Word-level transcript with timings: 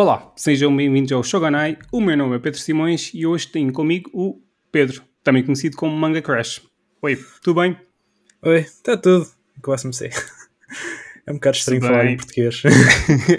Olá, 0.00 0.32
sejam 0.36 0.76
bem-vindos 0.76 1.10
ao 1.10 1.24
Shogunai. 1.24 1.76
O 1.90 2.00
meu 2.00 2.16
nome 2.16 2.36
é 2.36 2.38
Pedro 2.38 2.60
Simões 2.60 3.10
e 3.12 3.26
hoje 3.26 3.48
tenho 3.48 3.72
comigo 3.72 4.08
o 4.14 4.40
Pedro, 4.70 5.02
também 5.24 5.42
conhecido 5.42 5.76
como 5.76 5.92
Manga 5.92 6.22
Crash. 6.22 6.62
Oi, 7.02 7.18
tudo 7.42 7.60
bem? 7.60 7.76
Oi, 8.42 8.60
está 8.60 8.96
tudo. 8.96 9.26
Quase 9.60 9.88
me 9.88 9.92
sei. 9.92 10.10
É 11.26 11.32
um 11.32 11.34
bocado 11.34 11.56
estranho 11.56 11.80
falar 11.82 12.06
em 12.06 12.16
português. 12.16 12.62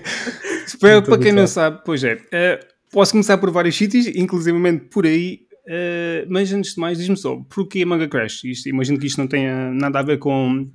para, 0.82 1.02
para 1.02 1.18
quem 1.18 1.32
não 1.32 1.48
sabe, 1.48 1.82
pois 1.86 2.04
é, 2.04 2.16
uh, 2.16 2.66
posso 2.92 3.14
começar 3.14 3.38
por 3.38 3.52
vários 3.52 3.78
sítios, 3.78 4.08
inclusivamente 4.08 4.84
por 4.90 5.06
aí, 5.06 5.48
uh, 5.66 6.28
mas 6.28 6.52
antes 6.52 6.74
de 6.74 6.82
mais, 6.82 6.98
diz-me 6.98 7.16
só, 7.16 7.38
porquê 7.50 7.86
Manga 7.86 8.10
Crash? 8.10 8.44
Isto, 8.44 8.68
imagino 8.68 9.00
que 9.00 9.08
isto 9.08 9.18
não 9.18 9.28
tenha 9.28 9.72
nada 9.72 10.00
a 10.00 10.04
ver 10.04 10.20
com 10.20 10.70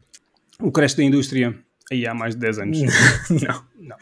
o 0.61 0.73
crash 0.73 0.95
da 0.95 1.05
indústria 1.05 1.55
aí 1.93 2.07
há 2.07 2.15
mais 2.15 2.35
de 2.35 2.41
10 2.41 2.59
anos. 2.59 2.79
não. 3.29 3.65
não. 3.79 3.97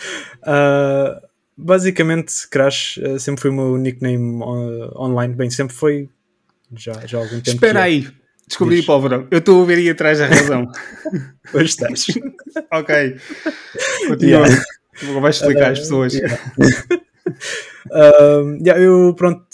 Uh, 0.44 1.31
basicamente, 1.62 2.48
Crash 2.50 2.98
uh, 2.98 3.18
sempre 3.18 3.42
foi 3.42 3.50
o 3.50 3.54
meu 3.54 3.76
nickname 3.76 4.42
uh, 4.42 5.00
online. 5.00 5.34
Bem, 5.34 5.50
sempre 5.50 5.74
foi 5.74 6.08
já, 6.74 6.92
já 7.06 7.18
há 7.18 7.20
algum 7.22 7.40
tempo. 7.40 7.50
Espera 7.50 7.80
é. 7.80 7.82
aí, 7.82 8.08
descobri 8.46 8.76
Diz. 8.76 8.86
pólvora. 8.86 9.26
Eu 9.30 9.38
estou 9.38 9.62
a 9.62 9.66
ver 9.66 9.78
aí 9.78 9.90
atrás 9.90 10.18
da 10.18 10.26
razão. 10.26 10.70
pois 11.52 11.70
estás. 11.70 12.06
ok. 12.72 13.16
Continua. 14.08 14.46
Yeah. 14.46 15.20
Vais 15.20 15.36
explicar 15.36 15.72
às 15.72 15.80
pessoas. 15.80 16.14
Yeah. 16.14 16.38
Yeah, 18.64 18.80
eu 18.80 19.12
pronto 19.14 19.44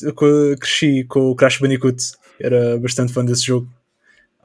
cresci 0.61 1.05
com 1.05 1.31
o 1.31 1.35
Crash 1.35 1.59
Bandicoot, 1.59 1.97
era 2.39 2.79
bastante 2.79 3.13
fã 3.13 3.25
desse 3.25 3.43
jogo 3.43 3.69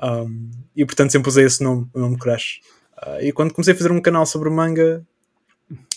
um, 0.01 0.51
e 0.75 0.85
portanto 0.85 1.11
sempre 1.11 1.29
usei 1.29 1.45
esse 1.45 1.63
nome, 1.63 1.87
o 1.93 1.99
nome 1.99 2.17
Crash. 2.17 2.59
Uh, 2.97 3.21
e 3.21 3.31
quando 3.31 3.53
comecei 3.53 3.73
a 3.73 3.77
fazer 3.77 3.91
um 3.91 4.01
canal 4.01 4.25
sobre 4.25 4.49
manga, 4.49 5.05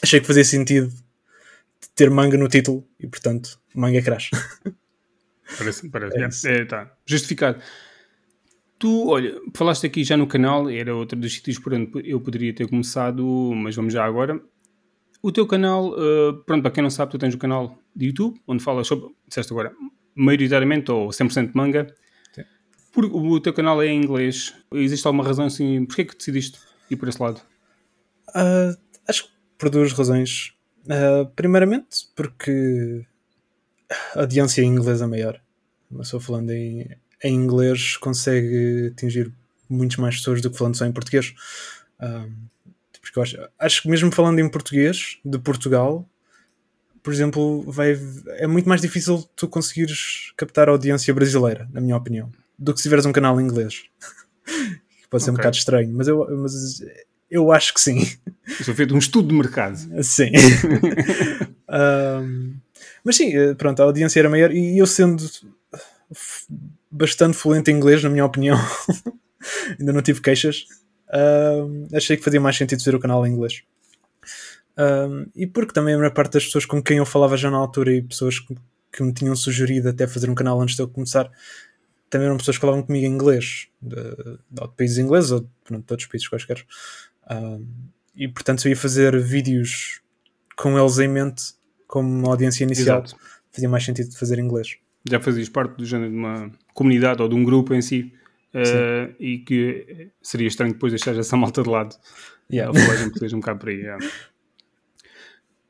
achei 0.03 0.21
que 0.21 0.27
fazia 0.27 0.45
sentido 0.45 0.93
ter 1.95 2.11
manga 2.11 2.37
no 2.37 2.49
título 2.49 2.87
e 2.99 3.07
portanto 3.07 3.61
manga 3.75 4.03
Crash. 4.03 4.31
Parece, 5.59 5.89
parece. 5.89 6.49
É, 6.49 6.57
é, 6.57 6.65
tá. 6.65 6.93
Justificado. 7.07 7.61
Tu, 8.79 9.09
olha, 9.09 9.41
falaste 9.55 9.87
aqui 9.87 10.05
já 10.05 10.17
no 10.17 10.27
canal, 10.27 10.69
era 10.69 10.95
outro 10.95 11.19
dos 11.19 11.33
sítios 11.33 11.59
por 11.59 11.73
onde 11.73 11.91
eu 12.05 12.21
poderia 12.21 12.53
ter 12.53 12.69
começado, 12.69 13.25
mas 13.55 13.75
vamos 13.75 13.93
já 13.93 14.05
agora. 14.05 14.41
O 15.23 15.33
teu 15.33 15.47
canal, 15.47 15.93
uh, 15.93 16.35
pronto, 16.45 16.63
para 16.63 16.71
quem 16.71 16.83
não 16.83 16.91
sabe, 16.91 17.13
tu 17.13 17.19
tens 17.19 17.33
o 17.33 17.37
um 17.37 17.41
canal 17.41 17.79
de 17.95 18.07
YouTube, 18.07 18.39
onde 18.47 18.63
falas 18.63 18.87
sobre, 18.87 19.09
disseste 19.27 19.53
agora, 19.53 19.73
maioritariamente 20.15 20.91
ou 20.91 21.09
100% 21.09 21.53
manga. 21.55 21.87
Sim. 22.35 22.43
Por, 22.93 23.07
o 23.07 23.41
teu 23.41 23.55
canal 23.55 23.81
é 23.81 23.87
em 23.87 24.03
inglês. 24.03 24.55
Existe 24.73 25.07
alguma 25.07 25.25
razão 25.25 25.47
assim? 25.47 25.87
Porquê 25.87 26.05
que 26.05 26.17
decidiste 26.17 26.59
ir 26.91 26.97
por 26.97 27.09
esse 27.09 27.23
lado? 27.23 27.41
Uh, 28.29 28.77
acho 29.09 29.25
que 29.25 29.31
por 29.57 29.71
duas 29.71 29.93
razões. 29.93 30.53
Uh, 30.87 31.27
primeiramente, 31.35 32.09
porque 32.15 33.05
a 34.15 34.21
audiência 34.21 34.63
em 34.63 34.67
inglês 34.67 35.01
é 35.01 35.07
maior. 35.07 35.41
Mas 35.91 36.09
só 36.09 36.19
falando 36.21 36.51
em, 36.51 36.89
em 37.23 37.35
inglês 37.35 37.97
consegue 37.97 38.93
atingir 38.93 39.33
muitos 39.69 39.97
mais 39.97 40.17
pessoas 40.17 40.41
do 40.41 40.51
que 40.51 40.59
falando 40.59 40.77
só 40.77 40.87
em 40.87 40.93
português. 40.93 41.35
Uh, 42.01 42.33
porque 43.01 43.21
acho, 43.21 43.37
acho 43.59 43.83
que 43.83 43.89
mesmo 43.89 44.13
falando 44.13 44.39
em 44.39 44.49
português, 44.49 45.19
de 45.25 45.39
Portugal, 45.39 46.09
por 47.03 47.13
exemplo, 47.13 47.63
vai, 47.71 47.97
é 48.39 48.47
muito 48.47 48.69
mais 48.69 48.81
difícil 48.81 49.23
tu 49.37 49.47
conseguires 49.49 50.33
captar 50.37 50.69
a 50.69 50.73
audiência 50.73 51.15
brasileira, 51.15 51.69
na 51.73 51.81
minha 51.81 51.97
opinião, 51.97 52.33
do 52.59 52.75
que 52.75 52.81
se 52.81 52.85
tiveres 52.85 53.07
um 53.07 53.13
canal 53.13 53.41
em 53.41 53.45
inglês. 53.45 53.85
Pode 55.09 55.23
ser 55.23 55.31
okay. 55.31 55.35
um 55.35 55.37
bocado 55.37 55.57
estranho, 55.57 55.93
mas 55.95 56.09
eu, 56.09 56.27
mas 56.37 56.81
eu 57.31 57.53
acho 57.53 57.75
que 57.75 57.81
sim. 57.81 58.07
Isso 58.47 58.75
feito 58.75 58.95
um 58.95 58.99
estudo 58.99 59.29
de 59.29 59.35
mercado. 59.35 59.77
Sim. 60.03 60.31
um, 61.69 62.55
mas 63.05 63.17
sim, 63.17 63.37
eh, 63.37 63.55
pronto, 63.55 63.81
a 63.81 63.85
audiência 63.85 64.21
era 64.21 64.29
maior 64.29 64.53
e 64.53 64.79
eu 64.79 64.87
sendo 64.87 65.25
bastante 66.91 67.37
fluente 67.37 67.71
em 67.71 67.75
inglês, 67.75 68.03
na 68.03 68.11
minha 68.11 68.25
opinião, 68.25 68.59
ainda 69.79 69.93
não 69.93 70.03
tive 70.03 70.21
queixas 70.21 70.67
uh, 71.09 71.97
achei 71.97 72.17
que 72.17 72.25
fazia 72.25 72.41
mais 72.41 72.57
sentido 72.57 72.83
ser 72.83 72.95
o 72.95 73.01
canal 73.01 73.27
em 73.27 73.33
inglês. 73.33 73.63
Uh, 74.77 75.31
e 75.35 75.47
porque 75.47 75.73
também 75.73 75.95
a 75.95 75.99
maior 75.99 76.13
parte 76.13 76.35
das 76.35 76.45
pessoas 76.45 76.67
com 76.67 76.83
quem 76.83 76.99
eu 76.99 77.07
falava 77.07 77.37
já 77.37 77.51
na 77.51 77.57
altura 77.57 77.95
e 77.95 78.03
pessoas 78.03 78.39
que, 78.39 78.55
que 78.93 79.03
me 79.03 79.13
tinham 79.13 79.35
sugerido 79.35 79.89
até 79.89 80.07
fazer 80.07 80.29
um 80.29 80.35
canal 80.35 80.61
antes 80.61 80.77
de 80.77 80.83
eu 80.83 80.89
começar 80.89 81.31
também 82.09 82.27
eram 82.27 82.37
pessoas 82.37 82.57
que 82.57 82.61
falavam 82.61 82.83
comigo 82.83 83.05
em 83.05 83.11
inglês, 83.11 83.67
de, 83.83 83.97
de 84.51 84.69
países 84.77 84.99
ingleses 84.99 85.33
ou 85.33 85.49
pronto, 85.65 85.85
de 85.85 85.93
outros 85.93 86.09
países 86.09 86.29
quaisquer. 86.29 86.65
Uh, 87.31 87.67
e 88.15 88.29
portanto, 88.29 88.67
eu 88.67 88.71
ia 88.71 88.77
fazer 88.77 89.19
vídeos 89.21 90.01
com 90.57 90.79
eles 90.79 90.99
em 90.99 91.09
mente, 91.09 91.55
como 91.87 92.27
audiência 92.29 92.65
inicial, 92.65 93.05
Exato. 93.05 93.21
fazia 93.53 93.69
mais 93.69 93.85
sentido 93.85 94.11
de 94.11 94.19
fazer 94.19 94.39
em 94.39 94.43
inglês. 94.43 94.77
Já 95.09 95.21
fazias 95.21 95.49
parte 95.49 95.77
do 95.77 95.85
género 95.85 96.11
de 96.11 96.17
uma 96.17 96.51
comunidade 96.75 97.23
ou 97.23 97.29
de 97.29 97.35
um 97.35 97.45
grupo 97.45 97.75
em 97.75 97.83
si 97.83 98.13
Uh, 98.57 99.13
e 99.21 99.39
que 99.41 100.11
seria 100.23 100.49
estranho 100.49 100.73
depois 100.73 100.91
deixar 100.91 101.15
essa 101.15 101.37
malta 101.37 101.63
de 101.63 101.69
lado. 101.69 101.95
Yeah. 102.51 102.79
A 102.79 103.19
seja 103.19 103.37
um 103.37 103.41
bocado 103.41 103.59
por 103.59 103.69
aí. 103.69 103.77
Yeah. 103.77 104.07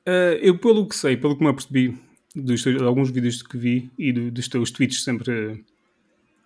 Uh, 0.07 0.39
eu, 0.41 0.57
pelo 0.59 0.87
que 0.89 0.95
sei, 0.95 1.17
pelo 1.17 1.37
que 1.37 1.43
me 1.43 1.51
apercebi 1.51 1.99
dos 2.33 2.63
de 2.63 2.85
alguns 2.85 3.11
vídeos 3.11 3.43
que 3.43 3.59
vi 3.59 3.91
e 3.99 4.13
do, 4.13 4.31
dos 4.31 4.47
teus 4.47 4.71
tweets, 4.71 5.03
sempre 5.03 5.33
uh, 5.33 5.65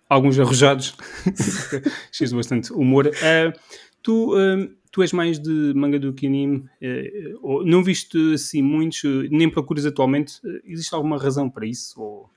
alguns 0.09 0.39
arrojados, 0.39 0.95
cheios 2.11 2.31
de 2.31 2.35
bastante 2.35 2.73
humor, 2.73 3.11
tu, 4.01 4.33
tu 4.91 5.01
és 5.01 5.13
mais 5.13 5.39
de 5.39 5.73
manga 5.73 5.99
do 5.99 6.13
que 6.13 6.27
anime, 6.27 6.65
não 7.65 7.83
viste 7.83 8.17
assim 8.33 8.61
muitos, 8.61 9.01
nem 9.29 9.49
procuras 9.49 9.85
atualmente, 9.85 10.39
existe 10.65 10.93
alguma 10.93 11.17
razão 11.17 11.49
para 11.49 11.65
isso? 11.65 12.01
Ou 12.01 12.29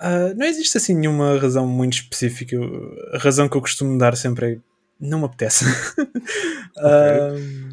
Uh, 0.00 0.34
não 0.34 0.46
existe 0.46 0.78
assim 0.78 0.94
nenhuma 0.94 1.38
razão 1.38 1.66
muito 1.66 1.92
específica. 1.92 2.56
A 3.12 3.18
razão 3.18 3.50
que 3.50 3.56
eu 3.56 3.60
costumo 3.60 3.98
dar 3.98 4.16
sempre 4.16 4.54
é 4.54 4.58
não 4.98 5.18
me 5.18 5.24
apetece. 5.26 5.66
uh, 6.78 7.70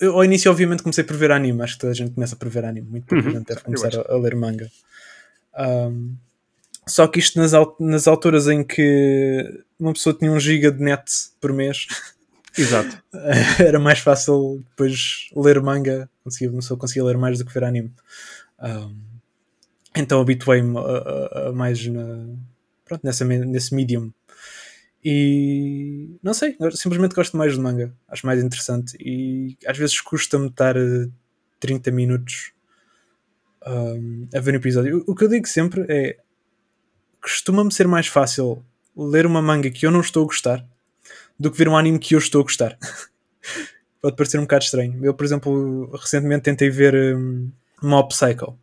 eu, 0.00 0.14
ao 0.14 0.24
início, 0.24 0.50
obviamente, 0.50 0.82
comecei 0.82 1.04
por 1.04 1.16
ver 1.16 1.30
anime. 1.30 1.62
Acho 1.62 1.74
que 1.74 1.80
toda 1.80 1.92
a 1.92 1.94
gente 1.94 2.12
começa 2.12 2.34
por 2.34 2.48
ver 2.48 2.64
anime. 2.64 2.88
Muito 2.88 3.06
pouca 3.06 3.24
uhum. 3.24 3.32
gente 3.32 3.46
deve 3.46 3.60
começar 3.62 3.94
a, 3.96 4.12
a, 4.12 4.18
ler 4.18 4.34
manga. 4.34 4.68
Um, 5.56 6.16
só 6.86 7.06
que 7.06 7.20
isto 7.20 7.38
nas, 7.38 7.52
nas 7.78 8.08
alturas 8.08 8.48
em 8.48 8.64
que 8.64 9.62
uma 9.78 9.92
pessoa 9.92 10.14
tinha 10.14 10.32
um 10.32 10.40
giga 10.40 10.72
de 10.72 10.82
net 10.82 11.04
por 11.40 11.52
mês. 11.52 11.86
Exato. 12.56 13.02
Era 13.58 13.78
mais 13.78 13.98
fácil 13.98 14.64
depois 14.70 15.28
ler 15.34 15.60
manga. 15.60 16.08
Conseguia, 16.22 16.52
pessoa 16.52 16.78
conseguia 16.78 17.04
ler 17.04 17.18
mais 17.18 17.38
do 17.38 17.44
que 17.44 17.52
ver 17.52 17.64
anime. 17.64 17.92
Um, 18.60 18.96
então 19.96 20.20
habituei-me 20.20 20.76
a, 20.78 20.80
a, 20.80 21.48
a, 21.48 21.52
mais 21.52 21.86
na, 21.86 22.26
pronto, 22.84 23.04
nessa, 23.04 23.24
nesse 23.24 23.74
medium. 23.74 24.12
E 25.04 26.16
não 26.22 26.32
sei, 26.32 26.56
simplesmente 26.72 27.14
gosto 27.14 27.36
mais 27.36 27.52
de 27.52 27.60
manga. 27.60 27.94
Acho 28.08 28.26
mais 28.26 28.42
interessante. 28.42 28.96
E 28.98 29.56
às 29.66 29.76
vezes 29.76 30.00
custa-me 30.00 30.46
estar 30.46 30.74
30 31.60 31.90
minutos 31.90 32.52
um, 33.66 34.28
a 34.34 34.40
ver 34.40 34.54
um 34.54 34.56
episódio. 34.56 35.04
O 35.06 35.14
que 35.14 35.24
eu 35.24 35.28
digo 35.28 35.46
sempre 35.46 35.84
é: 35.88 36.16
costuma-me 37.20 37.72
ser 37.72 37.86
mais 37.86 38.06
fácil 38.06 38.64
ler 38.96 39.26
uma 39.26 39.42
manga 39.42 39.70
que 39.70 39.86
eu 39.86 39.90
não 39.90 40.00
estou 40.00 40.22
a 40.22 40.26
gostar 40.26 40.73
do 41.38 41.50
que 41.50 41.58
ver 41.58 41.68
um 41.68 41.76
anime 41.76 41.98
que 41.98 42.14
eu 42.14 42.18
estou 42.18 42.40
a 42.40 42.44
gostar. 42.44 42.78
Pode 44.00 44.16
parecer 44.16 44.38
um 44.38 44.42
bocado 44.42 44.64
estranho. 44.64 45.04
Eu, 45.04 45.14
por 45.14 45.24
exemplo, 45.24 45.90
recentemente 45.96 46.42
tentei 46.42 46.68
ver 46.68 46.94
um, 47.16 47.50
Mob 47.82 48.08
Psycho 48.08 48.58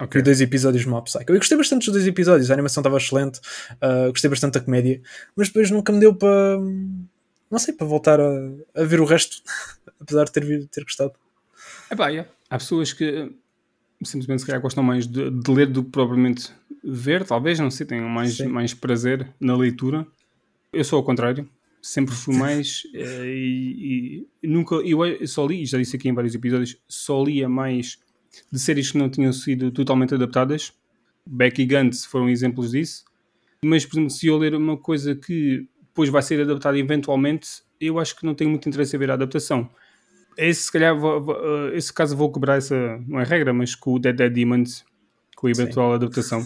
Okay. 0.00 0.20
Vi 0.20 0.24
dois 0.24 0.40
episódios 0.40 0.84
de 0.84 0.88
Mob 0.88 1.04
Psycho. 1.04 1.30
Eu 1.30 1.36
gostei 1.36 1.58
bastante 1.58 1.84
dos 1.84 1.92
dois 1.92 2.06
episódios, 2.06 2.50
a 2.50 2.54
animação 2.54 2.80
estava 2.80 2.96
excelente, 2.96 3.38
uh, 3.74 4.08
gostei 4.08 4.30
bastante 4.30 4.54
da 4.54 4.60
comédia, 4.60 5.00
mas 5.36 5.48
depois 5.48 5.70
nunca 5.70 5.92
me 5.92 6.00
deu 6.00 6.14
para. 6.14 6.58
Não 7.50 7.58
sei, 7.58 7.74
para 7.74 7.86
voltar 7.86 8.18
a, 8.18 8.50
a 8.74 8.84
ver 8.84 9.00
o 9.00 9.04
resto, 9.04 9.42
apesar 10.00 10.24
de 10.24 10.32
ter, 10.32 10.66
ter 10.68 10.84
gostado. 10.84 11.12
É 11.90 11.96
pá, 11.96 12.08
yeah. 12.08 12.30
há 12.48 12.56
pessoas 12.56 12.94
que 12.94 13.30
simplesmente 14.02 14.40
se 14.40 14.46
calhar 14.46 14.62
gostam 14.62 14.82
mais 14.82 15.06
de, 15.06 15.30
de, 15.30 15.50
ler 15.50 15.66
do 15.66 15.84
que 15.84 15.90
propriamente 15.90 16.50
ver, 16.82 17.24
talvez, 17.24 17.58
não 17.58 17.70
sei, 17.70 17.84
tenham 17.84 18.08
mais, 18.08 18.38
mais 18.40 18.72
prazer 18.72 19.28
na 19.38 19.54
leitura. 19.54 20.06
Eu 20.72 20.84
sou 20.84 20.96
ao 20.96 21.04
contrário, 21.04 21.46
sempre 21.82 22.14
fui 22.14 22.36
mais 22.36 22.82
uh, 22.94 23.24
e, 23.24 24.26
e, 24.42 24.46
nunca, 24.46 24.76
eu 24.76 25.26
só 25.26 25.46
li, 25.46 25.64
já 25.64 25.78
disse 25.78 25.96
aqui 25.96 26.08
em 26.08 26.14
vários 26.14 26.34
episódios, 26.34 26.76
só 26.88 27.22
lia 27.22 27.48
mais 27.48 27.98
de 28.52 28.58
séries 28.58 28.90
que 28.90 28.98
não 28.98 29.08
tinham 29.08 29.32
sido 29.32 29.70
totalmente 29.70 30.14
adaptadas. 30.14 30.72
Becky 31.26 31.64
Gantz 31.64 32.04
foram 32.04 32.28
exemplos 32.28 32.72
disso. 32.72 33.04
Mas, 33.64 33.84
por 33.84 33.94
exemplo, 33.94 34.10
se 34.10 34.26
eu 34.26 34.38
ler 34.38 34.54
uma 34.54 34.76
coisa 34.76 35.14
que 35.14 35.66
depois 35.86 36.08
vai 36.08 36.22
ser 36.22 36.40
adaptada 36.40 36.78
eventualmente, 36.78 37.62
eu 37.80 37.98
acho 37.98 38.16
que 38.16 38.24
não 38.24 38.34
tenho 38.34 38.50
muito 38.50 38.68
interesse 38.68 38.96
em 38.96 38.98
ver 38.98 39.10
a 39.10 39.14
adaptação. 39.14 39.68
Esse, 40.36 40.62
se 40.62 40.72
calhar, 40.72 40.98
vou, 40.98 41.20
vou, 41.20 41.36
eh, 41.36 41.76
esse 41.76 41.92
caso 41.92 42.16
vou 42.16 42.32
quebrar 42.32 42.56
essa, 42.56 42.98
não 43.06 43.20
é 43.20 43.24
regra, 43.24 43.52
mas 43.52 43.74
com 43.74 43.94
o 43.94 43.98
Dead 43.98 44.16
Dead 44.16 44.32
Demons, 44.32 44.84
com 45.36 45.46
a 45.46 45.50
eventual 45.50 45.90
Sim. 45.90 45.94
adaptação. 45.96 46.40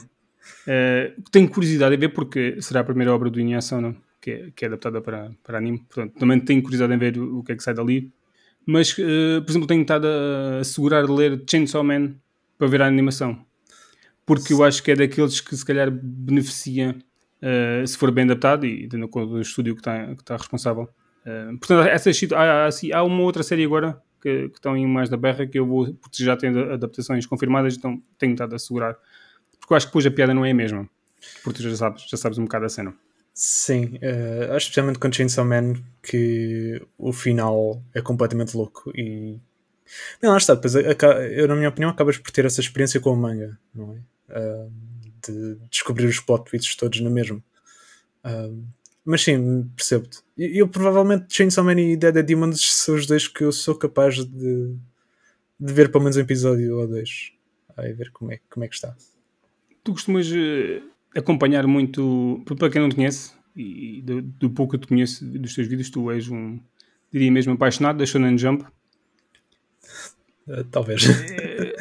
Uh, 0.66 1.22
tenho 1.30 1.48
curiosidade 1.48 1.94
em 1.94 1.98
ver 1.98 2.08
porque 2.10 2.60
será 2.60 2.80
a 2.80 2.84
primeira 2.84 3.14
obra 3.14 3.30
do 3.30 3.40
Inuyasha, 3.40 3.80
não? 3.80 3.94
Que 4.24 4.30
é, 4.30 4.50
que 4.56 4.64
é 4.64 4.68
adaptada 4.68 5.02
para, 5.02 5.32
para 5.42 5.58
anime. 5.58 5.80
Portanto, 5.80 6.18
também 6.18 6.40
tenho 6.40 6.62
curiosidade 6.62 6.94
em 6.94 6.96
ver 6.96 7.18
o, 7.18 7.42
que 7.42 7.52
é 7.52 7.56
que 7.56 7.62
sai 7.62 7.74
dali 7.74 8.10
Mas, 8.64 8.92
uh, 8.92 9.42
por 9.44 9.50
exemplo, 9.50 9.66
tenho 9.68 9.82
estado 9.82 10.06
a 10.06 10.60
assegurar 10.60 11.04
de 11.04 11.12
ler 11.12 11.44
Chainsaw 11.46 11.84
Man 11.84 12.14
para 12.56 12.66
ver 12.66 12.80
a 12.80 12.86
animação. 12.86 13.44
Porque 14.24 14.54
eu 14.54 14.64
acho 14.64 14.82
que 14.82 14.92
é 14.92 14.96
daqueles 14.96 15.42
que 15.42 15.54
se 15.54 15.62
calhar 15.62 15.90
beneficia 15.90 16.96
uh, 17.42 17.86
se 17.86 17.98
for 17.98 18.10
bem 18.10 18.24
adaptado 18.24 18.64
e 18.64 18.88
tendo 18.88 19.06
com 19.08 19.26
o 19.26 19.40
estúdio 19.42 19.74
que 19.74 19.82
está, 19.82 20.06
que 20.14 20.22
está 20.22 20.38
responsável. 20.38 20.88
Uh, 21.26 21.58
portanto, 21.58 21.86
essas, 21.86 22.18
há, 22.32 22.66
há, 22.66 22.98
há 22.98 23.02
uma 23.02 23.22
outra 23.24 23.42
série 23.42 23.64
agora 23.66 24.00
que, 24.22 24.48
que, 24.48 24.56
estão 24.56 24.74
em 24.74 24.86
mais 24.86 25.10
da 25.10 25.18
berra 25.18 25.46
que 25.46 25.58
eu 25.58 25.66
vou, 25.66 25.92
porque 25.92 26.24
já 26.24 26.34
tenho 26.34 26.72
adaptações 26.72 27.26
confirmadas, 27.26 27.76
então 27.76 28.02
tenho 28.16 28.32
estado 28.32 28.54
a 28.54 28.56
assegurar. 28.56 28.96
Porque 29.60 29.70
eu 29.70 29.76
acho 29.76 29.86
que 29.86 29.90
depois 29.90 30.06
a 30.06 30.10
piada 30.10 30.32
não 30.32 30.46
é 30.46 30.50
a 30.50 30.54
mesma. 30.54 30.88
Porque 31.42 31.62
tu 31.62 31.68
já 31.68 31.76
sabes, 31.76 32.06
já 32.08 32.16
sabes 32.16 32.38
um 32.38 32.44
bocado 32.44 32.64
a 32.64 32.70
cena. 32.70 32.94
Sim, 33.34 33.96
uh, 33.96 34.56
especialmente 34.56 35.00
com 35.00 35.12
Chainsaw 35.12 35.44
Man, 35.44 35.74
que 36.00 36.80
o 36.96 37.12
final 37.12 37.82
é 37.92 38.00
completamente 38.00 38.56
louco 38.56 38.92
e. 38.94 39.40
Bem, 40.22 40.30
lá 40.30 40.36
está, 40.36 40.54
depois, 40.54 40.74
eu, 40.76 41.48
na 41.48 41.56
minha 41.56 41.68
opinião, 41.68 41.90
acabas 41.90 42.16
por 42.16 42.30
ter 42.30 42.44
essa 42.44 42.60
experiência 42.60 43.00
com 43.00 43.10
o 43.10 43.16
manga, 43.16 43.58
não 43.74 43.92
é? 43.92 44.38
Uh, 44.38 44.72
de 45.26 45.56
descobrir 45.68 46.06
os 46.06 46.20
plot 46.20 46.44
twists 46.48 46.76
todos 46.76 47.00
na 47.00 47.10
mesma. 47.10 47.42
Uh, 48.24 48.64
mas 49.04 49.22
sim, 49.22 49.68
percebo-te. 49.76 50.20
Eu, 50.38 50.50
eu, 50.50 50.68
provavelmente 50.68 51.34
Chainsaw 51.34 51.64
Man 51.64 51.80
e 51.80 51.96
Dead 51.96 52.24
Demons 52.24 52.60
são 52.60 52.94
os 52.94 53.04
dois 53.04 53.26
que 53.26 53.42
eu 53.42 53.50
sou 53.50 53.74
capaz 53.74 54.24
de, 54.24 54.76
de 55.58 55.72
ver 55.72 55.90
pelo 55.90 56.04
menos 56.04 56.16
um 56.16 56.20
episódio 56.20 56.78
ou 56.78 56.86
dois. 56.86 57.32
Aí 57.76 57.92
ver 57.92 58.10
como 58.12 58.32
é, 58.32 58.40
como 58.48 58.64
é 58.64 58.68
que 58.68 58.74
está. 58.76 58.96
Tu 59.82 59.92
costumas 59.92 60.26
eh, 60.32 60.80
acompanhar 61.14 61.66
muito, 61.66 62.42
para 62.44 62.70
quem 62.70 62.80
não 62.80 62.88
te 62.88 62.96
conhece, 62.96 63.32
e 63.56 64.02
do, 64.02 64.22
do, 64.22 64.50
pouco 64.50 64.70
que 64.70 64.76
eu 64.76 64.80
te 64.80 64.88
conheço 64.88 65.24
dos 65.24 65.54
teus 65.54 65.68
vídeos, 65.68 65.90
tu 65.90 66.10
és 66.10 66.28
um, 66.28 66.58
diria 67.12 67.30
mesmo, 67.30 67.52
apaixonado 67.52 67.98
da 67.98 68.06
Shonen 68.06 68.36
Jump. 68.36 68.64
Uh, 70.48 70.64
talvez. 70.70 71.04
É, 71.06 71.72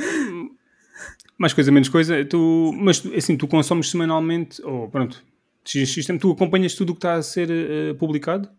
mais 1.38 1.54
coisa, 1.54 1.72
menos 1.72 1.90
coisa. 1.90 2.24
Tu, 2.24 2.72
mas 2.78 3.04
assim, 3.08 3.36
tu 3.36 3.48
consomes 3.48 3.90
semanalmente, 3.90 4.62
ou 4.62 4.88
pronto, 4.90 5.24
tu 6.20 6.32
acompanhas 6.32 6.76
tudo 6.76 6.92
o 6.92 6.94
que 6.94 7.00
está 7.00 7.16
a 7.16 7.24
ser 7.24 7.50
uh, 7.50 7.96
publicado? 7.96 8.50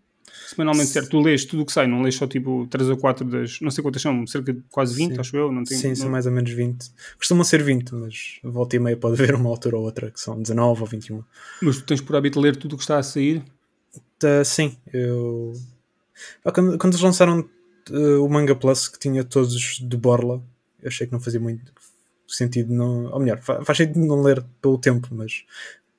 Semanalmente, 0.49 0.91
certo? 0.91 1.11
Tu 1.11 1.21
lês 1.21 1.45
tudo 1.45 1.63
o 1.63 1.67
que 1.67 1.73
sai, 1.73 1.87
não 1.87 2.03
lês 2.03 2.17
só 2.17 2.27
tipo 2.27 2.67
3 2.69 2.91
ou 2.91 2.97
4 2.97 3.25
das. 3.25 3.61
Não 3.61 3.71
sei 3.71 3.83
quantas 3.83 4.03
são, 4.03 4.27
cerca 4.27 4.53
de 4.53 4.63
quase 4.71 4.95
20, 4.95 5.15
sim. 5.15 5.21
acho 5.21 5.37
eu. 5.37 5.53
Não 5.53 5.65
tenho, 5.65 5.81
sim, 5.81 5.89
não... 5.89 5.97
são 5.97 6.11
mais 6.11 6.27
ou 6.27 6.33
menos 6.33 6.51
20. 6.51 6.91
Costumam 7.17 7.45
ser 7.45 7.63
20, 7.63 7.95
mas 7.95 8.39
volta 8.43 8.77
e 8.77 8.79
meia 8.79 8.97
pode 8.97 9.15
haver 9.23 9.35
uma 9.35 9.51
altura 9.51 9.77
ou 9.77 9.85
outra 9.85 10.11
que 10.11 10.21
são 10.21 10.41
19 10.41 10.81
ou 10.81 10.87
21. 10.87 11.23
Mas 11.63 11.77
tu 11.79 11.85
tens 11.85 12.01
por 12.01 12.17
hábito 12.17 12.41
ler 12.41 12.57
tudo 12.57 12.75
o 12.75 12.77
que 12.77 12.83
está 12.83 12.99
a 12.99 13.03
sair? 13.03 13.43
Tá, 14.19 14.45
sim, 14.45 14.77
eu. 14.93 15.53
Quando, 16.53 16.79
quando 16.79 16.93
eles 16.93 17.03
lançaram 17.03 17.49
uh, 17.91 18.25
o 18.25 18.29
Manga 18.29 18.55
Plus, 18.55 18.89
que 18.89 18.99
tinha 18.99 19.25
todos 19.25 19.79
de 19.81 19.97
Borla, 19.97 20.43
eu 20.83 20.89
achei 20.89 21.07
que 21.07 21.13
não 21.13 21.21
fazia 21.21 21.41
muito 21.41 21.73
sentido, 22.27 22.73
não, 22.73 23.07
ou 23.13 23.21
melhor, 23.21 23.41
faz 23.41 23.79
sentido 23.79 24.01
não 24.01 24.23
ler 24.23 24.45
pelo 24.61 24.79
tempo, 24.79 25.09
mas 25.13 25.45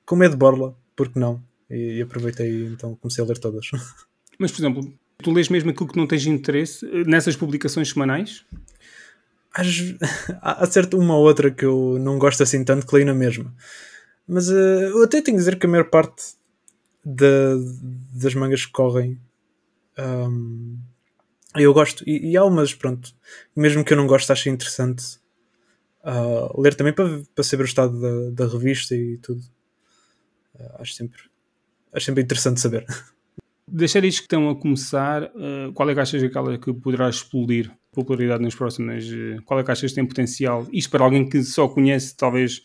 como 0.04 0.24
é 0.24 0.28
de 0.28 0.36
Borla, 0.36 0.76
porque 0.94 1.18
não? 1.18 1.42
E, 1.68 1.98
e 1.98 2.02
aproveitei 2.02 2.66
então 2.66 2.94
comecei 2.96 3.22
a 3.24 3.26
ler 3.26 3.38
todas. 3.38 3.70
Mas, 4.38 4.50
por 4.52 4.60
exemplo, 4.60 4.92
tu 5.18 5.32
lês 5.32 5.48
mesmo 5.48 5.70
aquilo 5.70 5.88
que 5.88 5.96
não 5.96 6.06
tens 6.06 6.26
interesse 6.26 6.86
eh, 6.86 7.04
nessas 7.04 7.36
publicações 7.36 7.90
semanais? 7.90 8.44
há 10.42 10.66
certo 10.66 10.98
uma 10.98 11.16
ou 11.16 11.24
outra 11.24 11.50
que 11.50 11.64
eu 11.64 11.98
não 11.98 12.18
gosto 12.18 12.42
assim 12.42 12.62
tanto 12.62 12.86
que 12.86 12.94
leio 12.94 13.06
na 13.06 13.14
mesma. 13.14 13.54
Mas 14.28 14.48
uh, 14.48 14.52
eu 14.52 15.04
até 15.04 15.22
tenho 15.22 15.36
que 15.36 15.42
dizer 15.42 15.58
que 15.58 15.66
a 15.66 15.68
maior 15.68 15.88
parte 15.88 16.34
das 17.04 18.34
mangas 18.34 18.66
que 18.66 18.72
correm 18.72 19.18
um, 19.98 20.76
eu 21.54 21.72
gosto. 21.72 22.04
E, 22.06 22.32
e 22.32 22.36
há 22.36 22.44
umas, 22.44 22.74
pronto, 22.74 23.14
mesmo 23.54 23.84
que 23.84 23.92
eu 23.92 23.96
não 23.96 24.06
goste, 24.06 24.30
acho 24.30 24.48
interessante 24.48 25.18
uh, 26.04 26.60
ler 26.60 26.74
também 26.74 26.92
para, 26.92 27.22
para 27.34 27.44
saber 27.44 27.62
o 27.62 27.66
estado 27.66 27.98
da, 28.00 28.44
da 28.44 28.52
revista 28.52 28.94
e 28.94 29.16
tudo. 29.18 29.40
Uh, 30.54 30.80
acho 30.80 30.94
sempre 30.94 31.20
acho 31.92 32.06
sempre 32.06 32.22
interessante 32.22 32.60
saber. 32.60 32.84
Deixares 33.68 34.18
que 34.18 34.24
estão 34.24 34.48
a 34.48 34.54
começar, 34.54 35.24
uh, 35.24 35.72
qual 35.74 35.90
é 35.90 35.94
que 35.94 36.00
achas 36.00 36.22
aquela 36.22 36.56
que 36.56 36.72
poderá 36.72 37.08
explodir 37.08 37.70
popularidade 37.92 38.42
nas 38.42 38.54
próximas? 38.54 39.04
Uh, 39.06 39.42
qual 39.44 39.58
é 39.58 39.64
que 39.64 39.70
achas 39.70 39.90
que 39.90 39.94
tem 39.96 40.06
potencial? 40.06 40.66
Isto 40.72 40.90
para 40.90 41.04
alguém 41.04 41.28
que 41.28 41.42
só 41.42 41.66
conhece, 41.66 42.16
talvez, 42.16 42.62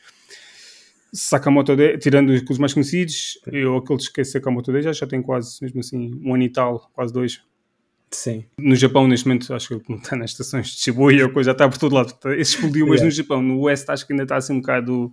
Sakamoto 1.14 1.76
Day, 1.76 1.98
tirando 1.98 2.30
os 2.30 2.58
mais 2.58 2.74
conhecidos, 2.74 3.40
eu 3.52 3.78
aqueles 3.78 4.08
que 4.08 4.24
Sakamoto 4.24 4.72
Day 4.72 4.84
já, 4.84 4.94
já 4.94 5.08
tem 5.08 5.22
quase, 5.22 5.58
mesmo 5.62 5.80
assim, 5.80 6.12
um 6.24 6.34
ano 6.36 6.44
e 6.44 6.50
tal, 6.50 6.90
quase 6.94 7.12
dois. 7.12 7.42
Sim. 8.12 8.46
No 8.58 8.76
Japão, 8.76 9.08
neste 9.08 9.28
momento, 9.28 9.54
acho 9.54 9.80
que 9.80 9.94
está 9.94 10.16
nas 10.16 10.32
estações 10.32 10.68
de 10.68 10.82
Shibuya, 10.82 11.26
a 11.26 11.30
coisa 11.30 11.50
já 11.50 11.52
está 11.54 11.68
por 11.68 11.78
todo 11.78 11.96
lado. 11.96 12.14
Esse 12.34 12.56
explodiu, 12.56 12.86
mas 12.86 13.00
yeah. 13.00 13.06
no 13.06 13.12
Japão, 13.12 13.42
no 13.42 13.60
Oeste, 13.62 13.90
acho 13.90 14.06
que 14.06 14.14
ainda 14.14 14.24
está 14.24 14.36
assim 14.36 14.54
um 14.54 14.62
bocado. 14.62 15.12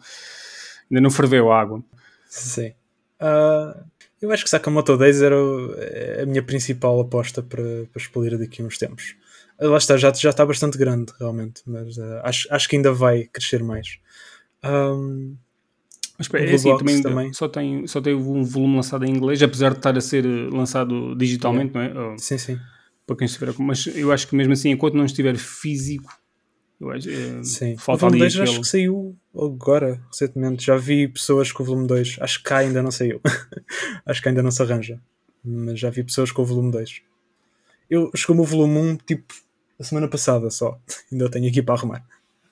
ainda 0.90 1.00
não 1.00 1.11
ferveu 1.11 1.50
a 1.50 1.61
água. 1.61 1.82
Sim. 2.29 2.73
Uh, 3.20 3.85
eu 4.20 4.32
acho 4.32 4.44
que 4.44 4.50
Sakamoto 4.50 4.97
Days 4.97 5.23
era 5.23 5.37
a 6.23 6.26
minha 6.26 6.43
principal 6.43 7.00
aposta 7.00 7.43
para, 7.43 7.62
para 7.62 8.03
explodir 8.03 8.38
daqui 8.38 8.62
a 8.62 8.65
uns 8.65 8.79
tempos. 8.79 9.15
Lá 9.61 9.76
está, 9.76 9.97
já, 9.97 10.12
já 10.12 10.31
está 10.31 10.47
bastante 10.47 10.79
grande, 10.79 11.12
realmente, 11.19 11.62
mas 11.67 11.97
uh, 11.99 12.20
acho, 12.23 12.47
acho 12.53 12.69
que 12.69 12.76
ainda 12.76 12.93
vai 12.93 13.25
crescer 13.25 13.62
mais. 13.62 13.99
Um, 14.65 15.37
mas 16.17 16.26
espera, 16.26 16.50
é 16.50 16.55
assim, 16.55 16.76
também, 16.76 17.03
também, 17.03 17.32
Só, 17.32 17.49
tem, 17.49 17.87
só 17.87 18.00
tem 18.00 18.15
um 18.15 18.44
volume 18.44 18.76
lançado 18.76 19.05
em 19.05 19.11
inglês, 19.11 19.43
apesar 19.43 19.70
de 19.70 19.79
estar 19.79 19.97
a 19.97 20.00
ser 20.00 20.25
lançado 20.53 21.14
digitalmente, 21.17 21.76
yeah. 21.76 21.94
não 21.94 22.14
é? 22.14 22.19
sim, 22.19 22.38
sim. 22.38 22.59
Para 23.06 23.17
quem 23.17 23.25
estiver. 23.25 23.55
Mas 23.59 23.87
eu 23.87 24.12
acho 24.12 24.26
que 24.26 24.37
mesmo 24.37 24.53
assim, 24.53 24.71
enquanto 24.71 24.94
não 24.94 25.05
estiver 25.05 25.37
físico, 25.37 26.12
eu 26.81 26.91
acho, 26.91 27.11
é, 27.11 27.43
Sim. 27.43 27.77
Falta 27.77 28.07
o 28.07 28.11
volume 28.11 28.21
2 28.21 28.41
acho 28.41 28.61
que 28.61 28.67
saiu 28.69 29.17
agora, 29.37 30.01
recentemente. 30.07 30.65
Já 30.65 30.77
vi 30.77 31.09
pessoas 31.09 31.51
com 31.51 31.63
o 31.63 31.67
volume 31.67 31.89
2. 31.89 32.19
Acho 32.21 32.39
que 32.39 32.45
cá 32.45 32.59
ainda 32.59 32.83
não 32.83 32.91
saiu. 32.91 33.21
acho 34.07 34.23
que 34.23 34.29
ainda 34.29 34.43
não 34.43 34.51
se 34.51 34.63
arranja. 34.63 35.01
Mas 35.45 35.81
já 35.81 35.91
vi 35.91 36.05
pessoas 36.05 36.31
com 36.31 36.43
o 36.43 36.45
volume 36.45 36.71
2. 36.71 37.03
Eu 37.91 38.11
chegou-me 38.15 38.43
o 38.43 38.45
volume 38.45 38.79
1 38.79 38.97
tipo 38.99 39.35
a 39.79 39.83
semana 39.83 40.07
passada 40.07 40.51
só. 40.51 40.81
ainda 41.11 41.29
tenho 41.29 41.49
aqui 41.49 41.63
para 41.63 41.75
arrumar. 41.75 42.07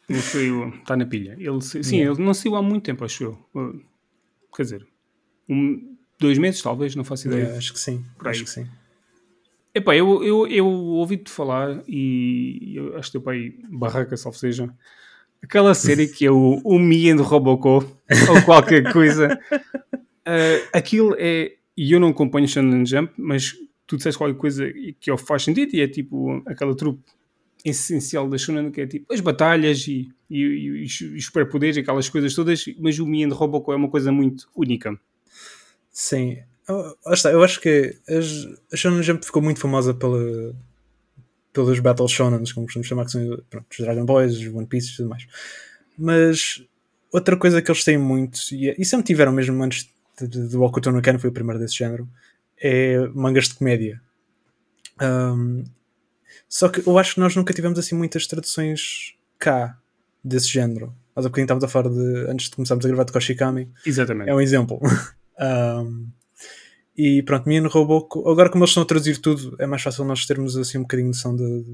Ele 0.08 0.20
saiu, 0.20 0.68
está 0.68 0.96
na 0.96 1.06
pilha. 1.06 1.36
Ele, 1.38 1.60
sim, 1.60 1.96
yeah. 1.96 2.14
ele 2.14 2.24
não 2.24 2.34
saiu 2.34 2.56
há 2.56 2.62
muito 2.62 2.84
tempo, 2.84 3.04
acho 3.04 3.24
eu. 3.24 3.38
Uh, 3.54 3.80
quer 4.54 4.62
dizer, 4.62 4.86
um, 5.48 5.96
dois 6.18 6.38
meses 6.38 6.62
talvez, 6.62 6.94
não 6.94 7.04
faço 7.04 7.26
ideia. 7.26 7.40
Yeah, 7.42 7.58
acho 7.58 7.72
que 7.72 7.80
sim. 7.80 8.04
Acho 8.20 8.44
que 8.44 8.50
sim. 8.50 8.66
Epá, 9.76 9.94
eu, 9.94 10.24
eu, 10.24 10.46
eu 10.46 10.66
ouvi-te 10.66 11.30
falar 11.30 11.82
e 11.86 12.76
acho 12.94 13.08
que 13.08 13.12
teu 13.12 13.20
pai 13.20 13.52
barraca, 13.68 14.16
salvo 14.16 14.38
seja, 14.38 14.74
aquela 15.42 15.74
série 15.74 16.08
que 16.08 16.24
é 16.24 16.30
o, 16.30 16.62
o 16.64 16.78
Me 16.78 17.10
and 17.10 17.20
Robocop 17.20 17.86
ou 18.30 18.42
qualquer 18.46 18.90
coisa. 18.90 19.38
Uh, 19.52 20.68
aquilo 20.72 21.14
é. 21.18 21.56
E 21.76 21.92
eu 21.92 22.00
não 22.00 22.08
acompanho 22.08 22.48
Shonen 22.48 22.86
Jump, 22.86 23.12
mas 23.18 23.52
tu 23.86 23.98
disseste 23.98 24.16
qualquer 24.16 24.38
coisa 24.38 24.64
que 24.98 25.14
faz 25.18 25.42
sentido 25.42 25.74
e 25.74 25.82
é 25.82 25.86
tipo 25.86 26.42
aquela 26.46 26.74
trupe 26.74 27.02
essencial 27.62 28.30
da 28.30 28.38
Shonen 28.38 28.70
que 28.70 28.80
é 28.80 28.86
tipo 28.86 29.12
as 29.12 29.20
batalhas 29.20 29.86
e, 29.86 30.08
e, 30.30 30.38
e, 30.38 30.84
os 30.84 31.26
superpoderes, 31.26 31.76
aquelas 31.76 32.08
coisas 32.08 32.34
todas, 32.34 32.64
mas 32.78 32.98
o 32.98 33.04
Me 33.04 33.24
and 33.24 33.34
Robocop 33.34 33.72
é 33.72 33.76
uma 33.76 33.90
coisa 33.90 34.10
muito 34.10 34.48
única. 34.56 34.98
Sim, 35.90 36.38
está, 37.12 37.30
eu 37.30 37.42
acho 37.42 37.60
que 37.60 37.96
a 38.72 38.76
Shonen 38.76 39.02
Jump 39.02 39.24
ficou 39.24 39.42
muito 39.42 39.60
famosa 39.60 39.94
pela, 39.94 40.54
pelos 41.52 41.78
Battle 41.80 42.08
Shonens, 42.08 42.52
como 42.52 42.66
costumamos 42.66 42.88
chamar, 42.88 43.04
que 43.04 43.12
são 43.12 43.42
pronto, 43.48 43.66
os 43.70 43.78
Dragon 43.78 44.04
Boys, 44.04 44.36
os 44.36 44.46
One 44.46 44.66
Piece 44.66 44.92
e 44.92 44.96
tudo 44.96 45.08
mais. 45.08 45.26
Mas 45.98 46.62
outra 47.12 47.36
coisa 47.36 47.62
que 47.62 47.70
eles 47.70 47.84
têm 47.84 47.98
muito, 47.98 48.38
e, 48.52 48.74
e 48.78 48.84
sempre 48.84 49.06
tiveram 49.06 49.32
mesmo 49.32 49.62
antes 49.62 49.88
do 50.20 50.62
Okuto 50.62 50.90
no 50.90 51.02
Ken, 51.02 51.18
foi 51.18 51.30
o 51.30 51.32
primeiro 51.32 51.58
desse 51.60 51.76
género, 51.76 52.08
é 52.60 53.06
mangas 53.14 53.48
de 53.48 53.54
comédia. 53.54 54.00
Um, 55.00 55.64
só 56.48 56.68
que 56.68 56.86
eu 56.86 56.98
acho 56.98 57.14
que 57.14 57.20
nós 57.20 57.34
nunca 57.36 57.52
tivemos 57.52 57.78
assim 57.78 57.94
muitas 57.94 58.26
traduções 58.26 59.14
cá 59.38 59.78
desse 60.22 60.48
género. 60.48 60.94
Mas 61.14 61.24
há 61.24 61.28
bocadinho 61.28 61.44
estávamos 61.44 61.64
a 61.64 61.68
falar 61.68 61.88
de 61.88 62.30
antes 62.30 62.50
de 62.50 62.56
começarmos 62.56 62.84
a 62.84 62.88
gravar 62.88 63.04
de 63.04 63.12
Koshikami. 63.12 63.70
Exatamente. 63.84 64.30
É 64.30 64.34
um 64.34 64.40
exemplo. 64.40 64.80
um, 65.40 66.06
e 66.96 67.22
pronto, 67.22 67.48
Mian 67.48 67.66
roubou. 67.68 68.08
Agora, 68.26 68.48
como 68.48 68.64
eles 68.64 68.70
estão 68.70 68.82
a 68.82 68.86
traduzir 68.86 69.18
tudo, 69.18 69.56
é 69.58 69.66
mais 69.66 69.82
fácil 69.82 70.04
nós 70.04 70.24
termos 70.24 70.56
assim 70.56 70.78
um 70.78 70.82
bocadinho 70.82 71.10
de 71.10 71.16
noção 71.16 71.36
de, 71.36 71.64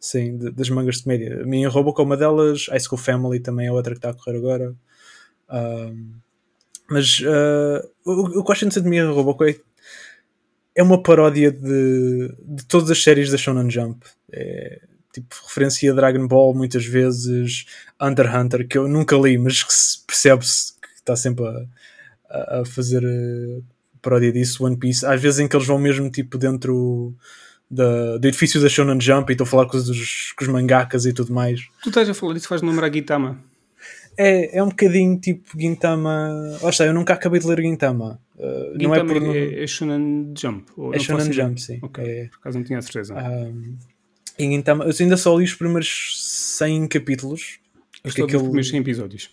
sim, 0.00 0.36
de, 0.38 0.50
das 0.50 0.70
mangas 0.70 0.96
de 0.96 1.02
comédia. 1.04 1.44
Mian 1.44 1.68
roubou 1.68 1.94
é 1.98 2.02
uma 2.02 2.16
delas, 2.16 2.66
High 2.68 2.80
School 2.80 2.98
Family 2.98 3.40
também 3.40 3.66
é 3.66 3.72
outra 3.72 3.92
que 3.92 3.98
está 3.98 4.10
a 4.10 4.14
correr 4.14 4.38
agora. 4.38 4.74
Um, 5.50 6.12
mas 6.90 7.20
uh, 7.20 7.86
o, 8.04 8.30
que 8.30 8.38
eu 8.38 8.42
gosto 8.42 8.80
de 8.80 8.88
Mian 8.88 9.10
Roboco 9.12 9.44
é, 9.44 9.54
é 10.74 10.82
uma 10.82 11.02
paródia 11.02 11.52
de, 11.52 12.34
de 12.42 12.64
todas 12.66 12.90
as 12.90 13.02
séries 13.02 13.30
da 13.30 13.36
Shonen 13.36 13.70
Jump. 13.70 14.06
É, 14.32 14.80
tipo, 15.12 15.36
referencia 15.46 15.92
Dragon 15.92 16.26
Ball 16.26 16.54
muitas 16.54 16.86
vezes, 16.86 17.66
Hunter 18.00 18.26
x 18.26 18.34
Hunter, 18.34 18.68
que 18.68 18.78
eu 18.78 18.88
nunca 18.88 19.16
li, 19.16 19.36
mas 19.36 19.62
que 19.62 19.72
percebe-se 20.06 20.72
que 20.80 20.88
está 20.96 21.14
sempre 21.14 21.44
a, 22.30 22.60
a 22.60 22.64
fazer 22.64 23.04
uh, 23.04 23.64
paródia 24.00 24.32
disso, 24.32 24.64
One 24.64 24.76
Piece, 24.76 25.04
às 25.04 25.20
vezes 25.20 25.40
em 25.40 25.48
que 25.48 25.56
eles 25.56 25.66
vão 25.66 25.78
mesmo 25.78 26.10
tipo 26.10 26.38
dentro 26.38 27.14
do 27.70 28.26
edifício 28.26 28.60
da 28.60 28.68
Shonen 28.68 29.00
Jump 29.00 29.30
e 29.30 29.32
estou 29.32 29.44
a 29.44 29.48
falar 29.48 29.66
com 29.66 29.76
os, 29.76 30.32
com 30.32 30.44
os 30.44 30.48
mangakas 30.48 31.04
e 31.04 31.12
tudo 31.12 31.32
mais. 31.32 31.60
Tu 31.82 31.90
estás 31.90 32.08
a 32.08 32.14
falar 32.14 32.34
disso, 32.34 32.48
faz 32.48 32.62
lembrar 32.62 32.92
Gintama. 32.92 33.38
É, 34.16 34.58
é 34.58 34.62
um 34.62 34.68
bocadinho 34.68 35.18
tipo 35.20 35.58
Gintama. 35.58 36.58
Lá 36.60 36.70
está, 36.70 36.84
eu 36.84 36.94
nunca 36.94 37.12
acabei 37.12 37.38
de 37.38 37.46
ler 37.46 37.60
Gintama. 37.60 38.20
Uh, 38.36 38.72
Gintama 38.80 39.04
não 39.04 39.14
é, 39.14 39.18
por... 39.18 39.36
é, 39.36 39.62
é 39.62 39.66
Shonen 39.66 40.34
Jump? 40.36 40.64
Ou 40.76 40.94
é 40.94 40.98
Shonen 40.98 41.32
Jump, 41.32 41.60
sim. 41.60 41.78
Ok, 41.82 42.04
é. 42.04 42.28
por 42.28 42.38
acaso 42.38 42.58
não 42.58 42.64
tinha 42.64 42.78
a 42.78 42.82
certeza. 42.82 43.14
Um, 43.14 43.76
em 44.38 44.52
Gintama, 44.52 44.84
eu 44.84 44.92
ainda 44.98 45.16
só 45.16 45.36
li 45.36 45.44
os 45.44 45.54
primeiros 45.54 46.14
100 46.56 46.88
capítulos. 46.88 47.60
Eu 48.04 48.08
estou 48.08 48.24
aquele... 48.24 48.38
os 48.42 48.48
primeiros 48.48 48.68
100 48.68 48.80
episódios. 48.80 49.30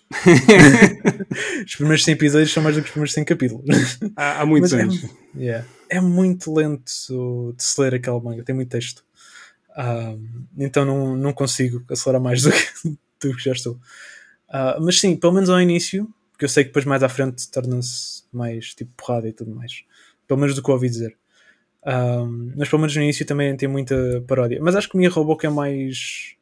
os 1.64 1.74
primeiros 1.76 2.04
100 2.04 2.14
episódios 2.14 2.52
são 2.52 2.62
mais 2.62 2.76
do 2.76 2.82
que 2.82 2.86
os 2.86 2.92
primeiros 2.92 3.12
100 3.14 3.24
capítulos. 3.24 3.98
Há, 4.16 4.42
há 4.42 4.46
muitos 4.46 4.72
Mas 4.72 4.82
anos. 4.82 5.04
É, 5.36 5.42
yeah, 5.42 5.66
é 5.88 6.00
muito 6.00 6.52
lento 6.54 7.54
de 7.56 7.62
se 7.62 7.80
ler 7.80 7.94
aquela 7.94 8.20
manga, 8.20 8.44
tem 8.44 8.54
muito 8.54 8.68
texto. 8.68 9.04
Um, 9.76 10.46
então 10.58 10.84
não, 10.84 11.16
não 11.16 11.32
consigo 11.32 11.84
acelerar 11.90 12.22
mais 12.22 12.42
do 12.42 12.50
que, 12.50 12.88
do 13.20 13.36
que 13.36 13.44
já 13.44 13.52
estou. 13.52 13.74
Uh, 14.48 14.80
mas 14.80 14.98
sim, 14.98 15.16
pelo 15.16 15.32
menos 15.34 15.50
ao 15.50 15.60
início, 15.60 16.08
porque 16.32 16.44
eu 16.44 16.48
sei 16.48 16.64
que 16.64 16.68
depois 16.68 16.84
mais 16.84 17.02
à 17.02 17.08
frente 17.08 17.50
torna-se 17.50 18.24
mais 18.32 18.74
tipo 18.74 18.90
porrada 18.96 19.28
e 19.28 19.32
tudo 19.32 19.54
mais. 19.54 19.84
Pelo 20.26 20.40
menos 20.40 20.54
do 20.54 20.62
que 20.62 20.70
eu 20.70 20.74
ouvi 20.74 20.88
dizer. 20.88 21.16
Um, 21.86 22.52
mas 22.56 22.68
pelo 22.68 22.80
menos 22.80 22.96
no 22.96 23.02
início 23.02 23.24
também 23.24 23.56
tem 23.56 23.68
muita 23.68 24.22
paródia. 24.26 24.58
Mas 24.60 24.74
acho 24.74 24.88
que 24.88 24.96
Minha 24.96 25.08
Robô 25.08 25.38
é 25.42 25.48
mais. 25.48 26.34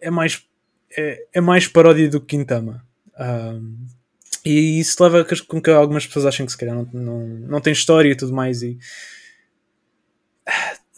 É 0.00 0.10
mais. 0.10 0.46
É, 0.96 1.26
é 1.34 1.40
mais 1.40 1.66
paródia 1.66 2.08
do 2.08 2.20
que 2.20 2.36
Quintama. 2.36 2.84
Um, 3.18 3.86
e 4.44 4.78
isso 4.78 5.02
leva 5.02 5.26
com 5.48 5.60
que 5.60 5.70
algumas 5.70 6.06
pessoas 6.06 6.26
achem 6.26 6.44
que 6.44 6.52
se 6.52 6.58
calhar 6.58 6.74
não, 6.74 6.88
não, 6.92 7.26
não 7.26 7.60
tem 7.60 7.72
história 7.72 8.10
e 8.10 8.14
tudo 8.14 8.32
mais. 8.34 8.62
E 8.62 8.78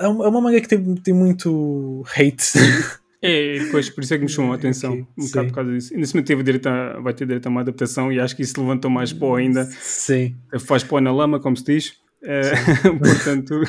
é 0.01 0.09
uma, 0.09 0.25
é 0.25 0.29
uma 0.29 0.41
manga 0.41 0.61
que 0.61 0.69
tem, 0.69 0.95
tem 0.97 1.15
muito 1.15 2.05
hate. 2.17 2.53
É, 3.23 3.59
depois, 3.59 3.89
por 3.89 4.05
isso 4.05 4.15
é 4.15 4.19
que 4.19 4.25
me 4.25 4.31
chamou 4.31 4.53
a 4.53 4.57
atenção 4.57 4.93
okay, 4.93 5.07
um 5.19 5.27
bocado 5.27 5.49
por 5.49 5.55
causa 5.55 5.73
disso. 5.73 5.95
Ainda 5.95 6.07
se 6.07 6.23
teve 6.23 6.43
direito 6.43 6.69
a, 6.69 7.01
vai 7.01 7.15
ter 7.15 7.27
direito 7.27 7.47
a 7.47 7.49
uma 7.49 7.63
adaptação 7.63 8.13
e 8.13 8.21
acho 8.21 8.37
que 8.37 8.43
isso 8.43 8.61
levantou 8.61 8.91
mais 8.91 9.13
pó 9.13 9.37
ainda. 9.37 9.65
Sim. 9.65 10.37
Faz 10.61 10.85
pó 10.85 11.01
na 11.01 11.11
lama, 11.11 11.41
como 11.41 11.57
se 11.57 11.65
diz. 11.65 11.89
Uh, 12.23 12.99
portanto, 13.01 13.63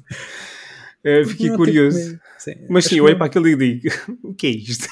uh, 1.04 1.28
fiquei 1.28 1.48
não 1.48 1.56
curioso. 1.56 2.18
Sim. 2.38 2.54
Mas 2.68 2.84
sim, 2.86 2.98
eu 2.98 3.04
olho 3.04 3.16
para 3.16 3.26
aquilo 3.26 3.48
e 3.48 3.56
digo: 3.56 3.94
o 4.22 4.34
que 4.34 4.46
é 4.46 4.50
isto? 4.50 4.88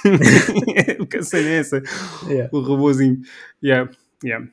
o 1.00 1.06
que 1.06 1.16
é 1.16 1.56
essa? 1.56 1.82
Yeah. 2.26 2.48
O 2.52 2.60
robôzinho. 2.60 3.20
Yeah, 3.62 3.90
yeah. 4.24 4.46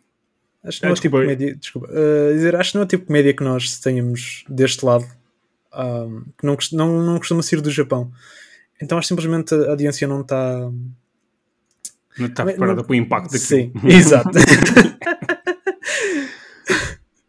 Acho 0.63 0.79
que 0.79 0.85
não 0.85 0.91
é, 0.91 0.93
é 0.93 1.01
tipo 1.01 1.17
comédia, 1.17 1.55
desculpa, 1.55 1.87
uh, 1.87 2.33
dizer, 2.33 2.55
acho 2.55 2.71
que 2.71 2.75
não 2.75 2.81
é 2.81 2.85
o 2.85 2.87
tipo 2.87 3.01
de 3.03 3.07
comédia 3.07 3.33
que 3.33 3.43
nós 3.43 3.79
tenhamos 3.79 4.43
deste 4.49 4.83
lado, 4.83 5.05
um, 5.73 6.23
que 6.37 6.45
não, 6.45 6.57
não, 6.73 7.05
não 7.05 7.17
costuma 7.17 7.41
ser 7.41 7.61
do 7.61 7.71
Japão. 7.71 8.11
Então 8.81 8.97
acho 8.97 9.07
simplesmente 9.07 9.53
a 9.53 9.69
audiência 9.69 10.07
não 10.07 10.21
está. 10.21 10.71
Não 12.17 12.25
está 12.25 12.43
preparada 12.43 12.83
para 12.83 12.91
o 12.91 12.95
impacto 12.95 13.31
daquilo. 13.31 13.39
Sim, 13.39 13.71
exato. 13.87 14.31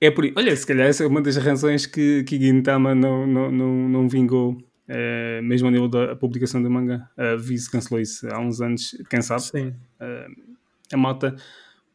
É 0.01 0.11
por 0.11 0.25
Olha, 0.37 0.55
se 0.55 0.67
calhar 0.67 0.87
essa 0.87 1.05
é 1.05 1.07
uma 1.07 1.21
das 1.21 1.37
razões 1.37 1.87
que, 1.87 2.23
que 2.25 2.39
Gintama 2.39 2.95
não, 2.95 3.27
não, 3.27 3.51
não, 3.51 3.89
não 3.89 4.09
vingou, 4.09 4.53
uh, 4.53 5.43
mesmo 5.43 5.69
a 5.69 5.71
nível 5.71 5.89
da 5.89 6.15
publicação 6.17 6.63
do 6.63 6.71
manga. 6.71 7.09
A 7.17 7.37
Viz 7.37 7.69
cancelou 7.69 8.01
isso 8.01 8.29
há 8.29 8.41
uns 8.41 8.61
anos, 8.61 8.97
quem 9.11 9.21
sabe? 9.23 9.43
Sim. 9.43 9.69
Uh, 10.01 10.57
a 10.93 10.97
malta 10.97 11.35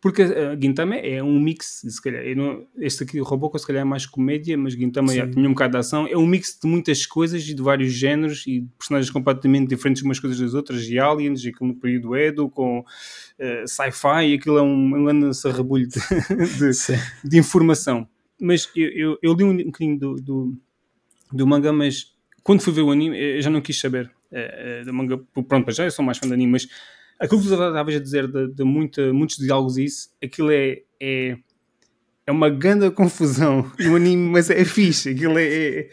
porque 0.03 0.21
uh, 0.21 0.61
Gintama 0.61 0.97
é 0.97 1.23
um 1.23 1.39
mix, 1.39 1.81
se 1.87 2.01
calhar. 2.01 2.21
Não, 2.35 2.67
este 2.77 3.03
aqui, 3.03 3.21
o 3.21 3.23
Robocop, 3.23 3.57
se 3.57 3.65
calhar 3.65 3.83
é 3.83 3.85
mais 3.85 4.05
comédia, 4.05 4.57
mas 4.57 4.73
Gintama 4.73 5.15
já, 5.15 5.25
tinha 5.25 5.47
um 5.47 5.53
bocado 5.53 5.71
de 5.71 5.77
ação. 5.77 6.05
É 6.05 6.17
um 6.17 6.27
mix 6.27 6.59
de 6.61 6.67
muitas 6.67 7.05
coisas 7.05 7.47
e 7.47 7.53
de 7.53 7.61
vários 7.61 7.93
géneros 7.93 8.45
e 8.45 8.67
personagens 8.77 9.09
completamente 9.09 9.69
diferentes 9.69 10.03
umas 10.03 10.19
coisas 10.19 10.37
das 10.37 10.53
outras, 10.55 10.89
e 10.89 10.99
aliens, 10.99 11.45
e 11.45 11.47
aquilo 11.47 11.69
no 11.69 11.75
período 11.77 12.17
Edo, 12.17 12.49
com 12.49 12.79
uh, 12.79 12.85
sci-fi, 13.65 14.27
e 14.27 14.33
aquilo 14.33 14.57
é 14.57 14.61
um, 14.61 14.93
um 14.93 15.05
grande 15.05 15.33
sarrabulho 15.37 15.87
de, 15.87 15.99
de, 16.59 17.29
de, 17.29 17.37
informação. 17.37 18.05
Mas 18.41 18.69
eu, 18.75 18.89
eu, 18.89 19.17
eu 19.23 19.33
li 19.33 19.45
um, 19.45 19.55
bocadinho 19.55 19.97
do, 19.97 20.15
do, 20.15 20.57
do, 21.31 21.47
manga, 21.47 21.71
mas 21.71 22.13
quando 22.43 22.59
fui 22.59 22.73
ver 22.73 22.81
o 22.81 22.91
anime, 22.91 23.17
eu 23.17 23.41
já 23.41 23.49
não 23.49 23.61
quis 23.61 23.79
saber 23.79 24.11
uh, 24.33 24.83
do 24.83 24.93
manga. 24.93 25.17
Pronto, 25.47 25.71
já 25.71 25.85
eu 25.85 25.91
sou 25.91 26.03
mais 26.03 26.17
fã 26.17 26.27
de 26.27 26.33
anime, 26.33 26.51
mas 26.51 26.67
aquilo 27.23 27.41
que 27.41 27.47
tu 27.47 27.53
estavas 27.53 27.95
a 27.95 27.99
dizer 27.99 28.27
de, 28.27 28.53
de 28.53 28.63
muita, 28.63 29.13
muitos 29.13 29.37
diálogos 29.37 29.77
e 29.77 29.85
isso, 29.85 30.09
aquilo 30.21 30.51
é, 30.51 30.81
é, 30.99 31.37
é 32.27 32.31
uma 32.31 32.49
grande 32.49 32.89
confusão 32.91 33.71
no 33.79 33.95
anime, 33.95 34.29
mas 34.29 34.49
é 34.49 34.65
fixe, 34.65 35.09
aquilo 35.09 35.37
é, 35.37 35.45
é, 35.45 35.89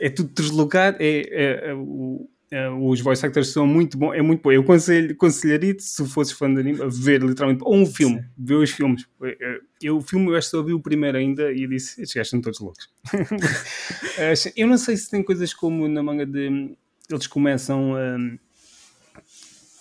é 0.00 0.10
tudo 0.10 0.30
deslocado, 0.34 0.96
é, 1.00 1.20
é, 1.30 1.70
é 1.70 1.74
o, 1.74 2.28
é, 2.50 2.68
os 2.68 3.00
voice 3.00 3.24
actors 3.24 3.48
são 3.48 3.66
muito 3.66 3.96
bons, 3.96 4.12
é 4.12 4.20
muito 4.20 4.42
bom. 4.42 4.52
Eu 4.52 4.60
aconselho, 4.60 5.12
aconselharia-te, 5.12 5.82
se 5.82 6.06
fosses 6.06 6.34
fã 6.34 6.52
de 6.52 6.60
anime, 6.60 6.82
a 6.82 6.86
ver 6.86 7.22
literalmente, 7.22 7.62
ou 7.64 7.74
um 7.74 7.86
filme, 7.86 8.20
Sim. 8.20 8.28
ver 8.36 8.54
os 8.56 8.70
filmes. 8.70 9.06
Eu, 9.80 9.96
o 9.96 10.00
filme, 10.02 10.28
eu 10.30 10.36
acho 10.36 10.48
que 10.48 10.56
só 10.56 10.62
vi 10.62 10.74
o 10.74 10.80
primeiro 10.80 11.16
ainda 11.16 11.50
e 11.50 11.66
disse, 11.66 12.02
estes 12.02 12.14
gajos 12.14 12.30
são 12.30 12.40
todos 12.42 12.60
loucos. 12.60 12.90
eu 14.54 14.66
não 14.66 14.76
sei 14.76 14.98
se 14.98 15.10
tem 15.10 15.22
coisas 15.22 15.54
como 15.54 15.88
na 15.88 16.02
manga 16.02 16.26
de. 16.26 16.76
Eles 17.10 17.26
começam 17.26 17.94
a. 17.96 18.16
Um, 18.16 18.38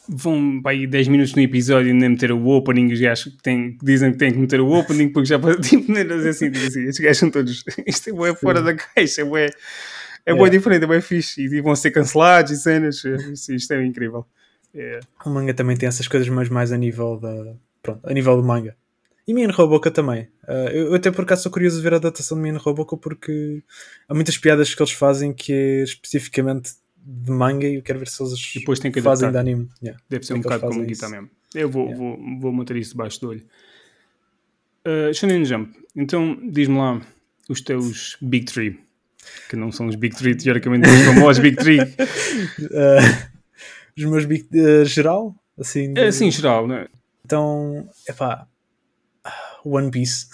vão 0.08 0.62
para 0.62 0.72
aí 0.72 0.88
10 0.88 1.08
minutos 1.08 1.34
no 1.36 1.42
episódio 1.42 1.90
e 1.90 1.94
nem 1.94 2.10
meter 2.10 2.32
o 2.32 2.48
opening, 2.48 2.92
os 2.92 3.00
gajos 3.00 3.34
que, 3.36 3.44
têm, 3.44 3.78
que 3.78 3.86
dizem 3.86 4.12
que 4.12 4.18
têm 4.18 4.32
que 4.32 4.38
meter 4.38 4.60
o 4.60 4.72
opening 4.72 5.10
porque 5.10 5.28
já 5.28 5.38
tipo, 5.62 5.92
assim, 6.28 6.52
tipo 6.52 6.68
assim, 6.68 6.84
estes 6.84 7.00
gajos 7.00 7.18
são 7.18 7.32
todos, 7.32 7.64
isto 7.86 8.10
é 8.10 8.14
bué 8.14 8.36
fora 8.36 8.62
da 8.62 8.74
caixa, 8.74 9.22
é 9.22 9.26
bué, 9.26 9.50
é 10.26 10.50
diferente, 10.50 10.84
é 10.84 10.88
bué 10.88 11.02
fixe 11.02 11.42
e 11.42 11.62
vão 11.62 11.76
ser 11.76 11.92
cancelados 11.92 12.52
e 12.52 12.58
cenas, 12.58 13.04
isto, 13.04 13.54
isto 13.54 13.74
é 13.74 13.86
incrível. 13.86 14.26
É. 14.74 15.00
O 15.26 15.30
manga 15.30 15.54
também 15.54 15.76
tem 15.76 15.88
essas 15.88 16.08
coisas, 16.08 16.28
mas 16.30 16.50
mais 16.50 16.72
a 16.72 16.78
nível 16.78 17.18
da, 17.18 17.54
pronto, 17.82 18.00
a 18.04 18.14
nível 18.14 18.38
do 18.38 18.44
manga. 18.44 18.76
E 19.28 19.34
Mian 19.34 19.52
Roboca 19.52 19.92
também. 19.92 20.24
Uh, 20.44 20.70
eu, 20.74 20.94
até 20.94 21.12
por 21.12 21.24
acaso 21.24 21.44
sou 21.44 21.52
curioso 21.52 21.78
de 21.78 21.84
ver 21.84 21.94
a 21.94 21.98
adaptação 21.98 22.38
de 22.38 22.44
Mian 22.44 22.58
Roboca 22.58 22.98
porque 22.98 23.64
há 24.08 24.14
muitas 24.14 24.38
piadas 24.38 24.74
que 24.74 24.82
eles 24.82 24.92
fazem 24.92 25.32
que 25.32 25.54
é 25.54 25.84
especificamente 25.84 26.72
de 27.04 27.32
manga 27.32 27.68
e 27.68 27.76
eu 27.76 27.82
quero 27.82 28.00
ver 28.00 28.08
se 28.08 28.22
eles 28.22 28.54
depois 28.56 28.80
tem 28.80 28.92
que 28.92 29.02
fazem 29.02 29.32
de 29.32 29.38
anime. 29.38 29.70
Yeah. 29.82 30.02
Deve 30.10 30.26
ser 30.26 30.34
um 30.34 30.42
bocado 30.42 30.68
como 30.68 30.86
Guitar 30.86 31.10
mesmo. 31.10 31.30
Eu 31.54 31.70
vou, 31.70 31.86
yeah. 31.86 32.00
vou, 32.00 32.40
vou 32.40 32.52
manter 32.52 32.78
isso 32.78 32.92
debaixo 32.92 33.20
do 33.22 33.30
olho. 33.30 33.46
Uh, 34.88 35.14
Shonen 35.14 35.46
Jump, 35.46 35.76
então 35.96 36.40
diz-me 36.50 36.78
lá 36.78 37.02
os 37.48 37.62
teus 37.62 38.18
Big 38.22 38.46
Three, 38.46 38.80
que 39.48 39.56
não 39.56 39.72
são 39.72 39.88
os 39.88 39.96
Big 39.96 40.16
Three, 40.16 40.36
teoricamente 40.36 40.90
os 40.90 41.02
famosos 41.06 41.42
Big 41.42 41.58
Three. 41.58 41.80
Uh, 42.62 43.32
os 43.98 44.06
meus 44.06 44.26
Big 44.26 44.48
uh, 44.58 44.86
geral? 44.86 45.36
Assim, 45.60 45.94
de... 45.94 46.02
é, 46.02 46.12
sim, 46.12 46.32
geral, 46.32 46.68
não 46.68 46.76
é? 46.76 46.88
Então, 47.26 47.90
é 48.08 48.14
pá, 48.14 48.48
One 49.64 49.92
Piece 49.92 50.28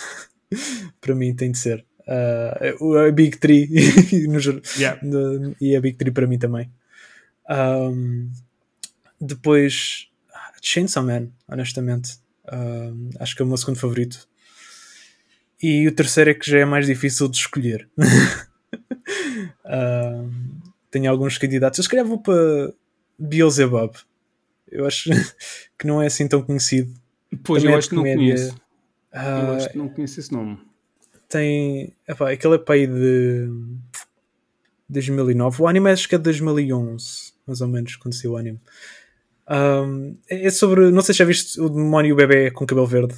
para 1.02 1.16
mim 1.16 1.36
tem 1.36 1.52
de 1.52 1.58
ser 1.58 1.86
uh, 2.08 2.98
a 2.98 3.12
Big 3.12 3.38
Tree 3.38 3.68
yeah. 4.78 5.00
no, 5.04 5.56
e 5.60 5.76
a 5.76 5.82
Big 5.82 5.98
Tree 5.98 6.12
para 6.12 6.28
mim 6.28 6.40
também. 6.40 6.72
Um, 7.50 8.30
depois, 9.20 10.08
Chainsaw 10.62 11.04
Man, 11.04 11.30
honestamente, 11.48 12.18
um, 12.52 13.10
acho 13.20 13.36
que 13.36 13.42
é 13.42 13.46
o 13.46 13.48
meu 13.48 13.58
segundo 13.58 13.80
favorito. 13.80 14.28
E 15.62 15.88
o 15.88 15.92
terceiro 15.92 16.30
é 16.30 16.34
que 16.34 16.50
já 16.50 16.60
é 16.60 16.66
mais 16.66 16.86
difícil 16.86 17.28
de 17.28 17.38
escolher. 17.38 17.90
um, 19.66 20.32
tenho 20.92 21.10
alguns 21.10 21.38
candidatos. 21.38 21.80
Eu 21.80 21.84
se 21.84 21.90
calhar 21.90 22.06
vou 22.06 22.22
para 22.22 22.74
Beelzebub. 23.18 23.96
Eu 24.70 24.86
acho 24.86 25.10
que 25.78 25.88
não 25.88 26.02
é 26.02 26.08
assim 26.08 26.28
tão 26.28 26.44
conhecido. 26.44 26.94
Pois, 27.44 27.64
Também 27.64 27.74
eu 27.74 27.76
é 27.76 27.80
acho 27.80 27.90
que 27.90 27.96
não 27.96 28.04
conheço. 28.04 28.56
Uh, 29.14 29.18
eu 29.18 29.54
acho 29.54 29.70
que 29.70 29.78
não 29.78 29.90
conheço 29.90 30.20
esse 30.20 30.32
nome 30.32 30.67
tem. 31.28 31.94
Epá, 32.08 32.32
aquele 32.32 32.56
é 32.56 32.64
aí 32.68 32.88
de 32.88 33.50
2009. 34.90 35.62
O 35.62 35.68
anime 35.68 35.92
acho 35.92 36.08
que 36.08 36.16
é 36.16 36.18
de 36.18 36.24
2011, 36.24 37.34
mais 37.46 37.62
ou 37.62 37.68
menos, 37.68 37.96
quando 37.96 38.14
saiu 38.14 38.34
o 38.34 38.38
anime. 38.38 38.60
Um, 39.50 40.18
é 40.30 40.50
sobre. 40.50 40.92
Não 40.92 41.02
sei 41.02 41.14
se 41.14 41.20
já 41.20 41.26
viste 41.26 41.60
o 41.60 41.70
demónio 41.70 42.10
e 42.10 42.14
o 42.14 42.16
bebê 42.16 42.52
com 42.52 42.66
cabelo 42.66 42.88
verde. 42.88 43.16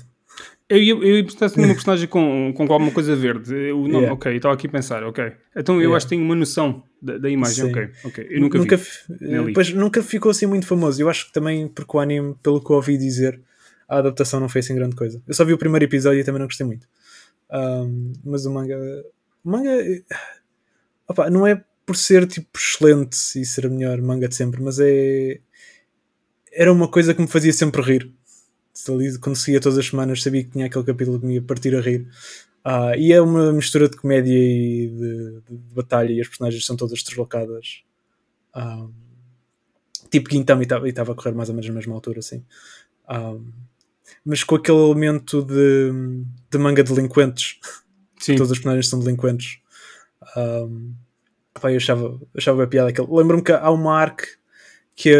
Eu 0.69 0.77
ia, 0.77 0.93
eu 0.93 1.17
ia 1.17 1.23
pensar 1.23 1.47
uma 1.57 1.67
personagem 1.73 2.07
com, 2.07 2.53
com 2.55 2.63
alguma 2.63 2.91
coisa 2.91 3.15
verde. 3.15 3.51
Eu, 3.55 3.79
não, 3.87 3.99
yeah. 4.01 4.13
Ok, 4.13 4.35
estava 4.35 4.53
aqui 4.53 4.67
a 4.67 4.69
pensar, 4.69 5.03
ok. 5.03 5.31
Então 5.55 5.75
eu 5.75 5.81
yeah. 5.81 5.97
acho 5.97 6.05
que 6.05 6.11
tenho 6.11 6.23
uma 6.23 6.35
noção 6.35 6.83
da, 7.01 7.17
da 7.17 7.29
imagem, 7.29 7.65
Sim. 7.65 7.71
ok. 8.03 8.27
Eu 8.29 8.39
nunca, 8.39 8.57
nunca 8.59 8.77
vi. 8.77 9.53
Pois, 9.53 9.73
nunca 9.73 10.03
ficou 10.03 10.29
assim 10.29 10.45
muito 10.45 10.67
famoso. 10.67 11.01
Eu 11.01 11.09
acho 11.09 11.25
que 11.27 11.33
também 11.33 11.67
porque 11.67 11.97
o 11.97 11.99
anime, 11.99 12.35
pelo 12.43 12.63
que 12.63 12.71
eu 12.71 12.75
ouvi 12.75 12.99
dizer, 12.99 13.41
a 13.87 13.97
adaptação 13.97 14.39
não 14.39 14.47
fez 14.47 14.65
assim 14.65 14.75
grande 14.75 14.95
coisa. 14.95 15.19
Eu 15.27 15.33
só 15.33 15.43
vi 15.43 15.53
o 15.53 15.57
primeiro 15.57 15.85
episódio 15.85 16.19
e 16.19 16.23
também 16.23 16.39
não 16.39 16.45
gostei 16.45 16.67
muito. 16.67 16.85
Um, 17.51 18.13
mas 18.23 18.45
o 18.45 18.51
manga. 18.51 18.77
O 19.43 19.49
manga. 19.49 19.71
Opa, 21.07 21.29
não 21.29 21.45
é 21.45 21.63
por 21.85 21.95
ser 21.95 22.27
tipo 22.27 22.57
excelente 22.57 23.17
e 23.35 23.45
ser 23.45 23.65
a 23.65 23.69
melhor 23.69 23.99
manga 24.01 24.27
de 24.27 24.35
sempre, 24.35 24.61
mas 24.61 24.79
é. 24.79 25.39
Era 26.51 26.71
uma 26.71 26.87
coisa 26.87 27.13
que 27.13 27.21
me 27.21 27.27
fazia 27.27 27.53
sempre 27.53 27.81
rir. 27.81 28.11
Quando 29.21 29.35
seguia 29.35 29.59
todas 29.59 29.77
as 29.77 29.87
semanas, 29.87 30.23
sabia 30.23 30.43
que 30.43 30.51
tinha 30.51 30.65
aquele 30.65 30.85
capítulo 30.85 31.19
que 31.19 31.25
me 31.25 31.35
ia 31.35 31.41
partir 31.41 31.75
a 31.75 31.81
rir. 31.81 32.07
Uh, 32.65 32.95
e 32.97 33.13
é 33.13 33.21
uma 33.21 33.53
mistura 33.53 33.87
de 33.87 33.97
comédia 33.97 34.33
e 34.33 34.87
de, 34.87 35.41
de, 35.47 35.57
de, 35.57 35.73
batalha, 35.73 36.11
e 36.11 36.21
as 36.21 36.27
personagens 36.27 36.65
são 36.65 36.75
todas 36.75 37.01
deslocadas. 37.01 37.83
Um, 38.55 38.91
tipo 40.09 40.29
Gintama 40.31 40.63
e 40.63 40.89
estava 40.89 41.11
a 41.11 41.15
correr 41.15 41.33
mais 41.33 41.49
ou 41.49 41.55
menos 41.55 41.67
na 41.67 41.75
mesma 41.75 41.95
altura, 41.95 42.19
assim. 42.19 42.43
Um, 43.09 43.51
mas 44.25 44.43
com 44.43 44.55
aquele 44.55 44.77
elemento 44.77 45.41
de, 45.43 45.91
de 46.49 46.57
manga 46.57 46.83
de 46.83 46.93
delinquentes. 46.93 47.59
Sim. 48.19 48.35
Todos 48.35 48.51
os 48.51 48.57
personagens 48.57 48.89
são 48.89 48.99
delinquentes. 48.99 49.59
Um, 50.35 50.93
pá, 51.59 51.71
eu 51.71 51.77
achava, 51.77 52.19
achava 52.35 52.63
a 52.63 52.67
piada 52.67 52.89
aquele. 52.89 53.07
Lembro-me 53.09 53.43
que 53.43 53.51
há 53.51 53.69
uma 53.69 53.97
arc 53.97 54.23
que, 54.95 55.13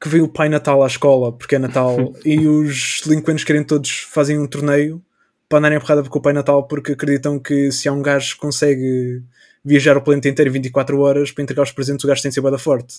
que 0.00 0.08
vem 0.08 0.22
o 0.22 0.28
Pai 0.28 0.48
Natal 0.48 0.82
à 0.82 0.86
escola, 0.86 1.32
porque 1.32 1.56
é 1.56 1.58
Natal, 1.58 2.14
e 2.24 2.46
os 2.46 3.02
delinquentes 3.04 3.44
querem 3.44 3.64
todos 3.64 4.06
fazem 4.10 4.38
um 4.38 4.46
torneio 4.46 5.02
para 5.48 5.58
andarem 5.58 5.78
a 5.78 5.80
porrada 5.80 6.02
com 6.02 6.18
o 6.18 6.22
Pai 6.22 6.32
Natal 6.32 6.66
porque 6.66 6.92
acreditam 6.92 7.38
que 7.38 7.72
se 7.72 7.88
há 7.88 7.92
um 7.92 8.02
gajo 8.02 8.34
que 8.34 8.40
consegue 8.40 9.22
viajar 9.64 9.96
o 9.96 10.02
planeta 10.02 10.28
inteiro 10.28 10.50
em 10.50 10.54
24 10.54 11.00
horas 11.00 11.30
para 11.30 11.42
entregar 11.42 11.62
os 11.62 11.72
presentes, 11.72 12.04
o 12.04 12.08
gajo 12.08 12.22
tem 12.22 12.30
que 12.30 12.34
ser 12.34 12.40
bada 12.40 12.58
forte. 12.58 12.96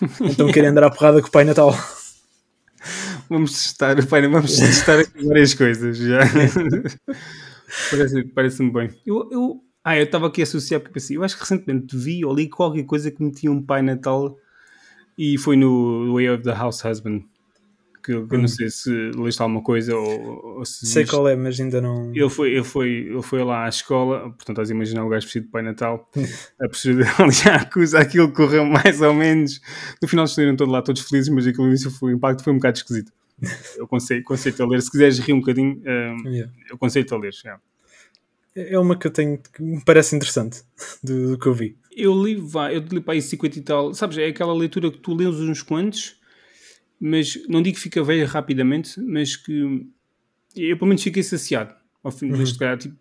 Então 0.20 0.50
querem 0.50 0.70
andar 0.70 0.84
à 0.84 0.90
porrada 0.90 1.20
com 1.22 1.28
o 1.28 1.30
Pai 1.30 1.44
Natal. 1.44 1.72
Vamos 3.32 3.52
testar, 3.52 3.96
pai, 4.08 4.28
vamos 4.28 4.58
testar 4.58 4.98
aqui 4.98 5.24
várias 5.24 5.54
coisas 5.54 5.96
já. 5.96 6.20
Parece-me 7.90 8.24
parece 8.24 8.70
bem. 8.70 8.90
Eu, 9.06 9.30
eu, 9.32 9.64
ah, 9.82 9.96
eu 9.96 10.04
estava 10.04 10.26
aqui 10.26 10.42
a 10.42 10.44
associar 10.44 10.78
porque 10.78 10.92
pensei, 10.92 11.16
eu 11.16 11.24
acho 11.24 11.34
que 11.34 11.40
recentemente 11.40 11.96
vi 11.96 12.22
ou 12.22 12.34
li 12.34 12.46
qualquer 12.46 12.84
coisa 12.84 13.10
que 13.10 13.22
metia 13.22 13.50
um 13.50 13.62
Pai 13.62 13.80
Natal 13.80 14.36
e 15.16 15.38
foi 15.38 15.56
no 15.56 16.12
Way 16.12 16.28
of 16.28 16.42
the 16.42 16.52
House 16.52 16.84
Husband 16.84 17.24
que, 18.02 18.12
eu 18.12 18.26
não 18.30 18.44
hum. 18.44 18.48
sei 18.48 18.68
se 18.68 18.90
leste 19.16 19.40
alguma 19.40 19.62
coisa 19.62 19.96
ou, 19.96 20.58
ou 20.58 20.64
se 20.64 20.84
sei 20.86 21.06
qual 21.06 21.28
é, 21.28 21.36
mas 21.36 21.58
ainda 21.60 21.80
não 21.80 22.10
ele 22.10 22.28
foi, 22.28 22.52
ele, 22.52 22.64
foi, 22.64 22.88
ele 22.88 23.22
foi 23.22 23.44
lá 23.44 23.64
à 23.64 23.68
escola 23.68 24.22
portanto 24.22 24.50
estás 24.50 24.70
a 24.70 24.74
imaginar 24.74 25.04
o 25.04 25.08
gajo 25.08 25.24
vestido 25.24 25.44
de 25.44 25.50
Pai 25.50 25.62
Natal 25.62 26.10
a 26.60 26.68
postura 26.68 27.04
já 27.30 27.56
acusa 27.56 28.00
aquilo 28.00 28.32
correu 28.32 28.66
mais 28.66 29.00
ou 29.00 29.14
menos 29.14 29.60
no 30.02 30.08
final 30.08 30.24
estiveram 30.24 30.56
todos 30.56 30.72
lá 30.72 30.82
todos 30.82 31.02
felizes 31.02 31.32
mas 31.32 31.46
aquilo 31.46 31.68
início 31.68 31.90
foi, 31.90 32.12
o 32.12 32.16
impacto 32.16 32.42
foi 32.42 32.52
um 32.52 32.56
bocado 32.56 32.78
esquisito 32.78 33.12
eu 33.76 33.86
conceito, 33.86 34.24
conceito 34.24 34.62
a 34.62 34.66
ler 34.66 34.82
se 34.82 34.90
quiseres 34.90 35.18
rir 35.18 35.32
um 35.32 35.40
bocadinho 35.40 35.80
um, 35.80 36.28
yeah. 36.28 36.52
eu 36.70 36.78
conceito 36.78 37.14
a 37.14 37.18
ler 37.18 37.32
yeah. 37.44 37.62
é 38.56 38.78
uma 38.78 38.96
que 38.96 39.06
eu 39.06 39.10
tenho 39.10 39.38
que 39.38 39.62
me 39.62 39.82
parece 39.84 40.16
interessante 40.16 40.62
do, 41.02 41.32
do 41.32 41.38
que 41.38 41.46
eu 41.46 41.54
vi 41.54 41.76
eu 41.94 42.22
li, 42.22 42.36
vai, 42.36 42.76
eu 42.76 42.80
li 42.80 43.00
para 43.00 43.14
aí 43.14 43.22
50 43.22 43.58
e 43.58 43.62
tal 43.62 43.94
sabes, 43.94 44.18
é 44.18 44.26
aquela 44.26 44.54
leitura 44.54 44.90
que 44.90 44.98
tu 44.98 45.14
lês 45.14 45.34
uns 45.40 45.62
quantos 45.62 46.20
mas 47.04 47.36
não 47.48 47.60
digo 47.60 47.74
que 47.74 47.82
fica 47.82 48.00
velha 48.04 48.24
rapidamente, 48.28 49.00
mas 49.00 49.34
que 49.34 49.84
eu 50.54 50.76
pelo 50.76 50.86
menos 50.86 51.02
fiquei 51.02 51.24
saciado 51.24 51.74
ao 52.00 52.12
fim 52.12 52.30
uhum. 52.30 52.44
de 52.44 52.56
calhar, 52.56 52.78
tipo, 52.78 52.96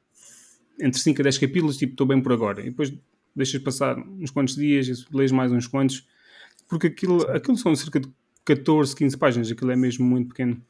entre 0.79 1.00
5 1.00 1.21
a 1.21 1.24
10 1.24 1.38
capítulos, 1.38 1.77
tipo, 1.77 1.93
estou 1.93 2.07
bem 2.07 2.19
por 2.19 2.31
agora. 2.31 2.62
E 2.62 2.71
depois 2.71 2.91
deixas 3.36 3.62
passar 3.62 4.00
uns 4.00 4.31
quantos 4.31 4.55
dias, 4.55 5.05
lês 5.13 5.31
mais 5.31 5.51
uns 5.51 5.67
quantos, 5.67 6.07
porque 6.67 6.88
aquilo, 6.88 7.21
aquilo 7.29 7.55
são 7.57 7.75
cerca 7.75 8.00
de 8.00 8.12
14, 8.55 8.96
15 8.96 9.17
páginas, 9.17 9.51
aquilo 9.51 9.72
é 9.72 9.75
mesmo 9.75 10.05
muito 10.05 10.29
pequeno. 10.29 10.62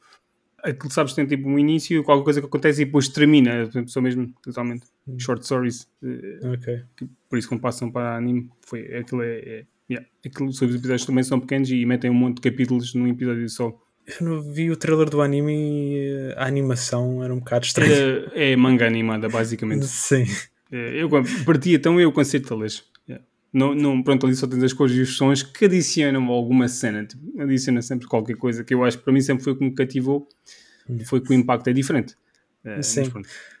Aquilo, 0.62 0.92
sabes, 0.92 1.12
tem 1.12 1.26
tipo 1.26 1.48
um 1.48 1.58
início, 1.58 2.04
qualquer 2.04 2.24
coisa 2.24 2.40
que 2.40 2.46
acontece 2.46 2.82
e 2.82 2.84
depois 2.84 3.08
termina, 3.08 3.68
são 3.86 4.00
mesmo 4.00 4.32
totalmente 4.42 4.86
uhum. 5.06 5.18
short 5.18 5.44
stories. 5.44 5.88
Eh. 6.02 6.58
Que, 6.96 7.08
por 7.28 7.38
isso, 7.38 7.48
quando 7.48 7.60
passam 7.60 7.90
para 7.90 8.16
anime, 8.16 8.48
foi, 8.64 8.96
aquilo 8.96 9.22
é, 9.22 9.38
é 9.38 9.64
Yeah. 9.92 10.08
Aquilo, 10.24 10.48
os 10.48 10.62
episódios 10.62 11.04
também 11.04 11.22
são 11.22 11.38
pequenos 11.38 11.70
e 11.70 11.84
metem 11.84 12.10
um 12.10 12.14
monte 12.14 12.36
de 12.36 12.50
capítulos 12.50 12.94
num 12.94 13.06
episódio 13.08 13.48
só. 13.48 13.78
Eu 14.06 14.26
não 14.26 14.40
vi 14.40 14.70
o 14.70 14.76
trailer 14.76 15.08
do 15.10 15.20
anime 15.20 15.52
e 15.52 16.34
a 16.36 16.46
animação 16.46 17.22
era 17.22 17.32
um 17.32 17.38
bocado 17.38 17.66
estranha. 17.66 17.94
É, 18.32 18.52
é 18.52 18.56
manga 18.56 18.86
animada, 18.86 19.28
basicamente. 19.28 19.84
Sim. 19.86 20.24
É, 20.70 21.02
eu 21.02 21.08
partia 21.44 21.76
então 21.76 22.00
eu 22.00 22.10
conceito 22.10 22.48
talvez. 22.48 22.76
Yeah. 22.76 22.91
Não, 23.52 23.74
não, 23.74 24.02
pronto, 24.02 24.26
ali 24.26 24.34
só 24.34 24.46
tens 24.46 24.62
as 24.62 24.72
cores 24.72 24.96
e 24.96 25.00
os 25.00 25.16
sons 25.16 25.42
que 25.42 25.66
adicionam 25.66 26.26
alguma 26.28 26.68
cena. 26.68 27.04
Tipo, 27.04 27.40
adiciona 27.40 27.82
sempre 27.82 28.06
qualquer 28.06 28.36
coisa 28.36 28.64
que 28.64 28.72
eu 28.72 28.82
acho 28.82 28.98
que 28.98 29.04
para 29.04 29.12
mim 29.12 29.20
sempre 29.20 29.44
foi 29.44 29.52
o 29.52 29.56
que 29.56 29.64
me 29.64 29.74
cativou. 29.74 30.26
Foi 31.04 31.20
que 31.20 31.30
o 31.30 31.34
impacto 31.34 31.68
é 31.68 31.72
diferente. 31.72 32.16
É, 32.64 32.80
Sim. 32.80 33.04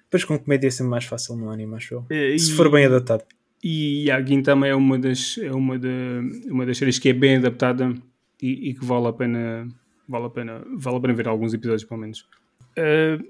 Depois 0.04 0.24
com 0.24 0.38
comédia 0.38 0.68
é 0.68 0.70
sempre 0.70 0.90
mais 0.90 1.04
fácil 1.04 1.36
no 1.36 1.50
anime, 1.50 1.74
acho 1.74 1.94
eu. 1.94 2.06
É, 2.10 2.36
Se 2.36 2.52
for 2.52 2.70
bem 2.70 2.86
adaptado. 2.86 3.24
E 3.62 4.10
a 4.10 4.20
Gintama 4.20 4.66
é 4.66 4.74
uma 4.74 4.98
das, 4.98 5.38
é 5.38 5.52
uma, 5.52 5.78
de, 5.78 5.88
uma 6.50 6.66
das 6.66 6.76
séries 6.76 6.98
que 6.98 7.10
é 7.10 7.12
bem 7.12 7.36
adaptada 7.36 7.94
e, 8.40 8.70
e, 8.70 8.74
que 8.74 8.84
vale 8.84 9.06
a 9.06 9.12
pena 9.12 9.68
vale 10.08 10.26
a 10.26 10.30
pena 10.30 10.64
vale 10.76 10.96
a 10.96 11.00
pena 11.00 11.14
ver 11.14 11.28
alguns 11.28 11.54
episódios 11.54 11.84
pelo 11.84 12.00
menos 12.00 12.28
uh, 12.76 13.24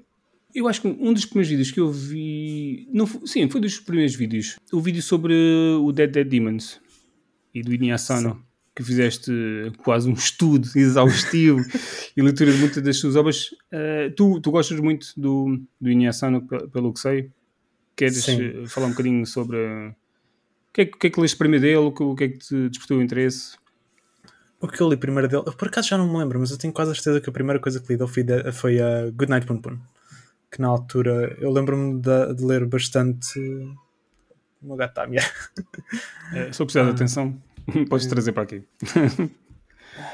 eu 0.53 0.67
acho 0.67 0.81
que 0.81 0.87
um 0.87 1.13
dos 1.13 1.25
primeiros 1.25 1.49
vídeos 1.49 1.71
que 1.71 1.79
eu 1.79 1.91
vi 1.91 2.87
não, 2.91 3.05
sim, 3.25 3.49
foi 3.49 3.61
dos 3.61 3.79
primeiros 3.79 4.15
vídeos 4.15 4.57
o 4.71 4.79
vídeo 4.79 5.01
sobre 5.01 5.33
o 5.79 5.91
Dead 5.91 6.11
Dead 6.11 6.27
Demons 6.27 6.79
e 7.53 7.61
do 7.61 7.73
Inuyasano 7.73 8.43
que 8.75 8.83
fizeste 8.83 9.31
quase 9.83 10.09
um 10.09 10.13
estudo 10.13 10.67
exaustivo 10.75 11.59
e 12.15 12.21
leitura 12.21 12.51
de 12.51 12.57
muitas 12.57 12.81
das 12.83 12.97
suas 12.97 13.15
obras 13.15 13.51
uh, 13.71 14.11
tu, 14.15 14.39
tu 14.41 14.51
gostas 14.51 14.79
muito 14.79 15.07
do, 15.17 15.59
do 15.79 15.89
Inuyasano 15.89 16.47
pelo 16.71 16.93
que 16.93 16.99
sei 16.99 17.31
queres 17.95 18.23
sim. 18.23 18.65
falar 18.67 18.87
um 18.87 18.91
bocadinho 18.91 19.25
sobre 19.25 19.95
que 20.73 20.81
é, 20.81 20.85
que 20.85 21.07
é 21.07 21.09
que 21.11 21.21
leste 21.21 21.37
primeiro 21.37 21.61
dele? 21.61 21.77
O 21.77 22.15
que 22.15 22.23
é 22.23 22.27
que 22.29 22.39
te 22.39 22.69
despertou 22.69 22.97
o 22.97 23.01
interesse? 23.01 23.55
O 24.59 24.67
que 24.67 24.81
eu 24.81 24.89
li 24.89 24.97
primeiro 24.97 25.27
dele, 25.27 25.43
por 25.43 25.67
acaso 25.67 25.89
já 25.89 25.97
não 25.97 26.11
me 26.11 26.17
lembro, 26.17 26.39
mas 26.39 26.49
eu 26.49 26.57
tenho 26.57 26.73
quase 26.73 26.91
a 26.91 26.95
certeza 26.95 27.21
que 27.21 27.29
a 27.29 27.33
primeira 27.33 27.59
coisa 27.59 27.79
que 27.79 27.91
li 27.93 27.97
dele 27.97 28.09
foi, 28.09 28.23
de, 28.23 28.51
foi 28.51 28.81
a 28.81 29.11
Good 29.11 29.29
Night 29.29 29.45
Pun 29.45 29.57
Pun. 29.57 29.77
Que 30.53 30.61
na 30.61 30.67
altura 30.67 31.35
eu 31.41 31.51
lembro-me 31.51 31.99
de, 31.99 32.35
de, 32.35 32.45
ler 32.45 32.63
bastante. 32.67 33.39
O 34.61 34.67
meu 34.67 34.75
gato 34.75 34.91
está 34.91 35.03
a 35.03 36.37
é, 36.37 36.51
Se 36.51 36.61
eu 36.61 36.65
precisar 36.67 36.83
de 36.83 36.89
ah. 36.89 36.93
atenção, 36.93 37.41
podes 37.89 38.05
trazer 38.05 38.33
para 38.33 38.43
aqui. 38.43 38.63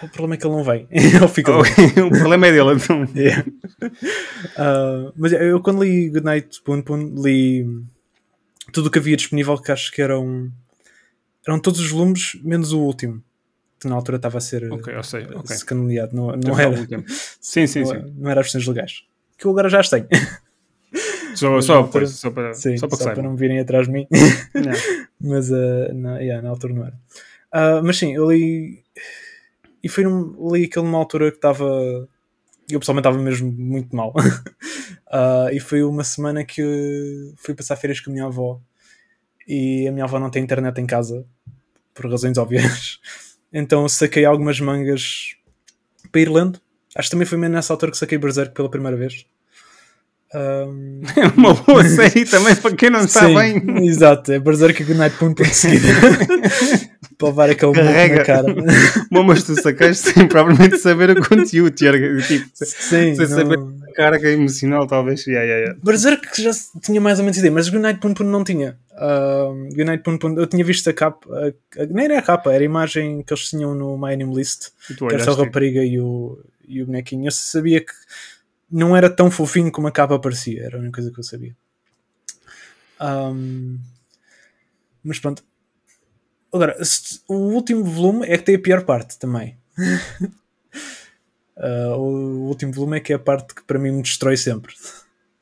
O 0.01 0.07
problema 0.07 0.35
é 0.35 0.37
que 0.37 0.47
ele 0.47 0.55
não 0.55 0.63
vem. 0.63 0.87
ele 0.91 1.27
fica 1.27 1.51
oh, 1.51 1.59
o 2.07 2.09
problema 2.09 2.47
é 2.47 2.51
dele, 2.53 2.73
então. 2.73 3.05
Yeah. 3.13 3.45
Uh, 3.81 5.11
mas 5.17 5.33
eu 5.33 5.61
quando 5.61 5.83
li 5.83 6.09
Good 6.09 6.23
Night 6.23 6.61
Pun 6.61 6.81
Pun 6.83 7.15
li 7.21 7.67
tudo 8.71 8.87
o 8.87 8.91
que 8.91 8.99
havia 8.99 9.17
disponível, 9.17 9.57
que 9.57 9.73
acho 9.73 9.91
que 9.91 10.01
eram, 10.01 10.49
eram 11.45 11.59
todos 11.59 11.81
os 11.81 11.89
volumes, 11.91 12.39
menos 12.43 12.71
o 12.71 12.79
último, 12.79 13.21
que 13.77 13.89
na 13.89 13.95
altura 13.95 14.15
estava 14.15 14.37
a 14.37 14.41
ser 14.41 14.71
okay, 14.71 14.95
eu 14.95 15.03
sei, 15.03 15.25
okay. 15.25 15.57
não, 16.13 16.31
não 16.37 16.57
era. 16.57 16.77
Sim, 17.41 17.67
sim, 17.67 17.81
não, 17.81 17.87
sim. 17.87 18.13
Não 18.15 18.31
era 18.31 18.39
as 18.39 18.45
versões 18.45 18.65
legais. 18.65 19.09
Que 19.39 19.45
eu 19.45 19.51
agora 19.51 19.69
já 19.69 19.79
as 19.79 19.89
tenho. 19.89 20.07
Só, 21.33 21.61
só, 21.61 21.75
altura, 21.75 22.05
só, 22.07 22.29
para, 22.29 22.53
sim, 22.53 22.77
só, 22.77 22.87
para, 22.87 22.97
só 22.97 23.13
para 23.13 23.23
não 23.23 23.35
virem 23.35 23.59
atrás 23.59 23.87
de 23.87 23.93
mim. 23.93 24.07
mas 25.21 25.49
uh, 25.49 25.93
na, 25.93 26.19
yeah, 26.19 26.41
na 26.41 26.49
altura 26.49 26.73
não 26.73 26.85
era. 26.85 26.95
Uh, 27.53 27.83
mas 27.83 27.97
sim, 27.97 28.13
eu 28.13 28.29
li. 28.29 28.83
E 29.81 29.87
foi 29.87 30.03
num, 30.03 30.51
li 30.51 30.65
aquilo 30.65 30.85
numa 30.85 30.97
altura 30.97 31.31
que 31.31 31.37
estava. 31.37 31.65
Eu 32.69 32.79
pessoalmente 32.79 33.07
estava 33.07 33.23
mesmo 33.23 33.51
muito 33.51 33.95
mal. 33.95 34.13
Uh, 35.07 35.49
e 35.53 35.59
foi 35.59 35.83
uma 35.83 36.03
semana 36.03 36.43
que 36.43 37.33
fui 37.37 37.55
passar 37.55 37.77
férias 37.77 37.99
com 37.99 38.09
a 38.09 38.13
minha 38.13 38.25
avó 38.25 38.59
e 39.47 39.87
a 39.87 39.91
minha 39.91 40.05
avó 40.05 40.19
não 40.19 40.29
tem 40.29 40.43
internet 40.43 40.79
em 40.79 40.85
casa 40.85 41.25
por 41.93 42.09
razões 42.09 42.37
óbvias. 42.37 42.99
Então 43.51 43.89
saquei 43.89 44.25
algumas 44.25 44.59
mangas 44.59 45.35
para 46.11 46.21
ir 46.21 46.29
lendo. 46.29 46.61
Acho 46.95 47.07
que 47.07 47.11
também 47.11 47.27
foi 47.27 47.37
mesmo 47.37 47.55
nessa 47.55 47.73
altura 47.73 47.91
que 47.91 47.97
saquei 47.97 48.17
Berserk 48.17 48.53
pela 48.53 48.69
primeira 48.69 48.97
vez. 48.97 49.25
Um... 50.33 51.01
É 51.17 51.27
uma 51.35 51.53
boa 51.53 51.83
série 51.89 52.25
também 52.25 52.55
para 52.55 52.75
quem 52.75 52.89
não 52.89 53.05
está 53.05 53.27
bem. 53.27 53.85
Exato, 53.85 54.31
é 54.31 54.39
Berserk 54.39 54.81
e 54.81 54.85
Goodnight 54.85 55.17
Punto 55.17 55.43
por 55.43 55.47
seguida. 55.47 55.87
para 57.17 57.27
levar 57.27 57.49
aquele 57.49 57.73
Carrega. 57.73 58.15
na 58.15 58.23
cara. 58.23 58.55
Bom, 59.11 59.23
mas 59.23 59.43
tu 59.43 59.61
sacaste 59.61 60.13
sem 60.13 60.27
provavelmente 60.27 60.77
saber 60.77 61.09
o 61.11 61.27
conteúdo, 61.27 61.71
Tiago. 61.71 62.21
Tipo, 62.21 62.49
Sim, 62.53 63.13
sem 63.13 63.17
não... 63.17 63.27
saber 63.27 63.59
a 63.59 63.93
carga 63.93 64.29
emocional, 64.29 64.87
talvez. 64.87 65.27
Yeah, 65.27 65.45
yeah, 65.45 65.65
yeah. 65.65 65.79
Berserk 65.83 66.41
já 66.41 66.51
tinha 66.81 67.01
mais 67.01 67.19
ou 67.19 67.25
menos 67.25 67.37
ideia, 67.37 67.51
mas 67.51 67.67
Goodnight 67.67 67.99
Pun 67.99 68.13
Pun 68.13 68.23
não 68.23 68.43
tinha. 68.45 68.77
Uh, 68.93 69.67
Goodnight 69.75 70.01
Pun 70.01 70.17
Pun, 70.17 70.35
eu 70.37 70.47
tinha 70.47 70.63
visto 70.63 70.89
a 70.89 70.93
capa, 70.93 71.27
a, 71.29 71.81
a, 71.81 71.85
nem 71.87 72.05
era 72.05 72.19
a 72.19 72.21
capa, 72.21 72.53
era 72.53 72.63
a 72.63 72.65
imagem 72.65 73.21
que 73.21 73.33
eles 73.33 73.49
tinham 73.49 73.75
no 73.75 73.97
My 73.97 74.13
Anime 74.13 74.33
List, 74.33 74.69
que 74.87 75.03
era 75.13 75.23
só 75.23 75.31
a 75.31 75.43
rapariga 75.43 75.83
e 75.83 75.99
o, 75.99 76.39
e 76.69 76.81
o 76.81 76.85
bonequinho. 76.85 77.27
Eu 77.27 77.31
sabia 77.31 77.83
que 77.83 77.91
não 78.71 78.95
era 78.95 79.09
tão 79.09 79.29
fofinho 79.29 79.71
como 79.71 79.87
a 79.87 79.91
capa 79.91 80.19
parecia, 80.19 80.63
era 80.63 80.77
a 80.77 80.79
única 80.79 80.95
coisa 80.95 81.11
que 81.11 81.19
eu 81.19 81.23
sabia. 81.23 81.57
Um, 83.01 83.79
mas 85.03 85.19
pronto, 85.19 85.43
Agora, 86.51 86.75
o 87.27 87.35
último 87.35 87.83
volume 87.83 88.25
é 88.27 88.37
que 88.37 88.43
tem 88.43 88.55
a 88.55 88.59
pior 88.59 88.83
parte 88.83 89.19
também. 89.19 89.55
uh, 91.57 91.95
o 91.95 92.47
último 92.47 92.73
volume 92.73 92.97
é 92.97 92.99
que 92.99 93.13
é 93.13 93.15
a 93.15 93.19
parte 93.19 93.53
que 93.53 93.63
para 93.63 93.77
mim 93.77 93.91
me 93.91 94.01
destrói 94.01 94.35
sempre. 94.35 94.73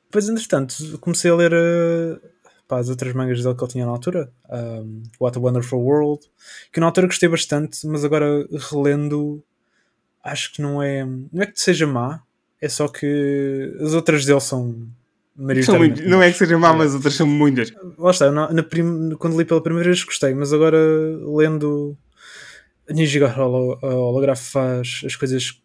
Depois, 0.05 0.27
entretanto, 0.27 0.75
comecei 0.99 1.31
a 1.31 1.35
ler 1.35 1.53
uh, 1.53 2.19
pá, 2.67 2.79
as 2.79 2.89
outras 2.89 3.13
mangas 3.13 3.41
dele 3.41 3.55
que 3.55 3.63
ele 3.63 3.71
tinha 3.71 3.85
na 3.85 3.91
altura. 3.91 4.29
Um, 4.49 5.03
What 5.19 5.37
a 5.37 5.41
Wonderful 5.41 5.79
World. 5.79 6.29
Que 6.73 6.81
na 6.81 6.87
altura 6.87 7.07
gostei 7.07 7.29
bastante, 7.29 7.87
mas 7.87 8.03
agora 8.03 8.45
relendo, 8.69 9.41
acho 10.31 10.53
que 10.53 10.61
não 10.61 10.81
é. 10.81 11.05
Não 11.05 11.43
é 11.43 11.45
que 11.45 11.59
seja 11.59 11.87
má, 11.87 12.21
é 12.61 12.69
só 12.69 12.87
que 12.87 13.75
as 13.81 13.93
outras 13.93 14.25
dele 14.25 14.39
são 14.39 14.87
São 15.63 15.77
muito, 15.77 16.03
não 16.07 16.21
é 16.21 16.31
que 16.31 16.37
seja 16.37 16.57
má, 16.57 16.73
mas 16.73 16.93
outras 16.95 17.13
são 17.13 17.27
muitas. 17.27 17.71
Lá 17.97 18.11
está, 18.11 18.31
na, 18.31 18.51
na 18.51 18.63
prim, 18.63 19.15
quando 19.17 19.37
li 19.37 19.45
pela 19.45 19.61
primeira 19.61 19.89
vez 19.89 20.03
gostei, 20.03 20.33
mas 20.33 20.51
agora 20.51 20.77
lendo 21.23 21.97
a 22.89 22.93
Ninja 22.93 23.33
Holograph 23.37 24.39
faz 24.39 25.01
as 25.05 25.15
coisas 25.15 25.61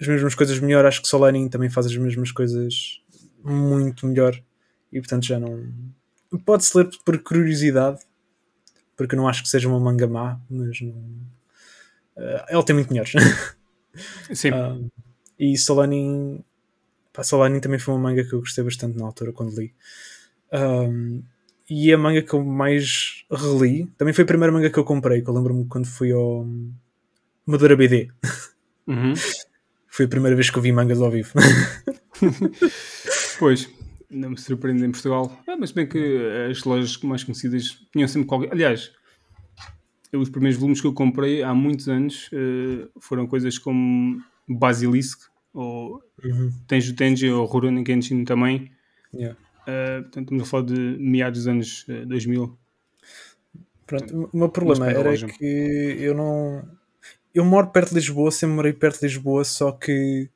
as 0.00 0.06
mesmas 0.06 0.34
coisas 0.34 0.58
melhor, 0.58 0.86
acho 0.86 1.02
que 1.02 1.08
Solanin 1.08 1.48
também 1.48 1.68
faz 1.68 1.86
as 1.86 1.96
mesmas 1.96 2.32
coisas 2.32 3.02
muito 3.44 4.06
melhor 4.06 4.40
e 4.92 4.98
portanto 5.00 5.26
já 5.26 5.38
não 5.38 5.68
pode-se 6.44 6.76
ler 6.76 6.88
por 7.04 7.18
curiosidade 7.18 8.00
porque 8.96 9.16
não 9.16 9.26
acho 9.26 9.42
que 9.42 9.48
seja 9.48 9.68
uma 9.68 9.80
manga 9.80 10.06
má, 10.06 10.38
mas 10.48 10.80
não... 10.80 10.90
uh, 10.90 12.44
ela 12.48 12.62
tem 12.62 12.74
muito 12.74 12.92
melhores. 12.92 13.12
Sim. 14.32 14.50
uh, 14.50 14.90
e 15.38 15.56
Solanin 15.56 16.44
Pá, 17.12 17.24
Solanin 17.24 17.60
também 17.60 17.78
foi 17.78 17.94
uma 17.94 18.00
manga 18.00 18.24
que 18.24 18.32
eu 18.32 18.40
gostei 18.40 18.62
bastante 18.62 18.96
na 18.96 19.04
altura 19.04 19.32
quando 19.32 19.58
li. 19.58 19.74
Um, 20.52 21.22
e 21.68 21.92
a 21.92 21.98
manga 21.98 22.22
que 22.22 22.32
eu 22.32 22.44
mais 22.44 23.24
reli 23.30 23.86
também 23.98 24.14
foi 24.14 24.24
a 24.24 24.26
primeira 24.26 24.52
manga 24.52 24.70
que 24.70 24.78
eu 24.78 24.84
comprei, 24.84 25.22
que 25.22 25.28
eu 25.28 25.34
lembro-me 25.34 25.66
quando 25.66 25.86
fui 25.86 26.12
ao 26.12 26.46
Madura 27.46 27.76
BD. 27.76 28.10
Uhum. 28.86 29.14
foi 29.88 30.06
a 30.06 30.08
primeira 30.08 30.36
vez 30.36 30.50
que 30.50 30.58
eu 30.58 30.62
vi 30.62 30.72
mangas 30.72 31.00
ao 31.00 31.10
vivo. 31.10 31.32
pois, 33.38 33.68
não 34.08 34.30
me 34.30 34.38
surpreende 34.38 34.84
em 34.84 34.90
Portugal. 34.90 35.36
Ah, 35.46 35.56
mas 35.56 35.72
bem 35.72 35.86
que 35.86 36.48
as 36.50 36.62
lojas 36.64 36.96
mais 37.02 37.24
conhecidas 37.24 37.80
tinham 37.92 38.08
sempre 38.08 38.28
qualquer. 38.28 38.52
Aliás, 38.52 38.92
os 40.12 40.28
primeiros 40.28 40.58
volumes 40.58 40.80
que 40.80 40.86
eu 40.86 40.92
comprei 40.92 41.42
há 41.42 41.54
muitos 41.54 41.88
anos 41.88 42.28
uh, 42.32 42.90
foram 43.00 43.26
coisas 43.26 43.58
como 43.58 44.20
Basilisk, 44.48 45.20
ou 45.52 46.02
uhum. 46.24 46.52
Tenjo 46.66 46.94
Tenji 46.94 47.30
ou 47.30 47.44
Rurouni 47.44 47.84
Kenshin 47.84 48.24
também. 48.24 48.70
Yeah. 49.12 49.38
Uh, 49.62 50.02
portanto, 50.02 50.32
estamos 50.32 50.42
a 50.42 50.46
falar 50.46 50.64
de 50.64 50.96
meados 50.98 51.40
dos 51.40 51.48
anos 51.48 51.86
2000. 52.06 52.44
Eh, 52.44 53.58
Pronto, 53.86 54.30
o 54.32 54.36
meu 54.36 54.48
problema 54.48 54.88
era 54.88 55.14
que 55.16 55.96
eu 55.98 56.14
não. 56.14 56.62
Eu 57.34 57.44
moro 57.44 57.68
perto 57.68 57.90
de 57.90 57.96
Lisboa, 57.96 58.30
sempre 58.30 58.56
morei 58.56 58.72
perto 58.72 59.00
de 59.00 59.06
Lisboa, 59.06 59.44
só 59.44 59.72
que 59.72 60.28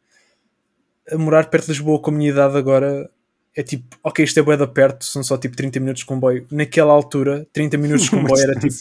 a 1.10 1.16
morar 1.16 1.48
perto 1.50 1.66
de 1.66 1.72
Lisboa 1.72 2.00
com 2.00 2.10
a 2.10 2.14
minha 2.14 2.30
idade 2.30 2.56
agora 2.56 3.10
é 3.56 3.62
tipo, 3.62 3.96
ok, 4.02 4.24
isto 4.24 4.38
é 4.40 4.42
bué 4.42 4.56
da 4.56 4.66
perto, 4.66 5.04
são 5.04 5.22
só 5.22 5.38
tipo 5.38 5.56
30 5.56 5.78
minutos 5.78 6.00
de 6.00 6.06
comboio. 6.06 6.46
Naquela 6.50 6.92
altura, 6.92 7.46
30 7.52 7.78
minutos 7.78 8.04
de 8.04 8.10
comboio 8.16 8.42
era 8.42 8.58
tipo. 8.58 8.74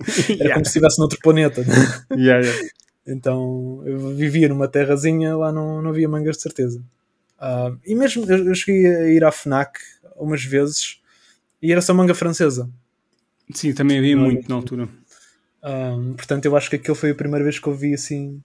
era 0.28 0.34
yeah. 0.34 0.54
como 0.54 0.64
se 0.64 0.70
estivesse 0.70 0.98
noutro 0.98 1.18
planeta. 1.20 1.62
yeah, 2.12 2.44
yeah. 2.44 2.68
Então 3.06 3.82
eu 3.86 4.14
vivia 4.14 4.48
numa 4.48 4.68
terrazinha, 4.68 5.36
lá 5.36 5.50
não, 5.50 5.80
não 5.80 5.90
havia 5.90 6.08
mangas 6.08 6.36
de 6.36 6.42
certeza. 6.42 6.82
Uh, 7.40 7.78
e 7.86 7.94
mesmo 7.94 8.30
eu, 8.30 8.54
cheguei 8.54 8.86
a 8.86 9.08
ir 9.08 9.24
à 9.24 9.30
Fnac 9.30 9.78
umas 10.16 10.44
vezes 10.44 11.00
e 11.62 11.72
era 11.72 11.80
só 11.80 11.94
manga 11.94 12.14
francesa. 12.14 12.68
Sim, 13.52 13.72
também 13.72 13.98
havia 13.98 14.16
muito 14.16 14.48
na 14.48 14.56
altura. 14.56 14.88
Um, 15.64 16.14
portanto, 16.14 16.44
eu 16.44 16.56
acho 16.56 16.68
que 16.68 16.76
aquilo 16.76 16.94
foi 16.94 17.10
a 17.10 17.14
primeira 17.14 17.44
vez 17.44 17.58
que 17.58 17.66
eu 17.66 17.74
vi 17.74 17.94
assim. 17.94 18.42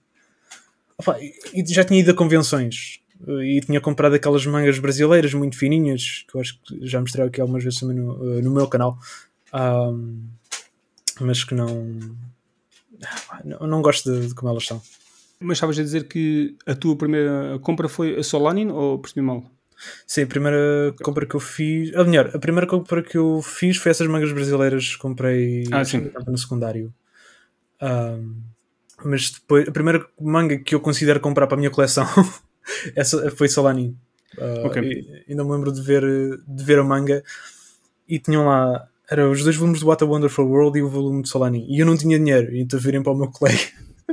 Opa, 0.96 1.18
e 1.20 1.64
já 1.66 1.84
tinha 1.84 2.00
ido 2.00 2.12
a 2.12 2.14
convenções 2.14 3.00
e 3.42 3.60
tinha 3.60 3.80
comprado 3.80 4.14
aquelas 4.14 4.44
mangas 4.46 4.78
brasileiras 4.78 5.32
muito 5.34 5.56
fininhas 5.56 6.24
que 6.28 6.36
eu 6.36 6.40
acho 6.40 6.60
que 6.60 6.86
já 6.86 7.00
mostrei 7.00 7.26
aqui 7.26 7.40
algumas 7.40 7.62
vezes 7.64 7.80
também 7.80 7.96
no, 7.96 8.40
no 8.42 8.50
meu 8.50 8.66
canal, 8.68 8.98
um, 9.52 10.22
mas 11.20 11.44
que 11.44 11.54
não 11.54 12.16
não, 13.44 13.66
não 13.66 13.82
gosto 13.82 14.10
de, 14.10 14.28
de, 14.28 14.34
como 14.34 14.50
elas 14.50 14.66
são. 14.66 14.80
Mas 15.40 15.56
estavas 15.56 15.78
a 15.78 15.82
dizer 15.82 16.04
que 16.04 16.56
a 16.66 16.74
tua 16.74 16.96
primeira 16.96 17.58
compra 17.60 17.88
foi 17.88 18.16
a 18.16 18.22
Solanin 18.22 18.70
ou 18.70 18.98
percebi 18.98 19.20
mal? 19.20 19.44
Sim, 20.06 20.22
a 20.22 20.26
primeira 20.26 20.94
compra 21.02 21.26
que 21.26 21.34
eu 21.34 21.40
fiz. 21.40 21.94
Ou 21.94 22.04
melhor, 22.04 22.30
a 22.32 22.38
primeira 22.38 22.66
compra 22.66 23.02
que 23.02 23.18
eu 23.18 23.42
fiz 23.42 23.76
foi 23.76 23.90
essas 23.90 24.06
mangas 24.06 24.32
brasileiras 24.32 24.94
que 24.94 24.98
comprei 24.98 25.64
ah, 25.72 25.82
no 26.26 26.38
secundário. 26.38 26.94
Um, 27.82 28.42
mas 29.04 29.32
depois, 29.32 29.68
a 29.68 29.72
primeira 29.72 30.06
manga 30.20 30.56
que 30.58 30.74
eu 30.74 30.80
considero 30.80 31.20
comprar 31.20 31.46
para 31.46 31.56
a 31.56 31.58
minha 31.58 31.70
coleção 31.70 32.06
essa 32.94 33.30
foi 33.32 33.48
Solanin. 33.48 33.96
Uh, 34.38 34.66
okay. 34.66 35.24
ainda 35.28 35.44
me 35.44 35.50
lembro 35.50 35.70
de 35.70 35.80
ver, 35.82 36.02
de 36.46 36.64
ver 36.64 36.78
a 36.78 36.84
manga 36.84 37.22
e 38.08 38.18
tinham 38.18 38.46
lá 38.46 38.88
era 39.10 39.28
os 39.28 39.42
dois 39.42 39.56
volumes 39.56 39.80
do 39.80 39.86
What 39.86 40.02
a 40.02 40.06
Wonderful 40.06 40.46
World 40.46 40.78
e 40.78 40.82
o 40.82 40.88
volume 40.88 41.22
de 41.22 41.28
Solani. 41.28 41.66
E 41.68 41.80
eu 41.80 41.86
não 41.86 41.96
tinha 41.96 42.18
dinheiro, 42.18 42.54
então 42.56 42.78
virem 42.78 43.02
para 43.02 43.12
o 43.12 43.16
meu 43.16 43.28
colega. 43.28 43.60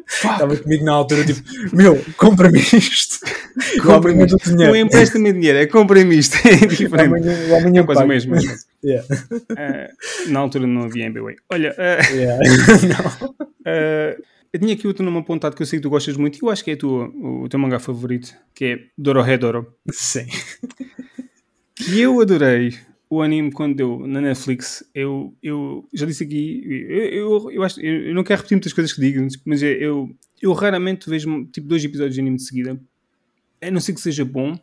Estava 0.08 0.56
comigo 0.56 0.86
na 0.86 0.94
altura, 0.94 1.26
tipo, 1.26 1.42
meu, 1.74 2.02
compra-me 2.18 2.60
isto. 2.60 3.20
compra-me 3.84 4.26
isto. 4.26 4.56
Não 4.56 4.76
empresta-me 4.76 5.34
dinheiro, 5.34 5.60
é 5.60 5.66
compra-me 5.66 6.18
isto. 6.18 6.38
É 6.48 6.66
diferente. 6.66 7.08
Amanhã, 7.08 7.58
amanhã 7.58 7.82
é 7.82 7.84
quase 7.84 8.04
o 8.04 8.08
mesmo. 8.08 8.36
yeah. 8.84 9.08
uh, 9.52 10.32
na 10.32 10.40
altura 10.40 10.68
não 10.68 10.84
havia 10.84 11.06
MBWay. 11.06 11.36
Olha, 11.50 11.74
uh, 11.74 12.16
yeah. 12.16 12.40
uh, 13.30 14.24
eu 14.54 14.60
tinha 14.60 14.74
aqui 14.74 14.88
outro 14.88 15.04
nome 15.04 15.20
apontado 15.20 15.56
que 15.56 15.62
eu 15.62 15.66
sei 15.66 15.80
que 15.80 15.84
tu 15.84 15.90
gostas 15.90 16.18
muito 16.18 16.38
e 16.38 16.40
eu 16.46 16.50
acho 16.50 16.64
que 16.64 16.72
é 16.72 16.76
tua, 16.76 17.08
o 17.08 17.48
teu 17.50 17.60
mangá 17.60 17.80
favorito, 17.80 18.34
que 18.54 18.66
é 18.66 18.80
Dorohedoro. 18.98 19.74
Sim. 19.92 20.28
Que 21.76 22.02
eu 22.02 22.20
adorei 22.20 22.78
o 23.12 23.22
anime 23.22 23.52
quando 23.52 23.76
deu 23.76 24.08
na 24.08 24.22
Netflix, 24.22 24.90
eu, 24.96 25.36
eu 25.44 25.86
já 25.94 26.06
disse 26.06 26.24
aqui, 26.24 26.64
eu, 26.90 27.04
eu, 27.04 27.52
eu, 27.52 27.64
acho, 27.64 27.82
eu 27.82 28.16
não 28.16 28.24
quero 28.24 28.38
repetir 28.38 28.56
muitas 28.56 28.72
coisas 28.72 28.94
que 28.94 29.02
digo, 29.02 29.28
mas 29.44 29.62
é, 29.62 29.74
eu, 29.74 30.16
eu 30.42 30.54
raramente 30.54 31.10
vejo 31.10 31.44
tipo 31.48 31.68
dois 31.68 31.84
episódios 31.84 32.16
de 32.16 32.22
anime 32.22 32.38
de 32.38 32.44
seguida, 32.44 32.82
a 33.62 33.70
não 33.70 33.82
ser 33.82 33.94
que 33.94 34.00
seja 34.00 34.24
bom. 34.24 34.58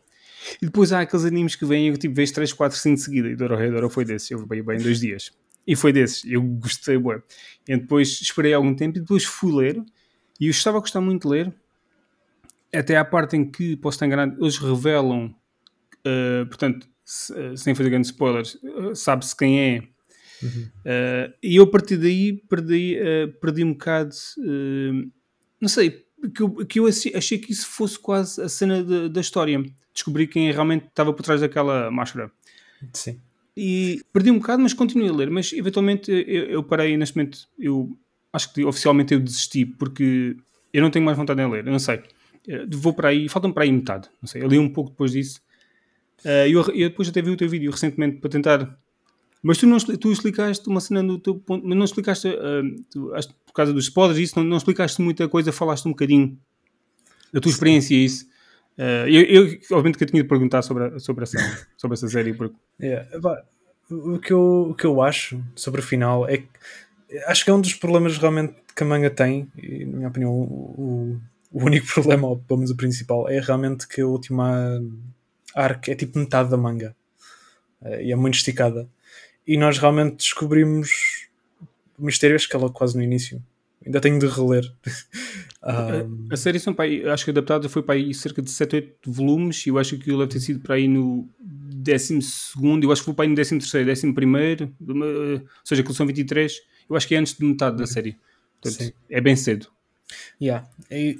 E 0.59 0.65
depois 0.65 0.91
há 0.91 1.01
aqueles 1.01 1.25
animes 1.25 1.55
que 1.55 1.63
vêm 1.63 1.85
e 1.85 1.89
eu 1.89 1.97
tipo, 1.97 2.15
vejo 2.15 2.33
3, 2.33 2.51
4, 2.51 2.75
5 2.75 2.95
de 2.95 3.01
seguida. 3.03 3.29
E 3.29 3.35
Dorohedoro 3.35 3.87
foi 3.87 4.03
desses, 4.03 4.31
eu 4.31 4.43
veio 4.47 4.63
bem 4.63 4.79
em 4.79 4.81
dois 4.81 4.99
dias. 4.99 5.31
E 5.67 5.75
foi 5.75 5.93
desses, 5.93 6.25
eu 6.25 6.41
gostei, 6.41 6.97
bué. 6.97 7.21
E 7.67 7.77
depois 7.77 8.19
esperei 8.19 8.55
algum 8.55 8.73
tempo 8.73 8.97
e 8.97 9.01
depois 9.01 9.25
fui 9.25 9.53
ler. 9.53 9.79
E 10.39 10.47
eu 10.47 10.51
estava 10.51 10.77
a 10.77 10.81
gostar 10.81 11.01
muito 11.01 11.27
de 11.27 11.35
ler, 11.35 11.53
até 12.73 12.97
à 12.97 13.05
parte 13.05 13.37
em 13.37 13.45
que, 13.45 13.77
posso 13.77 13.97
estar 13.97 14.07
enganado, 14.07 14.43
eles 14.43 14.57
revelam, 14.57 15.35
uh, 15.99 16.47
portanto, 16.47 16.87
sem 17.57 17.73
fazer 17.73 17.89
grandes 17.89 18.11
spoilers, 18.11 18.57
eh, 18.63 18.93
sabe-se 18.93 19.35
quem 19.35 19.59
é. 19.59 19.83
Uhum. 20.43 20.69
Uh, 20.85 21.33
e 21.41 21.55
eu 21.55 21.63
a 21.63 21.67
partir 21.67 21.97
daí 21.97 22.33
perdi, 22.33 22.97
uh, 22.97 23.27
perdi 23.39 23.63
um 23.63 23.73
bocado, 23.73 24.15
uh, 24.37 25.11
não 25.59 25.67
sei, 25.67 26.05
que 26.33 26.41
eu, 26.41 26.65
que 26.65 26.79
eu 26.79 26.85
achei 26.87 27.39
que 27.39 27.51
isso 27.51 27.67
fosse 27.67 27.97
quase 27.97 28.39
a 28.41 28.47
cena 28.47 28.83
de, 28.83 29.09
da 29.09 29.21
história. 29.21 29.61
Descobri 29.93 30.27
quem 30.27 30.51
realmente 30.51 30.85
estava 30.85 31.11
por 31.11 31.23
trás 31.23 31.41
daquela 31.41 31.89
máscara. 31.89 32.31
Sim. 32.93 33.19
E 33.57 34.01
perdi 34.13 34.29
um 34.29 34.37
bocado, 34.37 34.61
mas 34.61 34.73
continuei 34.73 35.09
a 35.09 35.13
ler. 35.13 35.29
Mas 35.29 35.51
eventualmente 35.51 36.11
eu, 36.11 36.45
eu 36.45 36.63
parei 36.63 36.95
neste 36.95 37.17
momento. 37.17 37.39
Eu 37.57 37.97
acho 38.31 38.53
que 38.53 38.63
oficialmente 38.63 39.13
eu 39.13 39.19
desisti 39.19 39.65
porque 39.65 40.37
eu 40.71 40.81
não 40.81 40.91
tenho 40.91 41.03
mais 41.03 41.17
vontade 41.17 41.41
de 41.41 41.49
ler. 41.49 41.65
Eu 41.65 41.71
não 41.71 41.79
sei. 41.79 42.01
Vou 42.69 42.93
para 42.93 43.09
aí, 43.09 43.27
faltam 43.27 43.51
para 43.51 43.63
aí 43.63 43.71
metade. 43.71 44.09
Não 44.21 44.27
sei. 44.27 44.43
Eu 44.43 44.47
li 44.47 44.59
um 44.59 44.69
pouco 44.69 44.91
depois 44.91 45.11
disso 45.11 45.41
Uh, 46.25 46.47
eu, 46.47 46.61
eu, 46.73 46.89
depois 46.89 47.07
até 47.07 47.21
vi 47.21 47.31
o 47.31 47.37
teu 47.37 47.49
vídeo 47.49 47.71
recentemente 47.71 48.17
para 48.17 48.29
tentar. 48.29 48.77
Mas 49.41 49.57
tu, 49.57 49.65
não, 49.65 49.77
tu 49.77 50.11
explicaste 50.11 50.67
uma 50.67 50.81
cena 50.81 51.03
do 51.03 51.17
teu 51.17 51.35
ponto, 51.35 51.65
mas 51.65 51.77
não 51.77 51.85
explicaste, 51.85 52.27
uh, 52.27 52.83
tu, 52.91 53.11
por 53.45 53.53
causa 53.53 53.73
dos 53.73 53.85
spoilers, 53.85 54.19
isso, 54.19 54.37
não, 54.37 54.43
não, 54.43 54.57
explicaste 54.57 55.01
muita 55.01 55.27
coisa, 55.29 55.51
falaste 55.51 55.85
um 55.85 55.91
bocadinho 55.91 56.37
da 57.31 57.39
tua 57.39 57.51
experiência 57.51 57.95
e 57.95 58.05
isso. 58.05 58.25
Uh, 58.77 59.07
eu, 59.07 59.23
eu, 59.23 59.59
obviamente 59.71 59.97
que 59.97 60.03
eu 60.03 60.07
tinha 60.07 60.23
de 60.23 60.29
perguntar 60.29 60.61
sobre, 60.61 60.99
sobre, 60.99 61.23
essa, 61.23 61.37
sobre 61.77 61.95
essa 61.95 62.07
série. 62.07 62.33
Porque... 62.33 62.55
Yeah. 62.81 63.07
O, 63.89 64.19
que 64.19 64.31
eu, 64.31 64.67
o 64.69 64.75
que 64.75 64.85
eu 64.85 65.01
acho 65.01 65.41
sobre 65.55 65.81
o 65.81 65.83
final 65.83 66.27
é 66.27 66.37
que 66.37 66.47
acho 67.25 67.43
que 67.43 67.49
é 67.49 67.53
um 67.53 67.61
dos 67.61 67.73
problemas 67.73 68.17
realmente 68.17 68.55
que 68.75 68.83
a 68.83 68.85
manga 68.85 69.09
tem, 69.09 69.51
e 69.57 69.85
na 69.85 69.97
minha 69.97 70.09
opinião, 70.09 70.31
o, 70.31 71.19
o 71.51 71.63
único 71.63 71.87
problema, 71.93 72.27
ou 72.27 72.37
pelo 72.37 72.59
menos 72.59 72.71
o 72.71 72.75
principal, 72.75 73.27
é 73.29 73.39
realmente 73.39 73.87
que 73.87 74.01
a 74.01 74.07
última 74.07 74.81
arco 75.55 75.89
é 75.89 75.95
tipo 75.95 76.17
metade 76.17 76.49
da 76.49 76.57
manga 76.57 76.95
uh, 77.81 78.01
e 78.01 78.11
é 78.11 78.15
muito 78.15 78.35
esticada. 78.35 78.87
E 79.47 79.57
nós 79.57 79.77
realmente 79.77 80.17
descobrimos 80.17 81.27
mistérios 81.97 82.45
que 82.45 82.55
ela 82.55 82.69
quase 82.69 82.95
no 82.95 83.03
início. 83.03 83.43
Ainda 83.85 84.01
tenho 84.01 84.19
de 84.19 84.27
reler. 84.27 84.71
um... 85.63 86.29
a, 86.31 86.33
a, 86.33 86.37
série 86.37 86.59
são 86.59 86.73
para 86.73 86.85
aí, 86.85 87.07
acho 87.07 87.23
que 87.23 87.31
adaptada 87.31 87.69
foi 87.69 87.81
para 87.81 87.95
aí 87.95 88.13
cerca 88.13 88.41
de 88.41 88.51
7, 88.51 88.75
8 88.75 89.11
volumes 89.11 89.65
e 89.65 89.69
eu 89.69 89.77
acho 89.77 89.97
que 89.97 90.09
ele 90.09 90.17
deve 90.17 90.31
ter 90.31 90.39
sido 90.39 90.59
para 90.59 90.75
aí 90.75 90.87
no 90.87 91.27
12 91.39 92.21
segundo, 92.21 92.83
eu 92.83 92.91
acho 92.91 93.01
que 93.01 93.05
foi 93.05 93.13
para 93.13 93.25
aí 93.25 93.29
no 93.29 93.35
13 93.35 93.57
terceiro, 93.57 93.91
11 93.91 94.13
primeiro, 94.13 94.73
ou 94.85 95.41
seja, 95.63 95.81
que 95.81 95.93
são 95.93 96.05
23, 96.05 96.61
eu 96.89 96.95
acho 96.95 97.07
que 97.07 97.15
é 97.15 97.17
antes 97.17 97.33
de 97.33 97.45
metade 97.45 97.77
da 97.77 97.87
série. 97.87 98.17
Portanto, 98.61 98.93
é 99.09 99.21
bem 99.21 99.35
cedo. 99.35 99.67
Yeah. 100.41 100.67
E, 100.91 101.17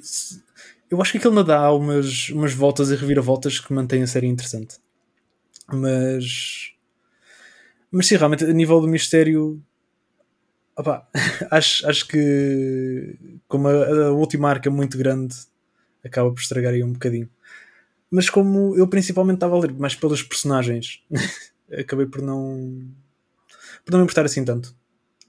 eu 0.90 1.00
acho 1.00 1.12
que 1.12 1.18
aquilo 1.18 1.38
ainda 1.38 1.44
dá 1.44 1.72
umas, 1.72 2.30
umas 2.30 2.52
voltas 2.52 2.90
e 2.90 2.96
reviravoltas 2.96 3.60
que 3.60 3.72
mantém 3.72 4.02
a 4.02 4.06
série 4.06 4.26
interessante. 4.26 4.78
Mas. 5.72 6.72
Mas 7.90 8.06
sim, 8.06 8.16
realmente, 8.16 8.44
a 8.44 8.52
nível 8.52 8.80
do 8.80 8.88
mistério. 8.88 9.62
Opa, 10.76 11.08
acho, 11.50 11.88
acho 11.88 12.08
que. 12.08 13.16
Como 13.46 13.68
a, 13.68 14.06
a 14.06 14.12
última 14.12 14.48
arca 14.48 14.68
é 14.68 14.72
muito 14.72 14.98
grande, 14.98 15.36
acaba 16.04 16.30
por 16.30 16.40
estragar 16.40 16.72
aí 16.72 16.82
um 16.82 16.92
bocadinho. 16.92 17.28
mas 18.10 18.28
como 18.28 18.76
eu 18.76 18.88
principalmente 18.88 19.36
estava 19.36 19.56
a 19.56 19.60
ler 19.60 19.72
mais 19.72 19.94
pelos 19.94 20.22
personagens, 20.22 21.02
acabei 21.78 22.06
por 22.06 22.22
não 22.22 22.90
por 23.84 23.92
não 23.92 24.00
me 24.00 24.04
importar 24.04 24.24
assim 24.24 24.44
tanto. 24.44 24.74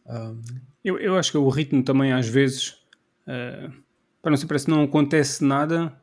Um... 0.07 0.41
Eu, 0.83 0.97
eu 0.97 1.15
acho 1.17 1.31
que 1.31 1.37
o 1.37 1.49
ritmo 1.49 1.83
também 1.83 2.11
às 2.11 2.27
vezes 2.27 2.79
uh, 3.27 3.71
para 4.21 4.31
não 4.31 4.37
sei, 4.37 4.47
parece 4.47 4.65
que 4.65 4.71
não 4.71 4.83
acontece 4.83 5.43
nada. 5.43 5.93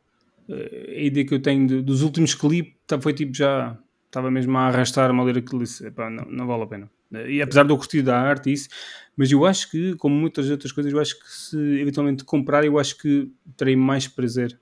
Uh, 0.47 0.89
a 0.89 1.01
ideia 1.01 1.25
que 1.25 1.33
eu 1.33 1.41
tenho 1.41 1.67
de, 1.67 1.81
dos 1.81 2.01
últimos 2.01 2.33
clipes 2.33 2.73
tá, 2.87 2.99
foi 2.99 3.13
tipo 3.13 3.33
já 3.33 3.77
estava 4.05 4.31
mesmo 4.31 4.57
a 4.57 4.67
arrastar-me 4.67 5.19
a 5.19 5.23
ler 5.23 5.37
aquilo 5.37 5.63
epá, 5.63 6.09
não, 6.09 6.25
não 6.25 6.47
vale 6.47 6.63
a 6.63 6.67
pena. 6.67 6.91
E 7.27 7.41
apesar 7.41 7.63
de 7.63 7.71
eu 7.71 7.77
curtir 7.77 8.01
da 8.03 8.19
arte 8.19 8.49
e 8.49 8.53
isso, 8.53 8.69
mas 9.17 9.31
eu 9.31 9.45
acho 9.45 9.71
que, 9.71 9.95
como 9.95 10.15
muitas 10.15 10.49
outras 10.49 10.71
coisas, 10.71 10.93
eu 10.93 10.99
acho 10.99 11.19
que 11.19 11.25
se 11.27 11.57
eventualmente 11.79 12.23
comprar, 12.23 12.63
eu 12.63 12.77
acho 12.77 12.97
que 12.97 13.31
terei 13.57 13.75
mais 13.75 14.07
prazer 14.07 14.59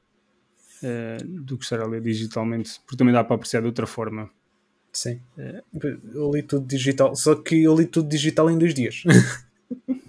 uh, 0.81 1.25
do 1.25 1.57
que 1.57 1.63
estar 1.63 1.81
a 1.81 1.85
ler 1.85 2.01
digitalmente, 2.01 2.79
porque 2.85 2.97
também 2.97 3.13
dá 3.13 3.23
para 3.23 3.35
apreciar 3.35 3.61
de 3.61 3.67
outra 3.67 3.85
forma. 3.85 4.29
Sim. 4.93 5.19
Eu 6.13 6.31
li 6.31 6.41
tudo 6.41 6.65
digital, 6.65 7.15
só 7.15 7.35
que 7.35 7.63
eu 7.63 7.75
li 7.75 7.85
tudo 7.85 8.09
digital 8.09 8.49
em 8.49 8.57
dois 8.57 8.73
dias. 8.73 9.03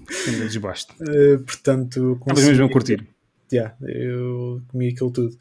Sim, 0.08 0.30
vezes 0.30 0.56
basta. 0.56 0.94
Uh, 0.94 1.40
portanto, 1.44 2.16
consegui... 2.20 2.48
mesmo 2.48 2.66
a 2.66 2.70
curtir. 2.70 3.06
Yeah, 3.52 3.76
eu 3.82 4.62
comi 4.68 4.88
aquilo 4.88 5.10
tudo. 5.10 5.36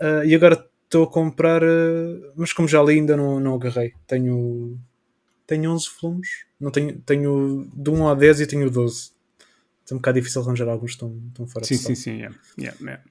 Uh, 0.00 0.24
e 0.24 0.34
agora 0.34 0.68
estou 0.84 1.04
a 1.04 1.10
comprar, 1.10 1.62
uh, 1.62 2.32
mas 2.36 2.52
como 2.52 2.68
já 2.68 2.82
li, 2.82 2.94
ainda 2.94 3.16
não, 3.16 3.40
não 3.40 3.54
agarrei. 3.54 3.94
Tenho, 4.06 4.78
tenho 5.46 5.70
11 5.70 5.88
volumes. 6.00 6.28
Não 6.60 6.70
tenho, 6.70 6.98
tenho 7.00 7.70
de 7.74 7.90
1 7.90 8.08
a 8.08 8.14
10 8.14 8.40
e 8.40 8.46
tenho 8.46 8.70
12. 8.70 9.12
É 9.90 9.94
um 9.94 9.98
bocado 9.98 10.18
difícil 10.18 10.42
arranjar 10.42 10.68
alguns 10.68 10.92
estão, 10.92 11.20
estão 11.28 11.46
fora 11.46 11.66
sim, 11.66 11.74
de 11.74 11.80
Sim, 11.80 11.94
sim, 11.94 12.02
sim. 12.02 12.16
Yeah. 12.16 12.36
Yeah, 12.58 12.78
yeah. 12.80 13.02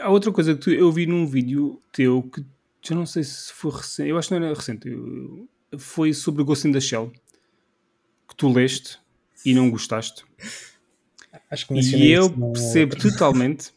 Há 0.00 0.10
outra 0.10 0.32
coisa 0.32 0.54
que 0.54 0.60
tu, 0.60 0.70
eu 0.70 0.90
vi 0.90 1.06
num 1.06 1.26
vídeo 1.26 1.80
teu 1.92 2.22
que 2.22 2.44
já 2.82 2.94
não 2.94 3.06
sei 3.06 3.22
se 3.22 3.52
foi 3.52 3.70
recente, 3.70 4.08
eu 4.08 4.18
acho 4.18 4.28
que 4.28 4.34
não 4.34 4.44
era 4.44 4.54
recente, 4.54 4.88
eu, 4.88 5.48
foi 5.78 6.12
sobre 6.12 6.42
o 6.42 6.44
Ghost 6.44 6.66
in 6.66 6.72
the 6.72 6.80
Shell 6.80 7.12
que 8.28 8.34
tu 8.36 8.52
leste 8.52 8.98
e 9.44 9.54
não 9.54 9.70
gostaste. 9.70 10.24
Acho 11.50 11.66
que 11.66 11.74
e 11.74 12.12
eu 12.12 12.30
percebo 12.30 12.96
totalmente, 12.96 13.72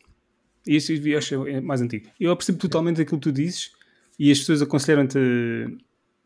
e 0.66 0.76
este 0.76 0.96
vídeo 0.96 1.18
acho 1.18 1.48
é 1.48 1.62
mais 1.62 1.82
antigo, 1.82 2.08
eu 2.20 2.36
percebo 2.36 2.58
totalmente 2.58 3.02
aquilo 3.02 3.20
que 3.20 3.30
tu 3.30 3.32
dizes 3.32 3.72
e 4.18 4.32
as 4.32 4.40
pessoas 4.40 4.62
aconselharam-te 4.62 5.18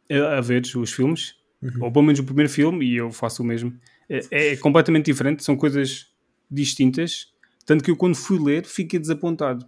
a, 0.09 0.37
a 0.37 0.41
ver 0.41 0.63
os 0.75 0.91
filmes, 0.91 1.35
uhum. 1.61 1.85
ou 1.85 1.91
pelo 1.91 2.05
menos 2.05 2.19
o 2.19 2.23
primeiro 2.23 2.49
filme, 2.49 2.85
e 2.85 2.95
eu 2.97 3.11
faço 3.11 3.43
o 3.43 3.45
mesmo. 3.45 3.73
É, 4.09 4.21
é, 4.31 4.57
completamente 4.57 5.05
diferente, 5.05 5.43
são 5.43 5.55
coisas 5.55 6.07
distintas, 6.49 7.27
tanto 7.65 7.83
que 7.83 7.91
eu 7.91 7.97
quando 7.97 8.15
fui 8.15 8.39
ler 8.39 8.65
fiquei 8.65 8.99
desapontado. 8.99 9.65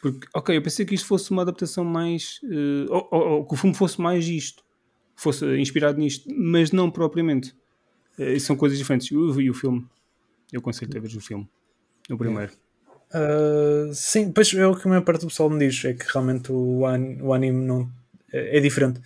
Porque, 0.00 0.26
ok, 0.34 0.56
eu 0.56 0.62
pensei 0.62 0.84
que 0.84 0.94
isto 0.94 1.06
fosse 1.06 1.30
uma 1.30 1.42
adaptação 1.42 1.82
mais. 1.82 2.38
Uh, 2.42 2.86
ou, 2.90 3.08
ou, 3.10 3.28
ou, 3.28 3.46
que 3.46 3.54
o 3.54 3.56
filme 3.56 3.74
fosse 3.74 3.98
mais 3.98 4.28
isto, 4.28 4.62
fosse 5.16 5.46
inspirado 5.58 5.98
nisto, 5.98 6.28
mas 6.36 6.72
não 6.72 6.90
propriamente. 6.90 7.54
Uh, 8.18 8.38
são 8.38 8.54
coisas 8.54 8.76
diferentes. 8.76 9.10
Eu 9.10 9.32
vi 9.32 9.48
o 9.48 9.54
filme, 9.54 9.86
eu 10.54 10.60
aconselho 10.60 10.96
a 10.96 11.00
ver 11.00 11.16
o 11.16 11.20
filme, 11.20 11.48
o 12.08 12.16
primeiro. 12.16 12.52
Uh, 13.10 13.92
sim, 13.92 14.30
pois 14.32 14.52
é 14.54 14.66
o 14.66 14.74
que 14.74 14.86
a 14.86 14.88
maior 14.88 15.02
parte 15.02 15.22
do 15.22 15.26
pessoal 15.26 15.50
me 15.50 15.58
diz, 15.58 15.84
é 15.84 15.92
que 15.92 16.04
realmente 16.10 16.50
o, 16.50 16.86
an 16.86 17.18
o 17.20 17.34
anime 17.34 17.64
não, 17.64 17.90
é, 18.32 18.58
é 18.58 18.60
diferente. 18.60 19.00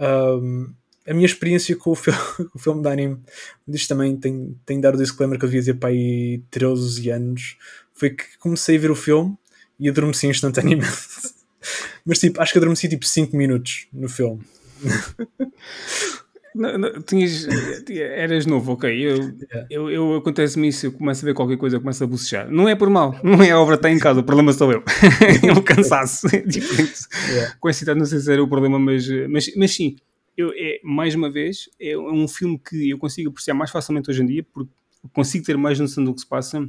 Um, 0.00 0.72
a 1.06 1.14
minha 1.14 1.26
experiência 1.26 1.76
com 1.76 1.90
o, 1.90 1.94
filme, 1.94 2.18
com 2.50 2.58
o 2.58 2.58
filme 2.58 2.82
de 2.82 2.88
anime, 2.88 3.20
diz 3.66 3.86
também, 3.86 4.16
tem, 4.16 4.56
tem 4.66 4.76
de 4.78 4.82
dar 4.82 4.94
o 4.94 4.98
disclaimer 4.98 5.38
que 5.38 5.44
eu 5.44 5.48
devia 5.48 5.60
dizer 5.60 5.74
para 5.74 5.90
aí 5.90 6.42
13 6.50 7.10
anos, 7.10 7.56
foi 7.94 8.10
que 8.10 8.24
comecei 8.38 8.76
a 8.76 8.80
ver 8.80 8.90
o 8.90 8.96
filme 8.96 9.36
e 9.78 9.88
adormeci 9.88 10.26
instantaneamente. 10.26 10.90
Mas 12.04 12.18
tipo, 12.18 12.40
acho 12.40 12.52
que 12.52 12.58
adormeci 12.58 12.88
tipo 12.88 13.06
5 13.06 13.36
minutos 13.36 13.86
no 13.92 14.08
filme. 14.08 14.42
Não, 16.54 16.76
não, 16.76 17.02
tinhas, 17.02 17.46
eras 17.88 18.46
novo, 18.46 18.72
ok. 18.72 18.90
Eu, 18.90 19.16
yeah. 19.16 19.66
eu, 19.70 19.90
eu 19.90 20.16
acontece-me 20.16 20.68
isso, 20.68 20.86
eu 20.86 20.92
começo 20.92 21.24
a 21.24 21.26
ver 21.26 21.34
qualquer 21.34 21.56
coisa, 21.56 21.76
eu 21.76 21.80
começo 21.80 22.02
a 22.02 22.06
bocejar. 22.06 22.50
Não 22.50 22.68
é 22.68 22.74
por 22.74 22.90
mal, 22.90 23.18
não 23.22 23.42
é 23.42 23.50
a 23.50 23.60
obra 23.60 23.76
está 23.76 23.90
em 23.90 23.98
casa, 23.98 24.20
o 24.20 24.24
problema 24.24 24.52
sou 24.52 24.72
eu. 24.72 24.82
é 25.46 25.52
um 25.52 25.62
cansaço 25.62 26.26
é 26.34 26.40
diferente. 26.40 27.06
Yeah. 27.28 27.56
Com 27.60 27.68
essa 27.68 27.84
idade, 27.84 27.98
não 27.98 28.06
sei 28.06 28.18
se 28.18 28.32
era 28.32 28.42
o 28.42 28.48
problema, 28.48 28.78
mas, 28.78 29.08
mas, 29.28 29.54
mas 29.56 29.70
sim, 29.70 29.96
eu, 30.36 30.52
é, 30.54 30.80
mais 30.82 31.14
uma 31.14 31.30
vez, 31.30 31.68
é 31.80 31.96
um 31.96 32.26
filme 32.26 32.58
que 32.58 32.90
eu 32.90 32.98
consigo 32.98 33.30
apreciar 33.30 33.54
mais 33.54 33.70
facilmente 33.70 34.10
hoje 34.10 34.22
em 34.22 34.26
dia, 34.26 34.46
porque 34.52 34.70
consigo 35.12 35.44
ter 35.44 35.56
mais 35.56 35.78
noção 35.78 36.04
do 36.04 36.14
que 36.14 36.20
se 36.20 36.26
passa, 36.26 36.68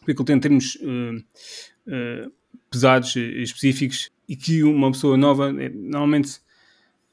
porque 0.00 0.12
ele 0.12 0.24
tem 0.24 0.38
termos 0.38 0.76
uh, 0.76 1.16
uh, 1.88 2.32
pesados, 2.70 3.14
específicos, 3.16 4.10
e 4.28 4.36
que 4.36 4.62
uma 4.62 4.90
pessoa 4.90 5.16
nova, 5.16 5.50
é, 5.50 5.68
normalmente, 5.68 6.40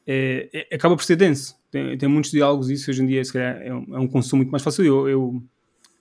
é, 0.05 0.67
acaba 0.71 0.95
por 0.95 1.03
ser 1.03 1.15
denso. 1.15 1.55
Tem, 1.73 1.97
tem 1.97 2.07
muitos 2.07 2.29
diálogos 2.29 2.69
e 2.69 2.73
isso 2.73 2.91
hoje 2.91 3.01
em 3.01 3.07
dia, 3.07 3.25
se 3.25 3.33
calhar, 3.33 3.59
é 3.59 3.73
um, 3.73 3.95
é 3.95 3.99
um 3.99 4.07
consumo 4.07 4.43
muito 4.43 4.51
mais 4.51 4.61
fácil. 4.61 4.85
Eu, 4.85 5.09
eu, 5.09 5.43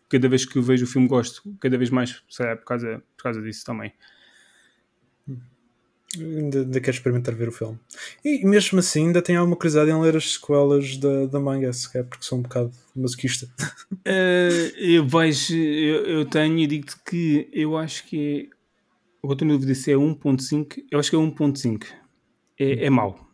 cada 0.06 0.28
vez 0.28 0.44
que 0.44 0.60
vejo 0.60 0.84
o 0.84 0.86
filme, 0.86 1.08
gosto 1.08 1.42
cada 1.58 1.78
vez 1.78 1.88
mais, 1.88 2.22
se 2.28 2.36
calhar, 2.36 2.58
por 2.58 2.66
causa, 2.66 3.02
por 3.16 3.22
causa 3.22 3.40
disso 3.40 3.64
também. 3.64 3.90
Ainda, 6.14 6.58
ainda 6.58 6.78
quero 6.78 6.94
experimentar 6.94 7.34
ver 7.34 7.48
o 7.48 7.52
filme. 7.52 7.78
E 8.22 8.44
mesmo 8.44 8.80
assim, 8.80 9.06
ainda 9.06 9.22
tenho 9.22 9.40
alguma 9.40 9.56
curiosidade 9.56 9.90
em 9.90 9.98
ler 9.98 10.14
as 10.14 10.34
sequelas 10.34 10.98
da, 10.98 11.24
da 11.24 11.40
manga, 11.40 11.72
se 11.72 11.90
quer, 11.90 12.04
porque 12.04 12.22
sou 12.22 12.38
um 12.38 12.42
bocado 12.42 12.70
masoquista. 12.94 13.48
Uh, 13.92 14.76
eu 14.76 15.06
vejo, 15.06 15.56
eu, 15.56 16.04
eu 16.04 16.24
tenho 16.26 16.58
e 16.58 16.66
digo-te 16.66 16.96
que 17.02 17.48
eu 17.50 17.78
acho 17.78 18.04
que 18.04 18.50
é. 18.52 18.62
Eu 19.24 19.32
estou 19.32 19.48
na 19.48 19.54
dúvida 19.54 19.74
se 19.74 19.90
é 19.90 19.94
1.5. 19.94 20.84
Eu 20.90 20.98
acho 20.98 21.08
que 21.08 21.16
é 21.16 21.18
1.5. 21.18 21.86
É, 22.58 22.84
é 22.84 22.90
mau. 22.90 23.31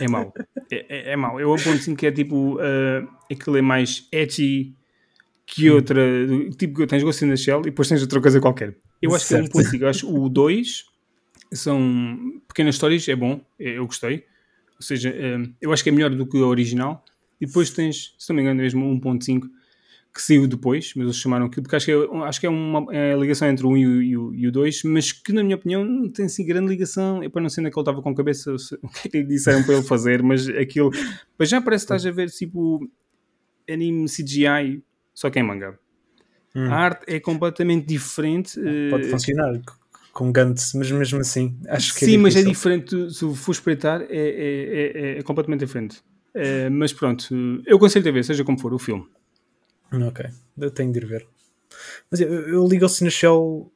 É 0.00 0.08
mau. 0.08 0.32
é, 0.70 0.86
é, 0.88 1.12
é 1.12 1.16
mau. 1.16 1.38
É 1.38 1.44
1.5 1.44 2.02
é 2.02 2.10
tipo. 2.10 2.56
Uh, 2.56 3.08
aquilo 3.30 3.56
é 3.56 3.62
mais 3.62 4.08
edgy 4.12 4.74
que 5.46 5.70
hum. 5.70 5.74
outra. 5.74 6.02
Tipo 6.58 6.78
que 6.78 6.86
tens 6.86 7.02
Ghost 7.02 7.24
in 7.24 7.28
the 7.28 7.36
Shell 7.36 7.60
e 7.60 7.64
depois 7.64 7.88
tens 7.88 8.02
outra 8.02 8.20
coisa 8.20 8.40
qualquer. 8.40 8.76
Eu 9.00 9.14
acho 9.14 9.26
certo. 9.26 9.50
que 9.50 9.58
é 9.58 9.62
1.5. 9.62 9.80
Eu 9.80 9.88
acho 9.88 10.14
o 10.14 10.28
2 10.28 10.92
são 11.52 12.40
pequenas 12.48 12.76
histórias, 12.76 13.06
é 13.08 13.16
bom, 13.16 13.40
é, 13.58 13.78
eu 13.78 13.86
gostei. 13.86 14.24
Ou 14.76 14.82
seja, 14.82 15.10
eh, 15.10 15.38
eu 15.60 15.72
acho 15.72 15.82
que 15.82 15.90
é 15.90 15.92
melhor 15.92 16.10
do 16.10 16.26
que 16.26 16.36
o 16.36 16.46
original. 16.46 17.04
E 17.40 17.46
depois 17.46 17.70
tens, 17.70 18.14
se 18.18 18.30
não 18.30 18.36
me 18.36 18.42
engano, 18.42 18.60
mesmo 18.60 18.84
1.5 19.00 19.48
que 20.12 20.20
saiu 20.20 20.46
depois, 20.46 20.92
mas 20.94 21.06
eles 21.06 21.16
chamaram 21.16 21.46
aquilo, 21.46 21.62
porque 21.62 21.76
acho 21.76 21.86
que 21.86 21.92
é, 21.92 22.26
acho 22.26 22.40
que 22.40 22.46
é 22.46 22.50
uma 22.50 22.86
é 22.94 23.16
ligação 23.16 23.48
entre 23.48 23.64
o 23.66 23.70
1 23.70 23.76
e 23.76 24.16
o, 24.16 24.34
e 24.34 24.46
o 24.46 24.52
2, 24.52 24.82
mas 24.84 25.10
que 25.10 25.32
na 25.32 25.42
minha 25.42 25.56
opinião 25.56 25.84
não 25.84 26.10
tem 26.10 26.26
assim 26.26 26.44
grande 26.44 26.68
ligação. 26.68 27.22
Eu 27.22 27.30
para 27.30 27.40
não 27.40 27.48
sei 27.48 27.62
onde 27.62 27.68
é 27.68 27.72
que 27.72 27.78
ele 27.78 27.82
estava 27.82 28.02
com 28.02 28.10
a 28.10 28.14
cabeça, 28.14 28.52
o 28.82 28.88
que 28.88 29.08
é 29.08 29.10
que 29.10 29.18
lhe 29.18 29.26
disseram 29.26 29.62
para 29.62 29.74
ele 29.74 29.82
fazer, 29.82 30.22
mas 30.22 30.48
aquilo. 30.48 30.90
Mas 31.38 31.48
já 31.48 31.62
parece 31.62 31.86
que 31.86 31.94
estás 31.94 32.06
a 32.06 32.10
ver 32.10 32.28
tipo 32.28 32.86
anime 33.68 34.06
CGI, 34.06 34.82
só 35.14 35.30
que 35.30 35.38
em 35.38 35.42
manga. 35.42 35.78
Hum. 36.54 36.70
A 36.70 36.74
arte 36.74 37.04
é 37.06 37.18
completamente 37.18 37.86
diferente. 37.86 38.60
Pode 38.90 39.06
uh, 39.06 39.10
funcionar 39.10 39.60
com 40.12 40.30
Gantz, 40.30 40.74
mas 40.74 40.90
mesmo 40.90 41.20
assim 41.20 41.58
acho 41.68 41.94
que 41.94 42.04
é 42.04 42.08
Sim, 42.08 42.14
é 42.16 42.18
mas 42.18 42.36
é 42.36 42.42
diferente, 42.42 43.10
se 43.10 43.34
for 43.34 43.52
espreitar, 43.52 44.02
é, 44.02 44.06
é, 44.10 44.92
é, 44.94 45.18
é 45.18 45.22
completamente 45.22 45.60
diferente. 45.60 46.02
É, 46.34 46.68
mas 46.68 46.92
pronto, 46.92 47.34
eu 47.66 47.76
aconselho 47.76 48.06
a 48.08 48.12
ver, 48.12 48.24
seja 48.24 48.44
como 48.44 48.58
for, 48.58 48.74
o 48.74 48.78
filme. 48.78 49.06
Ok, 49.92 50.26
eu 50.58 50.70
tenho 50.70 50.92
de 50.92 50.98
ir 50.98 51.06
ver. 51.06 51.26
Mas 52.10 52.20
eu, 52.20 52.48
eu 52.48 52.66
li 52.66 52.78
Ghost 52.78 53.04
in 53.04 53.10
Shell, 53.10 53.70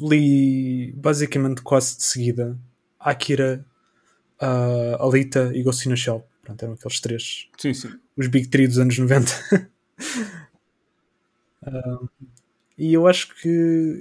li 0.00 0.92
basicamente 0.92 1.62
quase 1.62 1.96
de 1.96 2.04
seguida 2.04 2.58
Akira, 2.98 3.64
uh, 4.40 5.02
Alita 5.02 5.50
e 5.54 5.62
Ghost 5.62 5.88
in 5.88 5.96
Shell. 5.96 6.24
Pronto, 6.42 6.62
eram 6.62 6.74
aqueles 6.74 7.00
três. 7.00 7.48
Sim, 7.58 7.74
sim. 7.74 7.90
Os 8.16 8.26
Big 8.26 8.48
Three 8.48 8.66
dos 8.66 8.78
anos 8.78 8.98
90. 8.98 9.68
uh, 11.66 12.08
E 12.78 12.94
eu 12.94 13.06
acho 13.06 13.34
que 13.36 13.48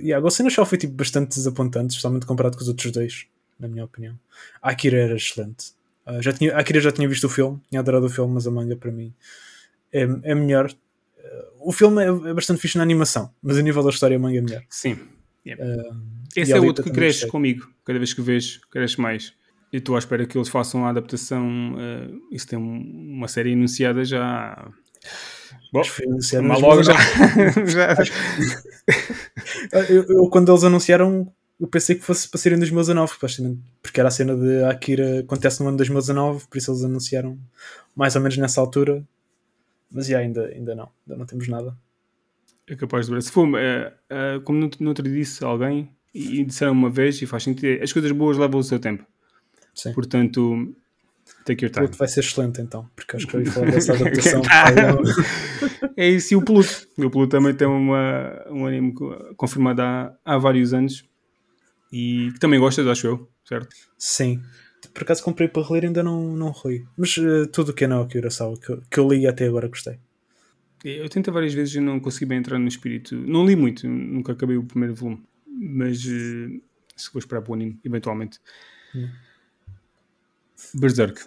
yeah, 0.02 0.20
Ghost 0.20 0.42
in 0.42 0.50
Shell 0.50 0.66
foi 0.66 0.78
tipo, 0.78 0.94
bastante 0.94 1.36
desapontante, 1.36 1.90
especialmente 1.92 2.26
comparado 2.26 2.58
com 2.58 2.64
os 2.64 2.70
outros 2.70 2.92
dois, 2.92 3.28
na 3.60 3.68
minha 3.68 3.86
opinião. 3.86 4.18
A 4.62 4.72
Akira 4.72 4.98
era 4.98 5.16
excelente. 5.16 5.74
Uh, 6.08 6.22
já 6.22 6.34
tinha, 6.34 6.56
a 6.56 6.60
Akira 6.60 6.80
já 6.80 6.92
tinha 6.92 7.08
visto 7.08 7.26
o 7.26 7.30
filme, 7.30 7.62
tinha 7.70 7.80
adorado 7.80 8.06
o 8.06 8.10
filme, 8.10 8.34
mas 8.34 8.48
a 8.48 8.52
manga 8.52 8.76
para 8.76 8.92
mim 8.92 9.14
é, 9.94 10.02
é 10.02 10.36
melhor. 10.36 10.74
Uh, 11.32 11.70
o 11.70 11.72
filme 11.72 12.04
é, 12.04 12.08
é, 12.08 12.34
bastante 12.34 12.60
fixe 12.60 12.78
na 12.78 12.84
animação, 12.84 13.34
mas 13.41 13.58
a 13.58 13.62
nível 13.62 13.84
da 13.84 13.89
história 13.89 14.17
a 14.17 14.20
manga 14.20 14.38
é 14.38 14.41
melhor. 14.41 14.63
Sim. 14.70 15.00
Yeah. 15.46 15.63
Uh, 15.63 15.96
Esse 16.36 16.54
é 16.54 16.60
outro 16.60 16.84
que 16.84 16.91
cresce 16.91 17.28
comigo, 17.28 17.67
cada 17.86 17.98
vez 17.98 18.13
que 18.13 18.22
vês, 18.22 18.60
cresce 18.70 19.00
mais. 19.00 19.34
E 19.72 19.78
estou 19.78 19.96
à 19.96 20.00
espera 20.00 20.26
que 20.26 20.38
eles 20.38 20.50
façam 20.50 20.86
a 20.86 20.89
adaptação. 20.89 21.76
Uh, 21.76 22.22
isso 22.32 22.48
tem 22.48 22.60
uma 22.60 23.28
série 23.28 23.54
anunciada 23.54 24.04
já 24.04 24.70
Bom, 25.72 25.84
mas 26.44 26.62
logo 26.62 26.84
já. 26.84 26.94
já. 27.65 27.96
eu, 29.89 30.04
eu, 30.04 30.28
quando 30.28 30.52
eles 30.52 30.65
anunciaram, 30.65 31.32
eu 31.58 31.67
pensei 31.67 31.96
que 31.96 32.04
fosse 32.04 32.28
para 32.28 32.39
ser 32.39 32.52
em 32.52 32.58
2019, 32.58 33.13
porque 33.82 34.00
era 34.00 34.10
a 34.10 34.12
cena 34.12 34.36
de 34.36 34.63
Akira 34.65 35.22
acontece 35.22 35.62
no 35.62 35.70
ano 35.70 35.78
de 35.78 35.84
2019, 35.84 36.46
por 36.50 36.58
isso 36.58 36.72
eles 36.72 36.84
anunciaram 36.84 37.39
mais 37.96 38.15
ou 38.17 38.22
menos 38.22 38.38
nessa 38.38 38.60
altura. 38.60 39.02
Mas 39.91 40.08
já, 40.08 40.19
ainda, 40.19 40.45
ainda 40.47 40.73
não, 40.73 40.89
ainda 41.06 41.17
não 41.19 41.25
temos 41.25 41.47
nada. 41.47 41.77
É 42.67 42.75
capaz 42.75 43.08
de 43.08 43.13
ver. 43.13 43.21
Se 43.21 43.32
for, 43.32 43.47
é, 43.58 43.93
é, 44.10 44.39
como 44.43 44.60
no, 44.60 44.69
no 44.80 44.89
outro 44.89 45.04
disse 45.04 45.43
alguém, 45.43 45.89
e 46.13 46.43
disseram 46.43 46.73
uma 46.73 46.89
vez 46.89 47.21
e 47.21 47.25
faz 47.25 47.43
sentido. 47.43 47.82
As 47.82 47.91
coisas 47.91 48.12
boas 48.12 48.38
levam 48.38 48.60
o 48.60 48.63
seu 48.63 48.80
tempo. 48.80 49.06
Sim. 49.73 49.93
Portanto, 49.93 50.75
take 51.45 51.63
your 51.63 51.71
time. 51.71 51.86
O 51.86 51.89
Pluto 51.89 51.97
vai 51.97 52.08
ser 52.08 52.19
excelente 52.19 52.62
então, 52.62 52.89
porque 52.95 53.15
acho 53.15 53.27
que 53.27 53.36
eu 53.36 53.41
ia 53.41 53.51
falar 53.51 53.71
dessa 53.71 53.93
adaptação. 53.95 54.41
é 55.95 56.10
isso, 56.10 56.34
e 56.34 56.38
o 56.38 56.43
Pluto. 56.43 56.88
O 56.97 57.10
Pluto 57.10 57.30
também 57.30 57.54
tem 57.54 57.67
uma, 57.67 58.45
um 58.49 58.65
anime 58.65 58.93
confirmado 59.38 59.82
há, 59.82 60.13
há 60.25 60.38
vários 60.38 60.73
anos 60.73 61.06
e 61.91 62.32
que 62.34 62.39
também 62.39 62.60
gostas, 62.60 62.88
acho 62.88 63.08
eu, 63.08 63.30
certo? 63.45 63.69
Sim. 63.97 64.41
Por 64.93 65.04
acaso 65.04 65.23
comprei 65.23 65.47
para 65.47 65.65
reler 65.65 65.86
ainda 65.86 66.04
não, 66.04 66.36
não 66.36 66.51
reli. 66.51 66.86
Mas 66.97 67.15
uh, 67.17 67.47
tudo 67.47 67.69
o 67.69 67.73
que 67.73 67.86
é 67.86 67.88
Naoki 67.88 68.17
Urasawa 68.17 68.58
que, 68.60 68.77
que 68.89 68.99
eu 68.99 69.08
li 69.08 69.25
até 69.25 69.47
agora 69.47 69.67
gostei. 69.67 69.99
Eu 70.84 71.08
tentei 71.10 71.32
várias 71.32 71.54
vezes 71.54 71.75
e 71.75 71.80
não 71.80 71.99
consegui 71.99 72.25
bem 72.25 72.39
entrar 72.39 72.58
no 72.58 72.67
espírito. 72.67 73.15
Não 73.15 73.45
li 73.45 73.56
muito, 73.56 73.88
nunca 73.88 74.32
acabei 74.34 74.58
o 74.58 74.63
primeiro 74.63 74.95
volume. 74.95 75.23
Mas 75.47 76.04
uh, 76.06 76.62
se 76.95 77.12
vou 77.13 77.19
esperar 77.19 77.41
para 77.41 77.51
o 77.51 77.54
anime, 77.54 77.80
eventualmente. 77.84 78.39
Hum. 78.95 79.10
Berserk. 80.73 81.21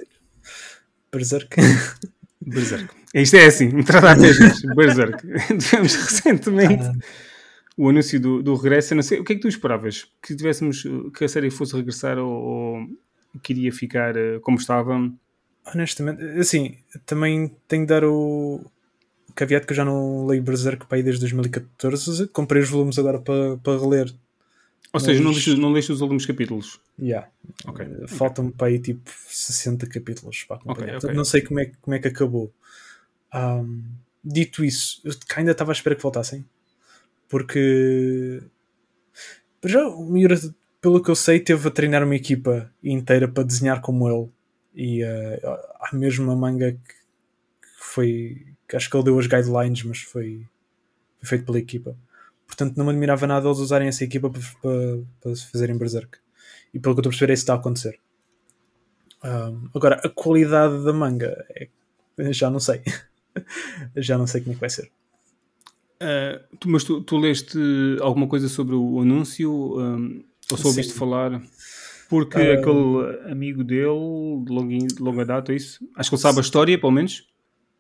Berserk. 1.13 1.57
Berserk. 2.41 2.95
Isto 3.15 3.37
é 3.37 3.47
assim, 3.47 3.69
me 3.69 3.85
trata 3.85 4.13
a 4.13 4.75
Berserk. 4.75 5.23
Tivemos 5.59 5.95
recentemente 5.95 6.85
ah. 6.85 6.93
o 7.77 7.89
anúncio 7.89 8.21
do, 8.21 8.43
do 8.43 8.55
regresso. 8.55 8.95
Não 8.95 9.03
sei, 9.03 9.21
o 9.21 9.25
que 9.25 9.33
é 9.33 9.37
que 9.37 9.43
tu 9.43 9.49
esperavas? 9.49 10.07
Que 10.21 10.35
tivéssemos 10.35 10.85
que 11.17 11.25
a 11.25 11.29
série 11.29 11.51
fosse 11.51 11.77
regressar 11.77 12.19
ou 12.19 12.89
queria 13.43 13.73
ficar 13.73 14.17
uh, 14.17 14.41
como 14.41 14.59
estava? 14.59 15.11
Honestamente, 15.73 16.23
assim, 16.39 16.77
também 17.07 17.51
tenho 17.67 17.83
de 17.83 17.89
dar 17.89 18.05
o, 18.05 18.61
caveat 19.35 19.67
que 19.67 19.73
eu 19.73 19.77
já 19.77 19.85
não 19.85 20.27
leio 20.27 20.43
Berserk 20.43 20.87
para 20.87 20.99
aí 20.99 21.03
desde 21.03 21.21
2014. 21.21 22.29
Comprei 22.29 22.63
os 22.63 22.69
volumes 22.69 22.99
agora 22.99 23.19
para, 23.19 23.57
para 23.59 23.79
reler 23.79 24.15
ou 24.95 25.01
seja, 25.01 25.21
não 25.21 25.33
leste, 25.33 25.57
não 25.57 25.73
leste 25.73 25.91
os 25.91 26.01
últimos 26.01 26.25
capítulos? 26.25 26.81
Yeah. 26.97 27.29
Okay. 27.67 27.85
Uh, 27.85 28.07
Faltam-me 28.07 28.53
para 28.53 28.69
aí 28.69 28.79
tipo 28.79 29.11
60 29.27 29.89
capítulos 29.89 30.45
para 30.45 30.59
acompanhar. 30.59 30.99
Okay, 30.99 31.09
okay. 31.09 31.15
Não 31.17 31.25
sei 31.25 31.43
como 31.43 31.59
é, 31.59 31.73
como 31.83 31.97
é 31.97 31.99
que 31.99 32.07
acabou. 32.07 32.55
Um, 33.35 33.83
dito 34.25 34.65
isso, 34.65 35.03
eu 35.05 35.13
ainda 35.35 35.51
estava 35.51 35.73
à 35.73 35.75
espera 35.75 35.97
que 35.97 36.03
voltassem. 36.03 36.45
Porque. 37.29 38.41
Já 39.65 39.85
o 39.89 40.05
Miura, 40.05 40.39
pelo 40.85 41.03
que 41.03 41.11
eu 41.11 41.17
sei, 41.17 41.41
teve 41.41 41.67
a 41.67 41.71
treinar 41.71 42.05
uma 42.05 42.15
equipa 42.15 42.71
inteira 42.83 43.27
para 43.27 43.43
desenhar 43.43 43.81
como 43.81 44.07
ele. 44.07 44.29
E 44.75 45.03
uh, 45.03 45.41
há 45.81 45.97
mesmo 45.97 46.25
uma 46.27 46.37
manga 46.37 46.73
que, 46.73 46.79
que 46.79 47.69
foi. 47.79 48.47
Que 48.69 48.77
acho 48.77 48.91
que 48.91 48.95
ele 48.95 49.05
deu 49.05 49.19
as 49.19 49.27
guidelines, 49.27 49.83
mas 49.83 50.01
foi, 50.03 50.47
foi 51.21 51.27
feito 51.27 51.47
pela 51.47 51.59
equipa. 51.59 51.97
Portanto, 52.47 52.77
não 52.77 52.85
me 52.85 52.91
admirava 52.91 53.27
nada 53.27 53.49
eles 53.49 53.61
usarem 53.61 53.89
essa 53.89 54.05
equipa 54.05 54.29
para, 54.29 54.43
para, 54.61 54.99
para 55.23 55.37
fazerem 55.51 55.79
Berserk. 55.79 56.19
E 56.75 56.79
pelo 56.79 56.95
que 56.95 56.99
eu 56.99 57.01
estou 57.01 57.09
a 57.09 57.13
perceber, 57.13 57.33
é 57.33 57.35
isso 57.35 57.41
que 57.41 57.45
está 57.45 57.55
a 57.55 57.57
acontecer. 57.57 57.99
Um, 59.25 59.71
agora, 59.75 60.03
a 60.05 60.09
qualidade 60.11 60.85
da 60.85 60.93
manga, 60.93 61.47
é, 61.49 61.67
já 62.31 62.51
não 62.51 62.61
sei. 62.61 62.83
já 63.97 64.19
não 64.19 64.27
sei 64.27 64.43
como 64.43 64.53
é 64.53 64.55
que 64.55 64.61
vai 64.61 64.69
ser. 64.69 64.91
Uh, 65.95 66.57
tu, 66.59 66.69
mas 66.69 66.85
tu, 66.85 67.01
tu, 67.01 67.17
leste 67.17 67.59
alguma 68.03 68.29
coisa 68.29 68.51
sobre 68.51 68.75
o 68.75 69.01
anúncio? 69.01 69.81
Um, 69.81 70.23
ou 70.51 70.59
só 70.59 70.69
ouviste 70.69 70.93
Sim. 70.93 70.99
falar? 70.99 71.43
Porque 72.09 72.39
uh, 72.39 72.59
aquele 72.59 73.31
amigo 73.31 73.65
dele, 73.65 74.45
de 74.45 74.53
longa, 74.53 74.79
de 74.79 75.03
longa 75.03 75.25
data, 75.25 75.53
é 75.53 75.57
isso? 75.57 75.87
Acho 75.97 76.11
que 76.11 76.17
ele 76.17 76.23
sabe 76.23 76.39
a 76.39 76.43
história, 76.43 76.79
pelo 76.79 76.93
menos. 76.93 77.27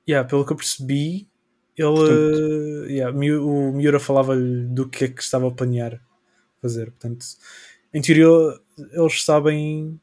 Yeah, 0.08 0.28
pelo 0.28 0.44
que 0.44 0.52
eu 0.52 0.56
percebi, 0.56 1.28
ele, 1.76 1.96
portanto, 1.96 2.86
yeah, 2.90 3.16
o 3.40 3.72
Miura 3.72 3.98
falava-lhe 3.98 4.66
do 4.66 4.88
que 4.88 5.04
é 5.04 5.08
que 5.08 5.22
estava 5.22 5.48
a 5.48 5.50
planear 5.50 6.00
fazer. 6.60 6.90
Portanto, 6.90 7.24
em 7.92 8.00
teoria, 8.00 8.26
eles 8.92 9.24
sabem. 9.24 10.00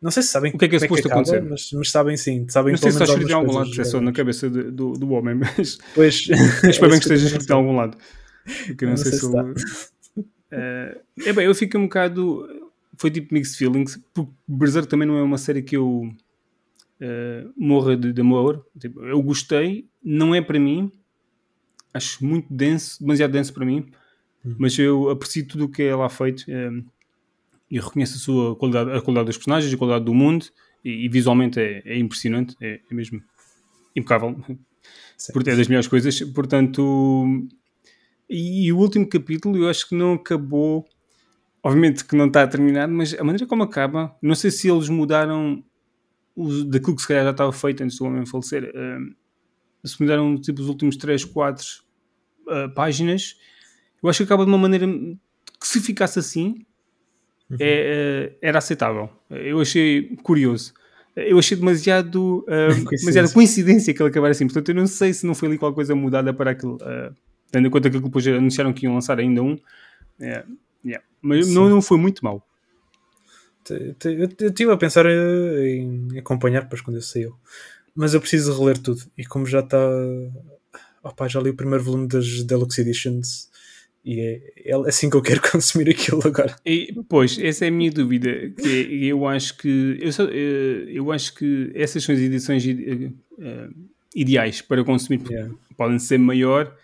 Não 0.00 0.10
sei 0.10 0.22
se 0.22 0.30
sabem 0.30 0.52
o 0.54 0.58
que 0.58 0.64
é 0.64 0.68
que 0.68 0.76
é, 0.76 0.78
é 0.78 0.80
suposto 0.80 1.08
acontecer, 1.08 1.42
mas, 1.42 1.70
mas, 1.72 1.90
sabem 1.90 2.16
sim. 2.16 2.46
Sabem 2.48 2.72
não 2.72 2.78
sei 2.78 2.90
se 2.90 3.02
está 3.02 3.12
escrito 3.12 3.30
em 3.30 3.34
algum 3.34 3.52
lado, 3.52 3.80
é 3.80 3.84
só 3.84 4.00
na 4.00 4.12
cabeça 4.12 4.48
de, 4.48 4.70
do, 4.70 4.92
do 4.92 5.10
homem, 5.10 5.34
mas. 5.34 5.78
Pois. 5.94 6.26
Espero 6.64 6.90
bem 6.90 6.98
que 6.98 7.04
esteja 7.04 7.26
escrito 7.26 7.50
em 7.50 7.54
algum 7.54 7.76
lado. 7.76 7.98
Porque 8.66 8.84
não, 8.84 8.92
não 8.92 8.96
sei, 8.96 9.12
sei, 9.12 9.20
se. 9.20 9.90
Se 9.99 9.99
uh, 10.52 11.00
é 11.24 11.32
bem, 11.32 11.46
eu 11.46 11.54
fico 11.54 11.78
um 11.78 11.82
bocado. 11.84 12.46
Foi 12.96 13.10
tipo 13.10 13.32
mixed 13.32 13.56
feelings, 13.56 13.98
porque 14.12 14.32
Berserk 14.46 14.88
também 14.88 15.08
não 15.08 15.16
é 15.16 15.22
uma 15.22 15.38
série 15.38 15.62
que 15.62 15.76
eu 15.76 16.12
uh, 17.00 17.52
morra 17.56 17.96
de, 17.96 18.12
de 18.12 18.20
amor. 18.20 18.66
Tipo, 18.78 19.04
eu 19.04 19.22
gostei, 19.22 19.88
não 20.02 20.34
é 20.34 20.40
para 20.40 20.58
mim, 20.58 20.92
acho 21.92 22.24
muito 22.24 22.52
denso, 22.52 23.00
demasiado 23.00 23.32
denso 23.32 23.52
para 23.52 23.64
mim, 23.64 23.90
uhum. 24.44 24.56
mas 24.58 24.78
eu 24.78 25.10
aprecio 25.10 25.46
tudo 25.46 25.64
o 25.64 25.68
que 25.68 25.82
é 25.82 25.94
lá 25.94 26.08
feito 26.08 26.44
um, 26.48 26.84
e 27.70 27.78
reconheço 27.78 28.16
a 28.16 28.20
sua 28.20 28.56
qualidade, 28.56 28.90
a 28.90 29.00
qualidade 29.00 29.26
dos 29.26 29.36
personagens, 29.36 29.72
a 29.72 29.76
qualidade 29.76 30.04
do 30.04 30.14
mundo 30.14 30.46
e, 30.84 31.04
e 31.04 31.08
visualmente 31.08 31.60
é, 31.60 31.82
é 31.84 31.98
impressionante, 31.98 32.56
é, 32.60 32.80
é, 32.90 32.94
mesmo 32.94 33.22
impecável, 33.94 34.38
porque 35.32 35.50
é 35.50 35.56
das 35.56 35.68
melhores 35.68 35.88
coisas, 35.88 36.20
portanto 36.32 37.48
e, 38.30 38.66
e, 38.66 38.72
o 38.72 38.78
último 38.78 39.08
capítulo 39.08 39.56
eu 39.58 39.68
acho 39.68 39.88
que 39.88 39.94
não 39.94 40.14
acabou 40.14 40.86
obviamente 41.62 42.04
que 42.04 42.16
não 42.16 42.26
está 42.26 42.46
terminado, 42.46 42.92
mas 42.92 43.14
a 43.14 43.22
maneira 43.22 43.46
como 43.46 43.62
acaba, 43.62 44.16
não 44.22 44.34
sei 44.34 44.50
se 44.50 44.68
eles 44.68 44.88
mudaram 44.88 45.62
os, 46.34 46.64
daquilo 46.64 46.96
que 46.96 47.02
se 47.02 47.08
calhar 47.08 47.24
já 47.24 47.30
estava 47.30 47.52
feito 47.52 47.82
antes 47.82 47.98
do 47.98 48.04
homem 48.04 48.24
falecer, 48.26 48.72
um, 48.74 49.14
se 49.84 50.00
me 50.00 50.08
deram 50.08 50.40
tipo 50.40 50.60
os 50.60 50.68
últimos 50.68 50.96
3, 50.96 51.24
4 51.24 51.64
uh, 52.46 52.74
páginas, 52.74 53.36
eu 54.02 54.08
acho 54.08 54.18
que 54.18 54.24
acaba 54.24 54.44
de 54.44 54.50
uma 54.50 54.58
maneira 54.58 54.86
que 54.86 55.66
se 55.66 55.80
ficasse 55.80 56.18
assim 56.18 56.64
uhum. 57.50 57.56
é, 57.60 58.32
uh, 58.32 58.38
era 58.40 58.58
aceitável. 58.58 59.10
Eu 59.28 59.60
achei 59.60 60.16
curioso. 60.22 60.72
Eu 61.14 61.38
achei 61.38 61.56
demasiado, 61.56 62.44
uh, 62.48 62.90
demasiada 62.90 63.30
coincidência 63.30 63.92
que 63.92 64.02
ele 64.02 64.08
acabar 64.08 64.30
assim. 64.30 64.46
Portanto, 64.46 64.70
eu 64.70 64.74
não 64.74 64.86
sei 64.86 65.12
se 65.12 65.26
não 65.26 65.34
foi 65.34 65.48
ali 65.48 65.58
qualquer 65.58 65.74
coisa 65.74 65.94
mudada 65.94 66.32
para 66.32 66.52
aquilo. 66.52 66.76
Uh, 66.76 67.14
tendo 67.50 67.68
em 67.68 67.70
conta 67.70 67.90
que 67.90 68.00
depois 68.00 68.26
anunciaram 68.26 68.72
que 68.72 68.86
iam 68.86 68.94
lançar 68.94 69.18
ainda 69.18 69.42
um. 69.42 69.58
Yeah, 70.20 70.46
yeah. 70.84 71.04
Mas 71.20 71.48
não, 71.48 71.68
não 71.68 71.82
foi 71.82 71.98
muito 71.98 72.24
mal. 72.24 72.46
Eu 73.68 74.26
estive 74.48 74.72
a 74.72 74.76
pensar 74.76 75.06
em 75.06 76.18
acompanhar 76.18 76.62
depois 76.62 76.80
quando 76.80 76.96
eu 76.96 77.02
saiu 77.02 77.36
mas 77.94 78.14
eu 78.14 78.20
preciso 78.20 78.58
reler 78.58 78.78
tudo. 78.78 79.02
E 79.16 79.24
como 79.24 79.46
já 79.46 79.60
está. 79.60 79.78
Opa, 81.02 81.28
já 81.28 81.40
li 81.40 81.50
o 81.50 81.54
primeiro 81.54 81.82
volume 81.82 82.06
das 82.06 82.42
Deluxe 82.42 82.80
Editions 82.80 83.48
e 84.04 84.20
é, 84.20 84.70
é 84.70 84.74
assim 84.86 85.08
que 85.08 85.16
eu 85.16 85.22
quero 85.22 85.40
consumir 85.50 85.90
aquilo 85.90 86.20
agora. 86.24 86.56
E, 86.64 86.94
pois, 87.08 87.38
essa 87.38 87.64
é 87.64 87.68
a 87.68 87.70
minha 87.70 87.90
dúvida. 87.90 88.50
Que 88.50 89.06
eu 89.06 89.26
acho 89.26 89.56
que 89.56 89.98
eu, 90.00 90.12
só, 90.12 90.24
eh, 90.24 90.84
eu 90.88 91.10
acho 91.10 91.34
que 91.34 91.70
essas 91.74 92.04
são 92.04 92.14
as 92.14 92.20
edições 92.20 92.64
uh, 92.64 93.74
ideais 94.14 94.60
para 94.60 94.84
consumir. 94.84 95.20
Yeah. 95.28 95.54
Podem 95.76 95.98
ser 95.98 96.18
maior, 96.18 96.74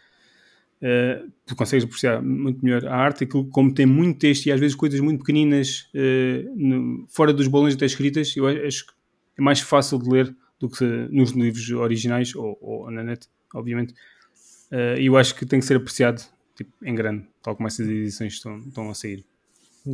uh, 0.83 1.31
tu 1.45 1.55
consegues 1.57 1.85
apreciar 1.85 2.23
muito 2.23 2.65
melhor 2.65 2.87
a 2.87 2.95
arte, 2.95 3.25
aquilo 3.25 3.47
como 3.47 3.73
tem 3.73 3.87
muito 3.87 4.19
texto 4.19 4.47
e 4.47 4.53
às 4.53 4.61
vezes 4.61 4.75
coisas 4.75 5.01
muito 5.01 5.21
pequeninas 5.21 5.89
uh, 5.95 6.55
no, 6.55 7.07
fora 7.09 7.33
dos 7.33 7.47
bolões 7.47 7.75
até 7.75 7.87
escritas, 7.87 8.37
eu 8.37 8.47
acho 8.47 8.87
que 8.87 8.93
é 9.39 9.43
mais 9.43 9.61
fácil 9.61 9.99
de 9.99 10.09
ler 10.09 10.37
do 10.59 10.69
que 10.69 10.85
nos 11.11 11.33
livros 11.33 11.71
originais 11.71 12.35
ou, 12.35 12.59
ou 12.61 12.91
na 12.91 13.03
net, 13.03 13.29
obviamente. 13.55 13.93
Uh, 14.73 14.99
e 14.99 15.07
eu 15.07 15.17
acho 15.17 15.35
que 15.35 15.47
tem 15.47 15.61
que 15.61 15.67
ser 15.67 15.77
apreciado 15.77 16.23
tipo, 16.57 16.73
em 16.83 16.95
grande, 16.95 17.27
tal 17.43 17.55
como 17.55 17.69
essas 17.69 17.87
edições 17.87 18.35
estão, 18.35 18.59
estão 18.59 18.91
a 18.91 18.95
sair. 18.95 19.25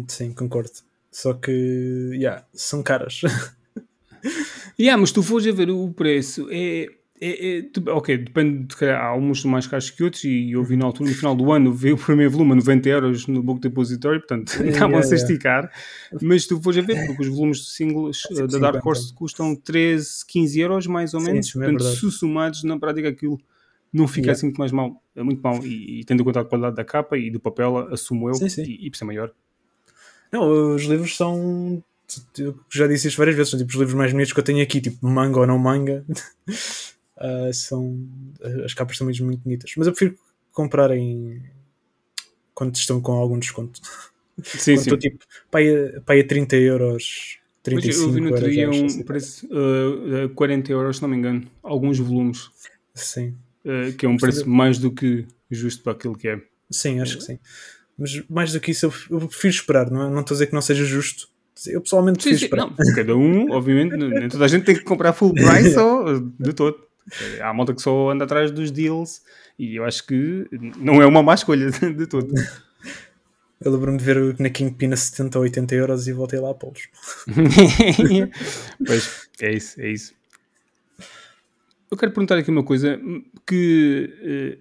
Sim, 0.08 0.32
concordo. 0.32 0.70
Só 1.10 1.34
que, 1.34 2.10
yeah, 2.14 2.46
são 2.54 2.82
caras. 2.82 3.20
yeah, 4.78 4.98
mas 4.98 5.12
tu 5.12 5.22
fores 5.22 5.46
a 5.46 5.52
ver 5.52 5.68
o 5.68 5.92
preço, 5.92 6.48
é, 6.50 6.86
é, 7.24 7.58
é, 7.58 7.90
ok, 7.90 8.18
depende 8.18 8.66
de 8.66 8.84
há 8.86 9.06
alguns 9.06 9.44
mais 9.44 9.64
caros 9.64 9.88
que 9.90 10.02
outros 10.02 10.24
e 10.24 10.50
eu 10.50 10.64
vi 10.64 10.76
na 10.76 10.86
altura, 10.86 11.08
no 11.08 11.14
final 11.14 11.36
do 11.36 11.52
ano, 11.52 11.72
vi 11.72 11.92
o 11.92 11.96
primeiro 11.96 12.32
volume 12.32 12.50
a 12.50 12.54
90 12.56 12.88
euros 12.88 13.26
no 13.28 13.40
Book 13.40 13.60
Depository, 13.60 14.18
portanto 14.18 14.48
estavam-se 14.48 14.74
yeah, 14.74 15.06
a 15.10 15.14
esticar, 15.14 15.72
mas 16.20 16.48
tu 16.48 16.60
fores 16.60 16.78
a 16.78 16.82
ver, 16.82 17.06
porque 17.06 17.22
os 17.22 17.28
volumes 17.28 17.58
de 17.58 17.70
singles 17.70 18.24
uh, 18.24 18.48
da 18.48 18.58
Dark 18.58 18.84
Horse 18.84 19.14
custam 19.14 19.54
13, 19.54 20.26
15 20.26 20.60
euros 20.60 20.86
mais 20.88 21.14
ou 21.14 21.20
menos, 21.20 21.46
Sim, 21.46 21.62
é 21.62 21.66
portanto 21.68 21.86
é 21.86 21.94
se 21.94 22.10
somados 22.10 22.64
na 22.64 22.76
prática 22.76 23.10
aquilo 23.10 23.38
não 23.92 24.08
fica 24.08 24.26
yeah. 24.26 24.32
assim 24.32 24.46
muito 24.46 24.58
mais 24.58 24.72
mal, 24.72 25.00
é 25.14 25.22
muito 25.22 25.40
mal 25.40 25.64
e, 25.64 26.00
e, 26.00 26.04
tendo 26.04 26.22
em 26.22 26.24
conta 26.24 26.40
a 26.40 26.44
qualidade 26.44 26.74
da 26.74 26.84
capa 26.84 27.16
e 27.16 27.30
do 27.30 27.38
papel, 27.38 27.78
assumo 27.92 28.30
eu, 28.30 28.34
sim, 28.34 28.48
sim. 28.48 28.64
e, 28.64 28.86
e 28.86 28.90
por 28.90 28.96
ser 28.96 29.04
maior. 29.04 29.30
Não, 30.32 30.74
os 30.74 30.82
livros 30.82 31.16
são 31.16 31.84
eu 32.36 32.58
já 32.70 32.86
disse 32.86 33.08
isto 33.08 33.16
várias 33.16 33.36
vezes, 33.36 33.50
são 33.50 33.58
tipo 33.58 33.70
os 33.70 33.76
livros 33.76 33.94
mais 33.94 34.12
bonitos 34.12 34.32
que 34.32 34.40
eu 34.40 34.44
tenho 34.44 34.62
aqui, 34.62 34.80
tipo 34.80 35.06
manga 35.06 35.38
ou 35.38 35.46
não 35.46 35.58
manga. 35.58 36.04
uh, 37.22 37.52
são 37.54 37.96
as 38.64 38.74
capas 38.74 38.96
são 38.96 39.06
mesmo 39.06 39.26
muito 39.26 39.42
bonitas. 39.42 39.72
Mas 39.76 39.86
eu 39.86 39.92
prefiro 39.92 40.18
comprar 40.52 40.90
em 40.90 41.42
quando 42.54 42.74
estão 42.74 43.00
com 43.00 43.12
algum 43.12 43.38
desconto. 43.38 43.80
Sim, 44.42 44.58
sim. 44.58 44.72
Estou 44.74 44.98
tipo, 44.98 45.24
pai 45.50 46.20
a 46.20 46.26
30 46.26 46.56
euros. 46.56 47.38
35 47.62 48.02
eu 48.02 48.12
vi 48.12 48.20
no 48.20 48.30
outro 48.30 48.50
dia 48.50 48.68
um 48.68 48.86
assim. 48.86 49.02
preço 49.04 49.46
uh, 49.46 50.28
40 50.34 50.72
euros, 50.72 50.96
se 50.96 51.02
não 51.02 51.08
me 51.08 51.16
engano, 51.16 51.46
alguns 51.62 51.98
volumes. 51.98 52.50
Sim. 52.94 53.36
Uh, 53.64 53.92
que 53.96 54.04
é 54.04 54.08
um 54.08 54.16
preço 54.16 54.48
mais 54.48 54.78
do 54.78 54.90
que 54.90 55.26
justo 55.50 55.82
para 55.82 55.92
aquilo 55.92 56.16
que 56.16 56.28
é. 56.28 56.40
Sim, 56.70 57.00
acho 57.00 57.18
que 57.18 57.24
sim. 57.24 57.38
Mas 57.96 58.22
mais 58.28 58.52
do 58.52 58.60
que 58.60 58.72
isso, 58.72 58.86
eu, 58.86 58.92
eu 59.10 59.28
prefiro 59.28 59.54
esperar, 59.54 59.90
não, 59.90 60.06
é? 60.06 60.10
não 60.10 60.20
estou 60.20 60.34
a 60.34 60.36
dizer 60.36 60.46
que 60.46 60.54
não 60.54 60.62
seja 60.62 60.84
justo. 60.84 61.28
Eu 61.66 61.80
pessoalmente 61.80 62.16
prefiro 62.16 62.38
sim, 62.38 62.44
esperar. 62.46 62.66
Não, 62.66 62.94
cada 62.94 63.16
um, 63.16 63.52
obviamente, 63.52 63.94
nem 63.96 64.28
toda 64.28 64.44
a 64.44 64.48
gente 64.48 64.64
tem 64.64 64.74
que 64.74 64.82
comprar 64.82 65.12
full 65.12 65.32
price 65.32 65.76
ou 65.78 66.20
de 66.20 66.52
todo. 66.52 66.91
Há 67.40 67.52
malta 67.52 67.74
que 67.74 67.82
só 67.82 68.10
anda 68.10 68.24
atrás 68.24 68.50
dos 68.50 68.70
deals 68.70 69.22
e 69.58 69.76
eu 69.76 69.84
acho 69.84 70.06
que 70.06 70.46
não 70.78 71.02
é 71.02 71.06
uma 71.06 71.22
má 71.22 71.34
escolha 71.34 71.70
de, 71.70 72.06
todo. 72.06 72.32
Eu 73.60 73.72
lembro-me 73.72 73.98
de 73.98 74.04
ver 74.04 74.40
na 74.40 74.50
Kingpin 74.50 74.92
a 74.92 74.96
70 74.96 75.38
ou 75.38 75.44
80 75.44 75.74
euros 75.74 76.08
e 76.08 76.12
voltei 76.12 76.40
lá 76.40 76.50
a 76.50 76.54
pô-los. 76.54 76.88
pois, 78.86 79.28
é 79.40 79.52
isso, 79.52 79.80
é 79.80 79.88
isso. 79.88 80.14
Eu 81.90 81.96
quero 81.96 82.12
perguntar 82.12 82.38
aqui 82.38 82.50
uma 82.50 82.64
coisa 82.64 82.98
que 83.46 84.10
eh, 84.22 84.58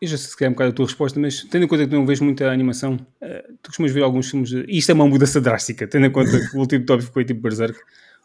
eu 0.00 0.08
já 0.08 0.16
sei 0.16 0.30
se 0.30 0.44
é 0.44 0.48
um 0.48 0.52
bocado 0.52 0.70
a 0.70 0.72
tua 0.72 0.86
resposta, 0.86 1.20
mas 1.20 1.44
tendo 1.44 1.64
em 1.64 1.68
conta 1.68 1.86
que 1.86 1.92
não 1.92 2.06
vejo 2.06 2.24
muita 2.24 2.50
animação, 2.50 2.94
uh, 2.94 3.52
tu 3.62 3.66
costumas 3.66 3.92
ver 3.92 4.02
alguns 4.02 4.30
filmes. 4.30 4.48
De, 4.48 4.64
e 4.66 4.78
isto 4.78 4.90
é 4.90 4.94
uma 4.94 5.06
mudança 5.06 5.40
drástica, 5.40 5.86
tendo 5.86 6.06
em 6.06 6.10
conta 6.10 6.30
que 6.30 6.56
o 6.56 6.60
último 6.60 6.86
tópico 6.86 7.12
foi 7.12 7.24
tipo 7.24 7.42
Berserk. 7.42 7.78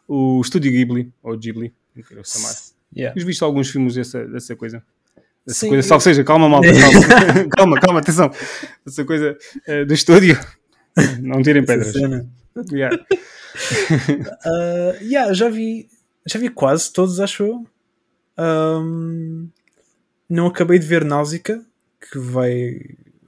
O 0.08 0.40
Estúdio 0.40 0.72
Ghibli, 0.72 1.12
ou 1.22 1.36
Ghibli, 1.36 1.74
não 1.94 2.02
quero 2.02 2.24
chamar. 2.24 2.54
Yeah. 2.94 3.14
Tens 3.14 3.24
visto 3.24 3.44
alguns 3.44 3.70
filmes 3.70 3.94
dessa, 3.94 4.26
dessa 4.26 4.56
coisa? 4.56 4.82
Essa 5.46 5.60
Sim, 5.60 5.68
coisa, 5.68 5.86
salve 5.86 6.02
seja, 6.02 6.24
calma, 6.24 6.48
malta, 6.48 6.66
calma, 6.74 7.48
calma, 7.56 7.80
calma, 7.80 8.00
atenção. 8.00 8.30
Essa 8.84 9.04
coisa 9.04 9.38
uh, 9.68 9.86
do 9.86 9.94
estúdio, 9.94 10.38
não 11.22 11.40
tirem 11.40 11.64
pedras. 11.64 11.94
Yeah. 12.72 12.96
uh, 14.44 15.02
yeah, 15.02 15.32
já 15.32 15.48
vi, 15.48 15.88
já 16.26 16.40
vi 16.40 16.48
quase 16.48 16.92
todos, 16.92 17.20
acho 17.20 17.44
eu. 17.44 17.66
Um, 18.38 19.48
não 20.28 20.48
acabei 20.48 20.78
de 20.80 20.86
ver 20.86 21.04
Náusica, 21.04 21.64
que 22.10 22.18
vai. 22.18 22.80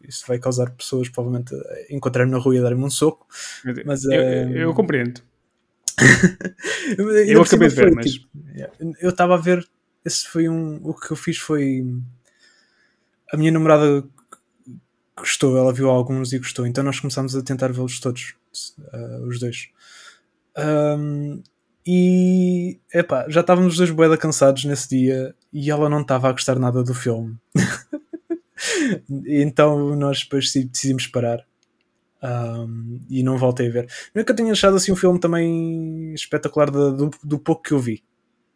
Isso 0.06 0.24
vai 0.26 0.38
causar 0.38 0.70
pessoas 0.70 1.08
provavelmente 1.08 1.54
encontrarem 1.90 2.32
na 2.32 2.38
rua 2.38 2.56
e 2.56 2.60
darem-me 2.60 2.84
um 2.84 2.90
soco. 2.90 3.26
Mas, 3.84 4.04
eu, 4.04 4.20
um... 4.22 4.56
eu 4.56 4.74
compreendo. 4.74 5.20
eu 7.28 7.42
acabei 7.42 7.68
de 7.68 7.74
ver, 7.74 7.94
mas. 7.94 8.12
Tipo, 8.12 8.28
eu 9.00 9.10
estava 9.10 9.34
a 9.34 9.38
ver. 9.38 9.66
Esse 10.04 10.26
foi 10.26 10.48
um. 10.48 10.80
O 10.82 10.94
que 10.94 11.10
eu 11.10 11.16
fiz 11.16 11.38
foi. 11.38 11.84
A 13.32 13.36
minha 13.36 13.52
namorada 13.52 14.04
gostou, 15.18 15.56
ela 15.56 15.72
viu 15.72 15.90
alguns 15.90 16.32
e 16.32 16.38
gostou, 16.38 16.66
então 16.66 16.84
nós 16.84 17.00
começámos 17.00 17.34
a 17.36 17.42
tentar 17.42 17.72
vê-los 17.72 18.00
todos, 18.00 18.34
uh, 18.78 19.26
os 19.26 19.38
dois. 19.38 19.68
Um, 20.56 21.42
e 21.86 22.78
epá, 22.92 23.26
já 23.28 23.40
estávamos 23.40 23.72
os 23.72 23.78
dois 23.78 23.90
boeda 23.90 24.16
cansados 24.16 24.64
nesse 24.64 24.88
dia 24.88 25.34
e 25.52 25.70
ela 25.70 25.88
não 25.88 26.02
estava 26.02 26.28
a 26.28 26.32
gostar 26.32 26.58
nada 26.58 26.82
do 26.82 26.94
filme. 26.94 27.36
então 29.26 29.96
nós 29.96 30.22
depois 30.22 30.52
decidimos 30.52 31.06
parar. 31.06 31.47
Um, 32.22 33.00
e 33.08 33.22
não 33.22 33.36
voltei 33.38 33.68
a 33.68 33.70
ver. 33.70 33.86
Não 34.14 34.20
é 34.20 34.24
que 34.24 34.32
eu 34.32 34.36
tenha 34.36 34.52
achado 34.52 34.76
assim 34.76 34.92
um 34.92 34.96
filme 34.96 35.20
também 35.20 36.12
espetacular 36.14 36.70
do, 36.70 36.96
do, 36.96 37.10
do 37.22 37.38
pouco 37.38 37.62
que 37.62 37.72
eu 37.72 37.78
vi. 37.78 38.02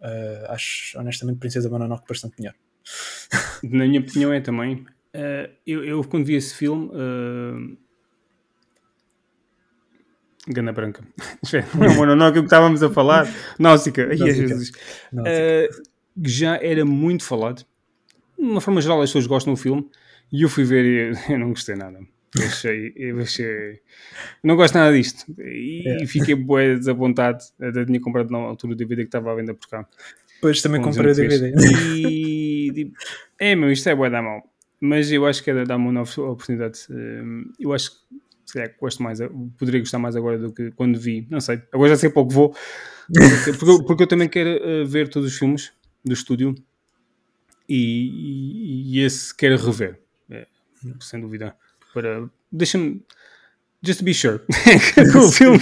Uh, 0.00 0.50
acho 0.50 0.98
honestamente 0.98 1.38
Princesa 1.38 1.70
Mononoke 1.70 2.04
bastante 2.08 2.34
melhor. 2.38 2.54
Na 3.62 3.86
minha 3.86 4.00
opinião 4.00 4.32
é 4.32 4.40
também. 4.40 4.84
Uh, 5.14 5.52
eu, 5.66 5.84
eu, 5.84 6.04
quando 6.04 6.24
vi 6.24 6.34
esse 6.34 6.54
filme 6.54 6.86
uh, 6.86 7.76
Gana 10.48 10.72
Branca. 10.72 11.04
Não 11.74 11.84
é 11.86 11.88
o 11.90 11.94
Mononoke 11.94 12.38
que 12.40 12.44
estávamos 12.44 12.82
a 12.82 12.90
falar. 12.90 13.28
Náusica. 13.58 14.08
Uh, 15.12 15.82
já 16.24 16.56
era 16.56 16.84
muito 16.84 17.24
falado. 17.24 17.64
De 18.36 18.44
uma 18.44 18.60
forma 18.60 18.80
geral, 18.80 19.00
as 19.00 19.10
pessoas 19.10 19.26
gostam 19.26 19.54
do 19.54 19.58
filme. 19.58 19.88
E 20.32 20.42
eu 20.42 20.48
fui 20.48 20.64
ver 20.64 20.84
e 20.84 21.12
eu 21.32 21.38
não 21.38 21.50
gostei 21.50 21.76
nada. 21.76 22.00
Eu 22.38 22.46
achei, 22.46 22.92
eu 22.96 23.18
achei. 23.20 23.80
Não 24.42 24.56
gosto 24.56 24.74
nada 24.74 24.92
disto. 24.96 25.24
E, 25.38 25.84
é. 25.86 26.06
fiquei 26.06 26.34
bué 26.34 26.76
desapontado. 26.76 27.44
Até 27.60 27.84
tinha 27.84 28.00
comprado 28.00 28.30
na 28.30 28.38
altura 28.38 28.72
o 28.72 28.76
DVD 28.76 29.02
que 29.02 29.08
estava 29.08 29.32
à 29.32 29.34
venda 29.34 29.54
por 29.54 29.68
cá. 29.68 29.86
Depois 30.36 30.62
também 30.62 30.80
comprei 30.80 31.12
o 31.12 31.14
DVD. 31.14 31.52
E. 31.98 32.72
Tipo, 32.72 32.96
é, 33.38 33.54
meu, 33.54 33.70
isto 33.70 33.88
é 33.88 33.94
bué 33.94 34.08
da 34.08 34.22
mão. 34.22 34.42
Mas 34.80 35.12
eu 35.12 35.26
acho 35.26 35.44
que 35.44 35.50
é 35.50 35.64
dar 35.64 35.76
uma 35.76 35.92
nova 35.92 36.22
oportunidade. 36.22 36.80
Eu 37.60 37.72
acho 37.72 37.90
que 37.90 38.22
se 38.52 38.54
calhar 38.54 38.74
gosto 38.78 39.02
mais, 39.02 39.18
poderia 39.58 39.80
gostar 39.80 39.98
mais 39.98 40.14
agora 40.14 40.38
do 40.38 40.52
que 40.52 40.70
quando 40.72 40.98
vi, 40.98 41.26
não 41.30 41.40
sei, 41.40 41.62
agora 41.72 41.90
já 41.90 41.96
sei 41.96 42.10
pouco 42.10 42.30
vou, 42.30 42.54
porque, 43.58 43.84
porque 43.86 44.02
eu 44.02 44.06
também 44.06 44.28
quero 44.28 44.60
uh, 44.62 44.86
ver 44.86 45.08
todos 45.08 45.32
os 45.32 45.38
filmes 45.38 45.72
do 46.04 46.12
estúdio 46.12 46.54
e, 47.66 47.76
e, 47.76 48.98
e 48.98 49.00
esse 49.04 49.34
quero 49.34 49.56
rever, 49.56 49.98
é, 50.28 50.46
sem 51.00 51.18
dúvida, 51.18 51.56
para, 51.92 52.28
deixa-me, 52.50 53.02
just 53.82 53.98
to 53.98 54.04
be 54.04 54.14
sure, 54.14 54.40
o 55.16 55.32
filme, 55.32 55.58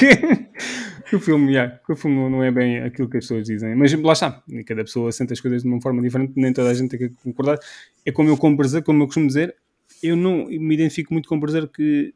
que 1.09 1.16
o 1.16 1.20
filme, 1.20 1.53
yeah, 1.53 1.81
o 1.89 1.97
filme 1.97 2.31
não 2.31 2.43
é 2.43 2.51
bem 2.51 2.78
aquilo 2.78 3.09
que 3.09 3.18
as 3.18 3.24
pessoas 3.24 3.47
dizem, 3.47 3.74
mas 3.74 3.93
lá 3.93 4.12
está, 4.12 4.43
cada 4.66 4.85
pessoa 4.85 5.11
sente 5.11 5.33
as 5.33 5.41
coisas 5.41 5.62
de 5.62 5.68
uma 5.68 5.81
forma 5.81 6.01
diferente, 6.03 6.33
nem 6.37 6.53
toda 6.53 6.70
a 6.70 6.74
gente 6.74 6.91
tem 6.97 7.09
que 7.09 7.14
concordar, 7.22 7.59
é 8.05 8.12
como 8.12 8.28
eu 8.28 8.37
como 8.37 8.57
Berserk, 8.57 8.87
como 8.87 9.03
eu 9.03 9.07
costumo 9.07 9.26
dizer, 9.26 9.57
eu 10.03 10.16
não 10.16 10.47
me 10.47 10.74
identifico 10.74 11.12
muito 11.12 11.28
com 11.28 11.39
Berserk 11.39 11.72
que 11.74 12.14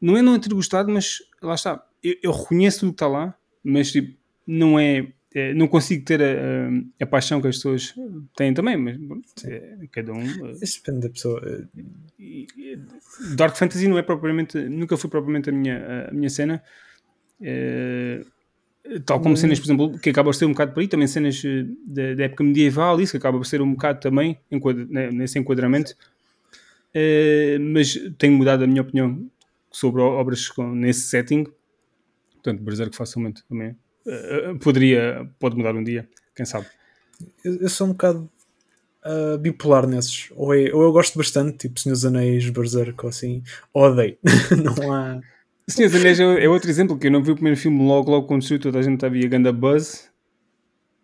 não 0.00 0.16
é 0.16 0.22
não 0.22 0.38
ter 0.38 0.52
gostado, 0.52 0.90
mas 0.90 1.18
lá 1.42 1.54
está, 1.54 1.84
eu, 2.02 2.14
eu 2.22 2.32
reconheço 2.32 2.80
tudo 2.80 2.90
que 2.90 2.94
está 2.94 3.06
lá, 3.06 3.34
mas 3.62 3.90
tipo, 3.90 4.16
não 4.46 4.78
é, 4.78 5.08
não 5.54 5.68
consigo 5.68 6.04
ter 6.04 6.22
a, 6.22 6.70
a, 7.00 7.06
paixão 7.06 7.40
que 7.42 7.48
as 7.48 7.56
pessoas 7.56 7.94
têm 8.34 8.54
também, 8.54 8.76
mas 8.76 8.96
é, 9.44 9.76
cada 9.92 10.12
um. 10.12 10.22
Eh, 10.22 10.56
Isso 10.62 10.82
depende 10.82 11.06
da 11.06 11.12
pessoa. 11.12 11.68
Dark 13.36 13.56
Fantasy 13.56 13.86
não 13.86 13.98
é 13.98 14.02
propriamente, 14.02 14.58
nunca 14.58 14.96
foi 14.96 15.10
propriamente 15.10 15.50
a 15.50 15.52
minha, 15.52 16.08
a 16.10 16.14
minha 16.14 16.30
cena. 16.30 16.62
É, 17.40 18.24
tal 19.04 19.20
como 19.20 19.36
cenas, 19.36 19.58
por 19.58 19.66
exemplo, 19.66 19.98
que 19.98 20.08
acaba 20.08 20.30
por 20.30 20.34
ser 20.34 20.46
um 20.46 20.52
bocado 20.52 20.72
por 20.72 20.80
aí, 20.80 20.88
também 20.88 21.06
cenas 21.06 21.42
eh, 21.44 21.66
da, 21.86 22.14
da 22.14 22.24
época 22.24 22.42
medieval, 22.42 22.98
isso 23.00 23.12
que 23.12 23.18
acaba 23.18 23.36
por 23.36 23.44
ser 23.44 23.60
um 23.60 23.72
bocado 23.72 24.00
também 24.00 24.38
enquadra, 24.50 24.86
né, 24.88 25.10
nesse 25.10 25.38
enquadramento. 25.38 25.94
Uh, 26.94 27.60
mas 27.60 27.94
tenho 28.16 28.32
mudado 28.32 28.64
a 28.64 28.66
minha 28.66 28.80
opinião 28.80 29.28
sobre 29.70 30.00
obras 30.00 30.48
com, 30.48 30.74
nesse 30.74 31.02
setting. 31.02 31.44
Portanto, 32.32 32.62
Berserk 32.62 32.96
facilmente 32.96 33.44
também 33.46 33.76
poderia, 34.60 35.28
pode 35.38 35.56
mudar 35.56 35.74
um 35.74 35.82
dia, 35.82 36.08
quem 36.34 36.46
sabe. 36.46 36.66
Eu, 37.44 37.56
eu 37.56 37.68
sou 37.68 37.86
um 37.86 37.90
bocado 37.90 38.30
uh, 39.04 39.38
bipolar 39.38 39.86
nesses. 39.86 40.30
Ou, 40.34 40.54
é, 40.54 40.72
ou 40.72 40.82
eu 40.82 40.92
gosto 40.92 41.16
bastante, 41.18 41.58
tipo 41.58 41.80
Senhor 41.80 41.94
dos 41.94 42.04
Anéis, 42.04 42.48
Berserk 42.50 43.04
ou 43.04 43.08
assim, 43.08 43.42
ou 43.72 43.84
odeio. 43.84 44.16
não 44.62 44.92
há. 44.92 45.20
Senhor 45.68 45.90
dos 45.90 46.00
Anéis 46.00 46.20
é, 46.20 46.44
é 46.44 46.48
outro 46.48 46.70
exemplo 46.70 46.98
que 46.98 47.06
eu 47.06 47.10
não 47.10 47.22
vi 47.22 47.32
o 47.32 47.34
primeiro 47.34 47.58
filme 47.58 47.86
logo, 47.86 48.10
logo 48.10 48.26
quando 48.26 48.46
saiu, 48.46 48.60
toda 48.60 48.78
a 48.78 48.82
gente 48.82 48.94
estava 48.94 49.16
a 49.16 49.28
ganda 49.28 49.52
buzz. 49.52 50.08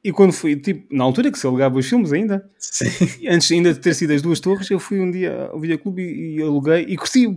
E 0.05 0.11
quando 0.11 0.33
fui, 0.33 0.57
tipo, 0.57 0.93
na 0.93 1.05
altura 1.05 1.31
que 1.31 1.39
se 1.39 1.47
alugava 1.47 1.79
os 1.79 1.89
filmes 1.89 2.13
ainda, 2.13 2.49
Sim. 2.59 3.29
antes 3.29 3.51
ainda 3.53 3.73
de 3.73 3.79
ter 3.79 3.95
sido 3.95 4.13
as 4.13 4.21
duas 4.21 4.41
torres, 4.41 4.69
eu 4.69 4.81
fui 4.81 4.99
um 5.01 5.09
dia 5.09 5.47
ao 5.47 5.61
videoclube 5.61 6.03
e, 6.03 6.39
e 6.39 6.43
aluguei 6.43 6.85
e 6.89 6.97
curti 6.97 7.37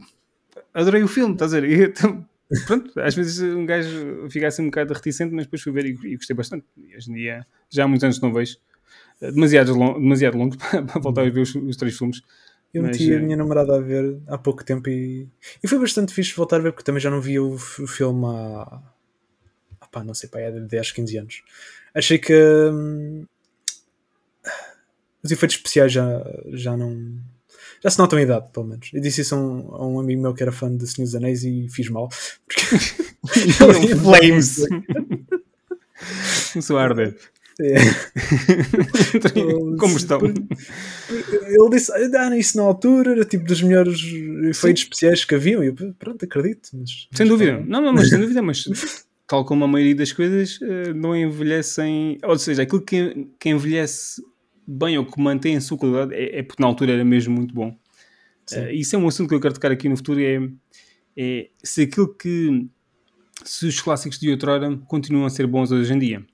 adorei 0.74 1.04
o 1.04 1.08
filme, 1.08 1.34
estás 1.34 1.54
a 1.54 1.62
ver? 1.62 1.94
Pronto, 2.68 3.00
às 3.00 3.16
vezes 3.16 3.42
um 3.42 3.66
gajo 3.66 4.30
fica 4.30 4.48
assim 4.48 4.62
um 4.62 4.66
bocado 4.66 4.94
reticente, 4.94 5.34
mas 5.34 5.46
depois 5.46 5.62
fui 5.62 5.72
ver 5.72 5.86
e, 5.86 5.98
e 6.04 6.16
gostei 6.16 6.36
bastante. 6.36 6.66
E 6.78 6.96
hoje 6.96 7.12
em 7.12 7.16
dia, 7.16 7.46
já 7.70 7.84
há 7.84 7.88
muitos 7.88 8.04
anos 8.04 8.22
não 8.22 8.32
vejo, 8.32 8.58
eh, 9.22 9.32
demasiado, 9.32 9.74
long, 9.74 10.00
demasiado 10.00 10.38
longos 10.38 10.58
para, 10.88 11.00
voltar 11.00 11.24
a 11.24 11.30
ver 11.30 11.42
os, 11.42 11.56
os 11.56 11.76
três 11.76 11.98
filmes. 11.98 12.22
Eu 12.74 12.84
meti 12.84 13.14
a 13.14 13.20
minha 13.20 13.38
namorada 13.38 13.78
a 13.78 13.80
ver 13.80 14.20
há 14.28 14.38
pouco 14.38 14.64
tempo 14.64 14.90
e, 14.90 15.30
e 15.64 15.68
foi 15.68 15.80
bastante 15.80 16.14
fixe 16.14 16.36
voltar 16.36 16.58
a 16.58 16.60
ver, 16.60 16.72
porque 16.74 16.84
também 16.84 17.02
já 17.02 17.10
não 17.10 17.22
via 17.22 17.42
o, 17.42 17.56
o 17.56 17.88
filme 17.88 18.26
há. 18.26 18.82
Ah, 19.80 19.88
pá, 19.88 20.04
não 20.04 20.14
sei, 20.14 20.30
pá, 20.30 20.40
é 20.40 20.52
de 20.52 20.62
10, 20.62 20.92
15 20.92 21.18
anos. 21.18 21.44
Achei 21.94 22.20
que. 22.20 22.34
Hum, 22.34 23.26
os 25.24 25.32
efeitos 25.32 25.58
especiais 25.58 25.92
já, 25.92 26.24
já 26.54 26.78
não 26.78 27.20
já 27.86 27.92
se 27.92 28.00
nota 28.00 28.16
a 28.16 28.22
idade, 28.22 28.48
pelo 28.52 28.66
menos. 28.66 28.90
Eu 28.92 29.00
disse 29.00 29.22
isso 29.22 29.36
a 29.36 29.38
um, 29.38 29.76
a 29.76 29.86
um 29.86 30.00
amigo 30.00 30.20
meu 30.20 30.34
que 30.34 30.42
era 30.42 30.52
fã 30.52 30.76
de 30.76 30.88
Senhor 30.88 31.06
dos 31.06 31.14
Anéis 31.14 31.44
e 31.44 31.68
fiz 31.70 31.88
mal. 31.88 32.10
Porque... 32.48 32.66
Flames! 34.02 34.66
Começou 36.52 36.80
a 36.80 36.84
arder. 36.84 37.16
É. 37.62 37.76
Como 39.78 39.98
estão? 39.98 40.20
Ele 40.20 41.70
disse, 41.70 41.92
ah, 41.94 42.36
isso 42.36 42.58
na 42.58 42.64
altura 42.64 43.12
era 43.12 43.24
tipo 43.24 43.46
dos 43.46 43.62
melhores 43.62 44.02
efeitos 44.50 44.82
Sim. 44.82 44.88
especiais 44.88 45.24
que 45.24 45.36
haviam. 45.36 45.64
E 45.64 45.68
eu, 45.68 45.76
pronto, 46.00 46.26
acredito. 46.26 46.70
Mas, 46.74 47.08
sem 47.12 47.28
dúvida, 47.28 47.64
não, 47.68 47.82
não, 47.82 47.94
mas 47.94 48.10
sem 48.10 48.20
dúvida, 48.20 48.42
mas 48.42 48.66
tal 49.28 49.46
como 49.46 49.64
a 49.64 49.68
maioria 49.68 49.96
das 49.96 50.12
coisas 50.12 50.60
eh, 50.62 50.94
não 50.94 51.16
envelhecem, 51.16 52.18
ou 52.24 52.38
seja, 52.38 52.64
aquilo 52.64 52.82
que, 52.82 53.28
que 53.40 53.50
envelhece 53.50 54.22
bem 54.68 54.98
ou 54.98 55.06
que 55.06 55.20
mantém 55.20 55.56
a 55.56 55.62
sua 55.62 55.78
qualidade 55.78 56.14
é, 56.14 56.40
é 56.40 56.44
porque 56.44 56.62
na 56.62 56.68
altura 56.68 56.94
era 56.94 57.06
mesmo 57.06 57.34
muito 57.34 57.54
bom. 57.54 57.70
Uh, 58.52 58.70
isso 58.72 58.96
é 58.96 59.00
um 59.00 59.08
assunto 59.08 59.30
que 59.30 59.36
eu 59.36 59.40
quero 59.40 59.54
tocar 59.54 59.72
aqui 59.72 59.90
no 59.90 59.98
futuro: 59.98 60.20
é, 60.22 60.50
é 61.18 61.50
se 61.64 61.84
aquilo 61.84 62.14
que. 62.14 62.68
se 63.44 63.66
os 63.66 63.80
clássicos 63.80 64.20
de 64.20 64.30
outrora 64.30 64.76
continuam 64.88 65.26
a 65.26 65.30
ser 65.30 65.48
bons 65.48 65.72
hoje 65.72 65.94
em 65.94 66.00
dia. 66.00 66.26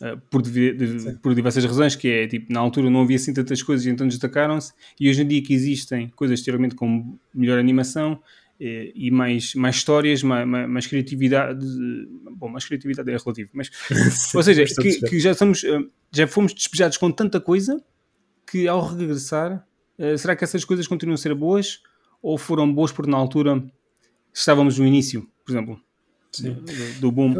uh, 0.00 0.20
por, 0.30 0.42
de, 0.42 1.18
por, 1.22 1.34
diversas 1.34 1.64
razões, 1.64 1.96
que 1.96 2.08
é 2.08 2.26
tipo, 2.26 2.52
na 2.52 2.60
altura 2.60 2.90
não 2.90 3.02
havia 3.02 3.16
assim 3.16 3.32
tantas 3.32 3.62
coisas, 3.62 3.86
então 3.86 4.06
destacaram-se, 4.06 4.72
e 5.00 5.08
hoje 5.08 5.22
em 5.22 5.26
dia 5.26 5.42
que 5.42 5.54
existem 5.54 6.08
coisas 6.10 6.42
teoricamente 6.42 6.74
com 6.74 7.18
melhor 7.34 7.58
animação 7.58 8.20
e, 8.58 8.92
e 8.94 9.10
mais, 9.10 9.54
mais 9.54 9.76
histórias, 9.76 10.22
mais, 10.22 10.46
mais, 10.46 10.86
criatividade, 10.86 11.64
bom, 12.32 12.48
mais 12.48 12.64
criatividade 12.64 13.10
é 13.10 13.16
relativo, 13.16 13.50
mas 13.52 13.70
ou 14.34 14.42
seja, 14.42 14.64
que, 14.64 15.00
que, 15.00 15.20
já, 15.20 15.32
estamos, 15.32 15.62
uh, 15.62 15.90
já 16.10 16.26
fomos 16.26 16.54
despejados 16.54 16.96
com 16.96 17.10
tanta 17.10 17.40
coisa 17.40 17.82
que 18.46 18.66
ao 18.66 18.84
regressar, 18.86 19.66
uh, 19.98 20.16
será 20.16 20.34
que 20.34 20.44
essas 20.44 20.64
coisas 20.64 20.86
continuam 20.86 21.14
a 21.14 21.18
ser 21.18 21.34
boas 21.34 21.82
ou 22.22 22.38
foram 22.38 22.72
boas 22.72 22.90
porque 22.92 23.10
na 23.10 23.16
altura 23.16 23.62
estávamos 24.32 24.78
no 24.78 24.86
início, 24.86 25.28
por 25.44 25.52
exemplo, 25.52 25.80
do, 26.40 27.00
do 27.00 27.12
boom? 27.12 27.34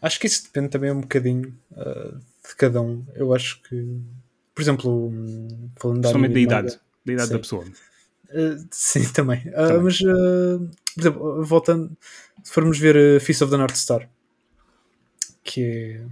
Acho 0.00 0.18
que 0.20 0.26
isso 0.26 0.44
depende 0.44 0.68
também 0.68 0.90
um 0.90 1.00
bocadinho 1.00 1.54
uh, 1.72 2.18
de 2.18 2.56
cada 2.56 2.80
um. 2.80 3.04
Eu 3.14 3.34
acho 3.34 3.62
que, 3.62 4.00
por 4.54 4.62
exemplo, 4.62 5.12
falando 5.76 6.00
da, 6.00 6.12
da 6.12 6.40
idade, 6.40 6.78
da 7.04 7.12
idade 7.12 7.28
sim. 7.28 7.32
da 7.34 7.38
pessoa. 7.38 7.64
Uh, 8.32 8.66
sim, 8.70 9.04
também. 9.12 9.40
Uh, 9.48 9.52
também. 9.52 9.82
Mas, 9.82 9.98
por 9.98 11.00
exemplo, 11.00 11.44
voltando, 11.44 11.96
se 12.42 12.52
formos 12.52 12.78
ver 12.78 13.20
Feast 13.20 13.42
of 13.42 13.50
the 13.50 13.56
North 13.56 13.76
Star, 13.76 14.08
que 15.44 15.62
é 15.62 16.04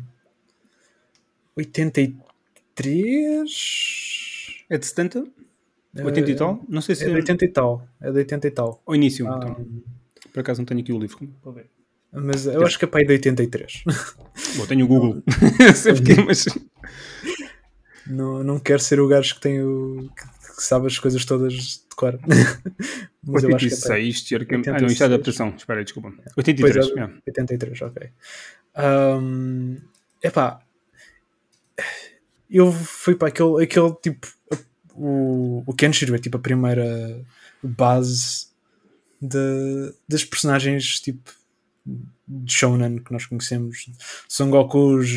83. 1.56 2.16
É 4.68 4.78
de 4.78 4.86
70? 4.86 5.24
80 5.98 6.30
e 6.30 6.34
tal? 6.36 6.62
Não 6.68 6.80
sei 6.80 6.94
se 6.94 7.04
é 7.04 7.08
de 7.08 7.14
80 7.14 7.44
e 7.44 7.48
tal. 7.48 7.86
É 8.00 8.10
de 8.10 8.18
80 8.18 8.46
e 8.46 8.50
tal. 8.50 8.82
Ao 8.86 8.94
início, 8.94 9.28
ah, 9.28 9.36
então. 9.36 9.66
Por 10.32 10.40
acaso 10.40 10.60
não 10.60 10.66
tenho 10.66 10.80
aqui 10.80 10.92
o 10.92 10.98
livro 10.98 11.28
para 11.42 11.52
ver. 11.52 11.66
Mas 12.12 12.46
eu 12.46 12.64
acho 12.64 12.78
que 12.78 12.84
é 12.84 12.88
para 12.88 13.00
aí 13.00 13.06
de 13.06 13.12
83. 13.12 13.84
Bom, 14.56 14.66
tenho 14.66 14.84
o 14.84 14.88
Google. 14.88 15.22
Sempre 15.74 16.14
que, 16.14 16.22
mas... 16.22 16.44
não, 18.06 18.42
não 18.42 18.58
quero 18.58 18.80
ser 18.80 19.00
o 19.00 19.08
gajo 19.08 19.34
que 19.36 19.40
tem 19.40 19.62
o. 19.62 20.10
que, 20.16 20.39
que 20.60 20.66
sabe 20.66 20.86
as 20.86 20.98
coisas 20.98 21.24
todas 21.24 21.54
de 21.54 21.96
cor. 21.96 22.20
mas 23.24 23.44
86, 23.44 23.48
eu 23.48 23.96
acho 23.96 24.24
que 24.26 24.26
é 24.26 24.28
teoricamente. 24.28 24.68
Ah, 24.68 24.78
não, 24.78 24.88
isto 24.88 25.02
é 25.02 25.06
adaptação. 25.06 25.54
Espera 25.56 25.80
aí, 25.80 25.84
desculpa. 25.84 26.12
83. 26.36 26.86
Pois 26.86 26.98
é, 26.98 27.10
83, 27.26 27.82
ok. 27.82 28.10
Um, 28.76 29.78
epá. 30.22 30.60
Eu 32.50 32.70
fui 32.70 33.14
para 33.14 33.28
aquele, 33.28 33.64
aquele 33.64 33.94
tipo. 34.02 34.28
O, 34.94 35.62
o 35.66 35.72
Kenshiro 35.72 36.14
é 36.14 36.18
tipo 36.18 36.36
a 36.36 36.40
primeira 36.40 37.24
base 37.62 38.48
de, 39.18 39.94
das 40.06 40.24
personagens 40.24 41.00
tipo 41.00 41.32
shonen 42.46 42.98
que 42.98 43.12
nós 43.12 43.26
conhecemos, 43.26 43.90
Son 44.28 44.50
Goku, 44.50 44.96
os 44.96 45.08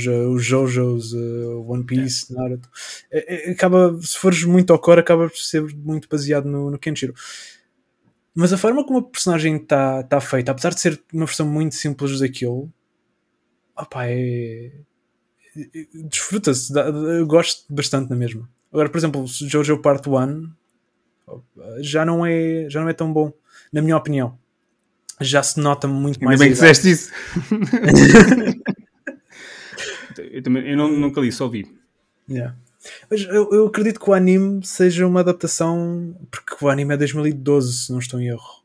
Jojos, 0.44 1.14
uh, 1.14 1.66
One 1.68 1.86
Piece, 1.86 2.32
é. 2.32 2.36
Naruto, 2.36 2.70
é, 3.12 3.50
é, 3.50 3.52
acaba, 3.52 3.98
se 4.02 4.18
fores 4.18 4.44
muito 4.44 4.74
ao 4.74 4.80
core, 4.80 5.02
acaba 5.02 5.30
por 5.30 5.38
ser 5.38 5.62
muito 5.76 6.08
baseado 6.10 6.46
no, 6.46 6.72
no 6.72 6.80
Kenshiro. 6.80 7.14
Mas 8.36 8.52
a 8.52 8.58
forma 8.58 8.84
como 8.86 9.00
a 9.00 9.04
personagem 9.04 9.58
está 9.58 10.04
tá 10.04 10.20
feita, 10.20 10.52
apesar 10.52 10.74
de 10.74 10.80
ser 10.80 11.02
uma 11.14 11.26
versão 11.26 11.48
muito 11.48 11.76
simples 11.76 12.20
daquilo, 12.20 12.72
opa, 13.76 14.06
é. 14.08 14.72
Desfruta-se, 15.94 16.74
gosto 17.28 17.72
bastante 17.72 18.10
na 18.10 18.16
mesma. 18.16 18.50
Agora, 18.72 18.90
por 18.90 18.98
exemplo, 18.98 19.24
Jojo 19.28 19.78
Part 19.84 20.10
1 20.10 20.52
já 21.80 22.04
não 22.04 22.26
é, 22.26 22.68
já 22.70 22.82
não 22.82 22.90
é 22.90 22.94
tão 22.94 23.14
bom, 23.14 23.32
na 23.72 23.80
minha 23.80 23.96
opinião 23.96 24.40
já 25.22 25.44
se 25.44 25.60
nota 25.60 25.88
muito 25.88 26.18
Ainda 26.18 26.26
mais. 26.26 26.40
bem 26.40 26.50
que 26.50 26.54
disseste 26.54 26.92
isso. 26.92 27.12
eu, 30.32 30.44
também, 30.44 30.70
eu 30.70 30.78
não, 30.78 30.92
nunca 30.92 31.22
li, 31.22 31.32
só 31.32 31.48
vi. 31.48 31.66
Yeah. 32.30 32.56
Mas 33.10 33.22
eu, 33.24 33.50
eu, 33.52 33.68
acredito 33.68 34.00
que 34.00 34.10
o 34.10 34.14
anime 34.14 34.66
seja 34.66 35.08
uma 35.08 35.22
adaptação, 35.22 36.16
porque 36.30 36.56
o 36.64 36.70
anime 36.70 36.94
é 36.94 36.98
2012, 36.98 37.86
se 37.86 37.92
não 37.92 38.00
estou 38.00 38.20
em 38.20 38.28
erro. 38.28 38.64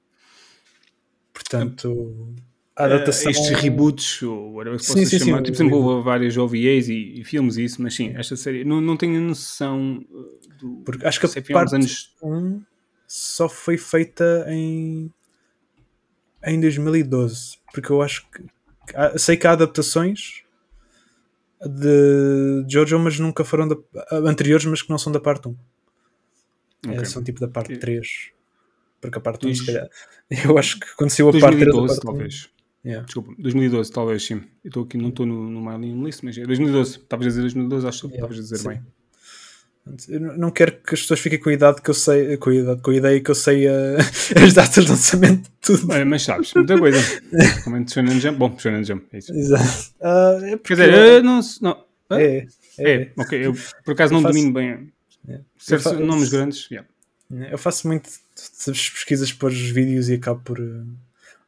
Portanto, 1.33 2.35
a 2.77 2.85
adaptação. 2.85 3.27
Uh, 3.27 3.31
estes 3.31 3.51
reboots, 3.61 4.23
ou 4.23 4.55
whatever 4.55 4.79
que 4.79 4.87
sim, 4.87 4.95
possa 4.95 5.07
sim, 5.07 5.19
chamar, 5.19 5.39
sim, 5.39 5.45
tipo, 5.45 5.57
sempre 5.57 5.75
houve 5.75 6.05
várias 6.05 6.37
OVAs 6.37 6.89
e, 6.89 7.21
e, 7.21 7.25
filmes 7.25 7.57
e 7.57 7.65
isso, 7.65 7.81
mas 7.81 7.95
sim, 7.95 8.13
esta 8.17 8.37
série, 8.37 8.65
não, 8.65 8.81
não 8.81 8.97
tenho 8.97 9.21
noção 9.21 10.05
uh, 10.11 10.39
do. 10.59 10.83
Porque 10.85 11.07
acho 11.07 11.21
que 11.21 11.27
a 11.27 11.43
parte 11.53 11.75
anos... 11.75 12.15
1 12.23 12.63
só 13.11 13.49
foi 13.49 13.79
feita 13.79 14.45
em 14.49 15.11
em 16.45 16.61
2012, 16.61 17.59
porque 17.73 17.91
eu 17.91 18.03
acho 18.03 18.29
que 18.31 18.45
sei 19.19 19.37
que 19.37 19.47
há 19.47 19.53
adaptações 19.53 20.43
de 21.65 22.65
Jojo, 22.69 22.99
mas 22.99 23.19
nunca 23.19 23.45
foram 23.45 23.69
da, 23.69 23.77
anteriores, 24.13 24.65
mas 24.67 24.83
que 24.83 24.91
não 24.91 24.99
são 24.99 25.13
da 25.13 25.21
parte 25.21 25.49
1. 25.49 25.57
Okay. 26.87 26.99
É, 26.99 27.05
são 27.05 27.23
tipo 27.23 27.41
da 27.41 27.49
parte 27.49 27.77
3. 27.77 28.31
Porque 29.01 29.19
a 29.19 29.21
parte 29.21 29.47
1, 29.47 29.55
se 29.55 29.67
calhar, 29.67 29.89
eu 30.45 30.57
acho 30.59 30.79
que 30.79 30.87
aconteceu 30.87 31.29
a 31.29 31.33
2012, 31.33 31.73
parte 31.73 31.87
3 31.87 32.01
talvez. 32.01 32.51
Yeah. 32.85 33.05
Desculpa, 33.05 33.35
2012, 33.39 33.93
talvez 33.93 34.25
sim. 34.25 34.35
Eu 34.65 34.69
estou 34.69 34.85
aqui, 34.85 34.97
não 34.97 35.09
estou 35.09 35.27
no, 35.27 35.51
no 35.51 35.61
mailing 35.61 36.05
list, 36.05 36.23
mas 36.23 36.39
é 36.39 36.45
2012. 36.45 36.99
Estavas 36.99 37.27
a 37.27 37.29
dizer 37.29 37.41
2012, 37.43 37.87
acho 37.87 38.01
que 38.01 38.07
yeah. 38.07 38.17
estavas 38.17 38.39
a 38.39 38.43
dizer 38.43 38.57
sim. 38.57 38.69
bem. 38.69 38.98
Eu 40.09 40.21
não 40.39 40.51
quero 40.51 40.73
que 40.73 40.95
as 40.95 41.01
pessoas 41.03 41.21
fiquem 41.21 41.39
com 41.39 41.51
a 41.51 41.53
idade 41.53 41.83
que 41.83 41.91
eu 41.91 41.95
sei, 41.95 42.37
com 42.37 42.51
a, 42.51 42.55
idade, 42.55 42.83
com 42.83 42.91
a 42.91 42.95
ideia 42.95 43.21
que 43.21 43.31
eu 43.31 43.35
sei 43.35 43.67
uh, 43.67 43.97
as 44.43 44.55
datas 44.55 44.85
de 44.85 44.91
lançamento 44.91 45.43
de 45.43 45.51
tudo. 45.61 45.93
É, 45.93 46.05
mas 46.05 46.23
sabes, 46.23 46.53
muita 46.55 46.79
coisa. 46.79 46.99
Shonen 47.93 48.21
Jump. 48.21 48.39
Bom, 48.39 48.59
Shonen 48.59 48.85
Jump, 48.85 49.07
é 49.13 49.19
isso. 49.19 49.33
Exato. 49.33 49.93
Uh, 50.01 50.45
é 50.45 50.59
Quer 50.59 50.75
dizer, 50.75 50.95
eu 50.95 51.23
não. 51.23 51.41
não 51.61 51.85
é, 52.11 52.47
é, 52.79 52.93
é, 52.93 53.13
ok. 53.17 53.47
Eu 53.47 53.55
por 53.85 53.93
acaso 53.93 54.13
não 54.13 54.23
faço, 54.23 54.35
domino 54.35 54.53
bem 54.53 54.93
é. 55.29 55.41
certos 55.59 55.85
faço, 55.85 56.01
nomes 56.01 56.29
grandes. 56.29 56.69
Yeah. 56.71 56.89
Eu 57.51 57.59
faço 57.59 57.87
muito 57.87 58.09
pesquisas 58.67 59.33
para 59.33 59.49
os 59.49 59.59
vídeos 59.59 60.09
e 60.09 60.15
acabo 60.15 60.41
por 60.43 60.59
uh, 60.59 60.87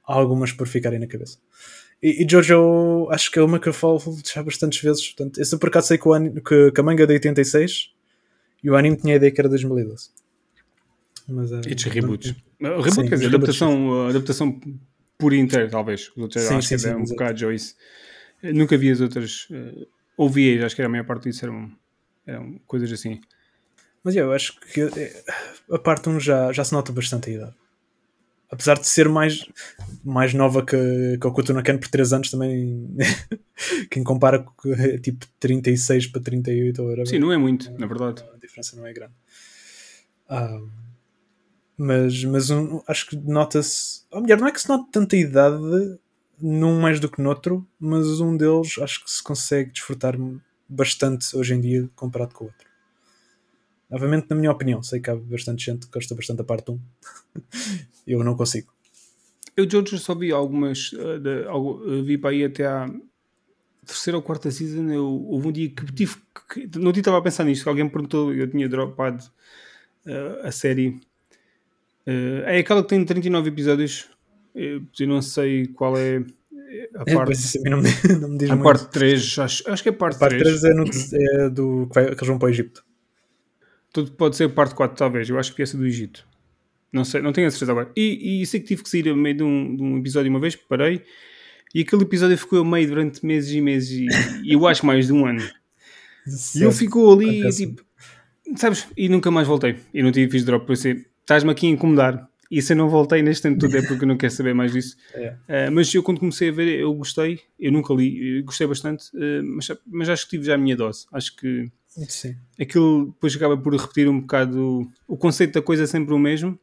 algumas 0.04 0.52
por 0.52 0.68
ficarem 0.68 0.98
na 0.98 1.06
cabeça. 1.06 1.38
E, 2.02 2.24
e, 2.24 2.28
Jojo, 2.28 3.08
acho 3.10 3.30
que 3.30 3.38
é 3.38 3.42
uma 3.42 3.58
que 3.58 3.68
eu 3.68 3.72
falo 3.72 4.00
já 4.32 4.42
bastantes 4.42 4.80
vezes. 4.80 5.08
Portanto, 5.08 5.40
esse 5.40 5.56
por 5.58 5.68
acaso 5.68 5.88
sei 5.88 5.98
que, 5.98 6.08
o, 6.08 6.42
que, 6.42 6.72
que 6.72 6.80
a 6.80 6.82
manga 6.82 7.04
é 7.04 7.06
de 7.06 7.12
86 7.14 7.90
e 8.62 8.70
o 8.70 8.76
anime 8.76 8.96
tinha 8.96 9.14
a 9.14 9.16
ideia 9.16 9.32
que 9.32 9.40
era 9.40 9.48
2012. 9.48 10.10
Mas, 11.28 11.52
uh, 11.52 11.60
Estes 11.66 11.84
reboots. 11.84 12.30
Uh, 12.30 12.36
reboot, 12.60 12.94
sim, 12.94 13.08
quer 13.08 13.14
dizer, 13.16 13.26
adaptação, 13.26 14.08
adaptação 14.08 14.60
por 15.18 15.32
inteiro, 15.32 15.70
talvez. 15.70 16.10
Os 16.10 16.18
outros 16.18 16.42
sim, 16.44 16.54
acho 16.54 16.68
sim, 16.68 16.76
que 16.76 16.86
é 16.86 16.96
um 16.96 17.04
bocado 17.04 17.46
ou 17.46 17.52
isso. 17.52 17.74
nunca 18.42 18.76
vi 18.76 18.90
as 18.90 19.00
outras. 19.00 19.48
Uh, 19.50 19.86
ouvi, 20.16 20.62
acho 20.62 20.74
que 20.74 20.82
era 20.82 20.88
a 20.88 20.90
maior 20.90 21.04
parte 21.04 21.24
disso 21.24 21.44
eram, 21.44 21.70
eram 22.26 22.60
coisas 22.66 22.92
assim. 22.92 23.20
Mas 24.02 24.16
eu 24.16 24.32
acho 24.32 24.58
que 24.60 24.80
eh, 24.80 25.24
a 25.70 25.78
parte 25.78 26.08
1 26.08 26.20
já, 26.20 26.52
já 26.52 26.64
se 26.64 26.72
nota 26.72 26.90
bastante 26.92 27.30
a 27.30 27.32
idade. 27.34 27.54
Apesar 28.50 28.78
de 28.78 28.86
ser 28.88 29.08
mais, 29.08 29.46
mais 30.04 30.34
nova 30.34 30.64
que, 30.64 30.76
que 31.20 31.26
o 31.26 31.32
Kutunakan 31.32 31.78
por 31.78 31.88
3 31.88 32.12
anos, 32.12 32.30
também 32.30 32.88
quem 33.90 34.02
compara 34.02 34.44
tipo 35.02 35.24
36 35.38 36.08
para 36.08 36.20
38 36.20 36.82
ou 36.82 37.06
Sim, 37.06 37.20
não 37.20 37.32
é 37.32 37.38
muito, 37.38 37.70
na 37.78 37.86
verdade 37.86 38.24
diferença 38.50 38.76
não 38.76 38.86
é 38.86 38.92
grande. 38.92 39.14
Ah, 40.28 40.60
mas 41.76 42.24
mas 42.24 42.50
um, 42.50 42.82
acho 42.86 43.06
que 43.08 43.16
nota-se. 43.16 44.02
Ou 44.10 44.20
melhor, 44.20 44.38
não 44.38 44.48
é 44.48 44.52
que 44.52 44.60
se 44.60 44.68
note 44.68 44.90
tanta 44.90 45.16
idade 45.16 45.98
num 46.40 46.80
mais 46.80 46.98
do 46.98 47.10
que 47.10 47.22
noutro, 47.22 47.66
mas 47.78 48.20
um 48.20 48.36
deles 48.36 48.78
acho 48.80 49.04
que 49.04 49.10
se 49.10 49.22
consegue 49.22 49.72
desfrutar 49.72 50.16
bastante 50.68 51.36
hoje 51.36 51.54
em 51.54 51.60
dia 51.60 51.88
comparado 51.94 52.34
com 52.34 52.44
o 52.44 52.46
outro. 52.48 52.69
Novamente, 53.90 54.26
na 54.30 54.36
minha 54.36 54.52
opinião, 54.52 54.82
sei 54.82 55.00
que 55.00 55.10
há 55.10 55.16
bastante 55.16 55.64
gente 55.64 55.86
que 55.86 55.92
gosta 55.92 56.14
bastante 56.14 56.38
da 56.38 56.44
parte 56.44 56.70
1. 56.70 56.80
Eu 58.06 58.22
não 58.24 58.36
consigo. 58.36 58.72
Eu, 59.56 59.68
Jojo, 59.68 59.98
só 59.98 60.14
vi 60.14 60.32
algumas. 60.32 60.92
Uh, 60.92 61.18
de, 61.18 62.02
vi 62.02 62.16
para 62.16 62.30
aí 62.30 62.44
até 62.44 62.66
à 62.66 62.88
terceira 63.84 64.16
ou 64.16 64.22
quarta 64.22 64.50
season, 64.50 64.90
eu, 64.90 65.04
houve 65.04 65.48
um 65.48 65.52
dia 65.52 65.68
que 65.68 65.84
tive. 65.92 66.16
Que, 66.48 66.68
no 66.78 66.92
dia 66.92 67.00
estava 67.00 67.18
a 67.18 67.22
pensar 67.22 67.44
nisto, 67.44 67.62
que 67.62 67.68
alguém 67.68 67.84
me 67.84 67.90
perguntou, 67.90 68.32
eu 68.32 68.48
tinha 68.48 68.68
dropado 68.68 69.22
uh, 70.06 70.46
a 70.46 70.50
série. 70.50 71.00
Uh, 72.06 72.42
é 72.46 72.58
aquela 72.58 72.82
que 72.82 72.88
tem 72.88 73.04
39 73.04 73.48
episódios. 73.48 74.08
Eu, 74.54 74.82
eu 74.98 75.08
não 75.08 75.20
sei 75.20 75.66
qual 75.66 75.96
é 75.96 76.18
a 76.96 77.02
é, 77.06 77.14
parte. 77.14 77.58
É, 77.64 77.70
não 77.70 77.82
me, 77.82 77.88
não 78.20 78.28
me 78.28 78.44
a 78.44 78.48
muito. 78.48 78.62
parte 78.62 78.88
3, 78.90 79.38
acho, 79.40 79.70
acho 79.70 79.82
que 79.82 79.88
é 79.88 79.92
a 79.92 79.96
parte, 79.96 80.16
a 80.16 80.18
parte 80.18 80.38
3. 80.38 80.60
3 80.60 80.64
é, 80.64 80.74
no, 80.74 80.84
é 80.84 81.50
do 81.50 81.86
que, 81.88 81.94
vai, 81.94 82.04
que 82.06 82.12
eles 82.12 82.28
vão 82.28 82.38
para 82.38 82.46
o 82.46 82.50
Egito. 82.50 82.84
Tudo 83.92 84.12
pode 84.12 84.36
ser 84.36 84.48
parte 84.50 84.74
4, 84.74 84.96
talvez. 84.96 85.28
Eu 85.28 85.38
acho 85.38 85.54
que 85.54 85.62
essa 85.62 85.76
do 85.76 85.86
Egito. 85.86 86.26
Não 86.92 87.04
sei, 87.04 87.22
não 87.22 87.32
tenho 87.32 87.46
a 87.46 87.50
certeza 87.50 87.72
agora. 87.72 87.90
E, 87.96 88.42
e 88.42 88.46
sei 88.46 88.60
que 88.60 88.66
tive 88.66 88.82
que 88.82 88.88
sair 88.88 89.08
a 89.08 89.14
meio 89.14 89.36
de 89.36 89.42
um, 89.42 89.76
de 89.76 89.82
um 89.82 89.98
episódio 89.98 90.30
uma 90.30 90.40
vez, 90.40 90.56
parei 90.56 91.02
e 91.74 91.82
aquele 91.82 92.02
episódio 92.02 92.36
ficou 92.36 92.60
a 92.60 92.64
meio 92.64 92.88
durante 92.88 93.24
meses 93.24 93.52
e 93.54 93.60
meses 93.60 93.90
e, 93.90 94.48
e 94.48 94.52
eu 94.52 94.66
acho 94.66 94.84
mais 94.84 95.06
de 95.06 95.12
um 95.12 95.26
ano. 95.26 95.42
E 96.54 96.62
ele 96.62 96.70
ficou 96.70 97.12
ali, 97.14 97.48
tipo, 97.50 97.82
sabes? 98.54 98.86
E 98.94 99.08
nunca 99.08 99.30
mais 99.30 99.48
voltei. 99.48 99.76
E 99.92 100.02
não 100.02 100.12
tive 100.12 100.30
fiz 100.30 100.44
drop 100.44 100.66
por 100.66 100.74
isso. 100.74 100.86
Estás-me 101.22 101.50
aqui 101.50 101.66
a 101.66 101.70
incomodar. 101.70 102.28
e 102.50 102.60
se 102.60 102.74
eu 102.74 102.76
não 102.76 102.90
voltei 102.90 103.22
neste 103.22 103.42
tempo 103.44 103.58
todo 103.58 103.74
é 103.74 103.80
porque 103.82 104.04
eu 104.04 104.06
não 104.06 104.18
quero 104.18 104.32
saber 104.32 104.54
mais 104.54 104.70
disso. 104.70 104.96
É. 105.48 105.68
Uh, 105.68 105.72
mas 105.72 105.92
eu, 105.94 106.02
quando 106.02 106.20
comecei 106.20 106.50
a 106.50 106.52
ver, 106.52 106.78
eu 106.78 106.92
gostei. 106.92 107.40
Eu 107.58 107.72
nunca 107.72 107.94
li, 107.94 108.38
eu 108.38 108.44
gostei 108.44 108.66
bastante, 108.66 109.06
uh, 109.16 109.42
mas, 109.42 109.72
mas 109.86 110.08
acho 110.10 110.24
que 110.24 110.30
tive 110.32 110.44
já 110.44 110.54
a 110.54 110.58
minha 110.58 110.76
dose. 110.76 111.06
Acho 111.10 111.34
que 111.34 111.72
Sim. 112.08 112.36
aquilo 112.58 113.06
depois 113.06 113.34
acaba 113.34 113.56
por 113.56 113.74
repetir 113.74 114.08
um 114.08 114.20
bocado. 114.20 114.90
O 115.06 115.16
conceito 115.16 115.54
da 115.54 115.62
coisa 115.62 115.84
é 115.84 115.86
sempre 115.86 116.14
o 116.14 116.18
mesmo. 116.18 116.58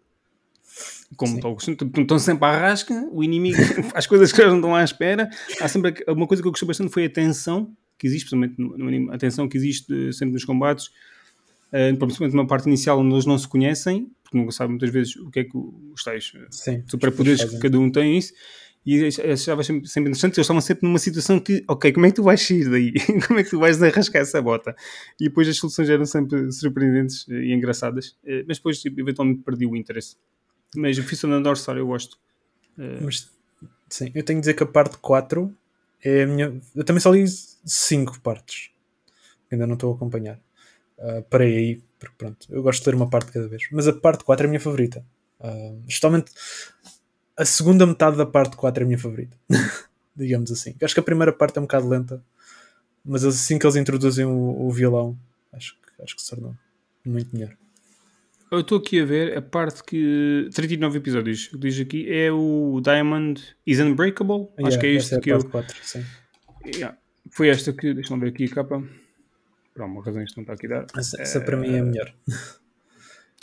Como 1.15 1.39
estão 2.01 2.19
sempre 2.19 2.45
à 2.45 2.57
rasca, 2.57 2.93
o 3.11 3.23
inimigo 3.23 3.57
faz 3.91 4.05
coisas 4.05 4.32
que 4.32 4.41
eles 4.41 4.51
não 4.51 4.59
estão 4.59 4.75
à 4.75 4.84
espera. 4.84 5.30
Há 5.61 5.67
sempre 5.67 6.03
uma 6.07 6.28
coisa 6.28 6.41
que 6.41 6.47
eu 6.47 6.51
gostei 6.51 6.67
bastante 6.67 6.91
foi 6.91 7.05
a 7.05 7.09
tensão 7.09 7.75
que 7.97 8.05
existe, 8.05 8.30
principalmente 8.30 8.61
no, 8.61 8.78
no 8.78 8.88
anime, 8.88 9.09
a 9.13 9.17
tensão 9.17 9.47
que 9.47 9.57
existe 9.57 10.13
sempre 10.13 10.34
nos 10.34 10.45
combates 10.45 10.91
uh, 11.67 11.97
principalmente 11.97 12.36
numa 12.36 12.47
parte 12.47 12.67
inicial 12.67 12.99
onde 12.99 13.13
eles 13.13 13.25
não 13.25 13.38
se 13.38 13.47
conhecem, 13.47 14.09
porque 14.23 14.38
nunca 14.38 14.51
sabem 14.51 14.71
muitas 14.71 14.89
vezes 14.89 15.15
o 15.15 15.30
que 15.30 15.39
é 15.39 15.43
que 15.43 15.57
os 15.57 16.03
tais 16.03 16.32
Sim, 16.51 16.84
superpoderes 16.88 17.43
que 17.43 17.59
cada 17.59 17.80
um 17.80 17.89
tem 17.89 18.17
isso. 18.17 18.34
E 18.90 19.06
achava 19.06 19.62
sempre, 19.64 19.86
sempre 19.90 20.12
interessante, 20.12 20.38
eles 20.38 20.46
estavam 20.46 20.62
sempre 20.62 20.88
numa 20.88 20.98
situação 20.98 21.42
que, 21.42 21.62
ok, 21.68 21.92
como 21.92 22.06
é 22.06 22.10
que 22.10 22.16
tu 22.16 22.24
vais 22.24 22.42
sair 22.42 22.70
daí? 22.70 22.94
como 23.28 23.38
é 23.38 23.44
que 23.44 23.50
tu 23.50 23.60
vais 23.60 23.84
arrascar 23.84 24.22
essa 24.22 24.42
bota? 24.42 24.74
E 25.20 25.26
depois 25.26 25.46
as 25.50 25.58
soluções 25.58 25.90
eram 25.90 26.06
sempre 26.06 26.50
surpreendentes 26.54 27.28
e 27.28 27.52
engraçadas, 27.52 28.16
eh, 28.24 28.46
mas 28.48 28.60
depois 28.60 28.80
tipo, 28.80 28.98
eventualmente 29.02 29.44
perdi 29.44 29.66
o 29.66 29.76
interesse. 29.76 30.16
Mas 30.74 30.98
o 30.98 31.04
Fist 31.04 31.26
of 31.26 31.78
eu 31.78 31.86
gosto. 31.86 32.18
Eh, 32.80 33.00
mas, 33.02 33.30
sim, 33.90 34.10
eu 34.16 34.24
tenho 34.24 34.40
de 34.40 34.44
dizer 34.44 34.54
que 34.54 34.64
a 34.64 34.66
parte 34.66 34.98
4 35.00 35.54
é 36.02 36.24
a 36.24 36.28
minha. 36.28 36.62
Eu 36.74 36.84
também 36.86 37.02
só 37.02 37.12
li 37.12 37.26
5 37.28 38.22
partes. 38.22 38.70
Ainda 39.52 39.68
não 39.68 39.74
estou 39.74 39.92
a 39.92 39.96
acompanhar. 39.98 40.40
Uh, 40.98 41.22
parei 41.30 41.58
aí, 41.58 41.84
porque 42.00 42.16
pronto, 42.18 42.48
eu 42.50 42.64
gosto 42.64 42.84
de 42.84 42.90
ler 42.90 42.96
uma 42.96 43.10
parte 43.10 43.34
cada 43.34 43.50
vez. 43.50 43.64
Mas 43.70 43.86
a 43.86 43.92
parte 43.92 44.24
4 44.24 44.46
é 44.46 44.48
a 44.48 44.50
minha 44.50 44.62
favorita. 44.62 45.06
Uh, 45.42 45.84
justamente 45.90 46.32
a 47.38 47.46
segunda 47.46 47.86
metade 47.86 48.18
da 48.18 48.26
parte 48.26 48.56
4 48.56 48.82
é 48.82 48.84
a 48.84 48.88
minha 48.88 48.98
favorita. 48.98 49.38
Digamos 50.16 50.52
assim. 50.52 50.76
Acho 50.82 50.94
que 50.94 51.00
a 51.00 51.04
primeira 51.04 51.32
parte 51.32 51.58
é 51.58 51.60
um 51.60 51.66
bocado 51.66 51.88
lenta, 51.88 52.24
mas 53.06 53.24
assim 53.24 53.60
que 53.60 53.66
eles 53.66 53.76
introduzem 53.76 54.26
o, 54.26 54.66
o 54.68 54.72
violão, 54.72 55.18
acho 55.54 55.76
que, 55.76 56.02
acho 56.02 56.16
que 56.16 56.22
se 56.22 56.30
tornou 56.30 56.56
muito 57.06 57.36
melhor. 57.36 57.56
Eu 58.50 58.62
estou 58.62 58.78
aqui 58.78 59.02
a 59.02 59.06
ver 59.06 59.38
a 59.38 59.42
parte 59.42 59.84
que. 59.84 60.50
39 60.54 60.98
episódios, 61.00 61.50
diz 61.54 61.80
aqui, 61.80 62.10
é 62.10 62.32
o 62.32 62.80
Diamond 62.82 63.44
is 63.66 63.80
Unbreakable. 63.80 64.48
Yeah, 64.58 64.68
acho 64.68 64.80
que 64.80 64.88
é 64.88 64.90
isto 64.92 65.16
é 65.16 65.20
que 65.20 65.30
eu. 65.32 65.44
4, 65.44 65.78
sim. 65.84 66.04
Yeah. 66.66 66.98
Foi 67.30 67.50
esta 67.50 67.74
que. 67.74 67.94
Deixa-me 67.94 68.22
ver 68.22 68.30
aqui 68.30 68.46
a 68.46 68.50
capa. 68.50 68.82
Por 69.74 69.82
alguma 69.82 70.04
razão 70.04 70.24
isto 70.24 70.38
não 70.38 70.44
está 70.44 70.54
aqui 70.54 70.66
a 70.68 70.70
dar. 70.70 70.86
Essa, 70.98 71.22
essa 71.22 71.42
para 71.42 71.58
mim 71.58 71.76
é 71.76 71.80
a 71.80 71.84
melhor. 71.84 72.14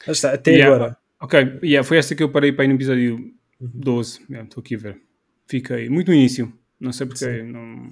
Está, 0.09 0.35
até 0.35 0.51
Yeah. 0.51 0.75
agora. 0.75 0.97
Ok, 1.21 1.61
yeah, 1.63 1.87
foi 1.87 1.97
esta 1.97 2.15
que 2.15 2.23
eu 2.23 2.29
parei 2.31 2.53
para 2.53 2.65
ir 2.65 2.69
no 2.69 2.75
episódio. 2.75 3.33
12. 3.61 4.21
Yeah, 4.29 4.47
Estou 4.49 4.61
aqui 4.61 4.75
a 4.75 4.79
ver. 4.79 5.01
Fiquei 5.47 5.89
muito 5.89 6.09
no 6.09 6.15
início. 6.15 6.53
Não 6.81 6.93
sei 6.93 7.07
porque. 7.07 7.43
Não... 7.43 7.91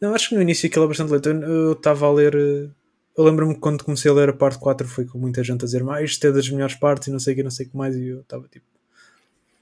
Não, 0.00 0.14
acho 0.14 0.28
que 0.28 0.34
no 0.34 0.42
início 0.42 0.68
aquilo 0.68 0.84
é 0.84 0.88
bastante 0.88 1.10
lento. 1.12 1.28
Eu- 1.28 1.72
estava 1.72 2.06
a 2.06 2.12
ler. 2.12 2.34
eh, 2.34 2.68
Eu 3.16 3.24
lembro-me 3.24 3.54
que 3.54 3.60
quando 3.60 3.82
comecei 3.84 4.10
a 4.10 4.14
ler 4.14 4.28
a 4.28 4.32
parte 4.32 4.58
4 4.58 4.86
foi 4.86 5.04
com 5.06 5.18
muita 5.18 5.42
gente 5.42 5.62
a 5.62 5.64
dizer 5.64 5.82
mas 5.82 6.10
isto 6.10 6.26
é 6.26 6.32
das 6.32 6.48
melhores 6.50 6.74
partes 6.74 7.08
e 7.08 7.10
não 7.10 7.18
sei 7.18 7.32
o 7.32 7.36
que, 7.36 7.42
não 7.42 7.50
sei 7.50 7.66
o 7.66 7.70
que 7.70 7.76
mais. 7.76 7.96
E 7.96 8.06
eu 8.08 8.20
estava 8.20 8.46
tipo. 8.48 8.66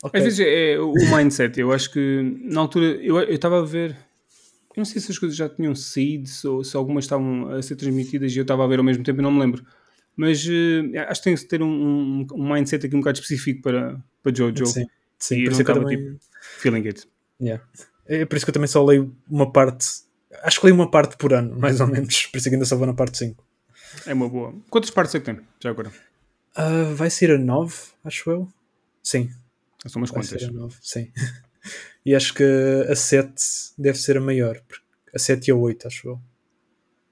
Ok. 0.02 0.18
Às 0.18 0.24
vezes 0.24 0.40
é 0.40 0.78
o 0.78 0.92
mindset. 1.16 1.58
Eu 1.60 1.72
acho 1.72 1.90
que 1.92 2.36
na 2.42 2.60
altura 2.60 2.86
eu 3.02 3.20
estava 3.30 3.60
a 3.60 3.64
ver. 3.64 3.90
Eu 3.90 4.78
não 4.80 4.84
sei 4.84 5.00
se 5.00 5.10
as 5.12 5.18
coisas 5.18 5.36
já 5.36 5.48
tinham 5.48 5.72
saído 5.74 6.26
se- 6.28 6.48
ou 6.48 6.64
se 6.64 6.76
algumas 6.76 7.04
estavam 7.04 7.48
a 7.50 7.62
ser 7.62 7.76
transmitidas 7.76 8.34
e 8.34 8.38
eu 8.38 8.42
estava 8.42 8.64
a 8.64 8.66
ver 8.66 8.78
ao 8.78 8.84
mesmo 8.84 9.04
tempo, 9.04 9.20
eu 9.20 9.22
não 9.22 9.30
me 9.30 9.38
lembro. 9.40 9.64
Mas 10.16 10.44
eh, 10.48 10.98
acho 11.08 11.20
que 11.20 11.24
tem 11.30 11.36
que 11.36 11.44
ter 11.46 11.62
um, 11.62 11.68
um, 11.68 12.26
um 12.34 12.52
mindset 12.52 12.84
aqui 12.86 12.94
um 12.96 13.00
bocado 13.00 13.18
específico 13.18 13.62
para, 13.62 14.02
para 14.22 14.34
Jojo. 14.34 14.66
Sim, 14.66 14.84
sim 15.26 15.36
E 15.36 15.44
por 15.44 15.52
isso 15.52 15.62
é 15.62 15.64
que 15.64 15.70
eu 15.70 15.74
também. 15.74 15.98
estava, 15.98 16.18
Feeling 16.58 16.86
it. 16.86 17.08
Yeah. 17.40 17.64
É 18.06 18.24
por 18.24 18.36
isso 18.36 18.44
que 18.46 18.50
eu 18.50 18.54
também 18.54 18.68
só 18.68 18.84
leio 18.84 19.14
uma 19.28 19.50
parte. 19.50 19.86
Acho 20.42 20.60
que 20.60 20.66
leio 20.66 20.74
uma 20.74 20.90
parte 20.90 21.16
por 21.16 21.32
ano, 21.32 21.56
mais 21.58 21.80
ou 21.80 21.86
menos. 21.86 22.26
Por 22.26 22.38
isso 22.38 22.48
é 22.48 22.50
que 22.50 22.54
ainda 22.56 22.66
só 22.66 22.76
vou 22.76 22.86
na 22.86 22.94
parte 22.94 23.18
5. 23.18 23.44
É 24.06 24.12
uma 24.12 24.28
boa. 24.28 24.54
Quantas 24.70 24.90
partes 24.90 25.14
é 25.14 25.20
que 25.20 25.24
tem? 25.26 25.40
Já 25.62 25.70
agora? 25.70 25.90
Ah, 26.56 26.92
vai 26.94 27.10
ser 27.10 27.30
a 27.30 27.38
9, 27.38 27.74
acho 28.04 28.30
eu. 28.30 28.48
Sim, 29.02 29.30
São 29.86 30.00
umas 30.00 30.10
vai 30.10 30.22
quantas. 30.22 30.40
ser 30.40 30.48
a 30.48 30.52
9, 30.52 30.76
sim. 30.80 31.10
e 32.04 32.14
acho 32.14 32.34
que 32.34 32.44
a 32.88 32.94
7 32.94 33.34
deve 33.78 33.98
ser 33.98 34.16
a 34.16 34.20
maior. 34.20 34.60
A 35.14 35.18
7 35.18 35.48
e 35.48 35.50
a 35.52 35.56
8, 35.56 35.86
acho 35.88 36.08
eu. 36.08 36.20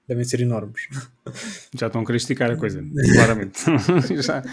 Devem 0.07 0.23
ser 0.25 0.41
enormes. 0.41 0.83
Já 1.73 1.87
estão 1.87 2.01
a 2.01 2.05
querer 2.05 2.17
esticar 2.17 2.51
a 2.51 2.57
coisa, 2.57 2.83
claramente. 3.13 3.59
Já. 4.21 4.43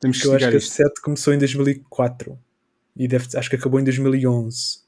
Temos 0.00 0.20
que 0.20 0.26
eu 0.26 0.34
acho 0.34 0.48
que 0.48 0.54
a 0.54 0.58
isto. 0.58 0.74
7 0.74 1.00
começou 1.00 1.34
em 1.34 1.38
2004 1.38 2.38
e 2.96 3.08
deve, 3.08 3.26
acho 3.36 3.48
que 3.50 3.56
acabou 3.56 3.80
em 3.80 3.84
2011 3.84 4.80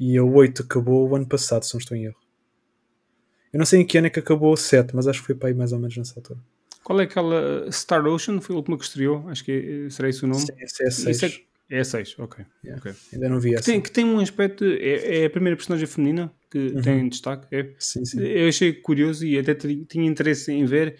e 0.00 0.16
a 0.18 0.22
8 0.24 0.62
acabou 0.62 1.08
o 1.08 1.16
ano 1.16 1.26
passado, 1.26 1.64
se 1.64 1.74
não 1.74 1.78
estou 1.80 1.96
em 1.96 2.04
erro. 2.06 2.16
Eu 3.52 3.58
não 3.58 3.66
sei 3.66 3.80
em 3.80 3.86
que 3.86 3.96
ano 3.98 4.06
é 4.06 4.10
que 4.10 4.18
acabou 4.20 4.52
o 4.52 4.56
7, 4.56 4.94
mas 4.94 5.06
acho 5.08 5.20
que 5.20 5.26
foi 5.26 5.34
para 5.34 5.48
aí 5.48 5.54
mais 5.54 5.72
ou 5.72 5.78
menos 5.78 5.96
nessa 5.96 6.18
altura. 6.18 6.38
Qual 6.84 7.00
é 7.00 7.04
aquela 7.04 7.70
Star 7.72 8.06
Ocean? 8.06 8.40
Foi 8.40 8.54
a 8.54 8.58
última 8.58 8.76
que 8.78 8.84
estreou? 8.84 9.28
Acho 9.28 9.44
que 9.44 9.86
é, 9.86 9.90
será 9.90 10.08
esse 10.08 10.24
o 10.24 10.28
nome? 10.28 10.40
Sim, 10.40 10.52
esse 10.60 10.82
é 10.82 10.86
a 10.86 10.90
6. 10.90 11.16
Isso 11.22 11.24
é, 11.70 11.76
é 11.76 11.80
a 11.80 11.84
6, 11.84 12.14
ok. 12.18 12.44
Yeah. 12.64 12.80
ok. 12.80 12.92
Ainda 13.12 13.28
não 13.28 13.40
vi 13.40 13.50
Que 13.50 13.56
essa. 13.56 13.64
tem, 13.64 13.80
que 13.80 13.90
tem 13.90 14.04
um 14.04 14.20
aspecto. 14.20 14.64
É, 14.64 15.22
é 15.22 15.24
a 15.26 15.30
primeira 15.30 15.56
personagem 15.56 15.86
feminina 15.86 16.32
que 16.50 16.58
Uhum. 16.58 16.80
tem 16.82 17.08
destaque. 17.08 17.46
É. 17.54 17.70
Sim, 17.78 18.04
sim. 18.04 18.20
Eu 18.22 18.48
achei 18.48 18.72
curioso 18.72 19.26
e 19.26 19.38
até 19.38 19.54
tinha 19.54 20.06
interesse 20.06 20.50
em 20.52 20.64
ver, 20.64 20.96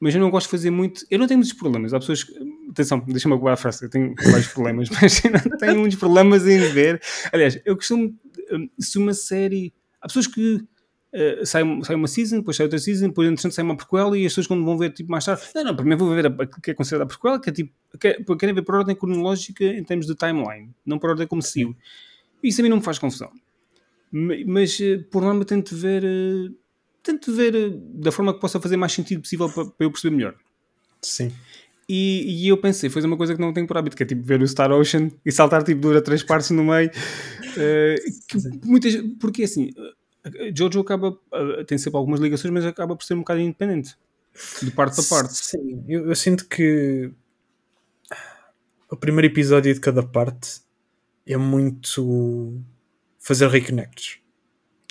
mas 0.00 0.14
eu 0.14 0.20
não 0.20 0.30
gosto 0.30 0.46
de 0.46 0.50
fazer 0.52 0.70
muito. 0.70 1.04
Eu 1.10 1.18
não 1.18 1.26
tenho 1.26 1.38
muitos 1.38 1.52
problemas. 1.56 1.92
Há 1.94 1.98
pessoas 2.00 2.24
que. 2.24 2.32
Atenção, 2.70 3.00
deixa-me 3.06 3.34
acabar 3.34 3.52
a 3.52 3.56
frase. 3.56 3.84
Eu 3.84 3.90
tenho 3.90 4.14
vários 4.16 4.46
problemas, 4.54 4.88
mas 4.90 5.24
eu 5.24 5.30
não 5.30 5.58
tenho 5.58 5.78
muitos 5.78 5.98
problemas 5.98 6.46
em 6.46 6.58
ver. 6.72 7.00
Aliás, 7.32 7.60
eu 7.64 7.76
costumo. 7.76 8.14
hum, 8.52 8.68
Se 8.78 8.98
uma 8.98 9.12
série. 9.14 9.72
Há 10.00 10.06
pessoas 10.08 10.26
que. 10.26 10.60
eh, 11.12 11.44
sai, 11.44 11.62
sai 11.82 11.96
uma 11.96 12.06
season, 12.08 12.36
depois 12.38 12.56
sai 12.56 12.64
outra 12.64 12.78
season, 12.78 13.08
depois 13.08 13.28
entretanto 13.28 13.52
sai 13.54 13.64
uma 13.64 13.76
prequela 13.76 14.16
e 14.16 14.24
as 14.24 14.32
pessoas 14.32 14.46
quando 14.46 14.64
vão 14.64 14.78
ver 14.78 14.92
tipo, 14.92 15.10
mais 15.10 15.24
tarde, 15.24 15.42
não, 15.54 15.64
não, 15.64 15.76
primeiro 15.76 16.04
vou 16.04 16.14
ver 16.14 16.26
a- 16.26 16.28
aquilo 16.44 16.62
que 16.62 16.70
é 16.70 16.74
considerado 16.74 17.02
a 17.02 17.06
prequela, 17.08 17.40
que 17.40 17.50
é 17.50 17.52
tipo, 17.52 17.72
que 18.00 18.08
é- 18.08 18.24
querem 18.38 18.54
ver 18.54 18.62
por 18.62 18.76
ordem 18.76 18.94
cronológica 18.96 19.64
em 19.64 19.82
termos 19.84 20.06
de 20.06 20.14
timeline, 20.14 20.70
não 20.86 20.98
por 20.98 21.10
ordem 21.10 21.26
como 21.26 21.42
saiu. 21.42 21.76
Isso 22.42 22.60
a 22.60 22.62
mim 22.62 22.70
não 22.70 22.76
me 22.78 22.82
faz 22.82 22.98
confusão. 22.98 23.30
Ma- 24.12 24.34
Mas 24.46 24.80
eh, 24.80 24.98
por 25.10 25.22
norma 25.22 25.44
tento 25.44 25.74
ver, 25.76 26.04
eh, 26.04 26.48
tento 27.02 27.34
ver 27.34 27.54
eh, 27.54 27.70
da 27.74 28.12
forma 28.12 28.34
que 28.34 28.40
possa 28.40 28.60
fazer 28.60 28.76
mais 28.76 28.92
sentido 28.92 29.22
possível 29.22 29.48
para, 29.48 29.64
para 29.66 29.86
eu 29.86 29.90
perceber 29.90 30.16
melhor. 30.16 30.34
Sim. 31.02 31.32
E, 31.88 32.44
e 32.44 32.48
eu 32.48 32.56
pensei, 32.56 32.88
foi 32.88 33.02
uma 33.02 33.16
coisa 33.16 33.34
que 33.34 33.40
não 33.40 33.52
tenho 33.52 33.66
por 33.66 33.76
hábito, 33.76 33.96
que 33.96 34.02
é 34.02 34.06
tipo 34.06 34.22
ver 34.22 34.40
o 34.40 34.46
Star 34.46 34.70
Ocean 34.70 35.10
e 35.26 35.32
saltar 35.32 35.62
tipo 35.64 35.80
dura 35.80 36.00
três 36.00 36.22
partes 36.22 36.50
no 36.50 36.64
meio. 36.64 36.90
Que 38.28 38.38
muitas, 38.64 38.94
porque 39.18 39.42
assim, 39.42 39.70
eh, 40.24 40.52
Jojo 40.54 40.80
acaba, 40.80 41.18
tem 41.66 41.78
sempre 41.78 41.96
algumas 41.96 42.20
ligações, 42.20 42.52
mas 42.52 42.64
acaba 42.64 42.94
por 42.94 43.04
ser 43.04 43.14
um 43.14 43.18
bocado 43.20 43.40
independente. 43.40 43.96
De 44.62 44.70
parte 44.70 44.94
para 44.94 45.04
parte. 45.04 45.34
Sim, 45.34 45.84
eu, 45.88 46.06
eu 46.06 46.14
sinto 46.14 46.46
que 46.46 47.10
o 48.90 48.96
primeiro 48.96 49.26
episódio 49.26 49.72
de 49.72 49.80
cada 49.80 50.02
parte 50.02 50.60
é 51.26 51.36
muito 51.36 52.60
fazer 53.18 53.48
reconnects. 53.48 54.18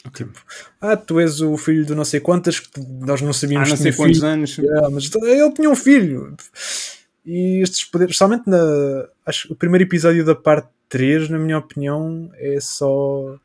Ok. 0.05 0.25
Ah, 0.79 0.95
tu 0.95 1.19
és 1.19 1.41
o 1.41 1.57
filho 1.57 1.85
de 1.85 1.93
não 1.93 2.05
sei 2.05 2.19
quantas 2.19 2.59
que 2.59 2.69
nós 2.79 3.21
não 3.21 3.33
sabíamos 3.33 3.69
não 3.69 3.75
que 3.77 3.83
sei 3.83 3.93
quantos 3.93 4.17
filho. 4.17 4.29
anos. 4.29 4.59
Ah, 4.81 4.89
mas 4.89 5.11
ele 5.13 5.51
tinha 5.53 5.69
um 5.69 5.75
filho. 5.75 6.35
E 7.25 7.61
estes 7.61 7.83
poderes, 7.83 8.17
somente 8.17 8.49
na. 8.49 8.57
Acho 9.25 9.47
que 9.47 9.53
o 9.53 9.55
primeiro 9.55 9.83
episódio 9.83 10.23
da 10.23 10.35
parte 10.35 10.69
3, 10.87 11.29
na 11.29 11.37
minha 11.37 11.57
opinião, 11.57 12.31
é 12.35 12.59
só. 12.61 13.37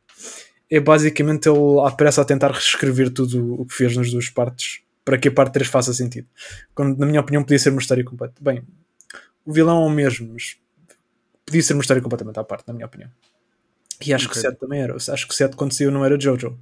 É 0.71 0.81
basicamente 0.81 1.49
ele 1.49 1.59
pressa 1.97 2.23
a 2.23 2.25
tentar 2.25 2.51
reescrever 2.51 3.11
tudo 3.11 3.61
o 3.61 3.67
que 3.67 3.75
fez 3.75 3.97
nas 3.97 4.11
duas 4.11 4.29
partes 4.31 4.81
para 5.05 5.19
que 5.19 5.29
a 5.29 5.33
parte 5.33 5.53
3 5.53 5.69
faça 5.69 5.93
sentido. 5.93 6.27
Quando, 6.75 6.97
na 6.99 7.05
minha 7.05 7.21
opinião, 7.21 7.43
podia 7.43 7.59
ser 7.59 7.71
uma 7.71 7.81
história 7.81 8.03
completa. 8.03 8.35
Bem, 8.41 8.63
o 9.45 9.53
vilão 9.53 9.83
é 9.83 9.87
o 9.87 9.91
mesmo, 9.91 10.33
mas 10.33 10.57
podia 11.45 11.63
ser 11.63 11.75
uma 11.75 11.83
história 11.83 12.03
completamente 12.03 12.39
à 12.39 12.45
parte, 12.45 12.67
na 12.67 12.75
minha 12.75 12.87
opinião. 12.87 13.11
E 14.07 14.13
acho 14.15 14.29
que 14.29 14.37
o 14.37 14.39
Ok. 14.39 14.51
7 14.51 14.59
também 14.61 14.81
era. 14.81 14.95
Acho 14.97 15.27
que 15.27 15.33
o 15.33 15.37
7 15.37 15.57
quando 15.57 15.73
saiu 15.73 15.91
não 15.91 16.05
era 16.05 16.19
Jojo. 16.21 16.59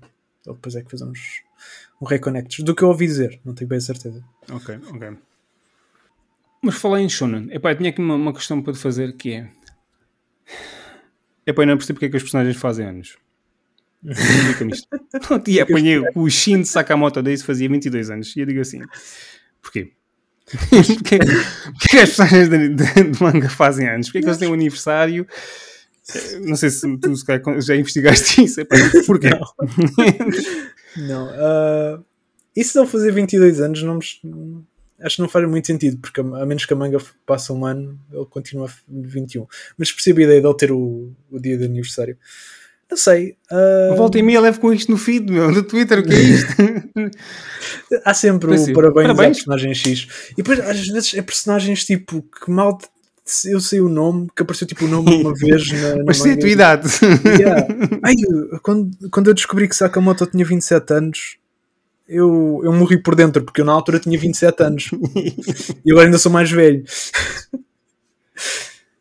Ele 0.47 0.55
depois 0.57 0.75
é 0.75 0.83
que 0.83 0.91
fez 0.91 1.03
uns, 1.03 1.43
um 2.01 2.07
reconnects. 2.07 2.65
Do 2.65 2.75
que 2.75 2.83
eu 2.83 2.89
ouvi 2.89 3.07
dizer, 3.07 3.41
não 3.45 3.55
tenho 3.55 3.69
bem 3.69 3.79
a 3.79 3.81
certeza. 3.81 4.23
Ok, 4.51 4.79
ok. 4.89 5.11
Mas 6.63 6.75
falei 6.77 7.05
em 7.05 7.09
Shonen. 7.09 7.49
Epá, 7.51 7.73
eu 7.73 7.77
tinha 7.77 7.91
aqui 7.91 8.01
uma, 8.01 8.15
uma 8.15 8.33
questão 8.33 8.63
para 8.63 8.73
te 8.73 8.79
fazer 8.79 9.17
que 9.17 9.33
é. 9.33 9.49
Epá, 11.47 11.63
eu 11.63 11.67
não 11.67 11.77
percebo 11.77 11.97
porque 11.97 12.07
é 12.07 12.11
que 12.11 12.17
os 12.17 12.23
personagens 12.23 12.57
fazem 12.57 12.87
anos. 12.87 13.17
Explica-me 14.05 14.73
isto. 14.73 14.89
Pronto, 15.27 15.49
e 15.49 15.61
apanhei 15.61 16.01
o 16.15 16.29
Shin 16.31 16.65
Sakamoto 16.65 17.23
desse 17.23 17.45
fazia 17.45 17.69
22 17.69 18.11
anos. 18.11 18.35
E 18.37 18.41
eu 18.41 18.47
digo 18.47 18.61
assim: 18.61 18.81
porquê? 19.61 19.93
Porquê, 20.69 21.19
porquê 21.19 21.89
que 21.89 21.97
as 21.99 22.09
personagens 22.17 22.49
de, 22.49 22.69
de- 22.71 23.11
de 23.13 23.23
manga 23.23 23.49
fazem 23.49 23.89
anos? 23.89 24.09
Porquê 24.09 24.21
que 24.21 24.27
eles 24.27 24.39
têm 24.39 24.49
um 24.49 24.55
aniversário? 24.55 25.27
Não 26.41 26.57
sei 26.57 26.71
se 26.71 26.97
tu 26.99 27.15
se 27.17 27.25
calhar, 27.25 27.61
já 27.61 27.77
investigaste 27.77 28.45
isso. 28.45 28.61
Porquê? 29.07 29.31
Não. 30.97 31.29
ah, 31.31 32.01
isso 32.55 32.75
de 32.75 32.81
ele 32.81 32.89
fazer 32.89 33.13
22 33.13 33.61
anos 33.61 33.83
não 33.83 33.95
me. 33.95 34.65
acho 35.01 35.17
que 35.17 35.23
não 35.23 35.29
faz 35.29 35.49
muito 35.49 35.67
sentido, 35.67 35.99
porque 35.99 36.21
a 36.21 36.25
menos 36.45 36.67
que 36.67 36.73
a 36.73 36.77
manga 36.77 36.99
passe 37.25 37.51
um 37.51 37.65
ano, 37.65 37.99
ele 38.13 38.27
continua 38.27 38.69
21. 38.89 39.47
Mas 39.79 39.91
percebo 39.91 40.21
a 40.21 40.25
ideia 40.25 40.41
de 40.41 40.47
ele 40.47 40.57
ter 40.57 40.71
o, 40.71 41.13
o 41.31 41.41
dia 41.41 41.57
de 41.57 41.65
aniversário. 41.65 42.19
Não 42.91 42.97
sei. 42.99 43.39
Uh... 43.51 43.97
Volta 43.97 44.19
e 44.19 44.23
meia 44.23 44.39
leve 44.39 44.61
com 44.61 44.71
isto 44.71 44.91
no 44.91 44.99
feed, 44.99 45.33
meu, 45.33 45.51
no 45.51 45.63
Twitter, 45.63 46.01
o 46.01 46.03
que 46.03 46.13
é 46.13 46.21
isto? 46.21 46.53
Há 48.05 48.13
sempre 48.13 48.55
o 48.55 48.73
parabéns, 48.75 49.07
parabéns. 49.07 49.37
personagem 49.39 49.75
X. 49.75 50.09
E 50.33 50.37
depois, 50.37 50.61
às 50.61 50.87
vezes, 50.87 51.15
é 51.15 51.23
personagens 51.23 51.87
tipo 51.87 52.21
que 52.23 52.51
mal 52.51 52.77
eu 53.47 53.61
sei 53.61 53.81
o 53.81 53.89
nome, 53.89 54.29
que 54.35 54.43
apareceu 54.43 54.67
tipo 54.67 54.85
o 54.85 54.89
nome 54.89 55.23
uma 55.23 55.33
vez 55.39 55.71
na, 55.71 56.05
Mas 56.05 56.19
sei 56.19 56.33
a 56.33 56.39
tua 56.39 56.49
idade. 56.49 56.89
Yeah. 57.39 57.67
Ai, 58.03 58.15
quando, 58.63 58.91
quando 59.11 59.29
eu 59.29 59.35
descobri 59.35 59.69
que 59.69 59.77
Sakamoto 59.77 60.27
tinha 60.27 60.45
27 60.45 60.93
anos, 60.93 61.37
eu, 62.09 62.61
eu 62.65 62.73
morri 62.73 62.99
por 63.03 63.15
dentro, 63.15 63.43
porque 63.43 63.61
eu 63.61 63.65
na 63.65 63.73
altura 63.73 64.01
tinha 64.01 64.19
27 64.19 64.63
anos 64.63 64.91
e 65.85 65.91
agora 65.91 66.07
ainda 66.07 66.19
sou 66.19 66.33
mais 66.33 66.51
velho. 66.51 66.85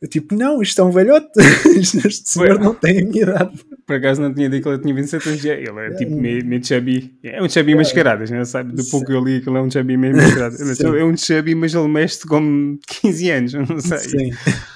Eu 0.01 0.07
tipo, 0.07 0.33
não, 0.33 0.63
isto 0.63 0.81
é 0.81 0.83
um 0.83 0.89
velhote, 0.89 1.29
este 1.77 2.27
senhor 2.27 2.59
não 2.59 2.73
tem 2.73 3.01
a 3.01 3.05
minha 3.05 3.21
idade. 3.21 3.51
Por 3.85 3.97
acaso 3.97 4.19
não 4.19 4.33
tinha 4.33 4.49
dito 4.49 4.63
que 4.63 4.69
ele 4.69 4.79
tinha 4.79 4.95
27 4.95 5.29
anos, 5.29 5.45
ele 5.45 5.79
é 5.79 5.91
tipo 5.91 6.15
meio, 6.15 6.43
meio 6.43 6.65
chubby, 6.65 7.13
é 7.21 7.39
um 7.39 7.47
chubby 7.47 7.75
mascarado, 7.75 8.25
né? 8.31 8.43
sabe? 8.43 8.73
Do 8.73 8.83
pouco 8.85 9.05
que 9.05 9.13
eu 9.13 9.23
li 9.23 9.41
que 9.41 9.47
ele 9.47 9.59
é 9.59 9.61
um 9.61 9.69
chubby 9.69 9.97
meio 9.97 10.15
mascarado. 10.17 10.55
É 10.97 11.03
um 11.03 11.15
chubby, 11.15 11.53
mas 11.53 11.75
ele 11.75 11.87
mexe 11.87 12.25
como 12.25 12.79
15 12.87 13.29
anos, 13.29 13.53
não 13.53 13.79
sei. 13.79 13.99
Sim, 13.99 14.31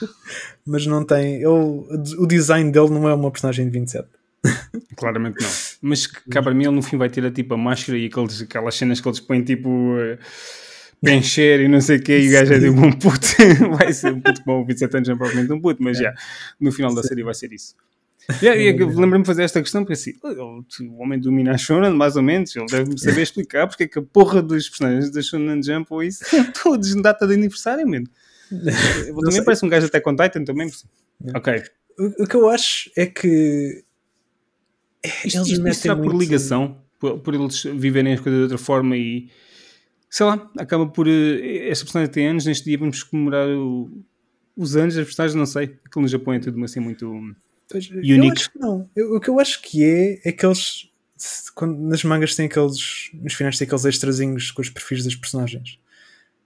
mas 0.63 0.85
não 0.85 1.03
tem, 1.03 1.37
ele, 1.37 1.47
o 1.47 2.27
design 2.27 2.71
dele 2.71 2.91
não 2.91 3.09
é 3.09 3.13
uma 3.15 3.31
personagem 3.31 3.65
de 3.65 3.71
27. 3.71 4.07
Claramente 4.95 5.41
não. 5.41 5.49
Mas 5.81 6.05
cá 6.05 6.43
para 6.43 6.53
mim 6.53 6.65
ele 6.65 6.75
no 6.75 6.83
fim 6.83 6.97
vai 6.97 7.09
ter 7.09 7.25
a, 7.25 7.31
tipo 7.31 7.55
a 7.55 7.57
máscara 7.57 7.97
e 7.97 8.05
aqueles, 8.05 8.43
aquelas 8.43 8.75
cenas 8.75 9.01
que 9.01 9.07
eles 9.07 9.19
põem 9.19 9.43
tipo 9.43 9.97
pencher 11.01 11.61
e 11.61 11.67
não 11.67 11.81
sei 11.81 11.97
o 11.97 12.03
que 12.03 12.17
e 12.17 12.29
o 12.29 12.31
gajo 12.31 12.53
é 12.53 12.59
tipo 12.59 12.79
um 12.79 12.91
puto. 12.91 13.27
vai 13.77 13.93
ser 13.93 14.13
um 14.13 14.21
puto 14.21 14.41
bom, 14.45 14.65
27 14.65 14.97
anos 14.97 15.09
é 15.09 15.15
propriamente 15.15 15.53
um 15.53 15.61
puto, 15.61 15.83
mas 15.83 15.97
já, 15.97 16.03
yeah, 16.03 16.21
no 16.59 16.71
final 16.71 16.93
da 16.93 17.03
série 17.03 17.23
vai 17.23 17.33
ser 17.33 17.51
isso. 17.53 17.75
Yeah, 18.41 18.59
yeah, 18.59 18.85
Lembro-me 18.85 19.21
de 19.21 19.27
fazer 19.27 19.43
esta 19.43 19.61
questão 19.61 19.83
porque 19.83 19.93
assim, 19.93 20.13
o 20.89 21.01
homem 21.01 21.19
domina 21.19 21.51
a 21.51 21.57
Shonen, 21.57 21.91
mais 21.91 22.15
ou 22.15 22.23
menos, 22.23 22.55
ele 22.55 22.65
deve 22.65 22.97
saber 22.97 23.21
explicar 23.21 23.67
porque 23.67 23.83
é 23.83 23.87
que 23.87 23.99
a 23.99 24.01
porra 24.01 24.41
dos 24.41 24.67
personagens 24.67 25.11
da 25.11 25.21
Shonen 25.21 25.61
Jump 25.61 25.87
ou 25.91 26.01
isso 26.01 26.25
todos 26.63 26.93
em 26.93 27.01
data 27.01 27.27
de 27.27 27.35
aniversário, 27.35 27.87
mano. 27.87 28.07
também 28.49 29.43
parece 29.43 29.65
um 29.65 29.69
gajo 29.69 29.85
até 29.85 29.99
com 29.99 30.15
Titan 30.15 30.43
também. 30.43 30.69
Ok. 31.35 31.63
O, 31.99 32.23
o 32.23 32.27
que 32.27 32.35
eu 32.35 32.49
acho 32.49 32.89
é 32.95 33.05
que 33.05 33.83
isto, 35.23 35.37
eles 35.37 35.49
isto, 35.49 35.73
será 35.73 35.95
por 35.95 36.15
ligação, 36.15 36.81
por, 36.99 37.19
por, 37.19 37.33
eles 37.35 37.63
viverem 37.63 38.13
as 38.13 38.19
coisas 38.19 38.39
de 38.39 38.43
outra 38.43 38.57
forma 38.57 38.97
e 38.97 39.29
sei 40.15 40.25
lá, 40.25 40.49
acaba 40.57 40.87
por. 40.87 41.07
Uh, 41.07 41.69
esta 41.69 41.83
personagem 41.83 42.13
tem 42.13 42.27
anos, 42.27 42.45
neste 42.45 42.63
dia 42.63 42.77
vamos 42.77 43.03
comemorar 43.03 43.49
o, 43.49 43.91
os 44.55 44.77
anos 44.77 44.95
das 44.95 45.05
personagens, 45.05 45.35
não 45.35 45.45
sei. 45.45 45.77
Aquilo 45.83 46.03
no 46.03 46.07
Japão 46.07 46.33
é 46.33 46.39
tudo 46.39 46.63
assim 46.63 46.79
muito 46.79 47.35
pois, 47.69 47.89
unique. 47.89 48.27
Eu 48.27 48.31
acho 48.31 48.51
que 48.51 48.59
não. 48.59 48.89
Eu, 48.95 49.15
o 49.15 49.19
que 49.19 49.29
eu 49.29 49.39
acho 49.41 49.61
que 49.61 49.83
é 49.83 50.21
é 50.23 50.31
que 50.31 50.45
eles. 50.45 50.89
Quando, 51.53 51.77
nas 51.79 52.01
mangas 52.05 52.33
tem 52.33 52.45
aqueles. 52.45 53.11
Nos 53.13 53.33
finais 53.33 53.57
tem 53.57 53.65
aqueles 53.65 53.83
extrazinhos 53.83 54.51
com 54.51 54.61
os 54.61 54.69
perfis 54.69 55.03
das 55.03 55.15
personagens 55.15 55.79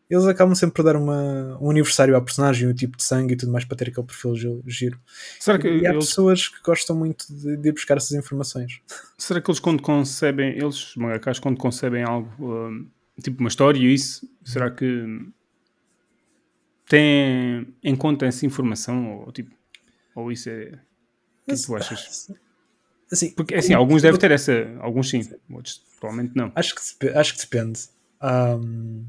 eles 0.09 0.25
acabam 0.25 0.55
sempre 0.55 0.75
por 0.75 0.83
dar 0.83 0.95
uma, 0.95 1.57
um 1.61 1.69
aniversário 1.69 2.15
à 2.15 2.21
personagem, 2.21 2.67
o 2.67 2.73
tipo 2.73 2.97
de 2.97 3.03
sangue 3.03 3.35
e 3.35 3.37
tudo 3.37 3.51
mais 3.51 3.63
para 3.63 3.77
ter 3.77 3.89
aquele 3.89 4.07
perfil 4.07 4.33
giro. 4.65 4.99
Será 5.39 5.59
que 5.59 5.67
e 5.67 5.85
há 5.85 5.91
eles... 5.91 6.07
pessoas 6.07 6.47
que 6.47 6.59
gostam 6.63 6.95
muito 6.95 7.25
de, 7.29 7.55
de, 7.55 7.71
buscar 7.71 7.97
essas 7.97 8.13
informações. 8.13 8.81
Será 9.19 9.39
que 9.39 9.49
eles 9.51 9.59
quando 9.59 9.83
concebem, 9.83 10.57
eles, 10.57 10.95
mangakas, 10.95 11.37
quando 11.37 11.57
concebem 11.57 12.03
algo, 12.03 12.27
um, 12.39 12.87
tipo 13.19 13.39
uma 13.39 13.49
história 13.49 13.79
e 13.79 13.93
isso, 13.93 14.29
será 14.43 14.69
que 14.69 15.27
têm 16.87 17.67
em 17.83 17.95
conta 17.95 18.25
essa 18.25 18.45
informação 18.45 19.19
ou 19.19 19.31
tipo, 19.31 19.55
ou 20.15 20.31
isso 20.31 20.49
é... 20.49 20.79
O 21.43 21.45
que, 21.45 21.51
é 21.51 21.55
tu 21.55 21.75
achas? 21.75 22.31
Assim, 23.11 23.31
Porque 23.31 23.55
assim, 23.55 23.73
alguns 23.73 24.01
devem 24.01 24.19
ter 24.19 24.31
essa, 24.31 24.53
alguns 24.79 25.09
sim, 25.09 25.21
outros 25.49 25.81
provavelmente 25.99 26.35
não. 26.35 26.51
Acho 26.55 26.75
que, 26.75 27.09
acho 27.09 27.33
que 27.35 27.41
depende. 27.41 27.81
Um, 28.21 29.05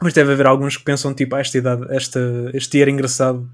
mas 0.00 0.12
deve 0.12 0.32
haver 0.32 0.46
alguns 0.46 0.76
que 0.76 0.84
pensam, 0.84 1.12
tipo, 1.14 1.34
ah, 1.34 1.40
esta 1.40 1.58
idade, 1.58 1.86
esta, 1.94 2.20
este 2.54 2.72
dia 2.72 2.82
era 2.82 2.90
engraçado 2.90 3.50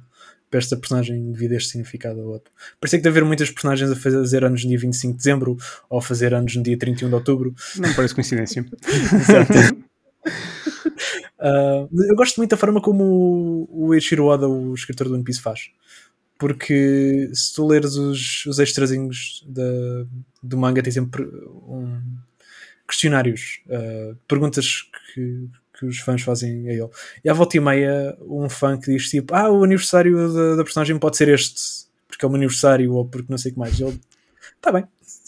para 0.54 0.60
esta 0.60 0.76
personagem 0.76 1.32
devido 1.32 1.50
a 1.50 1.56
este 1.56 1.70
significado 1.70 2.20
ou 2.20 2.28
outro. 2.28 2.52
Parecia 2.80 2.96
que 2.96 3.02
deve 3.02 3.18
haver 3.18 3.26
muitas 3.26 3.50
personagens 3.50 3.90
a 3.90 3.96
fazer 3.96 4.44
anos 4.44 4.62
no 4.62 4.68
dia 4.68 4.78
25 4.78 5.12
de 5.12 5.18
dezembro 5.18 5.56
ou 5.90 5.98
a 5.98 6.02
fazer 6.02 6.32
anos 6.32 6.54
no 6.54 6.62
dia 6.62 6.78
31 6.78 7.08
de 7.08 7.14
outubro. 7.16 7.52
Não 7.74 7.92
parece 7.92 8.14
coincidência. 8.14 8.64
Exato. 9.12 9.52
uh, 11.40 11.88
eu 12.08 12.14
gosto 12.14 12.36
muito 12.36 12.50
da 12.50 12.56
forma 12.56 12.80
como 12.80 13.02
o, 13.02 13.88
o 13.88 13.94
Eiichiro 13.94 14.26
Oda, 14.26 14.48
o 14.48 14.72
escritor 14.74 15.08
do 15.08 15.14
One 15.14 15.24
Piece, 15.24 15.40
faz. 15.40 15.70
Porque 16.38 17.30
se 17.32 17.52
tu 17.52 17.66
leres 17.66 17.96
os, 17.96 18.46
os 18.46 18.60
extrazinhos 18.60 19.44
da, 19.48 20.06
do 20.40 20.56
manga, 20.56 20.84
tem 20.84 20.92
sempre 20.92 21.24
um, 21.66 22.00
questionários, 22.86 23.60
uh, 23.66 24.16
perguntas 24.28 24.88
que, 25.14 25.48
que 25.78 25.86
os 25.86 25.98
fãs 25.98 26.22
fazem 26.22 26.68
a 26.68 26.72
ele. 26.72 26.88
E 27.24 27.28
à 27.28 27.32
volta 27.32 27.56
e 27.56 27.60
meia, 27.60 28.16
um 28.22 28.48
fã 28.48 28.78
que 28.78 28.92
diz 28.92 29.08
tipo: 29.08 29.34
Ah, 29.34 29.50
o 29.50 29.64
aniversário 29.64 30.32
da, 30.32 30.56
da 30.56 30.64
personagem 30.64 30.98
pode 30.98 31.16
ser 31.16 31.28
este, 31.28 31.86
porque 32.08 32.24
é 32.24 32.28
o 32.28 32.30
meu 32.30 32.38
aniversário 32.38 32.92
ou 32.92 33.04
porque 33.04 33.30
não 33.30 33.38
sei 33.38 33.50
o 33.50 33.54
que 33.54 33.60
mais. 33.60 33.78
Ele, 33.78 33.98
tá 34.60 34.72
bem. 34.72 34.84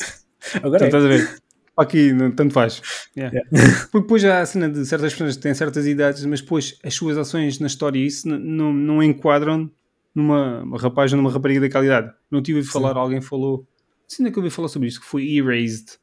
Agora 0.62 0.86
então, 0.86 1.00
é. 1.00 1.02
estás 1.02 1.04
a 1.04 1.08
ver? 1.08 1.42
Aqui, 1.76 2.12
não, 2.12 2.30
tanto 2.30 2.54
faz. 2.54 2.80
Yeah. 3.14 3.36
Yeah. 3.36 3.84
Porque 3.92 4.06
depois 4.06 4.24
há 4.24 4.40
a 4.40 4.46
cena 4.46 4.66
de 4.66 4.86
certas 4.86 5.12
pessoas 5.12 5.36
que 5.36 5.42
têm 5.42 5.52
certas 5.52 5.86
idades, 5.86 6.24
mas 6.24 6.40
depois 6.40 6.78
as 6.82 6.94
suas 6.94 7.18
ações 7.18 7.58
na 7.58 7.66
história 7.66 7.98
isso 7.98 8.26
não, 8.26 8.72
não 8.72 9.02
enquadram 9.02 9.70
numa 10.14 10.64
rapaz 10.78 11.12
ou 11.12 11.18
numa 11.18 11.30
rapariga 11.30 11.60
da 11.60 11.68
qualidade. 11.68 12.10
Não 12.30 12.40
tive 12.40 12.60
a 12.60 12.64
falar, 12.64 12.94
Sim. 12.94 12.98
alguém 12.98 13.20
falou. 13.20 13.66
Sim, 14.08 14.26
é 14.26 14.30
que 14.30 14.38
eu 14.38 14.42
ouvi 14.42 14.54
falar 14.54 14.68
sobre 14.68 14.88
isso, 14.88 15.00
que 15.00 15.06
foi 15.06 15.36
Erased 15.36 15.98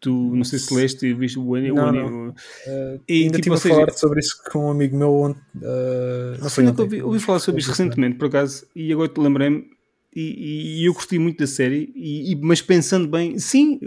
Tu 0.00 0.10
não 0.10 0.44
sei 0.44 0.58
se 0.60 0.72
leste 0.72 1.06
e 1.06 1.14
viste 1.14 1.38
o 1.38 1.54
anime. 1.54 1.74
Não, 1.74 1.92
não. 1.92 2.28
Uh, 2.28 3.00
e 3.08 3.24
ainda 3.24 3.40
tipo, 3.40 3.54
estive 3.54 3.74
a 3.74 3.76
falar 3.76 3.92
sobre 3.92 4.20
isso 4.20 4.40
com 4.50 4.66
um 4.66 4.70
amigo 4.70 4.96
meu 4.96 5.12
ontem. 5.12 5.40
Uh, 5.56 6.40
não 6.40 6.48
sei, 6.48 6.66
ouvi, 6.68 7.02
ouvi 7.02 7.18
falar 7.18 7.40
sobre 7.40 7.60
isso 7.60 7.70
recentemente, 7.70 8.16
por 8.16 8.28
acaso, 8.28 8.64
e 8.76 8.92
agora 8.92 9.08
te 9.08 9.20
lembrei-me. 9.20 9.66
E, 10.14 10.80
e, 10.80 10.84
eu 10.86 10.94
gostei 10.94 11.18
muito 11.18 11.38
da 11.38 11.46
série, 11.46 11.92
e, 11.94 12.32
e, 12.32 12.36
mas 12.36 12.62
pensando 12.62 13.06
bem, 13.06 13.38
sim, 13.38 13.78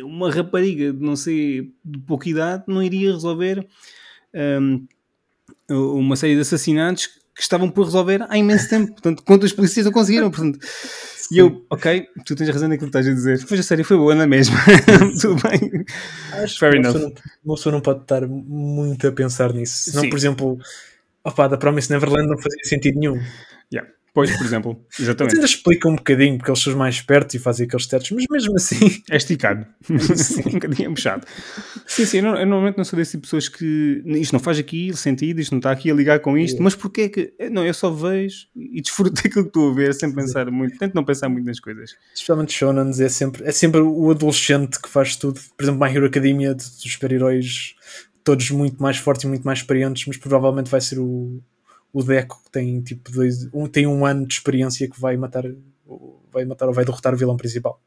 uma 0.00 0.30
rapariga 0.30 0.92
de 0.92 1.00
não 1.00 1.14
sei 1.14 1.72
de 1.84 1.98
pouca 2.00 2.28
idade 2.28 2.64
não 2.66 2.82
iria 2.82 3.12
resolver 3.12 3.64
um, 4.34 4.86
uma 5.68 6.16
série 6.16 6.34
de 6.34 6.40
assassinatos 6.40 7.06
que 7.34 7.42
estavam 7.42 7.70
por 7.70 7.84
resolver 7.84 8.24
há 8.28 8.36
imenso 8.36 8.68
tempo. 8.68 8.92
Portanto, 8.92 9.22
quanto 9.22 9.44
os 9.44 9.52
polícias 9.52 9.84
não 9.84 9.92
conseguiram. 9.92 10.30
Portanto, 10.30 10.58
e 11.32 11.38
eu, 11.38 11.64
ok, 11.70 12.06
tu 12.26 12.36
tens 12.36 12.48
razão 12.50 12.68
naquilo 12.68 12.90
que 12.90 12.98
estás 12.98 13.08
a 13.08 13.14
dizer. 13.14 13.46
Mas 13.50 13.60
a 13.60 13.62
série 13.62 13.82
foi 13.82 13.96
boa 13.96 14.14
na 14.14 14.26
mesma. 14.26 14.56
Tudo 15.20 15.36
bem. 15.42 15.84
Acho 16.32 16.58
Fair 16.58 16.72
que 16.72 16.78
uma 16.78 16.92
pessoa, 16.92 17.02
não, 17.02 17.14
uma 17.44 17.54
pessoa, 17.54 17.72
não, 17.72 17.80
pode 17.80 18.02
estar 18.02 18.26
muito 18.28 19.06
a 19.06 19.12
pensar 19.12 19.52
nisso. 19.52 19.90
Senão, 19.90 20.02
Sim. 20.02 20.10
por 20.10 20.16
exemplo, 20.16 20.58
opa, 21.24 21.48
da 21.48 21.56
Promise 21.56 21.90
Neverland 21.90 22.28
não 22.28 22.36
fazia 22.36 22.64
sentido 22.64 22.98
nenhum. 22.98 23.18
Yeah. 23.72 23.90
Pois, 24.14 24.30
por 24.36 24.44
exemplo, 24.44 24.84
exatamente. 25.00 25.34
Ainda 25.34 25.46
explica 25.46 25.88
um 25.88 25.96
bocadinho, 25.96 26.36
porque 26.36 26.50
eles 26.50 26.62
são 26.62 26.76
mais 26.76 26.96
espertos 26.96 27.34
e 27.34 27.38
fazem 27.38 27.66
aqueles 27.66 27.86
testes, 27.86 28.10
mas 28.12 28.24
mesmo 28.30 28.56
assim. 28.56 29.02
É 29.10 29.16
esticado. 29.16 29.66
sim, 30.16 30.42
um 30.46 30.52
bocadinho 30.52 30.94
puxado. 30.94 31.26
Sim, 31.86 32.04
sim, 32.04 32.18
eu, 32.18 32.26
eu, 32.26 32.46
normalmente 32.46 32.76
não 32.76 32.84
sou 32.84 32.96
desse 32.96 33.12
tipo 33.12 33.22
de 33.22 33.26
pessoas 33.26 33.48
que. 33.48 34.02
Isto 34.06 34.32
não 34.32 34.40
faz 34.40 34.58
aqui 34.58 34.94
sentido, 34.94 35.40
isto 35.40 35.52
não 35.52 35.58
está 35.58 35.70
aqui 35.70 35.90
a 35.90 35.94
ligar 35.94 36.20
com 36.20 36.36
isto, 36.36 36.54
yeah. 36.54 36.64
mas 36.64 36.74
porquê 36.74 37.02
é 37.02 37.08
que. 37.08 37.34
Não, 37.50 37.64
eu 37.64 37.74
só 37.74 37.90
vejo 37.90 38.46
e 38.54 38.80
desfruto 38.80 39.22
daquilo 39.22 39.44
que 39.44 39.48
estou 39.48 39.70
a 39.70 39.74
ver 39.74 39.94
sem 39.94 40.14
pensar 40.14 40.50
muito. 40.50 40.78
Tento 40.78 40.94
não 40.94 41.04
pensar 41.04 41.28
muito 41.28 41.46
nas 41.46 41.60
coisas. 41.60 41.96
Especialmente 42.14 42.52
Shonans 42.52 43.00
é 43.00 43.08
sempre, 43.08 43.44
é 43.44 43.52
sempre 43.52 43.80
o 43.80 44.10
adolescente 44.10 44.80
que 44.80 44.88
faz 44.88 45.16
tudo. 45.16 45.40
Por 45.56 45.64
exemplo, 45.64 45.80
My 45.80 45.94
Hero 45.94 46.06
Academia, 46.06 46.54
dos 46.54 46.66
super-heróis 46.80 47.74
todos 48.24 48.50
muito 48.50 48.80
mais 48.80 48.96
fortes 48.96 49.24
e 49.24 49.26
muito 49.26 49.42
mais 49.42 49.58
experientes, 49.58 50.06
mas 50.06 50.16
provavelmente 50.16 50.70
vai 50.70 50.80
ser 50.80 50.98
o, 50.98 51.42
o 51.92 52.02
Deco 52.02 52.42
que 52.44 52.50
tem 52.50 52.80
tipo 52.80 53.10
dois, 53.10 53.48
um, 53.52 53.66
tem 53.66 53.86
um 53.86 54.06
ano 54.06 54.26
de 54.26 54.34
experiência 54.34 54.88
que 54.88 55.00
vai 55.00 55.16
matar 55.16 55.44
vai 56.32 56.44
matar 56.44 56.66
ou 56.66 56.74
vai 56.74 56.84
derrotar 56.84 57.12
o 57.14 57.16
vilão 57.16 57.36
principal. 57.36 57.80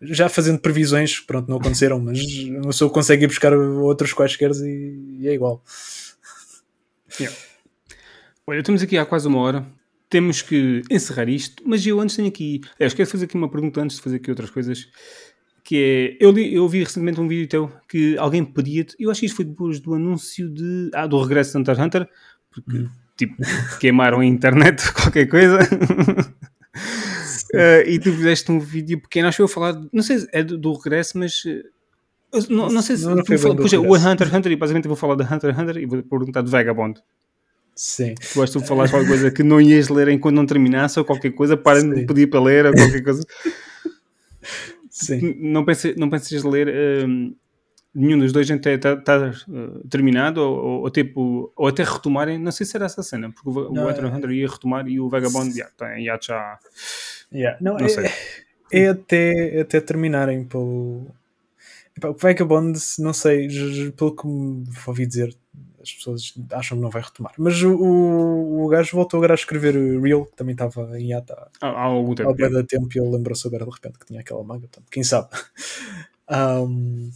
Já 0.00 0.28
fazendo 0.28 0.58
previsões, 0.58 1.20
pronto, 1.20 1.48
não 1.48 1.58
aconteceram, 1.58 2.00
mas 2.00 2.18
a 2.58 2.66
pessoa 2.66 2.90
consegue 2.90 3.24
ir 3.24 3.28
buscar 3.28 3.52
outros 3.54 4.12
quaisquer 4.12 4.50
e, 4.50 5.18
e 5.20 5.28
é 5.28 5.34
igual. 5.34 5.62
Yeah. 7.20 7.36
Olha, 8.46 8.60
estamos 8.60 8.82
aqui 8.82 8.98
há 8.98 9.06
quase 9.06 9.28
uma 9.28 9.38
hora. 9.38 9.66
Temos 10.08 10.42
que 10.42 10.82
encerrar 10.90 11.28
isto, 11.28 11.62
mas 11.64 11.86
eu 11.86 12.00
antes 12.00 12.16
tenho 12.16 12.28
aqui. 12.28 12.60
É, 12.78 12.86
eu 12.86 12.90
quero 12.90 13.08
fazer 13.08 13.26
aqui 13.26 13.36
uma 13.36 13.50
pergunta 13.50 13.80
antes 13.80 13.96
de 13.96 14.02
fazer 14.02 14.16
aqui 14.16 14.30
outras 14.30 14.50
coisas. 14.50 14.88
Que 15.64 16.16
é. 16.20 16.24
Eu, 16.24 16.30
li, 16.32 16.54
eu 16.54 16.68
vi 16.68 16.82
recentemente 16.82 17.20
um 17.20 17.28
vídeo 17.28 17.48
teu 17.48 17.72
que 17.88 18.16
alguém 18.18 18.44
pedia-te. 18.44 18.96
Eu 18.98 19.10
acho 19.10 19.20
que 19.20 19.26
isto 19.26 19.36
foi 19.36 19.44
depois 19.44 19.80
do 19.80 19.94
anúncio 19.94 20.48
de, 20.48 20.90
ah, 20.94 21.06
do 21.06 21.20
regresso 21.20 21.52
de 21.52 21.58
Hunter 21.58 21.74
x 21.74 21.84
Hunter 21.84 22.08
porque 22.52 22.78
hum. 22.78 22.88
tipo, 23.16 23.34
queimaram 23.80 24.20
a 24.20 24.24
internet, 24.24 24.82
qualquer 24.92 25.26
coisa. 25.26 25.58
uh, 27.54 27.88
e 27.88 27.98
tu 27.98 28.12
fizeste 28.12 28.52
um 28.52 28.60
vídeo 28.60 29.00
pequeno, 29.00 29.28
acho 29.28 29.36
que 29.36 29.42
eu 29.42 29.48
falar, 29.48 29.80
não 29.92 30.02
sei, 30.02 30.26
é 30.32 30.42
do, 30.42 30.58
do 30.58 30.72
regresso, 30.74 31.18
mas 31.18 31.42
uh, 31.44 31.62
Não, 32.50 32.68
não 32.68 32.82
sei 32.82 32.96
se. 32.96 33.04
Não, 33.04 33.16
não 33.16 33.24
fala, 33.24 33.54
o 33.54 33.96
Hunter 33.96 34.34
Hunter, 34.34 34.52
e 34.52 34.56
basicamente 34.56 34.86
vou 34.86 34.96
falar 34.96 35.16
de 35.16 35.24
Hunter 35.24 35.58
Hunter 35.58 35.76
e 35.78 35.86
vou 35.86 36.02
perguntar 36.02 36.42
de 36.42 36.50
Vagabond. 36.50 37.00
Sim. 37.74 38.14
Tu 38.14 38.38
vais 38.38 38.50
tu 38.50 38.60
falar 38.60 38.90
qualquer 38.90 39.08
coisa 39.08 39.30
que 39.30 39.42
não 39.42 39.58
ias 39.58 39.88
ler 39.88 40.08
enquanto 40.08 40.36
não 40.36 40.44
terminasse 40.44 40.98
ou 40.98 41.06
qualquer 41.06 41.30
coisa, 41.30 41.56
para 41.56 41.82
de 41.82 42.04
pedir 42.04 42.26
para 42.28 42.40
ler 42.40 42.66
ou 42.66 42.74
qualquer 42.74 43.02
coisa. 43.02 43.26
Sim. 44.92 45.36
Não 45.40 45.64
penses, 45.64 45.96
não 45.96 46.10
penses 46.10 46.44
ler 46.44 46.68
um, 47.08 47.34
nenhum 47.94 48.18
dos 48.18 48.30
dois 48.30 48.50
até 48.50 48.74
estar 48.74 48.96
tá, 48.96 49.18
tá, 49.18 49.34
uh, 49.48 49.88
terminado 49.88 50.42
ou, 50.42 50.82
ou, 50.82 50.90
tipo, 50.90 51.50
ou 51.56 51.66
até 51.66 51.82
retomarem. 51.82 52.38
Não 52.38 52.52
sei 52.52 52.66
se 52.66 52.76
era 52.76 52.84
essa 52.84 53.02
cena, 53.02 53.32
porque 53.32 53.48
o, 53.48 53.72
não, 53.72 53.86
o 53.86 53.88
Hunter 53.88 54.04
é... 54.04 54.08
Hunter 54.08 54.30
ia 54.32 54.48
retomar 54.48 54.86
e 54.86 55.00
o 55.00 55.08
Vagabond 55.08 55.56
já, 55.56 55.66
tá, 55.76 55.98
já, 55.98 56.18
já 56.20 56.58
Yeah. 57.32 57.58
Não, 57.60 57.76
não 57.76 57.86
é, 57.86 57.88
sei. 57.88 58.10
É 58.70 58.88
até, 58.88 59.60
até 59.60 59.80
terminarem 59.80 60.44
pelo. 60.44 61.06
o 62.04 62.12
Vagabond, 62.18 62.78
não 62.98 63.12
sei, 63.12 63.48
pelo 63.96 64.14
que 64.14 64.26
me 64.26 64.64
ouvi 64.86 65.06
dizer, 65.06 65.34
as 65.82 65.92
pessoas 65.92 66.34
acham 66.52 66.78
que 66.78 66.82
não 66.82 66.90
vai 66.90 67.02
retomar. 67.02 67.34
Mas 67.36 67.62
o, 67.62 67.74
o, 67.74 68.64
o 68.64 68.68
gajo 68.68 68.96
voltou 68.96 69.18
agora 69.18 69.34
a 69.34 69.34
escrever 69.34 69.74
Real, 70.00 70.26
que 70.26 70.36
também 70.36 70.52
estava 70.52 70.98
em 70.98 71.12
ata 71.12 71.50
há, 71.60 71.68
há 71.68 71.82
algum 71.82 72.14
tempo. 72.14 72.30
Há 72.30 72.60
é. 72.60 72.62
tempo 72.62 72.88
e 72.94 72.98
ele 72.98 73.10
lembrou-se 73.10 73.46
agora 73.46 73.64
de 73.64 73.70
repente 73.70 73.98
que 73.98 74.06
tinha 74.06 74.20
aquela 74.20 74.42
manga, 74.42 74.60
portanto, 74.60 74.86
quem 74.90 75.02
sabe. 75.02 75.28
Um, 76.30 77.10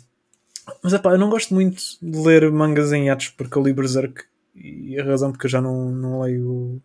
mas 0.82 0.92
é 0.92 0.98
pá, 0.98 1.12
eu 1.12 1.18
não 1.18 1.30
gosto 1.30 1.54
muito 1.54 1.80
de 2.02 2.18
ler 2.18 2.50
mangas 2.50 2.92
em 2.92 3.08
atos 3.08 3.28
porque 3.30 3.56
eu 3.56 3.62
li 3.62 3.72
Berserk 3.72 4.24
e 4.54 4.98
a 4.98 5.04
razão 5.04 5.30
porque 5.30 5.46
eu 5.46 5.50
já 5.50 5.60
não, 5.60 5.90
não 5.90 6.20
leio 6.20 6.82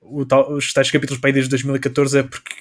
o 0.00 0.26
tal, 0.26 0.52
os 0.52 0.72
tais 0.72 0.90
capítulos 0.90 1.20
para 1.20 1.28
aí 1.28 1.32
desde 1.32 1.50
2014 1.50 2.18
é 2.18 2.22
porque 2.24 2.54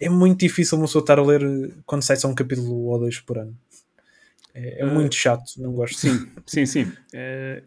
é 0.00 0.08
muito 0.08 0.40
difícil 0.40 0.78
uma 0.78 0.86
pessoa 0.86 1.02
estar 1.02 1.18
a 1.18 1.22
ler 1.22 1.74
quando 1.84 2.02
sai 2.02 2.16
só 2.16 2.28
um 2.28 2.34
capítulo 2.34 2.86
ou 2.86 2.98
dois 2.98 3.18
por 3.20 3.38
ano. 3.38 3.56
É, 4.54 4.82
é 4.82 4.86
uh, 4.86 4.94
muito 4.94 5.14
chato, 5.14 5.44
não 5.58 5.72
gosto. 5.72 5.98
Sim, 5.98 6.30
sim, 6.46 6.64
sim. 6.64 6.82
Uh, 6.82 7.62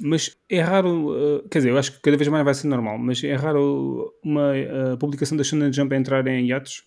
mas 0.00 0.36
é 0.50 0.60
raro, 0.60 1.38
uh, 1.38 1.48
quer 1.48 1.60
dizer, 1.60 1.70
eu 1.70 1.78
acho 1.78 1.92
que 1.92 2.00
cada 2.00 2.16
vez 2.16 2.28
mais 2.28 2.44
vai 2.44 2.52
ser 2.52 2.66
normal, 2.66 2.98
mas 2.98 3.22
é 3.22 3.34
raro 3.34 4.12
uma 4.22 4.52
publicação 4.98 5.38
da 5.38 5.44
Shonen 5.44 5.72
Jump 5.72 5.94
entrar 5.94 6.26
em 6.26 6.48
hiatos? 6.48 6.84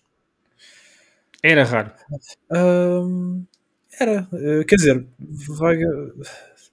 Era 1.42 1.64
raro. 1.64 1.90
era, 3.98 4.28
quer 4.68 4.76
dizer, 4.76 5.06
vai, 5.48 5.82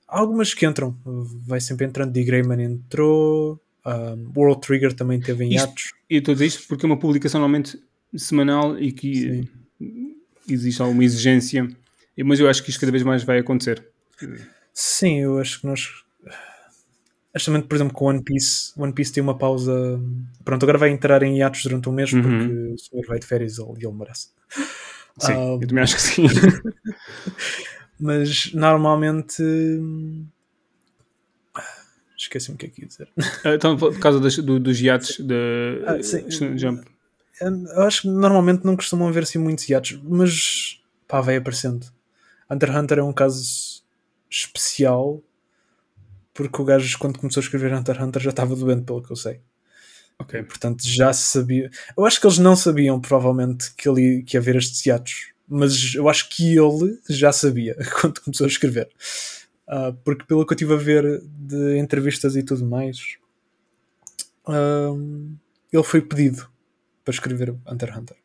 há 0.07 0.19
algumas 0.19 0.53
que 0.53 0.65
entram, 0.65 0.95
vai 1.45 1.61
sempre 1.61 1.85
entrando. 1.85 2.11
D. 2.11 2.23
Greyman 2.25 2.61
entrou, 2.61 3.59
um, 3.85 4.31
World 4.35 4.61
Trigger 4.61 4.93
também 4.93 5.19
teve 5.19 5.45
em 5.45 5.53
hiatos. 5.53 5.93
E 6.09 6.19
tudo 6.19 6.43
isto 6.43 6.67
porque 6.67 6.85
é 6.85 6.87
uma 6.87 6.99
publicação 6.99 7.39
normalmente 7.39 7.81
semanal 8.15 8.77
e 8.77 8.91
que 8.91 9.47
Sim. 9.79 10.15
existe 10.49 10.81
alguma 10.81 11.03
exigência, 11.03 11.67
mas 12.23 12.39
eu 12.39 12.49
acho 12.49 12.63
que 12.63 12.69
isto 12.69 12.79
cada 12.79 12.91
vez 12.91 13.03
mais 13.03 13.23
vai 13.23 13.39
acontecer. 13.39 13.85
Sim, 14.73 15.21
eu 15.21 15.39
acho 15.39 15.61
que 15.61 15.67
nós. 15.67 15.87
Justamente, 17.35 17.67
por 17.67 17.75
exemplo, 17.75 17.93
com 17.93 18.05
One 18.05 18.23
Piece, 18.23 18.71
One 18.75 18.93
Piece 18.93 19.13
tem 19.13 19.21
uma 19.21 19.37
pausa. 19.37 19.99
Pronto, 20.43 20.63
agora 20.63 20.77
vai 20.77 20.89
entrar 20.89 21.21
em 21.23 21.37
hiatos 21.37 21.63
durante 21.63 21.87
um 21.87 21.91
mês 21.91 22.11
uhum. 22.11 22.21
porque 22.21 22.73
o 22.73 22.77
senhor 22.77 23.05
vai 23.07 23.19
de 23.19 23.27
férias 23.27 23.57
e 23.57 23.61
ele 23.61 23.93
merece. 23.93 24.29
Sim, 25.19 25.33
um, 25.33 25.61
eu 25.61 25.67
também 25.67 25.83
acho 25.83 25.95
que 25.95 26.01
sim. 26.01 26.27
mas 27.99 28.53
normalmente 28.53 29.43
Esqueci-me 32.17 32.55
o 32.55 32.57
que 32.57 32.65
é 32.65 32.69
que 32.69 32.81
ia 32.81 32.87
dizer. 32.87 33.07
Ah, 33.43 33.53
então, 33.53 33.77
por 33.77 33.97
causa 33.99 34.19
das, 34.19 34.35
do, 34.37 34.59
dos 34.59 34.81
iates 34.81 35.19
de 35.19 35.83
ah, 35.85 36.57
Jump. 36.57 36.83
Eu 37.39 37.83
acho 37.83 38.01
que 38.01 38.07
normalmente 38.07 38.65
não 38.65 38.75
costumam 38.75 39.07
haver 39.07 39.21
assim 39.23 39.37
muitos 39.37 39.69
iates, 39.69 39.99
mas 40.03 40.81
pá, 41.07 41.21
vai 41.21 41.35
aparecendo. 41.35 41.85
Hunter 42.49 42.69
x 42.69 42.79
Hunter 42.79 42.99
é 42.99 43.03
um 43.03 43.13
caso 43.13 43.83
especial 44.29 45.21
porque 46.33 46.61
o 46.61 46.65
gajo, 46.65 46.99
quando 46.99 47.17
começou 47.17 47.41
a 47.41 47.43
escrever 47.43 47.73
Hunter 47.73 47.95
x 47.95 48.03
Hunter, 48.05 48.21
já 48.21 48.29
estava 48.29 48.55
doente, 48.55 48.83
pelo 48.83 49.01
que 49.01 49.11
eu 49.11 49.15
sei. 49.15 49.41
Ok. 50.19 50.43
Portanto, 50.43 50.83
já 50.87 51.11
sabia. 51.11 51.69
Eu 51.97 52.05
acho 52.05 52.21
que 52.21 52.27
eles 52.27 52.37
não 52.37 52.55
sabiam, 52.55 53.01
provavelmente, 53.01 53.73
que, 53.75 53.89
ele, 53.89 54.21
que 54.21 54.37
ia 54.37 54.39
haver 54.39 54.55
estes 54.55 54.85
hiatos, 54.85 55.33
mas 55.47 55.95
eu 55.95 56.07
acho 56.07 56.29
que 56.29 56.55
ele 56.55 56.99
já 57.09 57.31
sabia 57.31 57.75
quando 57.99 58.21
começou 58.21 58.45
a 58.45 58.47
escrever. 58.47 58.87
Uh, 59.67 59.93
porque 60.03 60.25
pelo 60.25 60.45
que 60.45 60.53
eu 60.53 60.55
estive 60.55 60.73
a 60.73 60.77
ver 60.77 61.21
de 61.23 61.77
entrevistas 61.77 62.35
e 62.35 62.43
tudo 62.43 62.65
mais, 62.65 63.17
uh, 64.47 65.37
ele 65.73 65.83
foi 65.83 66.01
pedido 66.01 66.47
para 67.03 67.13
escrever 67.13 67.55
Hunter 67.67 67.89
x 67.89 67.97
Hunter. 67.97 68.17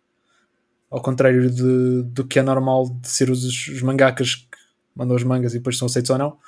Ao 0.93 1.01
contrário 1.01 1.51
de, 1.51 2.03
do 2.03 2.24
que 2.24 2.38
é 2.38 2.43
normal 2.43 2.88
de 3.01 3.09
ser 3.09 3.30
os, 3.30 3.43
os 3.45 3.80
mangakas 3.80 4.34
que 4.34 4.59
mandam 4.95 5.16
os 5.16 5.24
mangas 5.24 5.55
e 5.55 5.59
depois 5.59 5.78
são 5.78 5.86
aceitos 5.86 6.11
ou 6.11 6.18
não. 6.18 6.38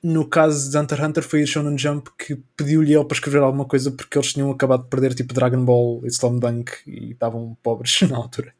No 0.00 0.24
caso 0.26 0.70
de 0.70 0.78
Hunter 0.78 0.98
x 0.98 1.08
Hunter 1.08 1.22
foi 1.24 1.42
a 1.42 1.46
Shonen 1.46 1.76
Jump 1.76 2.10
que 2.16 2.36
pediu-lhe 2.56 2.94
ele 2.94 3.04
para 3.04 3.16
escrever 3.16 3.42
alguma 3.42 3.64
coisa 3.64 3.90
porque 3.90 4.16
eles 4.16 4.32
tinham 4.32 4.50
acabado 4.52 4.84
de 4.84 4.88
perder 4.88 5.14
tipo 5.14 5.34
Dragon 5.34 5.64
Ball 5.64 6.00
e 6.04 6.08
Slam 6.08 6.38
Dunk 6.38 6.72
e 6.86 7.10
estavam 7.10 7.56
pobres 7.60 8.02
na 8.08 8.16
altura. 8.16 8.54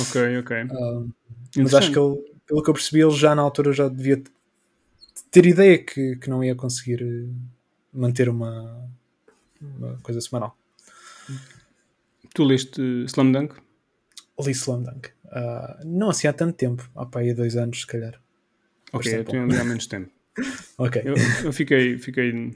Ok, 0.00 0.38
ok. 0.38 0.64
Uh, 0.64 1.12
mas 1.56 1.74
acho 1.74 1.92
que 1.92 1.98
ele, 1.98 2.16
pelo 2.46 2.62
que 2.62 2.70
eu 2.70 2.74
percebi, 2.74 3.02
ele 3.02 3.10
já 3.10 3.34
na 3.34 3.42
altura 3.42 3.72
já 3.72 3.88
devia 3.88 4.22
ter 5.30 5.46
ideia 5.46 5.78
que, 5.78 6.16
que 6.16 6.30
não 6.30 6.42
ia 6.42 6.54
conseguir 6.54 7.02
eh, 7.02 7.28
manter 7.92 8.28
uma, 8.28 8.88
uma 9.60 9.96
coisa 10.02 10.20
semanal. 10.20 10.56
Tu 12.34 12.44
leste 12.44 13.04
Slam 13.06 13.32
Dunk? 13.32 13.54
Li 14.40 14.52
Slam 14.52 14.82
Dunk. 14.82 15.08
Uh, 15.26 15.86
não 15.86 16.10
assim 16.10 16.26
há 16.26 16.32
tanto 16.32 16.54
tempo, 16.54 16.88
há 16.94 17.06
para 17.06 17.22
aí 17.22 17.34
dois 17.34 17.56
anos, 17.56 17.80
se 17.80 17.86
calhar. 17.86 18.20
Ok, 18.92 19.14
eu 19.14 19.24
tenho 19.24 19.44
há 19.44 19.64
menos 19.64 19.86
tempo. 19.86 20.10
ok. 20.78 21.02
Eu, 21.04 21.14
eu, 21.44 21.52
fiquei, 21.52 21.98
fiquei. 21.98 22.52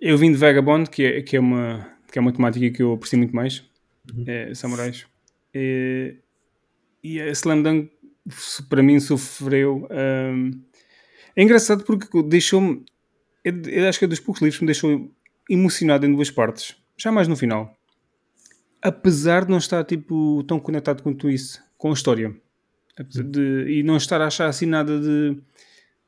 Eu 0.00 0.18
vim 0.18 0.32
de 0.32 0.38
Vagabond, 0.38 0.90
que 0.90 1.04
é, 1.04 1.22
que 1.22 1.36
é, 1.36 1.40
uma, 1.40 1.88
que 2.10 2.18
é 2.18 2.20
uma 2.20 2.32
temática 2.32 2.70
que 2.70 2.82
eu 2.82 2.92
aprecio 2.92 3.18
muito 3.18 3.34
mais. 3.34 3.64
Uhum. 4.14 4.24
É, 4.26 4.54
samurais. 4.54 5.06
E, 5.54 6.16
e 7.02 7.20
a 7.20 7.30
Slam 7.30 7.62
Dunk 7.62 7.90
para 8.68 8.82
mim 8.82 8.98
sofreu. 9.00 9.88
Um, 9.90 10.50
é 11.36 11.42
engraçado 11.42 11.84
porque 11.84 12.22
deixou-me. 12.22 12.84
Eu 13.44 13.88
acho 13.88 13.98
que 13.98 14.04
é 14.04 14.08
dos 14.08 14.20
poucos 14.20 14.40
livros 14.40 14.58
que 14.58 14.64
me 14.64 14.68
deixou 14.68 15.10
emocionado 15.48 16.06
em 16.06 16.12
duas 16.12 16.30
partes. 16.30 16.76
Já 16.96 17.12
mais 17.12 17.28
no 17.28 17.36
final. 17.36 17.76
Apesar 18.84 19.44
de 19.44 19.50
não 19.50 19.58
estar 19.58 19.82
tipo, 19.84 20.44
tão 20.44 20.60
conectado 20.60 21.02
quanto 21.02 21.30
isso 21.30 21.60
com 21.78 21.90
a 21.90 21.94
história. 21.94 22.34
De, 23.10 23.66
e 23.68 23.82
não 23.82 23.96
estar 23.96 24.20
a 24.20 24.26
achar 24.26 24.48
assim 24.48 24.66
nada 24.66 25.00
de. 25.00 25.36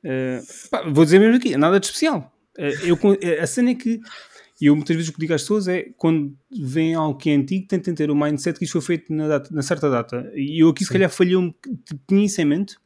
Uh, 0.04 0.68
pá, 0.70 0.82
vou 0.88 1.04
dizer 1.04 1.18
mesmo 1.18 1.36
aqui, 1.36 1.56
nada 1.56 1.80
de 1.80 1.86
especial. 1.86 2.32
Uh, 2.56 2.86
eu, 2.86 2.98
a 3.42 3.46
cena 3.46 3.70
é 3.70 3.74
que 3.74 4.00
e 4.60 4.66
eu 4.66 4.74
muitas 4.74 4.96
vezes 4.96 5.10
o 5.10 5.12
que 5.12 5.20
digo 5.20 5.34
às 5.34 5.42
pessoas 5.42 5.68
é 5.68 5.90
quando 5.96 6.34
vem 6.50 6.94
algo 6.94 7.18
que 7.18 7.28
é 7.28 7.34
antigo, 7.34 7.68
tentem 7.68 7.94
ter 7.94 8.10
o 8.10 8.16
mindset 8.16 8.58
que 8.58 8.64
isto 8.64 8.72
foi 8.72 8.96
feito 8.96 9.12
na, 9.12 9.28
data, 9.28 9.54
na 9.54 9.62
certa 9.62 9.90
data. 9.90 10.32
E 10.34 10.62
eu 10.62 10.70
aqui 10.70 10.80
Sim. 10.80 10.86
se 10.86 10.92
calhar 10.92 11.10
falhei 11.10 11.36
um 11.36 11.52
tinha 12.08 12.24
isso 12.24 12.40
em 12.40 12.46
mente, 12.46 12.76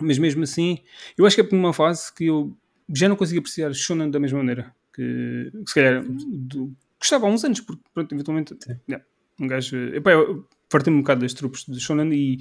mas 0.00 0.18
mesmo 0.18 0.42
assim, 0.42 0.78
eu 1.16 1.26
acho 1.26 1.36
que 1.36 1.42
é 1.42 1.44
por 1.44 1.54
uma 1.54 1.72
fase 1.72 2.12
que 2.14 2.26
eu 2.26 2.56
já 2.94 3.08
não 3.08 3.16
consigo 3.16 3.40
apreciar 3.40 3.74
Shonen 3.74 4.10
da 4.10 4.18
mesma 4.18 4.38
maneira. 4.38 4.74
Que, 4.94 5.50
que 5.52 5.68
se 5.68 5.74
calhar 5.74 6.02
do, 6.02 6.74
gostava 6.98 7.26
há 7.26 7.30
uns 7.30 7.44
anos, 7.44 7.60
porque 7.60 7.82
pronto, 7.92 8.14
eventualmente 8.14 8.56
yeah, 8.88 9.04
um 9.40 9.46
gajo. 9.46 9.76
Epá, 9.94 10.12
eu 10.12 10.46
fartei-me 10.70 10.98
um 10.98 11.02
bocado 11.02 11.20
das 11.20 11.34
trupes 11.34 11.64
de 11.66 11.80
Shonen 11.80 12.12
e. 12.12 12.36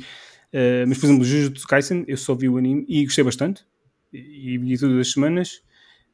Uh, 0.54 0.88
mas 0.88 0.98
por 0.98 1.08
exemplo, 1.08 1.26
Jujutsu 1.26 1.68
Kaisen, 1.68 2.06
eu 2.08 2.16
só 2.16 2.34
vi 2.34 2.48
o 2.48 2.58
anime 2.58 2.86
e 2.88 3.04
gostei 3.04 3.24
bastante. 3.24 3.66
E 4.14 4.58
vi 4.58 4.78
todas 4.78 4.98
as 4.98 5.12
semanas. 5.12 5.62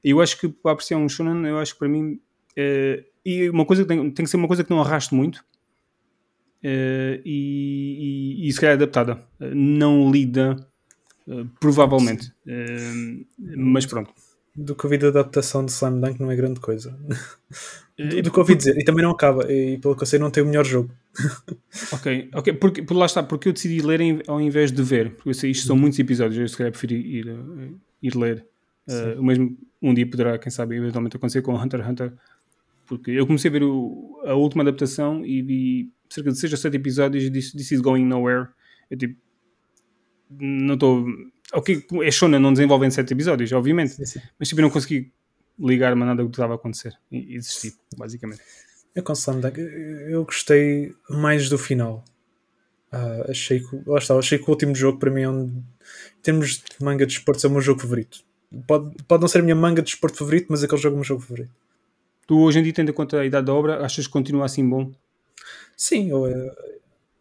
E 0.04 0.10
eu 0.10 0.20
acho 0.20 0.39
que 0.39 0.48
para 0.50 0.72
apreciar 0.72 0.98
um 0.98 1.08
Shonen, 1.08 1.48
eu 1.48 1.60
acho 1.60 1.74
que 1.74 1.80
para 1.80 1.89
mim 1.89 2.20
Uh, 2.52 3.04
e 3.24 3.50
uma 3.50 3.66
coisa 3.66 3.84
que 3.84 3.88
tem, 3.88 4.12
tem, 4.12 4.26
que 4.26 4.30
ser 4.30 4.38
uma 4.38 4.48
coisa 4.48 4.64
que 4.64 4.70
não 4.70 4.82
arraste 4.82 5.14
muito 5.16 5.38
uh, 5.38 7.22
e, 7.24 8.38
e, 8.44 8.48
e, 8.48 8.52
se 8.52 8.60
calhar 8.60 8.76
adaptada, 8.76 9.26
não 9.39 10.12
lida 10.12 10.56
provavelmente, 11.60 12.34
mas 13.38 13.86
pronto. 13.86 14.12
Do 14.64 14.76
que 14.76 14.86
ouvi 14.86 14.97
da 14.97 15.07
adaptação 15.07 15.66
de 15.66 15.72
Slam 15.72 15.99
Dunk 15.99 16.20
não 16.20 16.32
é 16.32 16.36
grande 16.36 16.59
coisa. 16.59 16.97
do, 17.97 18.22
do 18.22 18.32
que 18.32 18.39
ouvi 18.39 18.55
dizer, 18.55 18.78
e 18.78 18.84
também 18.84 19.03
não 19.03 19.12
acaba, 19.12 19.51
e 19.51 19.78
pelo 19.78 19.95
que 19.95 20.03
eu 20.03 20.07
sei, 20.07 20.20
não 20.20 20.30
tem 20.30 20.43
o 20.43 20.45
melhor 20.45 20.66
jogo. 20.66 20.91
ok, 21.91 22.30
ok, 22.34 22.53
porque, 22.53 22.82
por 22.82 22.95
lá 22.95 23.05
está, 23.05 23.24
porque 23.24 23.49
eu 23.49 23.53
decidi 23.53 23.82
ler 23.82 24.01
em, 24.01 24.22
ao 24.28 24.39
invés 24.39 24.72
de 24.72 24.84
ver, 24.84 25.12
porque 25.12 25.30
eu 25.30 25.34
sei, 25.34 25.51
isto 25.51 25.68
são 25.68 25.76
muitos 25.76 25.99
episódios, 25.99 26.39
eu 26.39 26.47
se 26.47 26.57
calhar 26.57 26.72
prefiro 26.72 26.93
ir, 26.93 27.26
ir 28.01 28.16
ler. 28.16 28.45
o 29.18 29.24
mesmo 29.24 29.57
um 29.82 29.93
dia 29.93 30.07
poderá, 30.07 30.38
quem 30.38 30.51
sabe, 30.51 30.76
eventualmente 30.76 31.18
acontecer 31.18 31.41
com 31.41 31.55
Hunter 31.55 31.80
x 31.80 31.89
Hunter 31.89 32.14
porque 32.91 33.12
eu 33.12 33.26
comecei 33.26 33.47
a 33.47 33.51
ver 33.53 33.64
o, 33.64 34.22
a 34.26 34.34
última 34.34 34.64
adaptação 34.64 35.26
e 35.26 35.41
vi 35.41 35.93
cerca 36.09 36.30
de 36.30 36.38
6 36.38 36.51
ou 36.51 36.57
7 36.57 36.76
episódios 36.76 37.24
e 37.24 37.30
disse 37.30 37.55
This 37.55 37.72
is 37.72 37.80
going 37.80 38.03
nowhere. 38.03 38.49
Eu 38.89 38.97
tipo, 38.97 39.16
não 40.30 40.74
estou. 40.74 41.05
Ok, 41.54 41.86
é 42.04 42.12
Shona, 42.12 42.39
não 42.39 42.54
desenvolvem 42.54 42.89
7 42.89 43.14
episódios, 43.14 43.52
obviamente, 43.52 43.93
sim, 43.93 44.06
sim. 44.06 44.22
mas 44.39 44.47
tipo, 44.47 44.62
eu 44.62 44.64
não 44.64 44.70
consegui 44.70 45.12
ligar-me 45.60 46.02
a 46.04 46.06
nada 46.06 46.24
do 46.24 46.30
que 46.30 46.36
estava 46.36 46.54
a 46.54 46.56
acontecer 46.56 46.93
e, 47.12 47.38
desisti, 47.38 47.76
basicamente. 47.97 48.41
Eu 48.95 49.04
eu 50.10 50.26
gostei 50.26 50.93
mais 51.10 51.49
do 51.49 51.58
final. 51.58 52.04
Uh, 52.91 53.32
achei 53.32 53.62
que, 53.62 53.82
lá 53.86 53.99
está, 53.99 54.16
achei 54.16 54.38
que 54.38 54.45
o 54.45 54.49
último 54.49 54.76
jogo 54.76 54.99
para 54.99 55.10
mim 55.10 55.22
é 55.22 55.30
um, 55.30 55.43
em 55.45 56.22
termos 56.22 56.58
de 56.58 56.84
manga 56.84 57.06
de 57.06 57.14
esportes 57.14 57.45
é 57.45 57.47
o 57.47 57.52
meu 57.52 57.62
jogo 57.62 57.80
favorito. 57.80 58.22
Pode, 58.68 58.91
pode 59.08 59.22
não 59.22 59.30
ser 59.30 59.39
a 59.39 59.43
minha 59.43 59.56
manga 59.56 59.82
de 59.82 59.89
esporte 59.89 60.18
favorito, 60.18 60.47
mas 60.49 60.62
aquele 60.62 60.82
jogo 60.82 60.95
é 60.95 60.95
o 60.95 60.99
meu 60.99 61.06
jogo 61.06 61.22
favorito. 61.22 61.52
Tu 62.28 62.38
hoje 62.38 62.60
em 62.60 62.64
dia, 62.64 62.74
tendo 62.74 62.89
em 62.91 62.93
conta 62.93 63.22
a 63.22 63.26
idade 63.26 63.47
da 63.47 63.54
obra, 63.54 63.86
achas 63.86 64.08
que 64.08 64.12
continua 64.12 64.45
assim 64.45 64.68
bom? 64.68 64.91
Sim, 65.78 66.10
eu, 66.10 66.28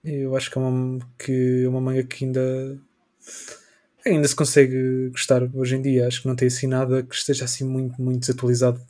eu 0.04 0.36
acho 0.36 0.50
que 0.50 0.58
é 0.58 0.60
uma, 0.60 0.98
que 1.16 1.62
é 1.64 1.68
uma 1.68 1.80
manga 1.80 2.02
que 2.02 2.24
ainda 2.24 2.76
ainda 4.04 4.26
se 4.26 4.34
consegue 4.34 5.08
gostar 5.10 5.42
hoje 5.54 5.76
em 5.76 5.82
dia. 5.82 6.06
Acho 6.06 6.22
que 6.22 6.28
não 6.28 6.36
tem 6.36 6.48
assim 6.48 6.66
nada 6.66 7.02
que 7.02 7.14
esteja 7.14 7.44
assim 7.44 7.64
muito, 7.64 8.00
muito 8.00 8.20
desatualizado. 8.20 8.80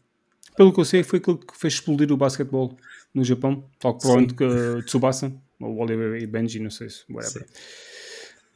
Pelo 0.57 0.73
que 0.73 0.81
eu 0.81 0.85
sei, 0.85 1.03
foi 1.03 1.19
aquilo 1.19 1.39
que 1.39 1.57
fez 1.57 1.75
explodir 1.75 2.11
o 2.13 2.17
basquetebol 2.17 2.77
no 3.15 3.25
Japão, 3.25 3.65
tal 3.79 3.95
que 3.95 4.01
provavelmente 4.01 4.35
que 4.35 4.85
Tsubasa, 4.85 5.33
ou 5.61 5.79
Oliver 5.79 6.21
e 6.21 6.27
Benji, 6.27 6.61
não 6.61 6.71
sei 6.71 6.89
se, 6.89 7.05
whatever. 7.11 7.47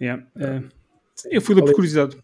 Yeah. 0.00 0.24
Uh, 0.36 0.68
eu 1.30 1.40
fui 1.40 1.54
lá 1.54 1.62
por 1.62 1.74
curiosidade. 1.74 2.16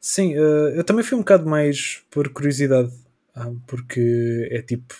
Sim, 0.00 0.36
uh, 0.36 0.68
eu 0.74 0.84
também 0.84 1.04
fui 1.04 1.16
um 1.16 1.20
bocado 1.20 1.46
mais 1.46 2.02
por 2.10 2.28
curiosidade, 2.30 2.92
uh, 3.36 3.60
porque 3.66 4.48
é 4.50 4.62
tipo, 4.62 4.94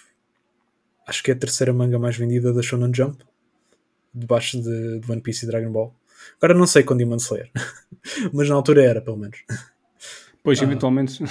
acho 1.07 1.23
que 1.23 1.31
é 1.31 1.35
a 1.35 1.39
terceira 1.39 1.73
manga 1.73 1.99
mais 1.99 2.17
vendida 2.17 2.53
da 2.53 2.63
Shonen 2.63 2.93
Jump, 2.95 3.25
debaixo 4.15 4.61
de, 4.61 5.01
de 5.01 5.11
One 5.11 5.21
Piece 5.21 5.45
e 5.45 5.49
Dragon 5.49 5.71
Ball. 5.71 5.95
Agora 6.41 6.59
não 6.59 6.67
sei 6.67 6.83
com 6.83 6.97
Demon 6.97 7.17
Slayer, 7.17 7.51
mas 8.33 8.49
na 8.49 8.55
altura 8.55 8.83
era, 8.83 9.01
pelo 9.01 9.17
menos. 9.17 9.39
Pois, 10.45 10.61
ah. 10.61 10.65
eventualmente. 10.65 11.23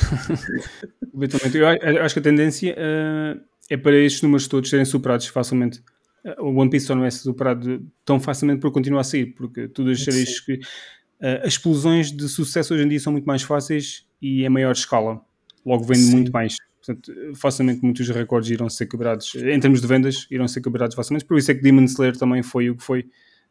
eventualmente. 1.14 1.58
Eu 1.58 2.04
acho 2.04 2.16
que 2.16 2.20
a 2.20 2.24
tendência 2.24 2.74
uh, 2.74 3.40
é 3.70 3.78
para 3.78 3.96
estes 3.96 4.24
números 4.24 4.48
todos 4.48 4.70
serem 4.70 4.86
superados 4.86 5.28
facilmente. 5.28 5.84
Uh, 6.26 6.44
o 6.44 6.56
One 6.60 6.70
Piece 6.70 6.88
só 6.88 6.96
não 6.96 7.06
é 7.06 7.12
superado 7.12 7.86
tão 8.04 8.20
facilmente 8.20 8.60
por 8.60 8.72
continuar 8.72 9.02
a 9.02 9.04
sair, 9.04 9.28
porque 9.28 9.68
tu 9.68 9.86
deixarias 9.86 10.40
que 10.40 10.54
uh, 10.54 11.42
as 11.44 11.54
explosões 11.54 12.12
de 12.12 12.28
sucesso 12.28 12.74
hoje 12.74 12.84
em 12.84 12.88
dia 12.88 13.00
são 13.00 13.12
muito 13.14 13.26
mais 13.26 13.44
fáceis 13.44 14.06
e 14.20 14.44
em 14.44 14.50
maior 14.50 14.72
escala. 14.72 15.22
Logo 15.64 15.84
vende 15.84 16.06
Sim. 16.06 16.12
muito 16.12 16.32
mais. 16.32 16.58
Portanto, 16.84 17.14
facilmente 17.36 17.82
muitos 17.82 18.10
recordes 18.10 18.50
irão 18.50 18.68
ser 18.68 18.88
quebrados. 18.88 19.36
Em 19.36 19.60
termos 19.60 19.80
de 19.80 19.88
vendas, 19.88 20.28
irão 20.30 20.48
ser 20.48 20.60
quebrados 20.60 20.96
facilmente. 20.96 21.24
Por 21.24 21.38
isso 21.38 21.50
é 21.50 21.54
que 21.54 21.62
Demon 21.62 21.86
Slayer 21.86 22.18
também 22.18 22.44
foi 22.44 22.70
o 22.70 22.76
que 22.76 22.84
foi 22.84 23.06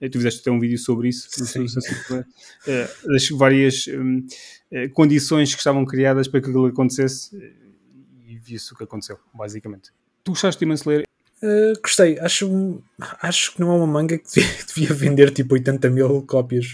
tu 0.09 0.19
fizeste 0.19 0.41
até 0.41 0.51
um 0.51 0.59
vídeo 0.59 0.79
sobre 0.79 1.09
isso, 1.09 1.29
uh, 2.11 3.09
das 3.13 3.29
várias 3.31 3.87
um, 3.89 4.19
uh, 4.19 4.91
condições 4.93 5.53
que 5.53 5.59
estavam 5.59 5.85
criadas 5.85 6.27
para 6.27 6.41
que 6.41 6.49
aquilo 6.49 6.67
acontecesse 6.67 7.37
e 8.27 8.37
viu-se 8.39 8.73
o 8.73 8.77
que 8.77 8.85
aconteceu, 8.85 9.19
basicamente. 9.33 9.91
Tu 10.25 10.33
gostaste 10.33 10.59
de 10.59 10.65
Demon 10.65 10.75
Slayer? 10.75 11.05
Uh, 11.43 11.81
gostei, 11.81 12.19
acho, 12.19 12.83
acho 13.21 13.55
que 13.55 13.61
não 13.61 13.73
é 13.73 13.77
uma 13.77 13.87
manga 13.87 14.19
que 14.19 14.41
devia, 14.75 14.95
vender 14.95 15.33
tipo 15.33 15.55
80 15.55 15.91
mil 15.91 16.23
cópias, 16.23 16.67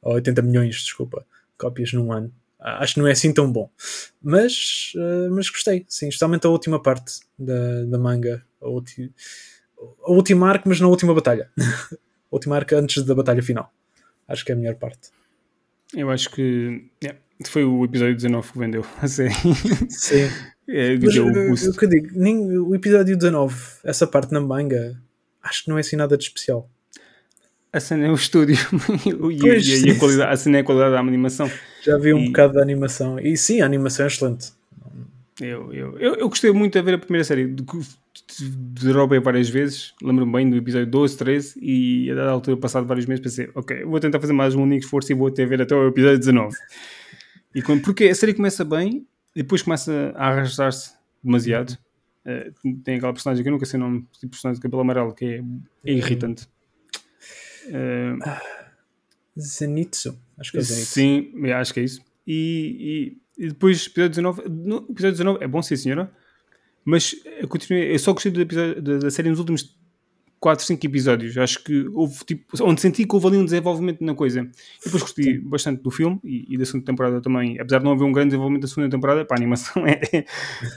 ou 0.00 0.14
80 0.14 0.42
milhões, 0.42 0.76
desculpa, 0.76 1.26
cópias 1.58 1.92
num 1.92 2.12
ano. 2.12 2.32
Acho 2.58 2.94
que 2.94 3.00
não 3.00 3.06
é 3.06 3.12
assim 3.12 3.32
tão 3.32 3.52
bom, 3.52 3.70
mas, 4.20 4.92
mas 5.30 5.48
gostei, 5.48 5.84
sim, 5.88 6.08
especialmente 6.08 6.46
a 6.46 6.50
última 6.50 6.82
parte 6.82 7.20
da, 7.38 7.84
da 7.84 7.98
manga, 7.98 8.44
a, 8.60 8.68
ulti, 8.68 9.12
a 9.78 10.10
última 10.10 10.48
arco, 10.48 10.68
mas 10.68 10.80
na 10.80 10.88
última 10.88 11.14
batalha. 11.14 11.48
última 12.30 12.56
arca 12.56 12.78
antes 12.78 13.02
da 13.04 13.14
batalha 13.14 13.42
final. 13.42 13.72
Acho 14.28 14.44
que 14.44 14.52
é 14.52 14.54
a 14.54 14.58
melhor 14.58 14.74
parte. 14.76 15.10
Eu 15.94 16.10
acho 16.10 16.30
que 16.30 16.84
yeah, 17.02 17.18
foi 17.46 17.64
o 17.64 17.84
episódio 17.84 18.14
19 18.14 18.52
que 18.52 18.58
vendeu 18.58 18.84
a 19.00 19.06
série. 19.06 19.34
Sim. 19.88 20.28
é, 20.68 20.96
Mas, 20.98 21.64
o, 21.64 21.70
o 21.70 21.76
que 21.76 21.84
eu 21.84 21.88
digo, 21.88 22.08
nem, 22.14 22.58
o 22.58 22.74
episódio 22.74 23.16
19, 23.16 23.54
essa 23.84 24.06
parte 24.06 24.32
na 24.32 24.40
manga, 24.40 25.00
acho 25.42 25.64
que 25.64 25.70
não 25.70 25.76
é 25.76 25.80
assim 25.80 25.96
nada 25.96 26.16
de 26.16 26.24
especial. 26.24 26.68
A 27.72 27.80
cena 27.80 28.06
é 28.06 28.10
o 28.10 28.14
estúdio 28.14 28.56
e, 29.04 29.38
pois, 29.38 29.66
e, 29.68 29.88
e 29.88 29.90
a, 29.90 29.98
qualidade, 29.98 30.32
a 30.32 30.36
cena 30.36 30.56
é 30.56 30.60
a 30.60 30.64
qualidade 30.64 30.92
da 30.92 31.00
animação. 31.00 31.50
Já 31.82 31.98
vi 31.98 32.14
um 32.14 32.20
e... 32.20 32.26
bocado 32.28 32.54
da 32.54 32.62
animação. 32.62 33.18
E 33.18 33.36
sim, 33.36 33.60
a 33.60 33.66
animação 33.66 34.04
é 34.04 34.08
excelente. 34.08 34.52
Eu, 35.40 35.72
eu, 35.74 35.98
eu, 35.98 36.14
eu 36.14 36.28
gostei 36.28 36.50
muito 36.52 36.72
de 36.72 36.82
ver 36.82 36.94
a 36.94 36.98
primeira 36.98 37.22
série. 37.22 37.54
Derrubei 38.44 39.20
várias 39.20 39.48
vezes, 39.48 39.94
lembro-me 40.02 40.32
bem 40.32 40.50
do 40.50 40.56
episódio 40.56 40.86
12, 40.86 41.16
13, 41.16 41.58
e 41.60 42.10
a 42.10 42.14
dada 42.14 42.30
altura, 42.30 42.56
passado 42.56 42.86
vários 42.86 43.06
meses, 43.06 43.22
pensei, 43.22 43.50
ok, 43.54 43.84
vou 43.84 43.98
tentar 44.00 44.20
fazer 44.20 44.32
mais 44.32 44.54
um 44.54 44.62
único 44.62 44.84
esforço 44.84 45.12
e 45.12 45.14
vou 45.14 45.28
até 45.28 45.46
ver 45.46 45.62
até 45.62 45.74
o 45.74 45.88
episódio 45.88 46.18
19. 46.18 46.56
E 47.54 47.62
quando, 47.62 47.82
porque 47.82 48.04
a 48.04 48.14
série 48.14 48.34
começa 48.34 48.64
bem, 48.64 49.06
depois 49.34 49.62
começa 49.62 50.12
a 50.16 50.28
arrastar-se 50.28 50.94
demasiado. 51.22 51.78
Uh, 52.26 52.82
tem 52.82 52.96
aquela 52.96 53.12
personagem 53.12 53.42
que 53.42 53.48
eu 53.48 53.52
nunca 53.52 53.66
sei 53.66 53.78
o 53.78 53.82
nome, 53.82 54.06
tipo 54.18 54.32
personagem 54.32 54.58
de 54.58 54.62
cabelo 54.62 54.82
amarelo, 54.82 55.14
que 55.14 55.24
é, 55.24 55.44
é 55.84 55.92
irritante. 55.92 56.48
Uh, 57.66 58.18
Zenitsu, 59.38 60.18
acho 60.38 60.52
que 60.52 60.58
é 60.58 60.60
Zenitsu. 60.60 60.92
Sim, 60.92 61.32
acho 61.52 61.72
que 61.72 61.80
é 61.80 61.84
isso. 61.84 62.00
E, 62.26 63.16
e, 63.38 63.44
e 63.44 63.48
depois, 63.48 63.86
episódio 63.86 64.10
19, 64.10 64.48
no 64.48 64.76
episódio 64.90 65.12
19 65.12 65.44
é 65.44 65.48
bom, 65.48 65.62
sim 65.62 65.76
senhora, 65.76 66.10
mas 66.86 67.16
eu, 67.40 67.48
continuei, 67.48 67.92
eu 67.92 67.98
só 67.98 68.12
gostei 68.12 68.30
do 68.30 68.40
episódio, 68.40 68.80
da, 68.80 68.98
da, 68.98 69.10
série 69.10 69.28
nos 69.28 69.40
últimos 69.40 69.76
4, 70.38 70.64
5 70.64 70.86
episódios. 70.86 71.36
Acho 71.36 71.64
que 71.64 71.88
houve 71.92 72.24
tipo, 72.24 72.44
onde 72.62 72.80
senti 72.80 73.04
que 73.04 73.12
houve 73.12 73.26
ali 73.26 73.36
um 73.38 73.44
desenvolvimento 73.44 74.04
na 74.04 74.14
coisa. 74.14 74.42
E 74.42 74.84
depois 74.84 75.02
gostei 75.02 75.34
Sim. 75.34 75.40
bastante 75.40 75.82
do 75.82 75.90
filme 75.90 76.20
e, 76.22 76.54
e, 76.54 76.56
da 76.56 76.64
segunda 76.64 76.84
temporada 76.84 77.20
também. 77.20 77.58
Apesar 77.58 77.78
de 77.78 77.84
não 77.84 77.90
haver 77.90 78.04
um 78.04 78.12
grande 78.12 78.28
desenvolvimento 78.28 78.62
da 78.62 78.68
segunda 78.68 78.88
temporada, 78.88 79.24
para 79.24 79.36
a 79.36 79.40
animação 79.40 79.82
é, 79.84 80.24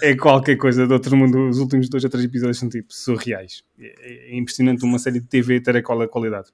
é 0.01 0.15
qualquer 0.15 0.55
coisa 0.55 0.87
de 0.87 0.93
outro 0.93 1.15
mundo. 1.15 1.47
Os 1.47 1.59
últimos 1.59 1.87
2 1.87 2.05
a 2.05 2.09
3 2.09 2.25
episódios 2.25 2.57
são 2.57 2.67
tipo 2.67 2.91
surreais. 2.91 3.63
É, 3.79 4.33
é 4.33 4.35
impressionante 4.35 4.83
uma 4.83 4.97
série 4.97 5.19
de 5.19 5.27
TV 5.27 5.61
ter 5.61 5.77
aquela 5.77 6.07
qualidade. 6.07 6.47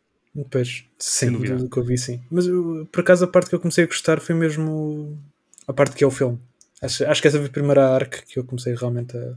Pois, 0.51 0.83
sem 0.99 1.31
dúvida. 1.31 1.55
Do 1.55 1.69
que 1.69 1.77
eu 1.77 1.83
vi, 1.85 1.97
sim. 1.97 2.19
Mas 2.29 2.45
por 2.91 2.99
acaso 2.99 3.23
a 3.23 3.27
parte 3.27 3.47
que 3.47 3.55
eu 3.55 3.59
comecei 3.61 3.85
a 3.85 3.87
gostar 3.87 4.19
foi 4.19 4.35
mesmo 4.35 5.17
a 5.65 5.71
parte 5.71 5.95
que 5.95 6.03
é 6.03 6.07
o 6.07 6.11
filme. 6.11 6.37
Acho, 6.81 7.05
acho 7.05 7.21
que 7.21 7.27
essa 7.27 7.37
foi 7.37 7.47
a 7.47 7.51
primeira 7.51 7.89
arc 7.89 8.25
que 8.25 8.37
eu 8.37 8.43
comecei 8.43 8.75
realmente 8.75 9.17
a, 9.17 9.35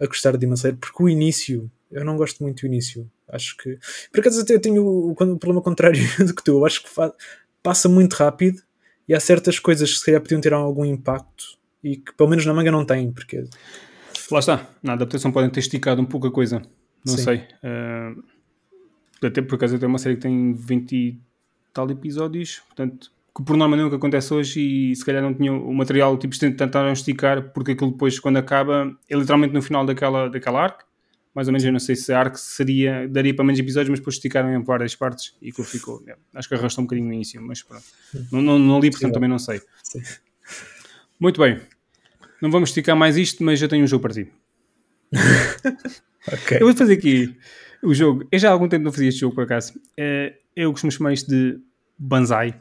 a 0.00 0.06
gostar 0.06 0.36
de 0.36 0.46
Slayer, 0.46 0.78
porque 0.78 1.02
o 1.02 1.08
início, 1.08 1.70
eu 1.90 2.04
não 2.04 2.16
gosto 2.16 2.42
muito 2.42 2.60
do 2.60 2.66
início. 2.66 3.10
Acho 3.28 3.56
que. 3.56 3.78
Por 4.10 4.20
acaso 4.20 4.40
até 4.40 4.58
tenho 4.58 4.84
o, 4.84 5.10
o 5.10 5.14
problema 5.14 5.62
contrário 5.62 6.00
do 6.24 6.34
que 6.34 6.44
tu. 6.44 6.52
Eu 6.52 6.66
acho 6.66 6.82
que 6.82 6.90
passa 7.62 7.88
muito 7.88 8.14
rápido 8.14 8.62
e 9.08 9.14
há 9.14 9.20
certas 9.20 9.58
coisas 9.58 9.90
que 9.90 9.98
se 9.98 10.06
calhar 10.06 10.20
podiam 10.20 10.40
ter 10.40 10.52
algum 10.52 10.84
impacto 10.84 11.58
e 11.82 11.96
que 11.96 12.12
pelo 12.12 12.30
menos 12.30 12.46
na 12.46 12.54
manga 12.54 12.70
não 12.70 12.84
tem, 12.84 13.10
porque. 13.10 13.44
Lá 14.30 14.38
está, 14.38 14.70
na 14.82 14.94
adaptação 14.94 15.32
podem 15.32 15.50
ter 15.50 15.60
esticado 15.60 16.00
um 16.00 16.06
pouco 16.06 16.26
a 16.26 16.32
coisa. 16.32 16.62
Não 17.04 17.16
Sim. 17.16 17.24
sei. 17.24 17.36
Uh, 17.62 18.22
até 19.26 19.42
por 19.42 19.56
acaso 19.56 19.78
tem 19.78 19.88
uma 19.88 19.98
série 19.98 20.16
que 20.16 20.22
tem 20.22 20.52
20 20.52 20.92
e 20.92 21.20
tal 21.72 21.90
episódios, 21.90 22.60
portanto 22.66 23.10
que 23.34 23.42
por 23.42 23.56
norma 23.56 23.76
não 23.76 23.84
é 23.84 23.86
o 23.86 23.90
que 23.90 23.96
acontece 23.96 24.32
hoje 24.34 24.60
e 24.60 24.96
se 24.96 25.04
calhar 25.04 25.22
não 25.22 25.32
tinham 25.32 25.66
o 25.66 25.74
material, 25.74 26.18
tipo, 26.18 26.38
tentaram 26.38 26.92
esticar 26.92 27.52
porque 27.52 27.72
aquilo 27.72 27.92
depois, 27.92 28.18
quando 28.18 28.36
acaba, 28.36 28.94
é 29.08 29.16
literalmente 29.16 29.54
no 29.54 29.62
final 29.62 29.86
daquela, 29.86 30.28
daquela 30.28 30.62
arc, 30.62 30.82
mais 31.34 31.48
ou 31.48 31.52
menos, 31.52 31.64
eu 31.64 31.72
não 31.72 31.80
sei 31.80 31.96
se 31.96 32.12
a 32.12 32.20
arc 32.20 32.36
seria, 32.36 33.08
daria 33.08 33.34
para 33.34 33.44
menos 33.44 33.58
episódios, 33.58 33.88
mas 33.88 34.00
depois 34.00 34.16
esticaram 34.16 34.52
em 34.54 34.62
várias 34.62 34.94
partes 34.94 35.34
e 35.40 35.48
aquilo 35.48 35.66
ficou, 35.66 36.02
é, 36.06 36.14
acho 36.34 36.46
que 36.46 36.54
arrastou 36.54 36.82
um 36.82 36.86
bocadinho 36.86 37.08
no 37.08 37.14
início, 37.14 37.40
mas 37.40 37.62
pronto. 37.62 37.84
Não, 38.30 38.42
não, 38.42 38.58
não 38.58 38.78
li, 38.78 38.90
portanto 38.90 39.08
Sim, 39.08 39.14
também 39.14 39.30
não 39.30 39.38
sei. 39.38 39.62
Sim. 39.82 40.02
Muito 41.18 41.40
bem. 41.40 41.58
Não 42.42 42.50
vamos 42.50 42.70
esticar 42.70 42.96
mais 42.96 43.16
isto, 43.16 43.42
mas 43.42 43.58
já 43.58 43.68
tenho 43.68 43.84
um 43.84 43.86
jogo 43.86 44.02
para 44.02 44.12
ti. 44.12 44.28
okay. 46.26 46.58
Eu 46.60 46.66
vou 46.66 46.76
fazer 46.76 46.94
aqui 46.94 47.34
o 47.82 47.94
jogo. 47.94 48.26
Eu 48.30 48.38
já 48.38 48.48
há 48.48 48.52
algum 48.52 48.68
tempo 48.68 48.84
não 48.84 48.92
fazia 48.92 49.08
este 49.08 49.20
jogo, 49.20 49.34
por 49.34 49.44
acaso. 49.44 49.72
Eh, 49.96 50.34
eu 50.56 50.70
costumo 50.72 50.90
chamar 50.90 51.12
isto 51.12 51.30
de 51.30 51.60
Banzai. 51.96 52.60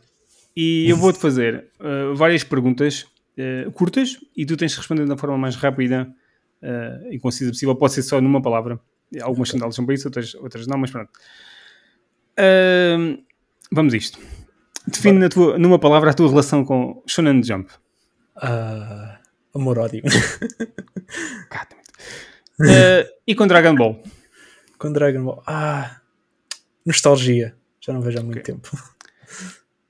E 0.56 0.89
eu 0.89 0.97
vou-te 0.97 1.20
fazer 1.20 1.66
uh, 1.80 2.16
várias 2.16 2.43
perguntas 2.43 3.08
uh, 3.38 3.72
curtas 3.72 4.18
e 4.36 4.45
tu 4.45 4.58
tens 4.58 4.72
de 4.72 4.78
responder 4.78 5.06
da 5.06 5.18
forma 5.18 5.38
mais 5.38 5.56
rápida 5.56 6.14
uh, 6.62 7.12
e 7.12 7.20
concisa 7.20 7.52
possível. 7.52 7.76
Pode 7.76 7.93
ser 7.93 8.04
só 8.04 8.20
numa 8.20 8.41
palavra. 8.41 8.80
Algumas 9.22 9.49
okay. 9.49 9.60
sandálias 9.60 9.76
são 9.76 9.86
para 9.86 9.95
isso, 9.95 10.08
outras, 10.08 10.36
outras 10.36 10.68
não, 10.68 10.78
mas 10.78 10.91
pronto. 10.91 11.10
Uh, 12.38 13.22
vamos 13.72 13.93
a 13.93 13.97
isto. 13.97 14.20
Define 14.88 15.20
na 15.20 15.30
tua, 15.30 15.58
numa 15.58 15.78
palavra 15.78 16.12
a 16.12 16.14
tua 16.14 16.30
relação 16.30 16.66
com 16.66 17.04
Shonen 17.06 17.43
Jump. 17.43 17.70
Uh, 18.38 19.22
Amor-ódio. 19.54 20.02
uh, 22.60 23.06
e 23.28 23.36
com 23.36 23.45
Dragon 23.47 23.76
Ball? 23.76 24.02
Com 24.78 24.93
Dragon 24.93 25.24
Ball. 25.24 25.43
Ah, 25.45 25.99
nostalgia. 26.86 27.56
Já 27.80 27.93
não 27.93 28.02
vejo 28.02 28.20
há 28.20 28.24
muito 28.24 28.39
okay. 28.39 28.54
tempo. 28.54 28.72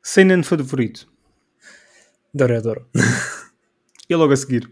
Seinen 0.01 0.43
favorito? 0.43 1.07
Doradoro. 2.33 2.87
e 4.09 4.15
logo 4.15 4.33
a 4.33 4.37
seguir? 4.37 4.69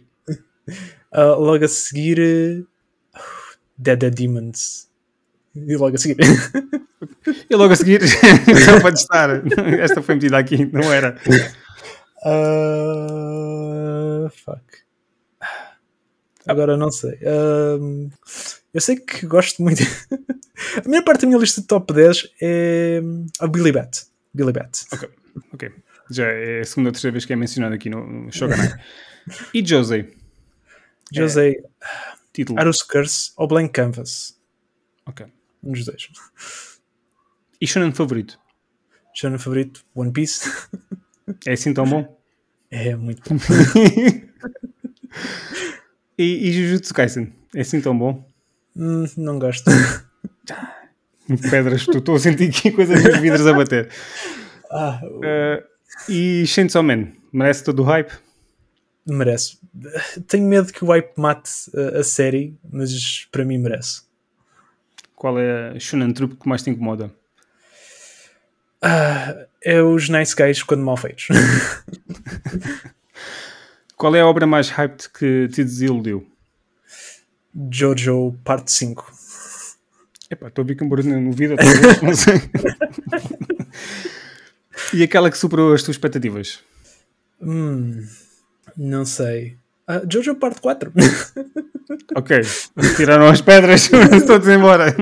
Uh, 1.14 1.36
logo 1.40 1.66
a 1.66 1.68
seguir. 1.68 2.20
Uh, 2.20 2.66
Dead 3.78 4.14
Demons. 4.14 4.90
E 5.56 5.76
logo 5.76 5.96
a 5.96 6.00
seguir. 6.00 6.18
e 7.50 7.56
logo 7.56 7.74
a 7.74 7.76
seguir. 7.76 8.02
Só 8.66 8.80
pode 8.82 9.00
estar. 9.00 9.30
Esta 9.80 10.02
foi 10.02 10.16
metida 10.16 10.38
aqui, 10.38 10.66
não 10.66 10.92
era. 10.92 11.18
Uh, 12.26 14.30
fuck. 14.30 14.62
Agora 16.48 16.78
não 16.78 16.92
sei. 16.92 17.14
Uh, 17.22 18.10
Eu 18.74 18.82
sei 18.82 18.98
que 18.98 19.26
gosto 19.26 19.62
muito. 19.64 19.84
a 20.84 20.88
minha 20.88 21.04
parte 21.04 21.22
da 21.22 21.28
minha 21.28 21.40
lista 21.40 21.62
de 21.62 21.68
top 21.68 21.94
10 21.94 22.28
é 22.42 23.02
a 23.40 23.48
Billy 23.48 23.72
Bat. 23.72 24.06
Billy 24.34 24.52
Bat. 24.54 24.86
Ok, 24.94 25.10
ok. 25.54 25.72
Já 26.12 26.26
é 26.26 26.62
a 26.62 26.66
segunda 26.66 26.90
ou 26.90 26.94
terceira 26.94 27.12
vez 27.12 27.26
que 27.26 27.34
é 27.34 27.36
mencionado 27.36 27.76
aqui 27.76 27.90
no, 27.90 28.06
no 28.06 28.32
Shogunai. 28.32 28.74
e 29.54 29.66
Jose? 29.66 30.08
Jose. 31.14 31.40
É, 31.40 31.64
título. 32.34 32.60
Arus 32.60 32.82
Curse 32.84 33.32
ou 33.38 33.48
Blank 33.48 33.72
Canvas. 33.74 34.40
Ok. 35.06 35.26
Um 35.64 35.72
dos 35.72 35.86
dois. 35.86 36.10
E 37.62 37.68
shonen 37.68 37.92
favorito? 37.92 38.40
Shonen 39.14 39.38
favorito, 39.38 39.84
One 39.94 40.12
Piece. 40.12 40.50
É 41.46 41.54
assim 41.54 41.74
tão 41.74 41.86
bom? 41.86 42.18
É, 42.72 42.96
muito 42.96 43.22
bom. 43.28 43.40
e, 46.18 46.50
e 46.50 46.52
Jujutsu 46.54 46.94
Kaisen? 46.94 47.34
É 47.56 47.62
assim 47.62 47.82
tão 47.82 47.98
bom? 47.98 48.26
Hum, 48.76 49.06
não 49.18 49.40
gosto. 49.40 49.70
Pedras, 51.52 51.88
estou 51.88 52.16
a 52.16 52.20
sentir 52.20 52.50
aqui 52.50 52.72
coisas 52.72 53.04
dos 53.04 53.20
vidros 53.20 53.46
a 53.46 53.54
bater. 53.54 53.90
Ah, 54.72 55.02
uh, 55.04 55.64
e 56.08 56.46
Chainsaw 56.46 56.84
Man? 56.84 57.14
Merece 57.32 57.64
todo 57.64 57.82
o 57.82 57.86
hype? 57.86 58.12
Merece. 59.06 59.58
Tenho 60.28 60.46
medo 60.48 60.72
que 60.72 60.84
o 60.84 60.88
hype 60.88 61.14
mate 61.18 61.50
a, 61.76 62.00
a 62.00 62.04
série, 62.04 62.58
mas 62.72 63.28
para 63.32 63.44
mim 63.44 63.58
merece. 63.58 64.04
Qual 65.16 65.40
é 65.40 65.72
a 65.76 65.80
Shonen 65.80 66.14
Troop 66.14 66.36
que 66.36 66.48
mais 66.48 66.62
te 66.64 66.70
incomoda? 66.70 67.12
Uh, 68.82 69.46
é 69.62 69.82
os 69.82 70.08
Nice 70.08 70.34
Guys 70.36 70.64
quando 70.64 70.84
mal 70.84 70.96
feitos. 70.96 71.28
Qual 73.98 74.16
é 74.16 74.22
a 74.22 74.26
obra 74.26 74.48
mais 74.48 74.70
hyped 74.70 75.10
que 75.10 75.50
te 75.50 75.62
desiludiu? 75.62 76.26
Jojo 77.70 78.34
Parte 78.46 78.72
5. 78.72 79.12
Epá, 80.32 80.48
estou 80.48 80.64
a 80.64 80.66
ver 80.66 80.76
que 80.76 80.84
um 80.86 80.90
barulho 80.90 81.20
no 81.20 81.34
vídeo, 81.34 81.58
talvez, 81.58 82.02
não 82.02 82.16
sei. 82.16 82.36
e 84.94 85.04
aquela 85.04 85.30
que 85.30 85.38
superou 85.38 85.74
as 85.74 85.84
tuas 85.84 85.96
expectativas? 85.96 86.60
Hum, 87.42 88.06
não 88.78 89.06
sei. 89.06 89.58
Uh, 89.88 90.06
Jojo 90.12 90.36
Parte 90.36 90.62
4. 90.62 90.92
ok, 92.16 92.42
tiraram 92.96 93.28
as 93.28 93.42
pedras, 93.42 93.90
estou 94.14 94.38
embora. 94.52 94.96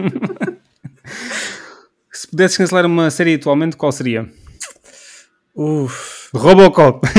Se 2.11 2.27
pudesses 2.27 2.57
cancelar 2.57 2.85
uma 2.85 3.11
série 3.11 3.35
atualmente, 3.35 3.75
qual 3.77 3.91
seria? 3.91 4.29
Uf. 5.55 6.29
Robocop. 6.33 7.07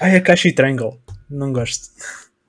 Ai, 0.00 0.16
a 0.16 0.20
Kashi 0.20 0.52
Triangle. 0.52 1.00
Não 1.28 1.52
gosto. 1.52 1.90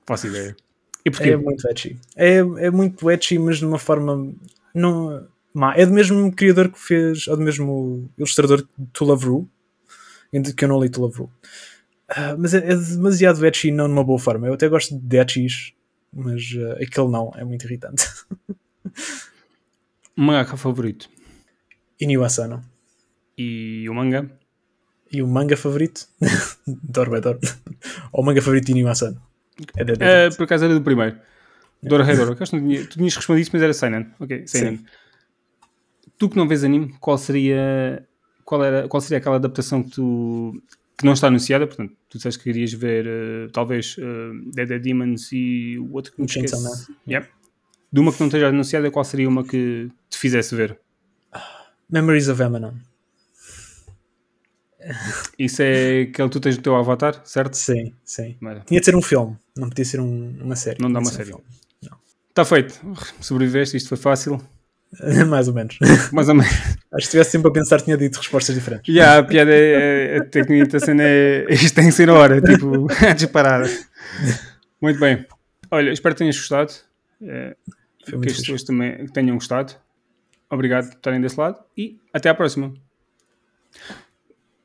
Faço 0.06 0.26
ideia. 0.26 0.56
E 1.04 1.10
porquê? 1.10 1.30
É 1.30 1.36
muito 1.36 1.68
etchy. 1.68 1.98
É, 2.16 2.36
é 2.38 2.70
muito 2.70 3.10
etchy, 3.10 3.38
mas 3.38 3.58
de 3.58 3.66
uma 3.66 3.78
forma. 3.78 4.34
Não, 4.74 5.26
má. 5.58 5.74
É 5.76 5.86
do 5.86 5.92
mesmo 5.92 6.32
criador 6.32 6.70
que 6.70 6.78
fez. 6.78 7.26
Ou 7.28 7.36
do 7.36 7.42
mesmo 7.42 8.10
ilustrador 8.16 8.62
de 8.62 8.86
To 8.92 9.04
Love 9.04 9.26
Ru. 9.26 9.48
Que 10.56 10.64
eu 10.64 10.68
não 10.68 10.80
li 10.80 10.90
To 10.90 11.02
Love 11.02 11.18
Ru. 11.18 11.30
Uh, 12.10 12.38
mas 12.38 12.54
é, 12.54 12.58
é, 12.58 12.76
demasiado 12.76 13.44
etchy, 13.44 13.70
não 13.70 13.88
numa 13.88 14.04
boa 14.04 14.18
forma. 14.18 14.46
Eu 14.46 14.54
até 14.54 14.68
gosto 14.68 14.96
de 14.96 15.18
etchys, 15.18 15.72
mas 16.12 16.42
uh, 16.52 16.82
aquele 16.82 17.08
não. 17.08 17.32
É 17.36 17.44
muito 17.44 17.64
irritante. 17.64 18.04
Mangaka 20.14 20.56
favorito? 20.56 21.10
Inio 22.00 22.24
Asano. 22.24 22.64
E 23.36 23.88
o 23.88 23.94
manga? 23.94 24.30
E 25.12 25.20
o 25.20 25.26
manga 25.26 25.56
favorito? 25.56 26.06
Dormedor. 26.66 27.38
Ou 28.12 28.22
o 28.22 28.24
manga 28.24 28.40
favorito 28.40 28.66
de 28.66 28.72
Inio 28.72 28.88
Asano? 28.88 29.20
É, 29.76 30.28
uh, 30.28 30.36
por 30.36 30.44
acaso 30.44 30.64
era 30.64 30.74
do 30.74 30.82
primeiro. 30.82 31.18
Dora 31.82 32.10
Hedora. 32.10 32.34
Tu 32.36 32.88
tinhas 32.88 33.16
respondido 33.16 33.42
isso, 33.42 33.50
mas 33.52 33.62
era 33.62 33.72
Seinen. 33.72 34.06
Ok, 34.18 34.46
Seinen. 34.46 34.78
Sim. 34.78 34.84
Tu 36.18 36.28
que 36.28 36.36
não 36.36 36.48
vês 36.48 36.64
anime, 36.64 36.94
qual 37.00 37.18
seria, 37.18 38.06
qual, 38.44 38.64
era, 38.64 38.88
qual 38.88 39.00
seria 39.00 39.18
aquela 39.18 39.36
adaptação 39.36 39.82
que 39.82 39.90
tu 39.90 40.62
que 40.98 41.04
não 41.04 41.12
está 41.12 41.26
anunciada, 41.26 41.66
portanto, 41.66 41.92
tu 42.08 42.16
disseste 42.16 42.38
que 42.38 42.44
querias 42.44 42.72
ver 42.72 43.06
uh, 43.06 43.50
talvez 43.52 43.98
uh, 43.98 44.50
Dead, 44.54 44.66
Dead 44.66 44.82
Demons 44.82 45.30
e 45.30 45.76
o 45.78 45.92
outro 45.92 46.10
que 46.10 46.20
me 46.22 46.26
esquece. 46.26 46.56
Yep 47.06 47.28
de 47.92 48.00
uma 48.00 48.12
que 48.12 48.20
não 48.20 48.26
esteja 48.26 48.48
anunciada, 48.48 48.90
qual 48.90 49.04
seria 49.04 49.28
uma 49.28 49.42
que 49.42 49.90
te 50.10 50.18
fizesse 50.18 50.54
ver? 50.54 50.78
Memories 51.88 52.28
of 52.28 52.42
Emanon. 52.42 52.74
Isso 55.38 55.62
é 55.62 56.02
aquele 56.02 56.28
que 56.28 56.32
tu 56.32 56.40
tens 56.40 56.56
no 56.56 56.62
teu 56.62 56.76
avatar, 56.76 57.20
certo? 57.24 57.54
Sim, 57.54 57.94
sim. 58.04 58.36
Mara. 58.38 58.60
Tinha 58.66 58.80
de 58.80 58.84
ser 58.84 58.94
um 58.94 59.02
filme, 59.02 59.36
não 59.56 59.68
podia 59.68 59.84
ser 59.84 60.00
um, 60.00 60.36
uma 60.42 60.56
série. 60.56 60.80
Não 60.80 60.92
dá 60.92 60.98
uma 60.98 61.10
série. 61.10 61.32
Um 61.32 61.40
Está 62.28 62.44
feito. 62.44 62.78
Sobreviveste, 63.20 63.78
isto 63.78 63.88
foi 63.88 63.96
fácil. 63.96 64.38
Mais 65.28 65.48
ou 65.48 65.54
menos. 65.54 65.78
Mais 66.12 66.28
ou 66.28 66.34
menos. 66.34 66.52
Acho 66.92 66.98
que 66.98 67.04
se 67.04 67.10
tivesse 67.10 67.30
sempre 67.32 67.48
a 67.48 67.52
pensar, 67.52 67.80
tinha 67.80 67.96
dito 67.96 68.16
respostas 68.16 68.54
diferentes. 68.54 68.92
Yeah, 68.92 69.18
a 69.18 69.22
piada 69.24 69.52
é, 69.52 70.14
é, 70.14 70.18
a 70.18 70.24
técnica 70.24 70.66
da 70.66 70.80
cena 70.80 71.02
é. 71.02 71.46
Isto 71.50 71.74
tem 71.74 71.86
que 71.86 71.92
ser 71.92 72.08
a 72.08 72.14
hora, 72.14 72.40
tipo, 72.40 72.86
disparada. 73.14 73.68
Muito 74.80 74.98
bem. 74.98 75.26
Olha, 75.70 75.90
espero 75.90 76.14
que 76.14 76.20
tenhas 76.20 76.36
gostado. 76.36 76.72
É, 77.22 77.56
que 78.04 78.14
as 78.14 78.36
pessoas 78.38 78.62
também 78.62 79.06
tenham 79.08 79.36
gostado. 79.36 79.74
Obrigado 80.48 80.88
por 80.88 80.96
estarem 80.96 81.20
desse 81.20 81.38
lado 81.38 81.58
e 81.76 81.98
até 82.12 82.28
à 82.28 82.34
próxima. 82.34 82.72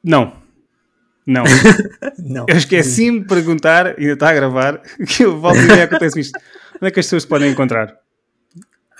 Não. 0.03 0.35
Não. 1.25 1.43
não. 2.19 2.45
Eu 2.47 2.57
esqueci-me 2.57 3.21
de 3.21 3.25
perguntar, 3.25 3.87
ainda 3.97 4.13
está 4.13 4.29
a 4.29 4.33
gravar, 4.33 4.81
que 5.07 5.23
eu 5.23 5.39
volto 5.39 5.59
e 5.59 5.81
acontece 5.81 6.19
isto. 6.19 6.39
Onde 6.75 6.87
é 6.87 6.91
que 6.91 6.99
as 6.99 7.05
pessoas 7.05 7.25
podem 7.25 7.51
encontrar? 7.51 7.95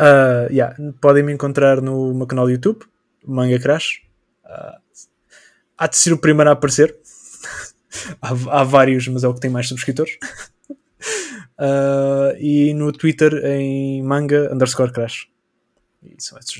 Uh, 0.02 0.52
yeah. 0.52 0.76
Podem 1.00 1.22
me 1.22 1.32
encontrar 1.32 1.80
no 1.80 2.12
meu 2.14 2.26
canal 2.26 2.46
do 2.46 2.52
YouTube, 2.52 2.80
Manga 3.24 3.60
Crash. 3.60 4.02
Uh, 4.44 5.06
há 5.78 5.88
de 5.88 5.96
ser 5.96 6.12
o 6.12 6.18
primeiro 6.18 6.50
a 6.50 6.54
aparecer. 6.54 6.98
há, 8.20 8.30
há, 8.30 8.64
vários, 8.64 9.08
mas 9.08 9.24
é 9.24 9.28
o 9.28 9.34
que 9.34 9.40
tem 9.40 9.52
mais 9.52 9.68
subscritores. 9.68 10.18
Uh, 11.60 12.34
e 12.42 12.74
no 12.74 12.92
Twitter 12.92 13.32
em 13.46 14.02
manga 14.02 14.52
underscore 14.52 14.92
crash. 14.92 15.28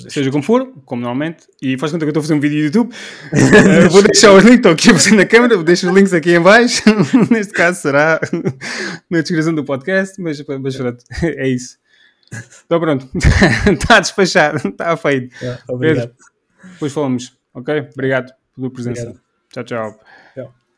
Seja 0.08 0.30
como 0.30 0.44
for, 0.44 0.72
como 0.86 1.02
normalmente, 1.02 1.48
e 1.60 1.76
faz 1.76 1.92
conta 1.92 2.06
que 2.06 2.10
eu 2.10 2.12
estou 2.12 2.20
a 2.20 2.24
fazer 2.24 2.36
um 2.36 2.40
vídeo 2.40 2.60
do 2.60 2.66
YouTube. 2.66 2.94
uh, 2.94 3.90
vou 3.90 4.04
deixar 4.04 4.34
os 4.34 4.44
links, 4.44 4.58
estou 4.58 4.72
aqui 4.72 4.92
a 4.92 4.94
fazer 4.94 5.16
na 5.16 5.26
câmera, 5.26 5.56
vou 5.56 5.64
deixar 5.64 5.88
os 5.88 5.96
links 5.96 6.14
aqui 6.14 6.36
em 6.36 6.40
baixo. 6.40 6.84
Neste 7.32 7.52
caso 7.52 7.82
será 7.82 8.22
na 9.10 9.22
descrição 9.22 9.56
do 9.56 9.64
podcast, 9.64 10.22
mas, 10.22 10.40
mas 10.46 10.76
pronto, 10.76 11.04
é 11.24 11.48
isso. 11.48 11.81
Então 12.66 12.80
pronto, 12.80 13.10
está 13.72 14.00
despachado, 14.00 14.58
está 14.70 14.96
feito. 14.96 15.36
É, 15.44 15.60
obrigado. 15.68 16.08
Pedro, 16.08 16.16
depois 16.74 16.94
falamos, 16.94 17.38
ok? 17.54 17.90
Obrigado 17.94 18.34
pela 18.56 18.70
presença. 18.72 19.02
Obrigado. 19.02 19.24
Tchau, 19.52 19.64
tchau. 19.64 19.92
tchau. 19.92 20.21